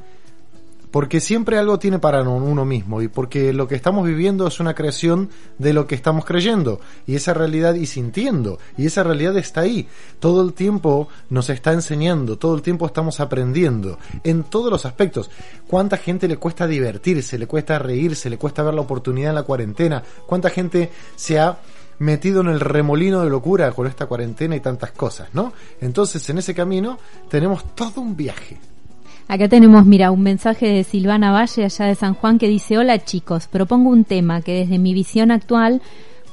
porque 0.95 1.19
siempre 1.19 1.59
algo 1.59 1.81
tiene 1.81 1.99
para 1.99 2.23
uno 2.23 2.65
mismo 2.65 3.03
y 3.03 3.09
porque 3.09 3.53
lo 3.53 3.67
que 3.67 3.75
estamos 3.75 4.07
viviendo 4.07 4.47
es 4.47 4.61
una 4.61 4.77
creación 4.77 5.29
de 5.59 5.73
lo 5.73 5.89
que 5.89 5.97
estamos 5.97 6.25
creyendo 6.25 6.81
y 7.05 7.17
esa 7.17 7.35
realidad 7.35 7.75
y 7.75 7.87
sintiendo 7.87 8.61
y 8.77 8.87
esa 8.87 9.03
realidad 9.03 9.37
está 9.37 9.63
ahí 9.63 9.89
todo 10.21 10.41
el 10.41 10.53
tiempo 10.53 11.09
nos 11.31 11.51
está 11.51 11.73
enseñando 11.73 12.39
todo 12.39 12.55
el 12.55 12.63
tiempo 12.63 12.87
estamos 12.87 13.19
aprendiendo 13.19 13.99
en 14.23 14.45
todos 14.45 14.71
los 14.71 14.87
aspectos 14.87 15.33
cuánta 15.67 15.97
gente 15.97 16.29
le 16.29 16.37
cuesta 16.37 16.65
divertirse 16.69 17.39
le 17.39 17.49
cuesta 17.49 17.77
reírse 17.81 18.31
le 18.31 18.39
cuesta 18.39 18.63
ver 18.63 18.75
la 18.75 18.83
oportunidad 18.83 19.31
en 19.31 19.35
la 19.35 19.43
cuarentena 19.43 20.01
cuánta 20.29 20.49
gente 20.49 20.93
se 21.17 21.41
ha 21.41 21.59
metido 21.99 22.41
en 22.41 22.51
el 22.51 22.61
remolino 22.61 23.21
de 23.25 23.31
locura 23.31 23.73
con 23.73 23.89
esta 23.89 24.07
cuarentena 24.07 24.55
y 24.55 24.61
tantas 24.61 24.91
cosas, 24.93 25.29
¿no? 25.33 25.53
Entonces, 25.81 26.29
en 26.29 26.39
ese 26.39 26.53
camino 26.53 26.99
tenemos 27.29 27.77
todo 27.77 28.01
un 28.01 28.17
viaje. 28.17 28.59
Acá 29.27 29.49
tenemos, 29.49 29.87
mira, 29.87 30.11
un 30.11 30.23
mensaje 30.23 30.67
de 30.67 30.85
Silvana 30.85 31.33
Valle, 31.33 31.65
allá 31.65 31.87
de 31.87 31.95
San 31.95 32.15
Juan, 32.15 32.39
que 32.39 32.47
dice, 32.47 32.77
hola 32.77 33.03
chicos, 33.03 33.47
propongo 33.47 33.89
un 33.89 34.05
tema 34.05 34.43
que 34.43 34.53
desde 34.53 34.79
mi 34.79 34.93
visión 34.93 35.31
actual 35.31 35.81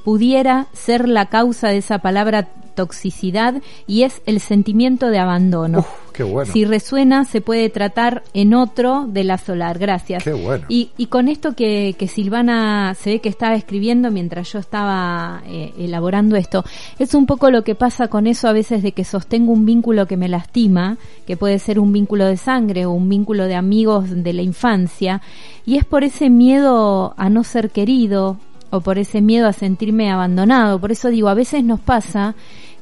pudiera 0.03 0.68
ser 0.73 1.07
la 1.07 1.28
causa 1.28 1.69
de 1.69 1.78
esa 1.78 1.99
palabra 1.99 2.48
toxicidad 2.72 3.61
y 3.86 4.03
es 4.03 4.22
el 4.26 4.40
sentimiento 4.40 5.07
de 5.07 5.19
abandono. 5.19 5.86
Qué 6.14 6.23
bueno. 6.23 6.52
Si 6.52 6.65
resuena, 6.65 7.26
se 7.26 7.41
puede 7.41 7.69
tratar 7.69 8.23
en 8.34 8.53
otro 8.53 9.06
de 9.07 9.23
la 9.23 9.38
solar. 9.38 9.80
Gracias. 9.80 10.23
Qué 10.23 10.34
bueno. 10.34 10.65
Y, 10.68 10.90
y 10.98 11.07
con 11.07 11.28
esto 11.28 11.53
que, 11.53 11.95
que 11.98 12.07
Silvana 12.07 12.94
se 12.95 13.11
ve 13.11 13.19
que 13.19 13.30
estaba 13.30 13.56
escribiendo 13.56 14.11
mientras 14.11 14.52
yo 14.52 14.60
estaba 14.60 15.41
eh, 15.48 15.73
elaborando 15.78 16.36
esto, 16.36 16.64
es 16.99 17.14
un 17.14 17.26
poco 17.26 17.49
lo 17.49 17.64
que 17.64 17.76
pasa 17.76 18.07
con 18.07 18.28
eso 18.28 18.48
a 18.48 18.53
veces 18.53 18.84
de 18.84 18.91
que 18.91 19.03
sostengo 19.03 19.52
un 19.53 19.65
vínculo 19.65 20.06
que 20.06 20.18
me 20.18 20.28
lastima, 20.28 20.98
que 21.26 21.38
puede 21.38 21.60
ser 21.60 21.80
un 21.80 21.91
vínculo 21.91 22.26
de 22.26 22.38
sangre 22.38 22.86
o 22.86 22.91
un 22.91 23.07
vínculo 23.07 23.45
de 23.45 23.56
amigos 23.56 24.06
de 24.10 24.34
la 24.34 24.41
infancia, 24.41 25.22
y 25.65 25.78
es 25.78 25.86
por 25.86 26.03
ese 26.03 26.30
miedo 26.30 27.14
a 27.18 27.30
no 27.30 27.44
ser 27.44 27.69
querido 27.69 28.38
o 28.72 28.81
por 28.81 28.98
ese 28.98 29.22
miedo 29.22 29.48
a 29.48 29.53
sentirme 29.53 30.11
abandonado. 30.11 30.80
Por 30.80 30.91
eso 30.91 31.10
digo, 31.10 31.30
a 31.30 31.35
veces 31.35 31.64
nos 31.64 31.80
pasa 31.80 32.35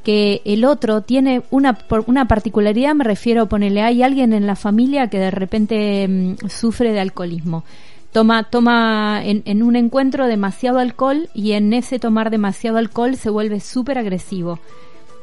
que 0.04 0.42
el 0.46 0.64
otro 0.64 1.02
tiene 1.02 1.42
una, 1.52 1.78
una 2.08 2.28
particularidad, 2.28 2.96
me 2.96 3.04
refiero, 3.04 3.50
ponerle, 3.50 3.82
hay 3.82 4.02
alguien 4.02 4.34
en 4.34 4.48
la 4.48 4.56
familia 4.56 5.08
que 5.08 5.20
de 5.20 5.32
repente 5.32 6.08
mm, 6.08 6.48
sufre 6.48 6.94
de 6.94 7.02
alcoholismo. 7.02 7.64
Toma, 8.12 8.50
toma 8.50 9.22
en, 9.24 9.44
en 9.46 9.62
un 9.62 9.76
encuentro 9.76 10.26
demasiado 10.26 10.80
alcohol 10.80 11.30
y 11.34 11.52
en 11.52 11.74
ese 11.74 12.00
tomar 12.00 12.32
demasiado 12.32 12.78
alcohol 12.78 13.16
se 13.16 13.30
vuelve 13.30 13.60
súper 13.60 13.98
agresivo. 13.98 14.60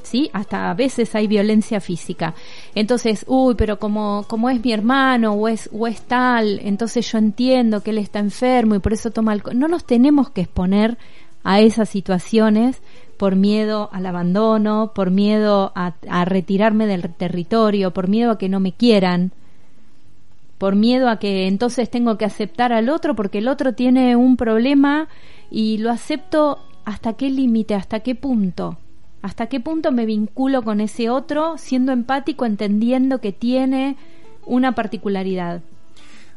¿Sí? 0.06 0.30
Hasta 0.32 0.70
a 0.70 0.74
veces 0.74 1.14
hay 1.14 1.26
violencia 1.26 1.80
física. 1.80 2.34
Entonces, 2.74 3.24
uy, 3.28 3.54
pero 3.56 3.78
como, 3.78 4.24
como 4.28 4.48
es 4.48 4.64
mi 4.64 4.72
hermano 4.72 5.32
o 5.32 5.48
es, 5.48 5.68
o 5.72 5.86
es 5.86 6.02
tal, 6.02 6.60
entonces 6.62 7.10
yo 7.10 7.18
entiendo 7.18 7.82
que 7.82 7.90
él 7.90 7.98
está 7.98 8.20
enfermo 8.20 8.74
y 8.74 8.78
por 8.78 8.92
eso 8.92 9.10
toma 9.10 9.32
alcohol. 9.32 9.58
No 9.58 9.68
nos 9.68 9.84
tenemos 9.84 10.30
que 10.30 10.42
exponer 10.42 10.96
a 11.42 11.60
esas 11.60 11.88
situaciones 11.88 12.80
por 13.18 13.36
miedo 13.36 13.88
al 13.92 14.06
abandono, 14.06 14.92
por 14.94 15.10
miedo 15.10 15.72
a, 15.74 15.94
a 16.08 16.24
retirarme 16.24 16.86
del 16.86 17.12
territorio, 17.14 17.92
por 17.92 18.08
miedo 18.08 18.32
a 18.32 18.38
que 18.38 18.48
no 18.48 18.60
me 18.60 18.72
quieran, 18.72 19.32
por 20.58 20.74
miedo 20.74 21.08
a 21.08 21.18
que 21.18 21.46
entonces 21.46 21.90
tengo 21.90 22.16
que 22.16 22.24
aceptar 22.24 22.72
al 22.72 22.88
otro 22.88 23.14
porque 23.14 23.38
el 23.38 23.48
otro 23.48 23.74
tiene 23.74 24.16
un 24.16 24.36
problema 24.36 25.08
y 25.50 25.78
lo 25.78 25.90
acepto 25.90 26.58
hasta 26.84 27.14
qué 27.14 27.30
límite, 27.30 27.74
hasta 27.74 28.00
qué 28.00 28.14
punto, 28.14 28.78
hasta 29.26 29.48
qué 29.48 29.58
punto 29.58 29.90
me 29.90 30.06
vinculo 30.06 30.62
con 30.62 30.80
ese 30.80 31.10
otro 31.10 31.58
siendo 31.58 31.90
empático, 31.90 32.46
entendiendo 32.46 33.20
que 33.20 33.32
tiene 33.32 33.96
una 34.46 34.76
particularidad. 34.76 35.62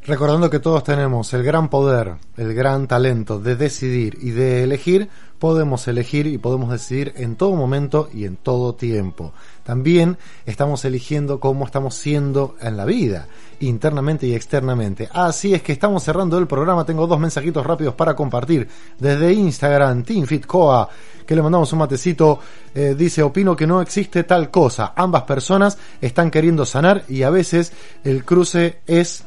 Recordando 0.08 0.50
que 0.50 0.60
todos 0.60 0.84
tenemos 0.84 1.32
el 1.36 1.44
gran 1.44 1.70
poder, 1.70 2.16
el 2.36 2.56
gran 2.56 2.88
talento 2.88 3.40
de 3.40 3.56
decidir 3.56 4.18
y 4.20 4.32
de 4.32 4.64
elegir, 4.64 5.08
podemos 5.40 5.88
elegir 5.88 6.28
y 6.28 6.38
podemos 6.38 6.70
decidir 6.70 7.14
en 7.16 7.36
todo 7.36 7.56
momento 7.56 8.10
y 8.14 8.26
en 8.26 8.36
todo 8.36 8.76
tiempo. 8.76 9.34
También 9.64 10.18
estamos 10.46 10.84
eligiendo 10.86 11.40
cómo 11.40 11.66
estamos 11.66 11.96
siendo 11.96 12.56
en 12.62 12.76
la 12.76 12.86
vida, 12.86 13.28
internamente 13.62 14.28
y 14.28 14.36
externamente. 14.36 15.10
Así 15.14 15.54
es 15.54 15.62
que 15.62 15.72
estamos 15.72 16.04
cerrando 16.04 16.38
el 16.38 16.48
programa. 16.48 16.86
Tengo 16.86 17.08
dos 17.08 17.20
mensajitos 17.20 17.66
rápidos 17.66 17.94
para 17.96 18.16
compartir. 18.16 18.68
Desde 19.00 19.32
Instagram, 19.32 20.04
TeamFitCoa, 20.04 20.90
que 21.26 21.36
le 21.36 21.42
mandamos 21.42 21.72
un 21.72 21.80
matecito, 21.80 22.40
eh, 22.76 22.96
dice, 22.98 23.24
opino 23.24 23.56
que 23.56 23.68
no 23.68 23.82
existe 23.82 24.24
tal 24.24 24.52
cosa. 24.52 24.94
Ambas 24.96 25.24
personas 25.24 25.78
están 26.02 26.32
queriendo 26.32 26.66
sanar 26.66 27.06
y 27.08 27.24
a 27.24 27.30
veces 27.30 27.72
el 28.04 28.26
cruce 28.26 28.80
es 28.88 29.24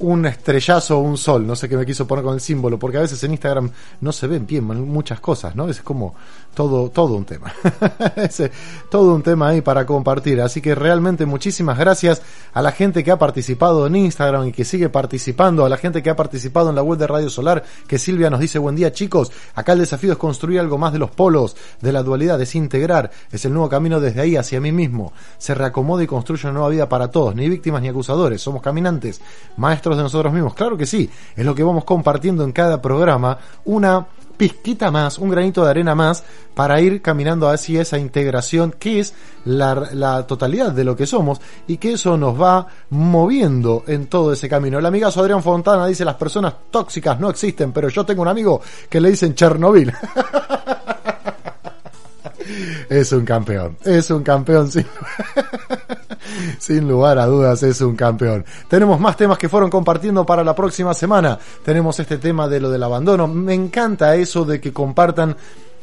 un 0.00 0.26
estrellazo 0.26 0.98
o 0.98 1.00
un 1.00 1.16
sol, 1.16 1.46
no 1.46 1.56
sé 1.56 1.68
qué 1.68 1.76
me 1.76 1.84
quiso 1.84 2.06
poner 2.06 2.24
con 2.24 2.34
el 2.34 2.40
símbolo, 2.40 2.78
porque 2.78 2.98
a 2.98 3.00
veces 3.00 3.22
en 3.24 3.32
Instagram 3.32 3.70
no 4.00 4.12
se 4.12 4.26
ven 4.26 4.46
bien 4.46 4.64
muchas 4.64 5.20
cosas, 5.20 5.56
¿no? 5.56 5.68
Es 5.68 5.80
como 5.82 6.14
todo, 6.54 6.90
todo 6.90 7.14
un 7.14 7.24
tema. 7.24 7.52
es 8.16 8.42
todo 8.90 9.14
un 9.14 9.22
tema 9.22 9.48
ahí 9.48 9.60
para 9.60 9.86
compartir. 9.86 10.40
Así 10.40 10.60
que 10.60 10.74
realmente 10.74 11.26
muchísimas 11.26 11.78
gracias 11.78 12.22
a 12.52 12.62
la 12.62 12.72
gente 12.72 13.04
que 13.04 13.10
ha 13.10 13.18
participado 13.18 13.86
en 13.86 13.96
Instagram 13.96 14.48
y 14.48 14.52
que 14.52 14.64
sigue 14.64 14.88
participando, 14.88 15.64
a 15.64 15.68
la 15.68 15.76
gente 15.76 16.02
que 16.02 16.10
ha 16.10 16.16
participado 16.16 16.70
en 16.70 16.76
la 16.76 16.82
web 16.82 16.98
de 16.98 17.06
Radio 17.06 17.30
Solar, 17.30 17.64
que 17.86 17.98
Silvia 17.98 18.30
nos 18.30 18.40
dice 18.40 18.58
buen 18.58 18.76
día 18.76 18.92
chicos, 18.92 19.32
acá 19.54 19.72
el 19.72 19.80
desafío 19.80 20.12
es 20.12 20.18
construir 20.18 20.60
algo 20.60 20.78
más 20.78 20.92
de 20.92 20.98
los 20.98 21.10
polos, 21.10 21.56
de 21.80 21.92
la 21.92 22.02
dualidad, 22.02 22.38
desintegrar, 22.38 23.10
es 23.30 23.44
el 23.44 23.52
nuevo 23.52 23.68
camino 23.68 24.00
desde 24.00 24.20
ahí 24.20 24.36
hacia 24.36 24.60
mí 24.60 24.72
mismo, 24.72 25.12
se 25.38 25.54
reacomoda 25.54 26.02
y 26.02 26.06
construye 26.06 26.46
una 26.46 26.54
nueva 26.54 26.68
vida 26.68 26.88
para 26.88 27.10
todos, 27.10 27.34
ni 27.34 27.48
víctimas 27.48 27.82
ni 27.82 27.88
acusadores, 27.88 28.42
somos 28.42 28.62
caminantes, 28.62 29.20
maestros 29.56 29.87
de 29.96 30.02
nosotros 30.02 30.32
mismos. 30.32 30.54
Claro 30.54 30.76
que 30.76 30.86
sí, 30.86 31.08
es 31.36 31.44
lo 31.44 31.54
que 31.54 31.62
vamos 31.62 31.84
compartiendo 31.84 32.44
en 32.44 32.52
cada 32.52 32.80
programa, 32.80 33.38
una 33.64 34.06
pizquita 34.38 34.90
más, 34.90 35.18
un 35.18 35.28
granito 35.28 35.64
de 35.64 35.70
arena 35.70 35.94
más 35.94 36.24
para 36.54 36.80
ir 36.80 37.02
caminando 37.02 37.50
hacia 37.50 37.82
esa 37.82 37.98
integración 37.98 38.74
que 38.78 39.00
es 39.00 39.12
la, 39.44 40.24
totalidad 40.26 40.72
de 40.72 40.84
lo 40.84 40.96
que 40.96 41.06
somos 41.06 41.40
y 41.66 41.76
que 41.76 41.92
eso 41.92 42.16
nos 42.16 42.40
va 42.40 42.66
moviendo 42.90 43.84
en 43.86 44.06
todo 44.06 44.32
ese 44.32 44.48
camino. 44.48 44.78
El 44.78 44.86
amigazo 44.86 45.20
Adrián 45.20 45.42
Fontana 45.42 45.86
dice 45.86 46.04
las 46.04 46.14
personas 46.14 46.54
tóxicas 46.70 47.20
no 47.20 47.28
existen, 47.28 47.72
pero 47.72 47.88
yo 47.88 48.06
tengo 48.06 48.22
un 48.22 48.28
amigo 48.28 48.62
que 48.88 49.00
le 49.00 49.10
dicen 49.10 49.34
Chernobyl. 49.34 49.92
es 52.88 53.12
un 53.12 53.24
campeón, 53.24 53.76
es 53.84 54.10
un 54.10 54.22
campeón 54.22 54.70
sin, 54.70 54.86
sin 56.58 56.88
lugar 56.88 57.18
a 57.18 57.26
dudas, 57.26 57.62
es 57.62 57.80
un 57.80 57.96
campeón. 57.96 58.44
Tenemos 58.68 58.98
más 59.00 59.16
temas 59.16 59.38
que 59.38 59.48
fueron 59.48 59.70
compartiendo 59.70 60.24
para 60.24 60.44
la 60.44 60.54
próxima 60.54 60.94
semana. 60.94 61.38
Tenemos 61.64 61.98
este 62.00 62.18
tema 62.18 62.48
de 62.48 62.60
lo 62.60 62.70
del 62.70 62.82
abandono. 62.82 63.26
Me 63.26 63.54
encanta 63.54 64.14
eso 64.16 64.44
de 64.44 64.60
que 64.60 64.72
compartan 64.72 65.36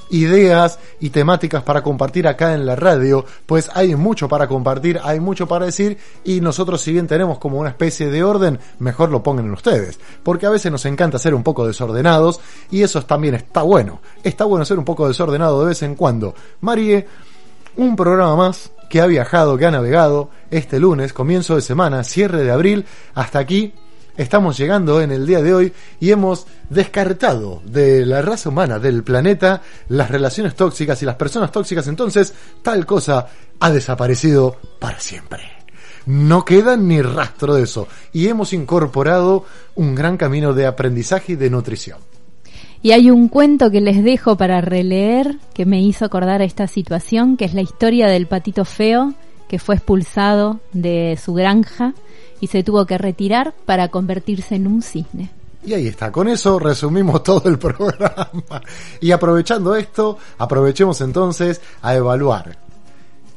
ideas 0.09 0.79
y 0.99 1.09
temáticas 1.09 1.63
para 1.63 1.81
compartir 1.81 2.27
acá 2.27 2.53
en 2.53 2.65
la 2.65 2.75
radio, 2.75 3.25
pues 3.45 3.69
hay 3.73 3.95
mucho 3.95 4.27
para 4.27 4.47
compartir, 4.47 4.99
hay 5.03 5.19
mucho 5.19 5.47
para 5.47 5.65
decir 5.65 5.97
y 6.23 6.41
nosotros 6.41 6.81
si 6.81 6.91
bien 6.91 7.07
tenemos 7.07 7.39
como 7.39 7.59
una 7.59 7.69
especie 7.69 8.09
de 8.09 8.23
orden, 8.23 8.59
mejor 8.79 9.09
lo 9.09 9.23
pongan 9.23 9.45
en 9.45 9.53
ustedes, 9.53 9.99
porque 10.23 10.45
a 10.45 10.51
veces 10.51 10.71
nos 10.71 10.85
encanta 10.85 11.19
ser 11.19 11.33
un 11.33 11.43
poco 11.43 11.65
desordenados 11.65 12.39
y 12.69 12.83
eso 12.83 13.03
también 13.03 13.35
está 13.35 13.63
bueno, 13.63 14.01
está 14.23 14.45
bueno 14.45 14.65
ser 14.65 14.77
un 14.77 14.85
poco 14.85 15.07
desordenado 15.07 15.61
de 15.61 15.67
vez 15.67 15.81
en 15.83 15.95
cuando. 15.95 16.35
Marie, 16.61 17.07
un 17.77 17.95
programa 17.95 18.35
más 18.35 18.71
que 18.89 19.01
ha 19.01 19.05
viajado, 19.05 19.57
que 19.57 19.65
ha 19.65 19.71
navegado 19.71 20.29
este 20.51 20.79
lunes, 20.79 21.13
comienzo 21.13 21.55
de 21.55 21.61
semana, 21.61 22.03
cierre 22.03 22.43
de 22.43 22.51
abril, 22.51 22.85
hasta 23.13 23.39
aquí 23.39 23.73
estamos 24.17 24.57
llegando 24.57 25.01
en 25.01 25.11
el 25.11 25.25
día 25.25 25.41
de 25.41 25.53
hoy 25.53 25.73
y 25.99 26.11
hemos 26.11 26.47
descartado 26.69 27.61
de 27.65 28.05
la 28.05 28.21
raza 28.21 28.49
humana, 28.49 28.79
del 28.79 29.03
planeta, 29.03 29.61
las 29.89 30.09
relaciones 30.09 30.55
tóxicas 30.55 31.01
y 31.01 31.05
las 31.05 31.15
personas 31.15 31.51
tóxicas, 31.51 31.87
entonces 31.87 32.33
tal 32.61 32.85
cosa 32.85 33.27
ha 33.59 33.71
desaparecido 33.71 34.57
para 34.79 34.99
siempre. 34.99 35.51
No 36.05 36.45
queda 36.45 36.77
ni 36.77 37.01
rastro 37.01 37.55
de 37.55 37.63
eso 37.63 37.87
y 38.13 38.27
hemos 38.27 38.53
incorporado 38.53 39.45
un 39.73 39.95
gran 39.95 40.17
camino 40.17 40.53
de 40.53 40.67
aprendizaje 40.67 41.33
y 41.33 41.35
de 41.35 41.49
nutrición. 41.49 41.97
Y 42.85 42.91
hay 42.91 43.09
un 43.09 43.29
cuento 43.29 43.71
que 43.71 43.81
les 43.81 44.03
dejo 44.03 44.35
para 44.37 44.61
releer 44.61 45.39
que 45.55 45.65
me 45.65 45.81
hizo 45.81 46.05
acordar 46.05 46.43
a 46.43 46.45
esta 46.45 46.67
situación, 46.67 47.35
que 47.35 47.45
es 47.45 47.55
la 47.55 47.63
historia 47.63 48.05
del 48.05 48.27
patito 48.27 48.63
feo 48.63 49.15
que 49.47 49.57
fue 49.57 49.73
expulsado 49.73 50.59
de 50.71 51.17
su 51.19 51.33
granja 51.33 51.95
y 52.41 52.45
se 52.45 52.61
tuvo 52.61 52.85
que 52.85 52.99
retirar 52.99 53.55
para 53.65 53.87
convertirse 53.87 54.53
en 54.53 54.67
un 54.67 54.83
cisne. 54.83 55.31
Y 55.65 55.73
ahí 55.73 55.87
está, 55.87 56.11
con 56.11 56.27
eso 56.27 56.59
resumimos 56.59 57.23
todo 57.23 57.49
el 57.49 57.57
programa. 57.57 58.61
Y 59.01 59.09
aprovechando 59.09 59.75
esto, 59.75 60.19
aprovechemos 60.37 61.01
entonces 61.01 61.61
a 61.81 61.95
evaluar. 61.95 62.55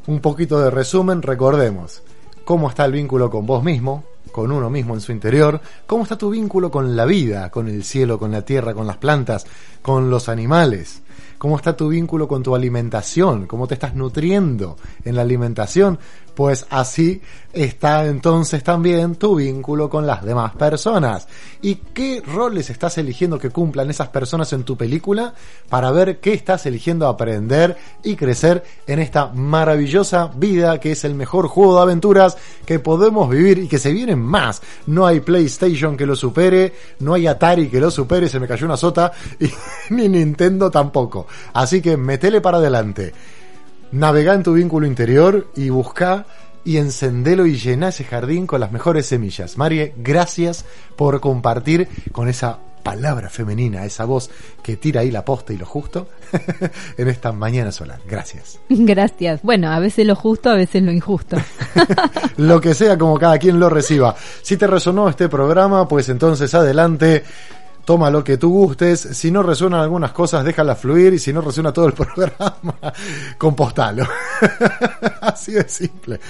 Un 0.08 0.20
poquito 0.20 0.60
de 0.60 0.70
resumen, 0.70 1.22
recordemos 1.22 2.02
cómo 2.44 2.68
está 2.68 2.84
el 2.84 2.92
vínculo 2.92 3.30
con 3.30 3.46
vos 3.46 3.64
mismo, 3.64 4.04
con 4.32 4.52
uno 4.52 4.70
mismo 4.70 4.94
en 4.94 5.00
su 5.00 5.12
interior, 5.12 5.60
cómo 5.86 6.02
está 6.02 6.16
tu 6.16 6.30
vínculo 6.30 6.70
con 6.70 6.96
la 6.96 7.04
vida, 7.04 7.50
con 7.50 7.68
el 7.68 7.84
cielo, 7.84 8.18
con 8.18 8.32
la 8.32 8.42
tierra, 8.42 8.74
con 8.74 8.86
las 8.86 8.96
plantas, 8.96 9.46
con 9.82 10.10
los 10.10 10.28
animales, 10.28 11.02
cómo 11.38 11.56
está 11.56 11.76
tu 11.76 11.88
vínculo 11.88 12.28
con 12.28 12.42
tu 12.42 12.54
alimentación, 12.54 13.46
cómo 13.46 13.66
te 13.66 13.74
estás 13.74 13.94
nutriendo 13.94 14.76
en 15.04 15.16
la 15.16 15.22
alimentación, 15.22 15.98
pues 16.38 16.66
así 16.70 17.20
está 17.52 18.06
entonces 18.06 18.62
también 18.62 19.16
tu 19.16 19.34
vínculo 19.34 19.90
con 19.90 20.06
las 20.06 20.24
demás 20.24 20.54
personas. 20.54 21.26
¿Y 21.62 21.74
qué 21.74 22.22
roles 22.24 22.70
estás 22.70 22.96
eligiendo 22.96 23.40
que 23.40 23.50
cumplan 23.50 23.90
esas 23.90 24.10
personas 24.10 24.52
en 24.52 24.62
tu 24.62 24.76
película 24.76 25.34
para 25.68 25.90
ver 25.90 26.20
qué 26.20 26.34
estás 26.34 26.64
eligiendo 26.66 27.08
aprender 27.08 27.76
y 28.04 28.14
crecer 28.14 28.62
en 28.86 29.00
esta 29.00 29.32
maravillosa 29.34 30.30
vida 30.32 30.78
que 30.78 30.92
es 30.92 31.02
el 31.02 31.16
mejor 31.16 31.48
juego 31.48 31.74
de 31.74 31.82
aventuras 31.82 32.36
que 32.64 32.78
podemos 32.78 33.28
vivir 33.28 33.58
y 33.58 33.66
que 33.66 33.80
se 33.80 33.92
vienen 33.92 34.20
más? 34.20 34.62
No 34.86 35.08
hay 35.08 35.18
PlayStation 35.18 35.96
que 35.96 36.06
lo 36.06 36.14
supere, 36.14 36.72
no 37.00 37.14
hay 37.14 37.26
Atari 37.26 37.68
que 37.68 37.80
lo 37.80 37.90
supere, 37.90 38.28
se 38.28 38.38
me 38.38 38.46
cayó 38.46 38.64
una 38.64 38.76
sota 38.76 39.10
y 39.40 39.50
ni 39.92 40.08
Nintendo 40.08 40.70
tampoco. 40.70 41.26
Así 41.52 41.82
que 41.82 41.96
metele 41.96 42.40
para 42.40 42.58
adelante. 42.58 43.12
Navega 43.92 44.34
en 44.34 44.42
tu 44.42 44.54
vínculo 44.54 44.86
interior 44.86 45.48
y 45.56 45.70
busca 45.70 46.26
y 46.64 46.76
encendelo 46.76 47.46
y 47.46 47.56
llena 47.56 47.88
ese 47.88 48.04
jardín 48.04 48.46
con 48.46 48.60
las 48.60 48.72
mejores 48.72 49.06
semillas. 49.06 49.56
Marie, 49.56 49.94
gracias 49.96 50.64
por 50.96 51.20
compartir 51.20 51.88
con 52.12 52.28
esa 52.28 52.58
palabra 52.82 53.28
femenina, 53.28 53.84
esa 53.84 54.04
voz 54.04 54.30
que 54.62 54.76
tira 54.76 55.02
ahí 55.02 55.10
la 55.10 55.24
posta 55.24 55.52
y 55.52 55.58
lo 55.58 55.66
justo 55.66 56.08
en 56.96 57.08
esta 57.08 57.32
mañana 57.32 57.72
solar. 57.72 58.00
Gracias. 58.08 58.60
Gracias. 58.68 59.42
Bueno, 59.42 59.70
a 59.70 59.78
veces 59.78 60.06
lo 60.06 60.14
justo, 60.14 60.50
a 60.50 60.54
veces 60.54 60.82
lo 60.82 60.92
injusto. 60.92 61.36
lo 62.36 62.60
que 62.60 62.74
sea 62.74 62.96
como 62.96 63.18
cada 63.18 63.38
quien 63.38 63.58
lo 63.58 63.68
reciba. 63.68 64.14
Si 64.42 64.56
te 64.56 64.66
resonó 64.66 65.08
este 65.08 65.28
programa, 65.28 65.86
pues 65.86 66.08
entonces 66.08 66.54
adelante 66.54 67.24
toma 67.88 68.10
lo 68.10 68.22
que 68.22 68.36
tú 68.36 68.50
gustes. 68.50 69.00
Si 69.00 69.30
no 69.30 69.42
resuenan 69.42 69.80
algunas 69.80 70.12
cosas, 70.12 70.44
déjala 70.44 70.76
fluir. 70.76 71.14
Y 71.14 71.18
si 71.18 71.32
no 71.32 71.40
resuena 71.40 71.72
todo 71.72 71.86
el 71.86 71.92
programa, 71.94 72.52
compostalo. 73.38 74.06
Así 75.22 75.52
de 75.52 75.66
simple. 75.66 76.20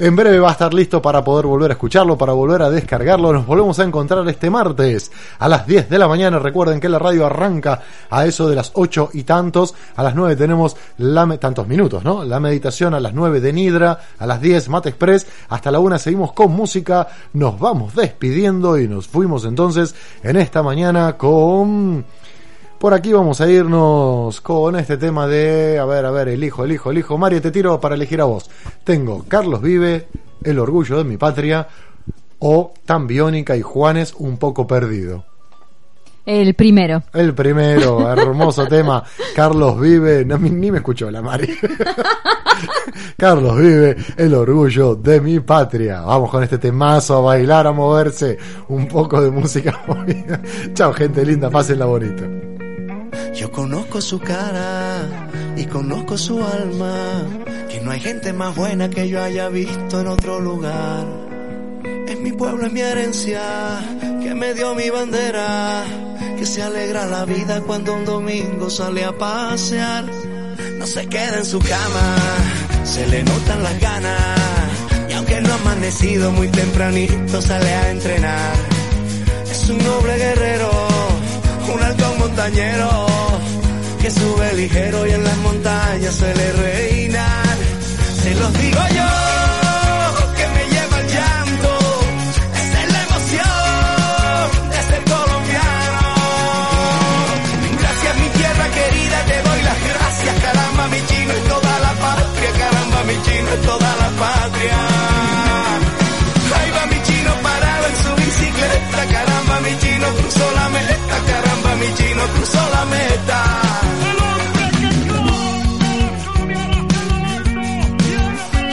En 0.00 0.14
breve 0.14 0.38
va 0.38 0.50
a 0.50 0.52
estar 0.52 0.72
listo 0.72 1.02
para 1.02 1.24
poder 1.24 1.46
volver 1.46 1.72
a 1.72 1.74
escucharlo, 1.74 2.16
para 2.16 2.32
volver 2.32 2.62
a 2.62 2.70
descargarlo. 2.70 3.32
Nos 3.32 3.44
volvemos 3.44 3.80
a 3.80 3.82
encontrar 3.82 4.28
este 4.28 4.48
martes 4.48 5.10
a 5.40 5.48
las 5.48 5.66
10 5.66 5.90
de 5.90 5.98
la 5.98 6.06
mañana. 6.06 6.38
Recuerden 6.38 6.78
que 6.78 6.88
la 6.88 7.00
radio 7.00 7.26
arranca 7.26 7.82
a 8.08 8.24
eso 8.24 8.48
de 8.48 8.54
las 8.54 8.70
8 8.74 9.10
y 9.14 9.24
tantos. 9.24 9.74
A 9.96 10.04
las 10.04 10.14
9 10.14 10.36
tenemos 10.36 10.76
la 10.98 11.26
tantos 11.38 11.66
minutos, 11.66 12.04
¿no? 12.04 12.22
La 12.22 12.38
meditación 12.38 12.94
a 12.94 13.00
las 13.00 13.12
9 13.12 13.40
de 13.40 13.52
Nidra, 13.52 13.98
a 14.20 14.24
las 14.24 14.40
10 14.40 14.68
Mate 14.68 14.90
Express. 14.90 15.26
Hasta 15.48 15.72
la 15.72 15.80
1 15.80 15.98
seguimos 15.98 16.32
con 16.32 16.52
música. 16.52 17.08
Nos 17.32 17.58
vamos 17.58 17.96
despidiendo 17.96 18.78
y 18.78 18.86
nos 18.86 19.08
fuimos 19.08 19.44
entonces 19.46 19.96
en 20.22 20.36
esta 20.36 20.62
mañana 20.62 21.16
con... 21.16 22.04
Por 22.78 22.94
aquí 22.94 23.12
vamos 23.12 23.40
a 23.40 23.50
irnos 23.50 24.40
con 24.40 24.76
este 24.76 24.96
tema 24.96 25.26
de, 25.26 25.80
a 25.80 25.84
ver, 25.84 26.06
a 26.06 26.12
ver, 26.12 26.28
el 26.28 26.44
hijo, 26.44 26.64
el 26.64 26.70
hijo, 26.70 26.92
el 26.92 26.98
hijo. 26.98 27.18
Mario, 27.18 27.42
te 27.42 27.50
tiro 27.50 27.80
para 27.80 27.96
elegir 27.96 28.20
a 28.20 28.24
vos. 28.24 28.48
Tengo 28.84 29.24
Carlos 29.26 29.60
Vive, 29.60 30.06
El 30.44 30.60
orgullo 30.60 30.98
de 30.98 31.04
mi 31.04 31.16
patria, 31.16 31.66
o 32.38 32.72
Tan 32.86 33.08
Biónica 33.08 33.56
y 33.56 33.62
Juanes, 33.62 34.14
un 34.18 34.38
poco 34.38 34.64
perdido. 34.64 35.24
El 36.24 36.54
primero. 36.54 37.02
El 37.14 37.34
primero, 37.34 38.12
hermoso 38.12 38.66
tema. 38.68 39.02
Carlos 39.34 39.80
Vive, 39.80 40.24
no, 40.24 40.38
ni, 40.38 40.50
ni 40.50 40.70
me 40.70 40.78
escuchó 40.78 41.10
la 41.10 41.20
Mari. 41.20 41.52
Carlos 43.16 43.58
Vive, 43.58 43.96
el 44.16 44.34
orgullo 44.34 44.94
de 44.94 45.20
mi 45.20 45.40
patria. 45.40 46.02
Vamos 46.02 46.30
con 46.30 46.44
este 46.44 46.58
temazo 46.58 47.16
a 47.16 47.20
bailar, 47.22 47.66
a 47.66 47.72
moverse. 47.72 48.38
Un 48.68 48.86
poco 48.86 49.20
de 49.20 49.32
música 49.32 49.80
movida. 49.88 50.40
Chao, 50.74 50.92
gente 50.92 51.26
linda, 51.26 51.50
pásenla 51.50 51.86
bonito. 51.86 52.57
Yo 53.34 53.50
conozco 53.52 54.00
su 54.00 54.18
cara 54.18 55.06
y 55.56 55.64
conozco 55.66 56.18
su 56.18 56.42
alma, 56.44 57.22
que 57.68 57.80
no 57.80 57.90
hay 57.90 58.00
gente 58.00 58.32
más 58.32 58.54
buena 58.54 58.90
que 58.90 59.08
yo 59.08 59.22
haya 59.22 59.48
visto 59.48 60.00
en 60.00 60.08
otro 60.08 60.40
lugar. 60.40 61.06
Es 62.06 62.18
mi 62.20 62.32
pueblo, 62.32 62.66
es 62.66 62.72
mi 62.72 62.80
herencia, 62.80 63.42
que 64.22 64.34
me 64.34 64.54
dio 64.54 64.74
mi 64.74 64.90
bandera, 64.90 65.84
que 66.38 66.46
se 66.46 66.62
alegra 66.62 67.06
la 67.06 67.24
vida 67.24 67.60
cuando 67.60 67.94
un 67.94 68.04
domingo 68.04 68.70
sale 68.70 69.04
a 69.04 69.12
pasear. 69.12 70.04
No 70.78 70.86
se 70.86 71.06
queda 71.06 71.38
en 71.38 71.44
su 71.44 71.58
cama, 71.58 72.16
se 72.84 73.06
le 73.06 73.22
notan 73.22 73.62
las 73.62 73.80
ganas, 73.80 74.38
y 75.08 75.12
aunque 75.12 75.40
no 75.40 75.52
ha 75.52 75.56
amanecido 75.56 76.30
muy 76.32 76.48
tempranito, 76.48 77.42
sale 77.42 77.72
a 77.72 77.90
entrenar. 77.90 78.54
Es 79.50 79.68
un 79.68 79.78
noble 79.78 80.16
guerrero, 80.16 80.70
un 81.74 81.82
halcón 81.82 82.18
montañero, 82.18 83.06
sube 84.10 84.52
ligero 84.54 85.06
y 85.06 85.10
en 85.12 85.24
las 85.24 85.36
montañas 85.38 86.14
suele 86.14 86.52
reinar. 86.52 87.56
Se 88.22 88.34
los 88.34 88.52
digo 88.54 88.80
yo, 88.98 89.10
que 90.36 90.46
me 90.54 90.64
lleva 90.72 91.00
el 91.00 91.08
llanto, 91.08 91.78
es 92.60 92.92
la 92.92 93.02
emoción 93.08 94.70
de 94.70 94.78
ser 94.88 95.02
colombiano. 95.12 96.00
Gracias 97.80 98.16
mi 98.22 98.28
tierra 98.38 98.66
querida, 98.78 99.24
te 99.30 99.42
doy 99.48 99.62
las 99.62 99.78
gracias, 99.92 100.34
caramba 100.44 100.88
mi 100.88 101.06
chino 101.06 101.32
y 101.36 101.48
toda 101.48 101.78
la 101.80 101.92
patria, 102.04 102.50
caramba 102.58 103.04
mi 103.04 103.22
chino 103.22 103.48
y 103.54 103.66
toda 103.66 103.96
la 103.96 104.08
patria. 104.24 105.17
Mi 111.80 111.94
chino 111.94 112.22
cruzó 112.34 112.60
la 112.76 112.84
meta. 112.96 113.40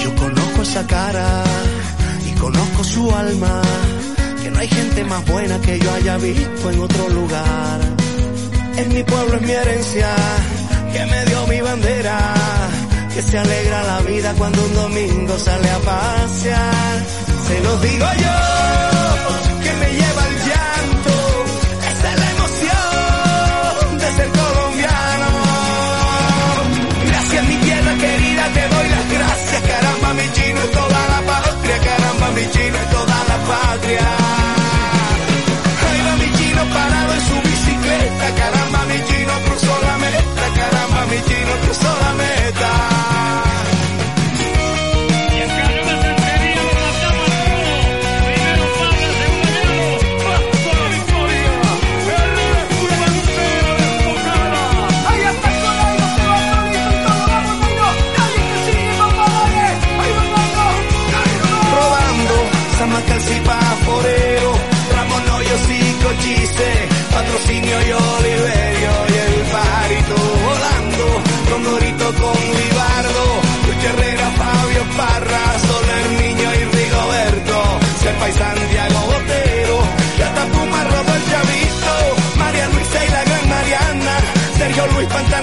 Yo 0.04 0.16
conozco 0.16 0.62
esa 0.62 0.88
cara 0.88 1.44
y 2.26 2.32
conozco 2.40 2.84
su 2.84 3.16
alma, 3.16 3.62
que 4.42 4.52
no 4.52 4.60
hay 4.60 4.68
gente 4.68 5.04
más 5.06 5.26
buena 5.26 5.60
que 5.62 5.80
yo 5.80 5.94
haya 5.94 6.18
visto 6.18 6.70
en 6.72 6.80
otro 6.82 7.10
lugar. 7.10 7.80
Es 8.78 8.88
mi 8.88 9.04
pueblo, 9.04 9.38
es 9.38 9.42
mi 9.42 9.52
herencia, 9.52 10.10
que 10.94 11.06
me 11.06 11.26
dio 11.26 11.48
mi 11.48 11.62
bandera, 11.62 12.18
que 13.14 13.22
se 13.22 13.38
alegra 13.38 13.84
la 13.84 14.00
vida 14.02 14.34
cuando 14.38 14.64
un 14.66 14.74
domingo 14.74 15.38
sale 15.40 15.70
a 15.70 15.80
pasear. 15.80 16.96
Se 17.48 17.62
los 17.62 17.82
digo 17.82 18.08
yo, 18.26 19.64
que 19.64 19.74
me 19.82 19.90
lleva 19.94 20.25
caramba 30.16 30.24
mi 30.24 30.32
chino 30.34 30.60
y 30.64 30.72
toda 30.72 31.08
la 31.08 31.22
patria, 31.28 31.80
caramba 31.80 32.30
mi 32.32 32.50
chino 32.50 32.78
y 32.78 32.94
toda 32.94 33.24
la 33.28 33.38
patria. 33.46 34.25
Sergio 85.10 85.35